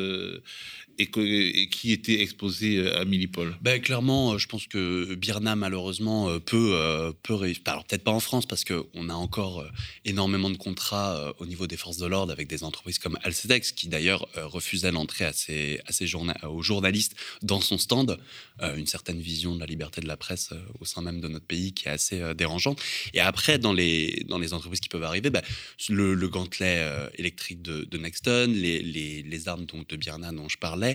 et, 0.99 1.69
qui 1.69 1.91
était 1.91 2.21
exposé 2.21 2.77
euh, 2.77 2.99
à 2.99 3.05
Millipol? 3.05 3.55
Ben, 3.61 3.81
Clairement, 3.81 4.33
euh, 4.33 4.37
je 4.37 4.47
pense 4.47 4.67
que 4.67 5.15
Birna, 5.15 5.55
malheureusement, 5.55 6.29
euh, 6.29 6.39
peut, 6.39 7.13
peut 7.23 7.33
réussir. 7.33 7.63
Alors, 7.67 7.85
peut-être 7.85 8.03
pas 8.03 8.11
en 8.11 8.19
France, 8.19 8.45
parce 8.45 8.63
qu'on 8.63 9.09
a 9.09 9.13
encore 9.13 9.65
énormément 10.05 10.49
de 10.49 10.57
contrats 10.57 11.33
au 11.39 11.45
niveau 11.45 11.67
des 11.67 11.77
forces 11.77 11.97
de 11.97 12.05
l'ordre 12.05 12.31
avec 12.31 12.47
des 12.47 12.63
entreprises 12.63 12.99
comme 12.99 13.17
Alcedex, 13.23 13.71
qui 13.71 13.87
d'ailleurs 13.87 14.27
refusait 14.35 14.91
l'entrée 14.91 15.25
à 15.25 15.33
ses, 15.33 15.79
à 15.85 15.91
ses 15.91 16.07
aux 16.15 16.61
journalistes 16.61 17.15
dans 17.41 17.61
son 17.61 17.77
stand. 17.77 18.17
une 18.61 18.87
certaine 18.87 19.19
vision 19.19 19.55
de 19.55 19.59
la 19.59 19.65
liberté 19.65 20.01
de 20.01 20.07
la 20.07 20.17
presse 20.17 20.51
au 20.79 20.85
sein 20.85 21.01
même 21.01 21.19
de 21.21 21.27
notre 21.27 21.45
pays 21.45 21.73
qui 21.73 21.87
est 21.87 21.91
assez 21.91 22.33
dérangeante. 22.35 22.81
Et 23.13 23.19
après, 23.19 23.59
dans 23.59 23.73
les, 23.73 24.25
dans 24.27 24.39
les 24.39 24.53
entreprises 24.53 24.79
qui 24.79 24.89
peuvent 24.89 25.03
arriver, 25.03 25.29
ben, 25.29 25.43
le, 25.89 26.27
gantelet 26.27 26.85
électrique 27.15 27.61
de, 27.61 27.83
de 27.83 27.97
Nexton, 27.97 28.51
les, 28.53 28.81
les, 28.81 29.23
les 29.23 29.47
armes 29.47 29.65
donc, 29.65 29.87
de 29.87 29.95
Birna 29.95 30.31
dont 30.31 30.49
je 30.49 30.57
parlais, 30.57 30.86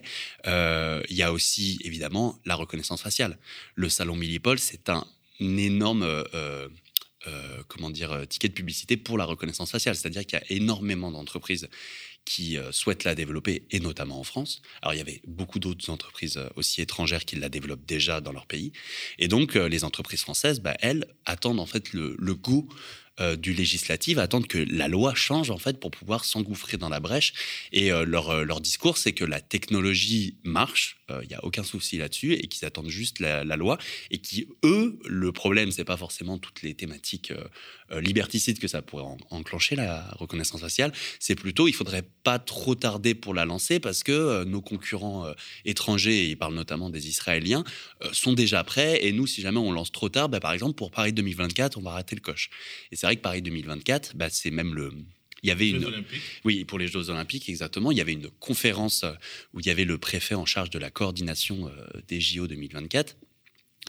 euh, 0.47 1.03
il 1.09 1.17
y 1.17 1.23
a 1.23 1.33
aussi 1.33 1.79
évidemment 1.85 2.39
la 2.45 2.55
reconnaissance 2.55 3.03
faciale. 3.03 3.39
Le 3.75 3.89
salon 3.89 4.17
Millipol, 4.17 4.59
c'est 4.59 4.89
un 4.89 5.07
énorme 5.41 6.03
euh, 6.03 6.69
euh, 7.27 7.63
comment 7.69 7.91
dire, 7.91 8.27
ticket 8.29 8.49
de 8.49 8.55
publicité 8.55 8.97
pour 8.97 9.19
la 9.19 9.25
reconnaissance 9.25 9.71
faciale. 9.71 9.95
C'est-à-dire 9.97 10.27
qu'il 10.27 10.39
y 10.39 10.43
a 10.43 10.57
énormément 10.57 11.11
d'entreprises 11.11 11.69
qui 12.25 12.57
souhaitent 12.71 13.03
la 13.03 13.17
développer, 13.17 13.67
et 13.73 13.81
notamment 13.81 14.21
en 14.21 14.23
France. 14.23 14.63
Alors, 14.81 14.95
il 14.95 14.99
y 14.99 15.01
avait 15.01 15.21
beaucoup 15.27 15.59
d'autres 15.59 15.91
entreprises 15.91 16.39
aussi 16.55 16.81
étrangères 16.81 17.25
qui 17.25 17.35
la 17.35 17.49
développent 17.49 17.85
déjà 17.85 18.21
dans 18.21 18.31
leur 18.31 18.47
pays. 18.47 18.73
Et 19.19 19.27
donc, 19.27 19.55
les 19.55 19.83
entreprises 19.83 20.21
françaises, 20.21 20.61
bah, 20.61 20.77
elles, 20.79 21.05
attendent 21.25 21.59
en 21.59 21.67
fait 21.67 21.93
le, 21.93 22.15
le 22.17 22.35
goût 22.37 22.69
euh, 23.21 23.37
du 23.37 23.53
législatif 23.53 24.17
attendent 24.17 24.47
que 24.47 24.57
la 24.71 24.89
loi 24.89 25.15
change 25.15 25.51
en 25.51 25.59
fait 25.59 25.79
pour 25.79 25.91
pouvoir 25.91 26.25
s'engouffrer 26.25 26.79
dans 26.79 26.89
la 26.89 26.99
brèche. 26.99 27.35
Et 27.71 27.93
euh, 27.93 28.07
leur, 28.07 28.31
euh, 28.31 28.45
leur, 28.45 28.63
discours, 28.63 28.97
c'est 28.97 29.13
que 29.13 29.27
la 29.27 29.43
technologie 29.43 30.39
marche, 30.45 30.97
il 31.23 31.29
n'y 31.29 31.35
a 31.35 31.45
aucun 31.45 31.63
souci 31.63 31.99
là-dessus, 31.99 32.33
et 32.33 32.47
qu'ils 32.47 32.65
attendent 32.65 32.89
juste 32.89 33.21
la, 33.21 33.45
loi, 33.45 33.77
et 34.11 34.17
qui, 34.17 34.49
eux, 34.65 34.99
le 35.05 35.31
problème, 35.31 35.71
c'est 35.71 35.85
pas 35.85 35.99
forcément 35.99 36.39
toutes 36.39 36.63
les 36.63 36.73
thématiques 36.73 37.35
liberticides 37.91 38.59
que 38.59 38.67
ça 38.67 38.81
pourrait 38.81 39.05
enclencher, 39.29 39.77
la 39.77 40.09
reconnaissance 40.13 40.63
faciale, 40.63 40.91
c'est 41.21 41.35
plutôt, 41.35 41.69
il 41.69 41.75
faudrait 41.75 42.05
pas 42.25 42.39
trop 42.39 42.75
tarder 42.75 43.15
pour 43.15 43.35
la 43.35 43.45
lancer, 43.45 43.79
parce 43.79 44.03
que 44.03 44.45
nos 44.45 44.63
concurrents 44.63 45.27
étrangers, 45.67 46.17
et 46.17 46.29
ils 46.31 46.39
parlent 46.39 46.55
notamment 46.55 46.89
des 46.89 47.09
Israéliens, 47.09 47.63
sont 48.13 48.33
déjà 48.33 48.65
prêts, 48.65 49.05
et 49.05 49.13
nous, 49.13 49.27
si 49.27 49.43
jamais 49.43 49.59
on 49.59 49.71
lance 49.71 49.93
trop 49.93 50.09
tard, 50.09 50.31
bah, 50.31 50.41
par 50.41 50.55
exemple, 50.55 50.77
pour 50.77 50.91
Paris 50.91 51.13
2024, 51.13 51.77
on 51.77 51.83
va 51.83 51.91
rater 51.91 52.17
le 52.17 52.23
coche. 52.23 52.49
Et 52.91 52.97
c'est 53.03 53.09
vrai 53.09 53.17
que 53.17 53.21
Paris 53.21 53.43
2024, 53.43 54.15
bah, 54.15 54.29
c'est 54.31 54.53
même 54.53 54.77
le. 54.77 54.93
Il 55.43 55.49
y 55.49 55.51
avait 55.51 55.69
une. 55.69 56.05
Oui, 56.45 56.65
pour 56.65 56.79
les 56.79 56.87
Jeux 56.87 57.11
Olympiques, 57.11 57.49
exactement. 57.49 57.91
Il 57.91 57.99
y 57.99 58.01
avait 58.01 58.13
une 58.13 58.31
conférence 58.39 59.03
euh, 59.03 59.11
où 59.53 59.59
il 59.59 59.67
y 59.67 59.71
avait 59.71 59.85
le 59.85 59.99
préfet 59.99 60.37
en 60.37 60.47
charge 60.47 60.71
de 60.71 60.79
la 60.79 60.89
coordination 60.89 61.67
euh, 61.67 62.01
des 62.07 62.21
JO 62.21 62.47
2024. 62.47 63.17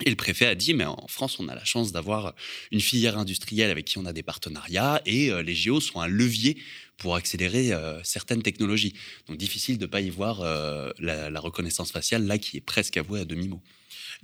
Et 0.04 0.10
le 0.10 0.16
préfet 0.16 0.46
a 0.46 0.56
dit, 0.56 0.74
mais 0.74 0.84
en 0.84 1.06
France, 1.06 1.38
on 1.38 1.46
a 1.46 1.54
la 1.54 1.64
chance 1.64 1.92
d'avoir 1.92 2.34
une 2.72 2.80
filière 2.80 3.16
industrielle 3.16 3.70
avec 3.70 3.84
qui 3.84 3.98
on 3.98 4.04
a 4.04 4.12
des 4.12 4.24
partenariats 4.24 5.00
et 5.06 5.30
euh, 5.30 5.44
les 5.44 5.54
JO 5.54 5.78
sont 5.78 6.00
un 6.00 6.08
levier 6.08 6.56
pour 6.96 7.14
accélérer 7.14 7.70
certaines 8.02 8.42
technologies. 8.42 8.94
Donc 9.28 9.36
difficile 9.36 9.78
de 9.78 9.84
ne 9.84 9.90
pas 9.90 10.00
y 10.00 10.10
voir 10.10 10.42
la, 10.42 11.28
la, 11.28 11.40
reconnaissance 11.40 11.90
faciale 11.90 12.24
là 12.24 12.38
qui 12.38 12.56
est 12.56 12.60
presque 12.60 12.96
avouée 12.96 13.18
à 13.18 13.24
demi-mot. 13.24 13.60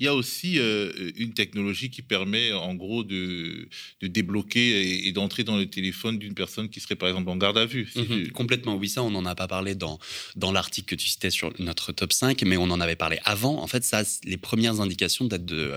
Il 0.01 0.05
y 0.05 0.09
a 0.09 0.15
aussi 0.15 0.59
euh, 0.59 1.13
une 1.17 1.35
technologie 1.35 1.91
qui 1.91 2.01
permet, 2.01 2.53
en 2.53 2.75
gros, 2.75 3.05
de, 3.05 3.69
débloquer 4.01 5.07
et, 5.07 5.13
d'entrer 5.13 5.45
dans 5.45 5.59
le 5.59 5.67
téléphone 5.67 6.19
d'une 6.19 6.33
personne 6.33 6.71
qui 6.71 6.81
serait, 6.81 6.97
par 6.97 7.11
exemple, 7.11 7.29
en 7.29 7.37
garde 7.37 7.59
à 7.59 7.67
vue. 7.67 7.87
Mhm, 7.95 8.31
complètement, 8.31 8.77
oui, 8.77 8.89
ça, 8.89 9.03
on 9.03 9.11
n'en 9.11 9.27
a 9.27 9.35
pas 9.35 9.47
parlé 9.47 9.75
dans, 9.75 9.99
dans 10.37 10.53
l'article 10.53 10.89
que 10.89 10.95
tu 10.95 11.07
citais 11.07 11.29
sur 11.29 11.53
notre 11.59 11.93
top 11.93 12.15
5, 12.15 12.43
mais 12.45 12.57
on 12.57 12.71
en 12.71 12.81
avait 12.81 12.97
parlé 12.97 13.19
avant. 13.25 13.63
En 13.63 13.67
fait, 13.67 13.85
ça, 13.85 14.03
les 14.25 14.39
premières 14.39 14.81
indications 14.81 15.27
datent 15.27 15.45
de, 15.45 15.75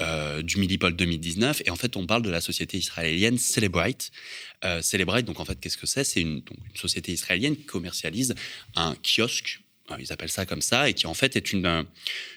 euh, 0.00 0.42
du 0.42 0.58
Millipol 0.58 0.96
2019. 0.96 1.62
Et 1.64 1.70
en 1.70 1.76
fait, 1.76 1.96
on 1.96 2.06
parle 2.06 2.22
de 2.22 2.30
la 2.30 2.40
société 2.40 2.76
israélienne 2.76 3.38
Celebrite. 3.38 4.10
Euh, 4.64 4.82
Celebrite, 4.82 5.26
donc 5.26 5.38
en 5.38 5.44
fait, 5.44 5.60
qu'est-ce 5.60 5.78
que 5.78 5.86
c'est? 5.86 6.02
C'est 6.02 6.22
une, 6.22 6.42
une 6.50 6.76
société 6.76 7.12
israélienne 7.12 7.54
qui 7.54 7.66
commercialise 7.66 8.34
un 8.74 8.96
kiosque 8.96 9.60
ils 9.98 10.12
appellent 10.12 10.30
ça 10.30 10.46
comme 10.46 10.62
ça, 10.62 10.88
et 10.88 10.94
qui 10.94 11.06
en 11.06 11.14
fait 11.14 11.36
est 11.36 11.52
une, 11.52 11.86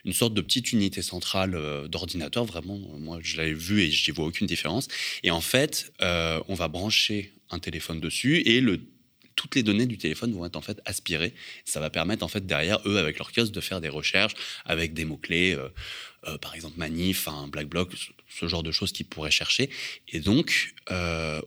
une 0.05 0.13
sorte 0.13 0.33
de 0.33 0.41
petite 0.41 0.71
unité 0.71 1.01
centrale 1.01 1.55
euh, 1.55 1.87
d'ordinateur. 1.87 2.45
Vraiment, 2.45 2.77
moi 2.99 3.19
je 3.21 3.37
l'avais 3.37 3.53
vu 3.53 3.81
et 3.81 3.91
je 3.91 4.09
n'y 4.09 4.15
vois 4.15 4.25
aucune 4.25 4.47
différence. 4.47 4.87
Et 5.23 5.31
en 5.31 5.41
fait, 5.41 5.91
euh, 6.01 6.41
on 6.47 6.55
va 6.55 6.67
brancher 6.67 7.33
un 7.49 7.59
téléphone 7.59 7.99
dessus 7.99 8.41
et 8.45 8.63
toutes 9.35 9.55
les 9.55 9.63
données 9.63 9.87
du 9.87 9.97
téléphone 9.97 10.31
vont 10.33 10.45
être 10.45 10.55
en 10.55 10.61
fait 10.61 10.79
aspirées. 10.85 11.33
Ça 11.65 11.79
va 11.79 11.89
permettre 11.89 12.23
en 12.23 12.27
fait 12.27 12.45
derrière 12.45 12.79
eux 12.85 12.97
avec 12.97 13.17
leur 13.17 13.31
kiosque 13.31 13.51
de 13.51 13.61
faire 13.61 13.81
des 13.81 13.89
recherches 13.89 14.33
avec 14.65 14.93
des 14.93 15.05
mots 15.05 15.17
clés, 15.17 15.57
euh, 15.57 16.37
par 16.37 16.55
exemple 16.55 16.77
manif, 16.77 17.27
un 17.27 17.47
black 17.47 17.67
bloc, 17.67 17.91
ce 18.29 18.47
genre 18.47 18.63
de 18.63 18.71
choses 18.71 18.91
qu'ils 18.91 19.07
pourraient 19.07 19.31
chercher. 19.31 19.69
Et 20.09 20.19
donc, 20.19 20.73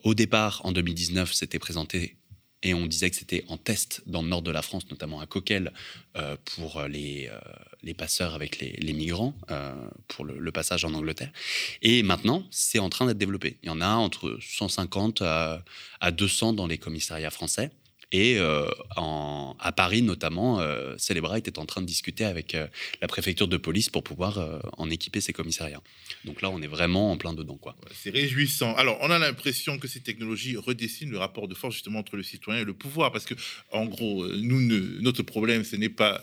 au 0.03 0.15
départ 0.15 0.61
en 0.65 0.73
2019, 0.73 1.33
c'était 1.33 1.59
présenté 1.59 2.17
et 2.63 2.75
on 2.75 2.87
disait 2.87 3.11
que 3.11 3.17
c'était 3.17 3.45
en 3.49 3.57
test 3.57 4.03
dans 4.07 4.23
le 4.23 4.29
nord 4.29 4.43
de 4.43 4.51
la 4.51 4.63
France, 4.63 4.89
notamment 4.91 5.21
à 5.21 5.27
Coquel, 5.27 5.73
euh, 6.17 6.37
pour 6.57 6.83
les, 6.83 7.29
euh, 7.31 7.39
les, 7.83 7.95
passeurs 7.95 8.35
avec 8.35 8.59
les, 8.59 8.93
migrants, 8.93 9.35
euh, 9.51 9.75
pour 10.09 10.25
le, 10.25 10.53
passage 10.53 10.85
en 10.85 10.95
Angleterre. 10.95 11.31
Et 11.83 12.03
maintenant, 12.03 12.45
c'est 12.51 12.79
en 12.79 12.89
train 12.89 13.07
d'être 13.07 13.19
développé. 13.19 13.59
Il 13.63 13.67
y 13.67 13.71
en 13.71 13.81
a 13.81 13.89
entre 13.89 14.39
150 14.41 15.23
à, 15.23 15.63
à 16.01 16.11
200 16.11 16.55
dans 16.55 16.67
les 16.67 16.79
commissariats 16.79 17.31
français. 17.31 17.71
Et 18.13 18.39
euh, 18.39 18.67
à 18.97 19.73
Paris, 19.73 20.03
notamment, 20.03 20.61
euh, 20.61 20.95
Celebrite 20.97 21.49
est 21.49 21.59
en 21.59 21.67
train 21.67 21.81
de 21.81 21.87
discuter 21.87 22.25
avec 22.25 22.55
euh, 22.55 22.69
la 23.01 23.09
préfecture 23.09 23.49
de 23.49 23.57
police 23.57 23.91
pour 23.91 24.05
pouvoir 24.05 24.39
euh, 24.39 24.61
en 24.79 24.89
équiper 24.91 25.21
ses 25.21 25.33
commissariats. 25.33 25.83
Donc 26.25 26.41
là, 26.41 26.51
on 26.51 26.63
est 26.63 26.69
vraiment 26.69 27.11
en 27.11 27.17
plein 27.17 27.33
dedans. 27.33 27.57
quoi. 27.57 27.75
C'est 27.93 28.11
réjouissant. 28.11 28.75
Alors, 28.77 28.97
on 29.01 29.11
a 29.11 29.19
l'impression 29.19 29.79
que 29.79 29.89
ces 29.89 30.01
technologies 30.01 30.57
redessinent 30.57 31.11
le 31.11 31.19
rapport 31.19 31.49
de 31.49 31.55
force 31.55 31.75
justement 31.75 31.99
entre 31.99 32.17
le 32.17 32.23
citoyen 32.23 32.61
et 32.61 32.65
le 32.65 32.75
pouvoir. 32.75 33.11
Parce 33.11 33.25
que, 33.25 33.35
en 33.73 33.87
gros, 33.87 34.25
nous, 34.29 34.61
notre 35.01 35.25
problème, 35.25 35.65
ce 35.65 35.75
n'est 35.75 35.89
pas 35.89 36.23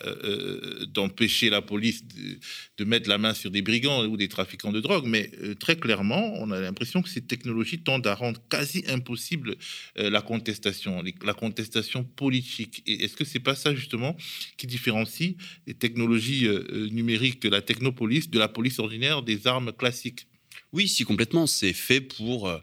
d'empêcher 0.87 1.49
la 1.49 1.61
police 1.61 2.05
de, 2.07 2.39
de, 2.77 2.85
mettre 2.85 3.09
la 3.09 3.17
main 3.17 3.33
sur 3.33 3.51
des 3.51 3.61
brigands 3.61 4.05
ou 4.05 4.15
des 4.15 4.29
trafiquants 4.29 4.71
de 4.71 4.79
drogue, 4.79 5.05
mais 5.05 5.31
très 5.59 5.75
clairement, 5.75 6.33
on 6.35 6.51
a 6.51 6.59
l'impression 6.59 7.01
que 7.01 7.09
ces 7.09 7.21
technologies 7.21 7.83
tendent 7.83 8.07
à 8.07 8.15
rendre 8.15 8.39
quasi 8.49 8.83
impossible 8.87 9.57
la 9.95 10.21
contestation. 10.21 11.03
La 11.23 11.33
contestation 11.33 11.72
politique. 12.15 12.83
Et 12.85 13.03
est-ce 13.03 13.15
que 13.15 13.25
c'est 13.25 13.39
pas 13.39 13.55
ça 13.55 13.73
justement 13.73 14.15
qui 14.57 14.67
différencie 14.67 15.35
les 15.67 15.73
technologies 15.73 16.47
euh, 16.47 16.63
euh, 16.71 16.87
numériques 16.89 17.41
de 17.41 17.49
la 17.49 17.61
technopolice 17.61 18.29
de 18.29 18.39
la 18.39 18.47
police 18.47 18.79
ordinaire 18.79 19.23
des 19.23 19.47
armes 19.47 19.73
classiques? 19.73 20.27
Oui, 20.71 20.87
si 20.87 21.03
complètement. 21.03 21.47
C'est 21.47 21.73
fait 21.73 22.01
pour 22.01 22.47
euh, 22.47 22.59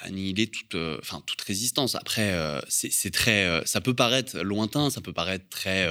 annihiler 0.00 0.46
toute, 0.46 0.74
euh, 0.74 0.98
enfin, 1.00 1.22
toute 1.26 1.40
résistance. 1.42 1.94
Après, 1.94 2.32
euh, 2.32 2.60
c'est 2.68 3.10
très, 3.10 3.62
ça 3.66 3.80
peut 3.80 3.94
paraître 3.94 4.38
lointain, 4.40 4.90
ça 4.90 5.00
peut 5.00 5.12
paraître 5.12 5.48
très 5.48 5.88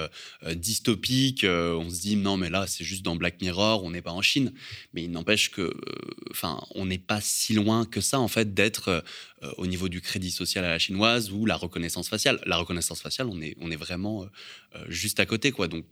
dystopique. 0.54 1.46
on 1.46 1.90
se 1.90 2.02
dit 2.02 2.16
non, 2.16 2.38
mais 2.38 2.50
là, 2.50 2.66
c'est 2.68 2.84
juste 2.84 3.04
dans 3.04 3.16
Black 3.16 3.42
Mirror, 3.42 3.84
on 3.84 3.92
n'est 3.92 4.02
pas 4.02 4.12
en 4.12 4.22
Chine. 4.22 4.54
Mais 4.94 5.04
il 5.04 5.12
n'empêche 5.12 5.52
que, 5.52 5.74
enfin, 6.30 6.62
on 6.76 6.86
n'est 6.86 6.98
pas 6.98 7.22
si 7.22 7.54
loin 7.54 7.86
que 7.86 8.02
ça 8.02 8.20
en 8.20 8.28
fait 8.28 8.54
d'être 8.54 9.04
au 9.58 9.68
niveau 9.68 9.90
du 9.90 10.02
crédit 10.02 10.32
social 10.32 10.66
à 10.66 10.70
la 10.70 10.80
chinoise 10.80 11.32
ou 11.32 11.46
la 11.46 11.56
reconnaissance 11.56 12.10
faciale. 12.10 12.42
La 12.46 12.58
reconnaissance 12.58 13.02
faciale, 13.02 13.28
on 13.30 13.42
est, 13.42 13.56
on 13.60 13.72
est 13.72 13.76
vraiment 13.76 14.28
juste 14.88 15.20
à 15.20 15.26
côté, 15.26 15.52
quoi. 15.52 15.68
Donc 15.68 15.86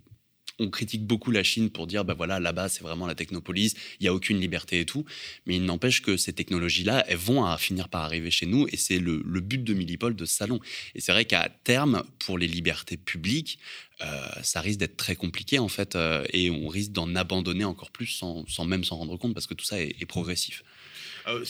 on 0.60 0.70
critique 0.70 1.06
beaucoup 1.06 1.32
la 1.32 1.44
Chine 1.44 1.70
pour 1.70 1.88
dire, 1.88 2.06
bah 2.06 2.14
voilà, 2.16 2.40
là-bas, 2.40 2.70
c'est 2.70 2.84
vraiment 2.84 3.08
la 3.08 3.16
technopolis, 3.16 3.76
il 4.00 4.04
n'y 4.04 4.08
a 4.08 4.14
aucune 4.14 4.40
liberté 4.40 4.80
et 4.80 4.86
tout. 4.86 5.06
Mais 5.46 5.56
il 5.56 5.66
n'empêche 5.66 6.02
que 6.02 6.18
ces 6.18 6.34
technologies-là, 6.34 7.06
elles 7.08 7.18
vont 7.18 7.46
à 7.46 7.58
finir 7.58 7.90
par 7.90 8.04
arriver 8.04 8.32
chez 8.32 8.46
nous 8.46 8.68
et 8.68 8.78
c'est 8.78 9.00
le, 9.00 9.20
but 9.40 9.64
de 9.64 9.74
Millipol 9.74 10.16
de 10.16 10.26
ce 10.26 10.34
salon. 10.34 10.60
Et 10.96 11.02
c'est 11.02 11.12
vrai 11.12 11.26
qu'à 11.26 11.50
terme, 11.64 12.04
pour 12.20 12.38
les 12.38 12.48
libertés 12.48 12.98
publiques, 12.98 13.60
euh, 14.02 14.28
ça 14.44 14.62
risque 14.62 14.80
d'être 14.80 14.98
très 14.98 15.16
compliqué 15.16 15.60
en 15.60 15.68
fait 15.68 15.96
euh, 15.96 16.24
et 16.32 16.50
on 16.50 16.68
risque 16.70 16.92
d'en 16.92 17.16
abandonner 17.16 17.66
encore 17.66 17.92
plus 17.92 18.08
sans, 18.08 18.46
même 18.66 18.84
s'en 18.86 18.98
rendre 18.98 19.18
compte 19.18 19.34
parce 19.34 19.48
que 19.48 19.54
tout 19.54 19.66
ça 19.66 19.80
est 19.80 20.06
progressif. 20.06 20.64
Euh, 21.30 21.44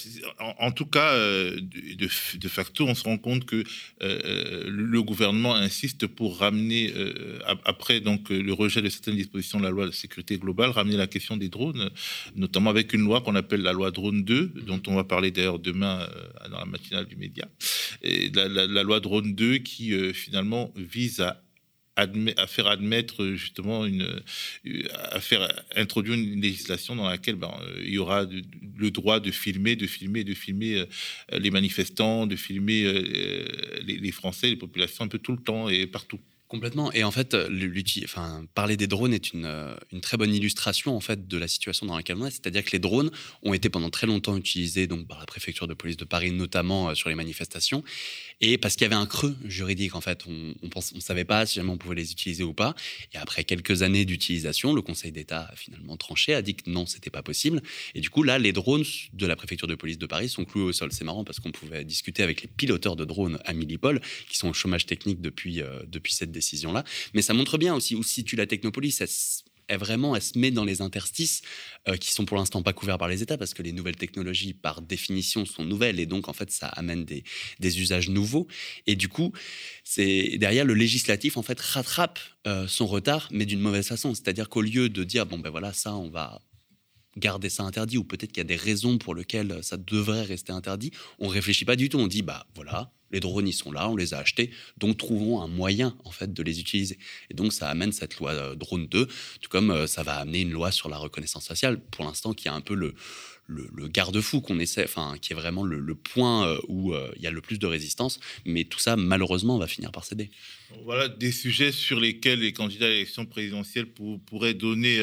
en, 0.60 0.72
tout 0.72 0.86
cas, 0.86 1.14
euh, 1.14 1.60
de, 1.62 2.48
facto, 2.48 2.86
on 2.88 2.96
se 2.96 3.04
rend 3.04 3.18
compte 3.18 3.46
que 3.46 3.64
euh, 4.02 4.64
le 4.68 5.02
gouvernement 5.02 5.56
insiste 5.56 6.08
pour 6.08 6.40
ramener, 6.40 6.94
après 7.66 8.00
donc 8.00 8.30
le 8.30 8.54
rejet 8.54 8.82
de 8.82 8.90
certaines 8.90 9.16
dispositions 9.16 9.60
de 9.60 9.64
la 9.64 9.70
loi 9.70 9.86
de 9.86 9.92
sécurité 9.92 10.38
globale, 10.38 10.72
ramener 10.72 10.98
la 10.98 11.08
question 11.08 11.38
des 11.38 11.50
drones, 11.50 11.90
notamment 12.36 12.70
avec 12.70 12.94
une 12.94 13.02
loi 13.02 13.22
qu'on 13.22 13.36
appelle 13.36 13.62
la 13.62 13.74
loi 13.74 13.92
Drone 13.92 14.24
2, 14.24 14.54
dont 14.66 14.82
on 14.88 14.96
va 14.96 15.04
parler 15.04 15.32
d'ailleurs 15.32 15.60
demain 15.60 16.08
dans 16.50 16.60
la 16.60 16.66
matinale 16.66 17.06
du 17.06 17.16
média. 17.16 17.48
Et 18.02 18.30
la, 18.30 18.48
la 18.48 18.84
loi 18.84 19.00
Drone 19.00 19.34
2 19.34 19.58
qui 19.58 19.94
finalement 20.14 20.74
vise 20.76 21.22
à 21.22 21.42
à 22.38 22.48
faire 22.48 22.68
admettre 22.68 23.26
justement 23.36 23.86
une, 23.86 24.22
à 25.12 25.20
faire 25.20 25.48
introduire 25.76 26.16
une 26.16 26.42
législation 26.42 26.96
dans 26.96 27.10
laquelle 27.10 27.36
ben, 27.36 27.54
il 27.82 27.92
y 27.92 27.98
aura 27.98 28.26
le 28.78 28.92
droit 28.92 29.20
de 29.20 29.32
filmer, 29.32 29.76
de 29.76 29.88
filmer, 29.88 30.24
de 30.24 30.34
filmer 30.34 30.86
les 31.32 31.52
manifestants, 31.52 32.28
de 32.28 32.36
filmer 32.36 32.84
les, 33.84 33.98
les 33.98 34.12
Français, 34.12 34.50
les 34.50 34.56
populations 34.56 35.06
un 35.06 35.08
peu 35.08 35.20
tout 35.20 35.34
le 35.34 35.42
temps 35.42 35.70
et 35.70 35.88
partout. 35.88 36.20
Complètement. 36.50 36.92
Et 36.94 37.04
en 37.04 37.12
fait, 37.12 37.38
enfin, 38.04 38.44
parler 38.56 38.76
des 38.76 38.88
drones 38.88 39.14
est 39.14 39.34
une, 39.34 39.46
euh, 39.46 39.76
une, 39.92 40.02
très 40.02 40.18
bonne 40.18 40.34
illustration 40.34 40.98
en 40.98 41.00
fait 41.00 41.28
de 41.28 41.38
la 41.38 41.48
situation 41.48 41.86
dans 41.86 41.96
laquelle 41.96 42.18
on 42.18 42.26
est. 42.26 42.32
C'est-à-dire 42.32 42.66
que 42.66 42.72
les 42.72 42.80
drones 42.80 43.12
ont 43.44 43.54
été 43.54 43.70
pendant 43.70 43.92
très 43.92 44.08
longtemps 44.08 44.36
utilisés 44.36 44.88
donc 44.88 45.08
par 45.08 45.20
la 45.20 45.28
préfecture 45.28 45.68
de 45.68 45.76
police 45.76 45.96
de 45.96 46.06
Paris, 46.06 46.32
notamment 46.32 46.90
euh, 46.90 46.96
sur 46.96 47.08
les 47.08 47.14
manifestations, 47.14 47.84
et 48.42 48.58
parce 48.58 48.76
qu'il 48.76 48.82
y 48.82 48.86
avait 48.86 48.96
un 48.96 49.06
creux 49.06 49.38
juridique 49.46 49.94
en 49.94 50.02
fait. 50.02 50.24
On 50.28 50.56
on 50.64 51.00
savait 51.00 51.24
pas 51.24 51.46
si 51.46 51.56
jamais 51.56 51.70
on 51.70 51.78
pouvait 51.78 51.94
les 51.94 52.12
utiliser 52.12 52.44
ou 52.44 52.54
pas. 52.54 52.74
Et 53.14 53.18
après 53.18 53.44
quelques 53.44 53.84
années 53.84 54.06
d'utilisation, 54.06 54.74
le 54.74 54.82
Conseil 54.82 55.12
d'État 55.12 55.50
a 55.52 55.56
finalement 55.56 55.98
tranché, 55.98 56.34
a 56.34 56.42
dit 56.42 56.56
que 56.56 56.68
non, 56.68 56.88
c'était 56.88 57.12
pas 57.12 57.22
possible. 57.22 57.62
Et 57.94 58.02
du 58.02 58.10
coup, 58.10 58.24
là, 58.24 58.40
les 58.40 58.54
drones 58.54 58.86
de 59.14 59.28
la 59.28 59.36
préfecture 59.36 59.68
de 59.68 59.76
police 59.76 60.00
de 60.00 60.08
Paris 60.08 60.30
sont 60.30 60.46
cloués 60.46 60.64
au 60.64 60.74
sol. 60.74 60.92
C'est 60.94 61.06
marrant 61.06 61.24
parce 61.24 61.40
qu'on 61.40 61.52
pouvait 61.52 61.86
discuter 61.86 62.24
avec 62.24 62.42
les 62.42 62.48
piloteurs 62.48 62.96
de 62.96 63.06
drones 63.06 63.38
à 63.46 63.54
Millipol, 63.54 64.02
qui 64.28 64.36
sont 64.36 64.50
au 64.50 64.54
chômage 64.54 64.88
technique 64.88 65.22
depuis 65.22 65.62
euh, 65.62 65.82
depuis 65.88 66.14
cette 66.14 66.32
décision-là. 66.40 66.84
Mais 67.14 67.22
ça 67.22 67.34
montre 67.34 67.58
bien 67.58 67.76
aussi 67.76 67.96
où 67.96 68.04
se 68.04 68.14
situe 68.14 68.36
la 68.36 68.48
technopolis. 68.48 69.02
Elle, 69.68 69.78
vraiment, 69.78 70.16
elle 70.16 70.22
se 70.22 70.38
met 70.38 70.52
dans 70.52 70.66
les 70.66 70.82
interstices 70.82 71.42
euh, 71.88 71.96
qui 71.98 72.12
sont 72.12 72.26
pour 72.26 72.38
l'instant 72.38 72.64
pas 72.64 72.74
couverts 72.74 72.98
par 72.98 73.08
les 73.08 73.22
États 73.22 73.38
parce 73.38 73.54
que 73.54 73.62
les 73.62 73.72
nouvelles 73.72 73.98
technologies, 73.98 74.54
par 74.54 74.82
définition, 74.82 75.46
sont 75.46 75.64
nouvelles 75.64 76.00
et 76.00 76.06
donc 76.06 76.28
en 76.28 76.34
fait 76.34 76.50
ça 76.52 76.68
amène 76.68 77.06
des, 77.06 77.24
des 77.60 77.80
usages 77.80 78.10
nouveaux. 78.10 78.48
Et 78.88 78.96
du 78.96 79.10
coup, 79.10 79.32
c'est 79.84 80.38
derrière 80.38 80.66
le 80.66 80.74
législatif 80.74 81.38
en 81.38 81.44
fait 81.44 81.60
rattrape 81.60 82.20
euh, 82.48 82.68
son 82.68 82.88
retard, 82.88 83.28
mais 83.32 83.46
d'une 83.46 83.60
mauvaise 83.60 83.88
façon. 83.88 84.16
C'est-à-dire 84.16 84.50
qu'au 84.50 84.62
lieu 84.62 84.90
de 84.90 85.04
dire 85.04 85.26
bon 85.26 85.38
ben 85.38 85.52
voilà 85.52 85.72
ça 85.74 85.94
on 85.96 86.10
va 86.10 86.42
garder 87.18 87.50
ça 87.50 87.64
interdit 87.64 87.98
ou 87.98 88.04
peut-être 88.04 88.32
qu'il 88.32 88.40
y 88.40 88.48
a 88.48 88.52
des 88.56 88.56
raisons 88.56 88.98
pour 88.98 89.14
lesquelles 89.14 89.60
ça 89.62 89.78
devrait 89.78 90.24
rester 90.24 90.52
interdit, 90.52 90.92
on 91.20 91.28
réfléchit 91.28 91.66
pas 91.66 91.76
du 91.76 91.90
tout. 91.90 92.00
On 92.00 92.08
dit 92.08 92.24
bah 92.24 92.48
voilà 92.56 92.92
les 93.12 93.20
drones, 93.20 93.48
ils 93.48 93.54
sont 93.54 93.72
là, 93.72 93.90
on 93.90 93.96
les 93.96 94.14
a 94.14 94.20
achetés, 94.20 94.52
donc 94.78 94.98
trouvons 94.98 95.42
un 95.42 95.48
moyen 95.48 95.96
en 96.06 96.12
fait 96.12 96.34
de 96.34 96.44
les 96.44 96.60
utiliser. 96.60 96.98
Et 97.30 97.34
donc 97.34 97.54
ça 97.54 97.70
amène 97.70 97.92
cette 97.92 98.18
loi 98.18 98.32
euh, 98.32 98.56
drone 98.56 98.88
2, 98.88 99.06
tout 99.06 99.50
comme 99.50 99.72
euh, 99.72 99.88
ça 99.88 100.04
va 100.04 100.16
amener 100.16 100.42
une 100.42 100.52
loi 100.52 100.72
sur 100.72 100.90
la 100.90 100.98
reconnaissance 100.98 101.48
faciale, 101.48 101.80
pour 101.80 102.06
l'instant 102.06 102.34
qui 102.34 102.48
est 102.48 102.52
un 102.52 102.62
peu 102.62 102.76
le, 102.76 102.94
garde-fou 103.88 104.42
qu'on 104.42 104.60
essaie, 104.60 104.84
enfin 104.84 105.16
qui 105.20 105.34
est 105.34 105.36
vraiment 105.36 105.64
le, 105.64 105.96
point 105.96 106.48
euh, 106.48 106.60
où 106.68 106.94
il 107.16 107.22
y 107.22 107.28
a 107.28 107.32
le 107.32 107.42
plus 107.42 107.58
de 107.58 107.66
résistance, 107.66 108.20
mais 108.46 108.64
tout 108.64 108.78
ça 108.78 108.96
malheureusement 108.96 109.58
va 109.58 109.68
finir 109.68 109.92
par 109.92 110.06
céder. 110.06 110.30
Voilà 110.84 111.08
des 111.08 111.32
sujets 111.32 111.72
sur 111.72 112.00
lesquels 112.00 112.42
les 112.42 112.54
candidats 112.54 112.86
à 112.86 112.90
l'élection 112.90 113.26
présidentielle 113.26 113.88
pourraient 113.88 114.54
donner 114.54 115.00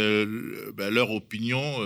ben, 0.75 0.91
leur 0.91 1.11
opinion 1.11 1.83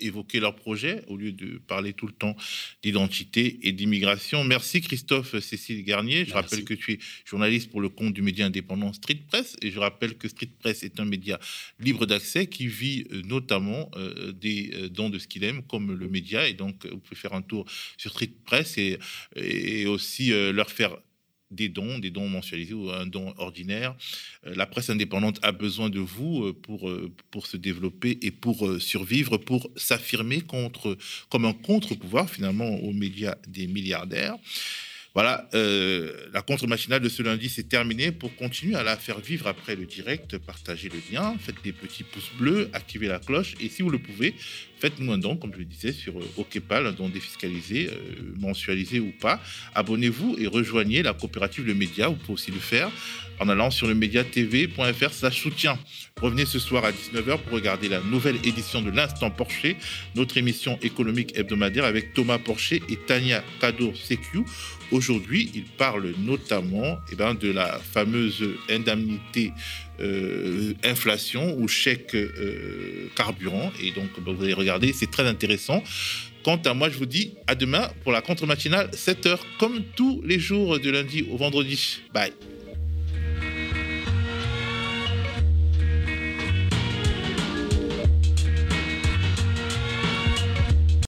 évoquer 0.00 0.40
leur 0.40 0.54
projet 0.54 1.02
au 1.08 1.16
lieu 1.16 1.32
de 1.32 1.58
parler 1.58 1.92
tout 1.92 2.06
le 2.06 2.12
temps 2.12 2.36
d'identité 2.82 3.58
et 3.62 3.72
d'immigration. 3.72 4.44
Merci 4.44 4.80
Christophe 4.80 5.38
Cécile 5.40 5.84
Garnier. 5.84 6.24
Je 6.24 6.34
rappelle 6.34 6.64
que 6.64 6.74
tu 6.74 6.92
es 6.92 6.98
journaliste 7.24 7.70
pour 7.70 7.80
le 7.80 7.88
compte 7.88 8.12
du 8.12 8.22
média 8.22 8.46
indépendant 8.46 8.92
Street 8.92 9.20
Press 9.28 9.56
et 9.62 9.70
je 9.70 9.78
rappelle 9.78 10.16
que 10.16 10.28
Street 10.28 10.50
Press 10.58 10.82
est 10.82 11.00
un 11.00 11.04
média 11.04 11.38
libre 11.78 12.06
d'accès 12.06 12.46
qui 12.46 12.66
vit 12.66 13.04
euh, 13.12 13.22
notamment 13.22 13.90
euh, 13.96 14.32
des 14.32 14.70
euh, 14.74 14.88
dons 14.88 15.10
de 15.10 15.18
ce 15.18 15.26
qu'il 15.26 15.44
aime 15.44 15.62
comme 15.62 15.92
le 15.92 16.08
média 16.08 16.48
et 16.48 16.54
donc 16.54 16.86
vous 16.86 16.98
pouvez 16.98 17.16
faire 17.16 17.34
un 17.34 17.42
tour 17.42 17.64
sur 17.96 18.10
Street 18.10 18.30
Press 18.44 18.78
et, 18.78 18.98
et 19.36 19.86
aussi 19.86 20.30
leur 20.30 20.70
faire 20.70 20.96
des 21.50 21.68
dons, 21.68 21.98
des 21.98 22.10
dons 22.10 22.28
mensualisés 22.28 22.74
ou 22.74 22.90
un 22.90 23.06
don 23.06 23.34
ordinaire. 23.38 23.94
Euh, 24.46 24.54
la 24.54 24.66
presse 24.66 24.90
indépendante 24.90 25.38
a 25.42 25.52
besoin 25.52 25.90
de 25.90 26.00
vous 26.00 26.44
euh, 26.44 26.52
pour, 26.52 26.88
euh, 26.88 27.10
pour 27.30 27.46
se 27.46 27.56
développer 27.56 28.18
et 28.22 28.30
pour 28.30 28.80
survivre, 28.80 29.38
pour 29.38 29.70
s'affirmer 29.76 30.40
contre, 30.40 30.96
comme 31.30 31.44
un 31.44 31.52
contre-pouvoir 31.52 32.28
finalement 32.28 32.68
aux 32.68 32.92
médias 32.92 33.36
des 33.46 33.66
milliardaires. 33.66 34.36
Voilà, 35.14 35.48
la 35.52 36.42
contre-machinale 36.42 37.00
de 37.00 37.08
ce 37.08 37.24
lundi, 37.24 37.48
c'est 37.48 37.68
terminé. 37.68 38.12
Pour 38.12 38.36
continuer 38.36 38.76
à 38.76 38.84
la 38.84 38.96
faire 38.96 39.18
vivre 39.18 39.48
après 39.48 39.74
le 39.74 39.84
direct, 39.84 40.38
partagez 40.38 40.88
le 40.88 41.00
lien, 41.10 41.34
faites 41.40 41.60
des 41.64 41.72
petits 41.72 42.04
pouces 42.04 42.30
bleus, 42.38 42.70
activez 42.72 43.08
la 43.08 43.18
cloche 43.18 43.56
et 43.58 43.68
si 43.68 43.82
vous 43.82 43.90
le 43.90 43.98
pouvez, 43.98 44.36
faites-nous 44.80 45.12
un 45.12 45.18
don, 45.18 45.36
comme 45.36 45.52
je 45.52 45.58
le 45.58 45.64
disais, 45.64 45.92
sur 45.92 46.18
euh, 46.18 46.24
OKPAL, 46.36 46.86
un 46.86 46.92
don 46.92 47.08
défiscalisé, 47.08 47.88
euh, 47.88 48.34
mensualisé 48.38 49.00
ou 49.00 49.12
pas. 49.20 49.40
Abonnez-vous 49.74 50.36
et 50.38 50.46
rejoignez 50.46 51.02
la 51.02 51.12
coopérative 51.12 51.66
Le 51.66 51.74
Média. 51.74 52.08
Vous 52.08 52.16
pouvez 52.16 52.34
aussi 52.34 52.50
le 52.50 52.60
faire 52.60 52.90
en 53.40 53.48
allant 53.48 53.70
sur 53.70 53.86
le 53.86 53.94
mediatv.fr 53.94 55.12
slash 55.12 55.40
soutien. 55.40 55.78
Revenez 56.20 56.44
ce 56.44 56.58
soir 56.58 56.84
à 56.84 56.90
19h 56.90 57.38
pour 57.38 57.52
regarder 57.52 57.88
la 57.88 58.00
nouvelle 58.00 58.36
édition 58.44 58.82
de 58.82 58.90
l'Instant 58.90 59.30
Porcher, 59.30 59.76
notre 60.14 60.36
émission 60.36 60.78
économique 60.82 61.36
hebdomadaire 61.38 61.84
avec 61.84 62.14
Thomas 62.14 62.38
Porcher 62.38 62.82
et 62.88 62.96
Tania 62.96 63.42
Kadour-Sekiu. 63.60 64.44
Aujourd'hui, 64.90 65.50
il 65.54 65.64
parle 65.64 66.14
notamment 66.18 66.98
eh 67.12 67.16
ben, 67.16 67.34
de 67.34 67.50
la 67.50 67.78
fameuse 67.78 68.44
indemnité 68.70 69.52
euh, 70.00 70.74
inflation 70.84 71.56
ou 71.58 71.68
chèque 71.68 72.14
euh, 72.14 73.08
carburant. 73.16 73.72
Et 73.82 73.90
donc, 73.90 74.08
bah, 74.20 74.32
vous 74.34 74.44
allez 74.44 74.54
regarder, 74.54 74.92
c'est 74.92 75.10
très 75.10 75.26
intéressant. 75.26 75.82
Quant 76.44 76.60
à 76.64 76.74
moi, 76.74 76.88
je 76.88 76.96
vous 76.98 77.06
dis 77.06 77.34
à 77.46 77.54
demain 77.54 77.90
pour 78.02 78.12
la 78.12 78.22
contre-matinale, 78.22 78.90
7h, 78.92 79.38
comme 79.58 79.82
tous 79.96 80.22
les 80.24 80.38
jours 80.38 80.78
de 80.78 80.90
lundi 80.90 81.26
au 81.30 81.36
vendredi. 81.36 82.00
Bye. 82.12 82.32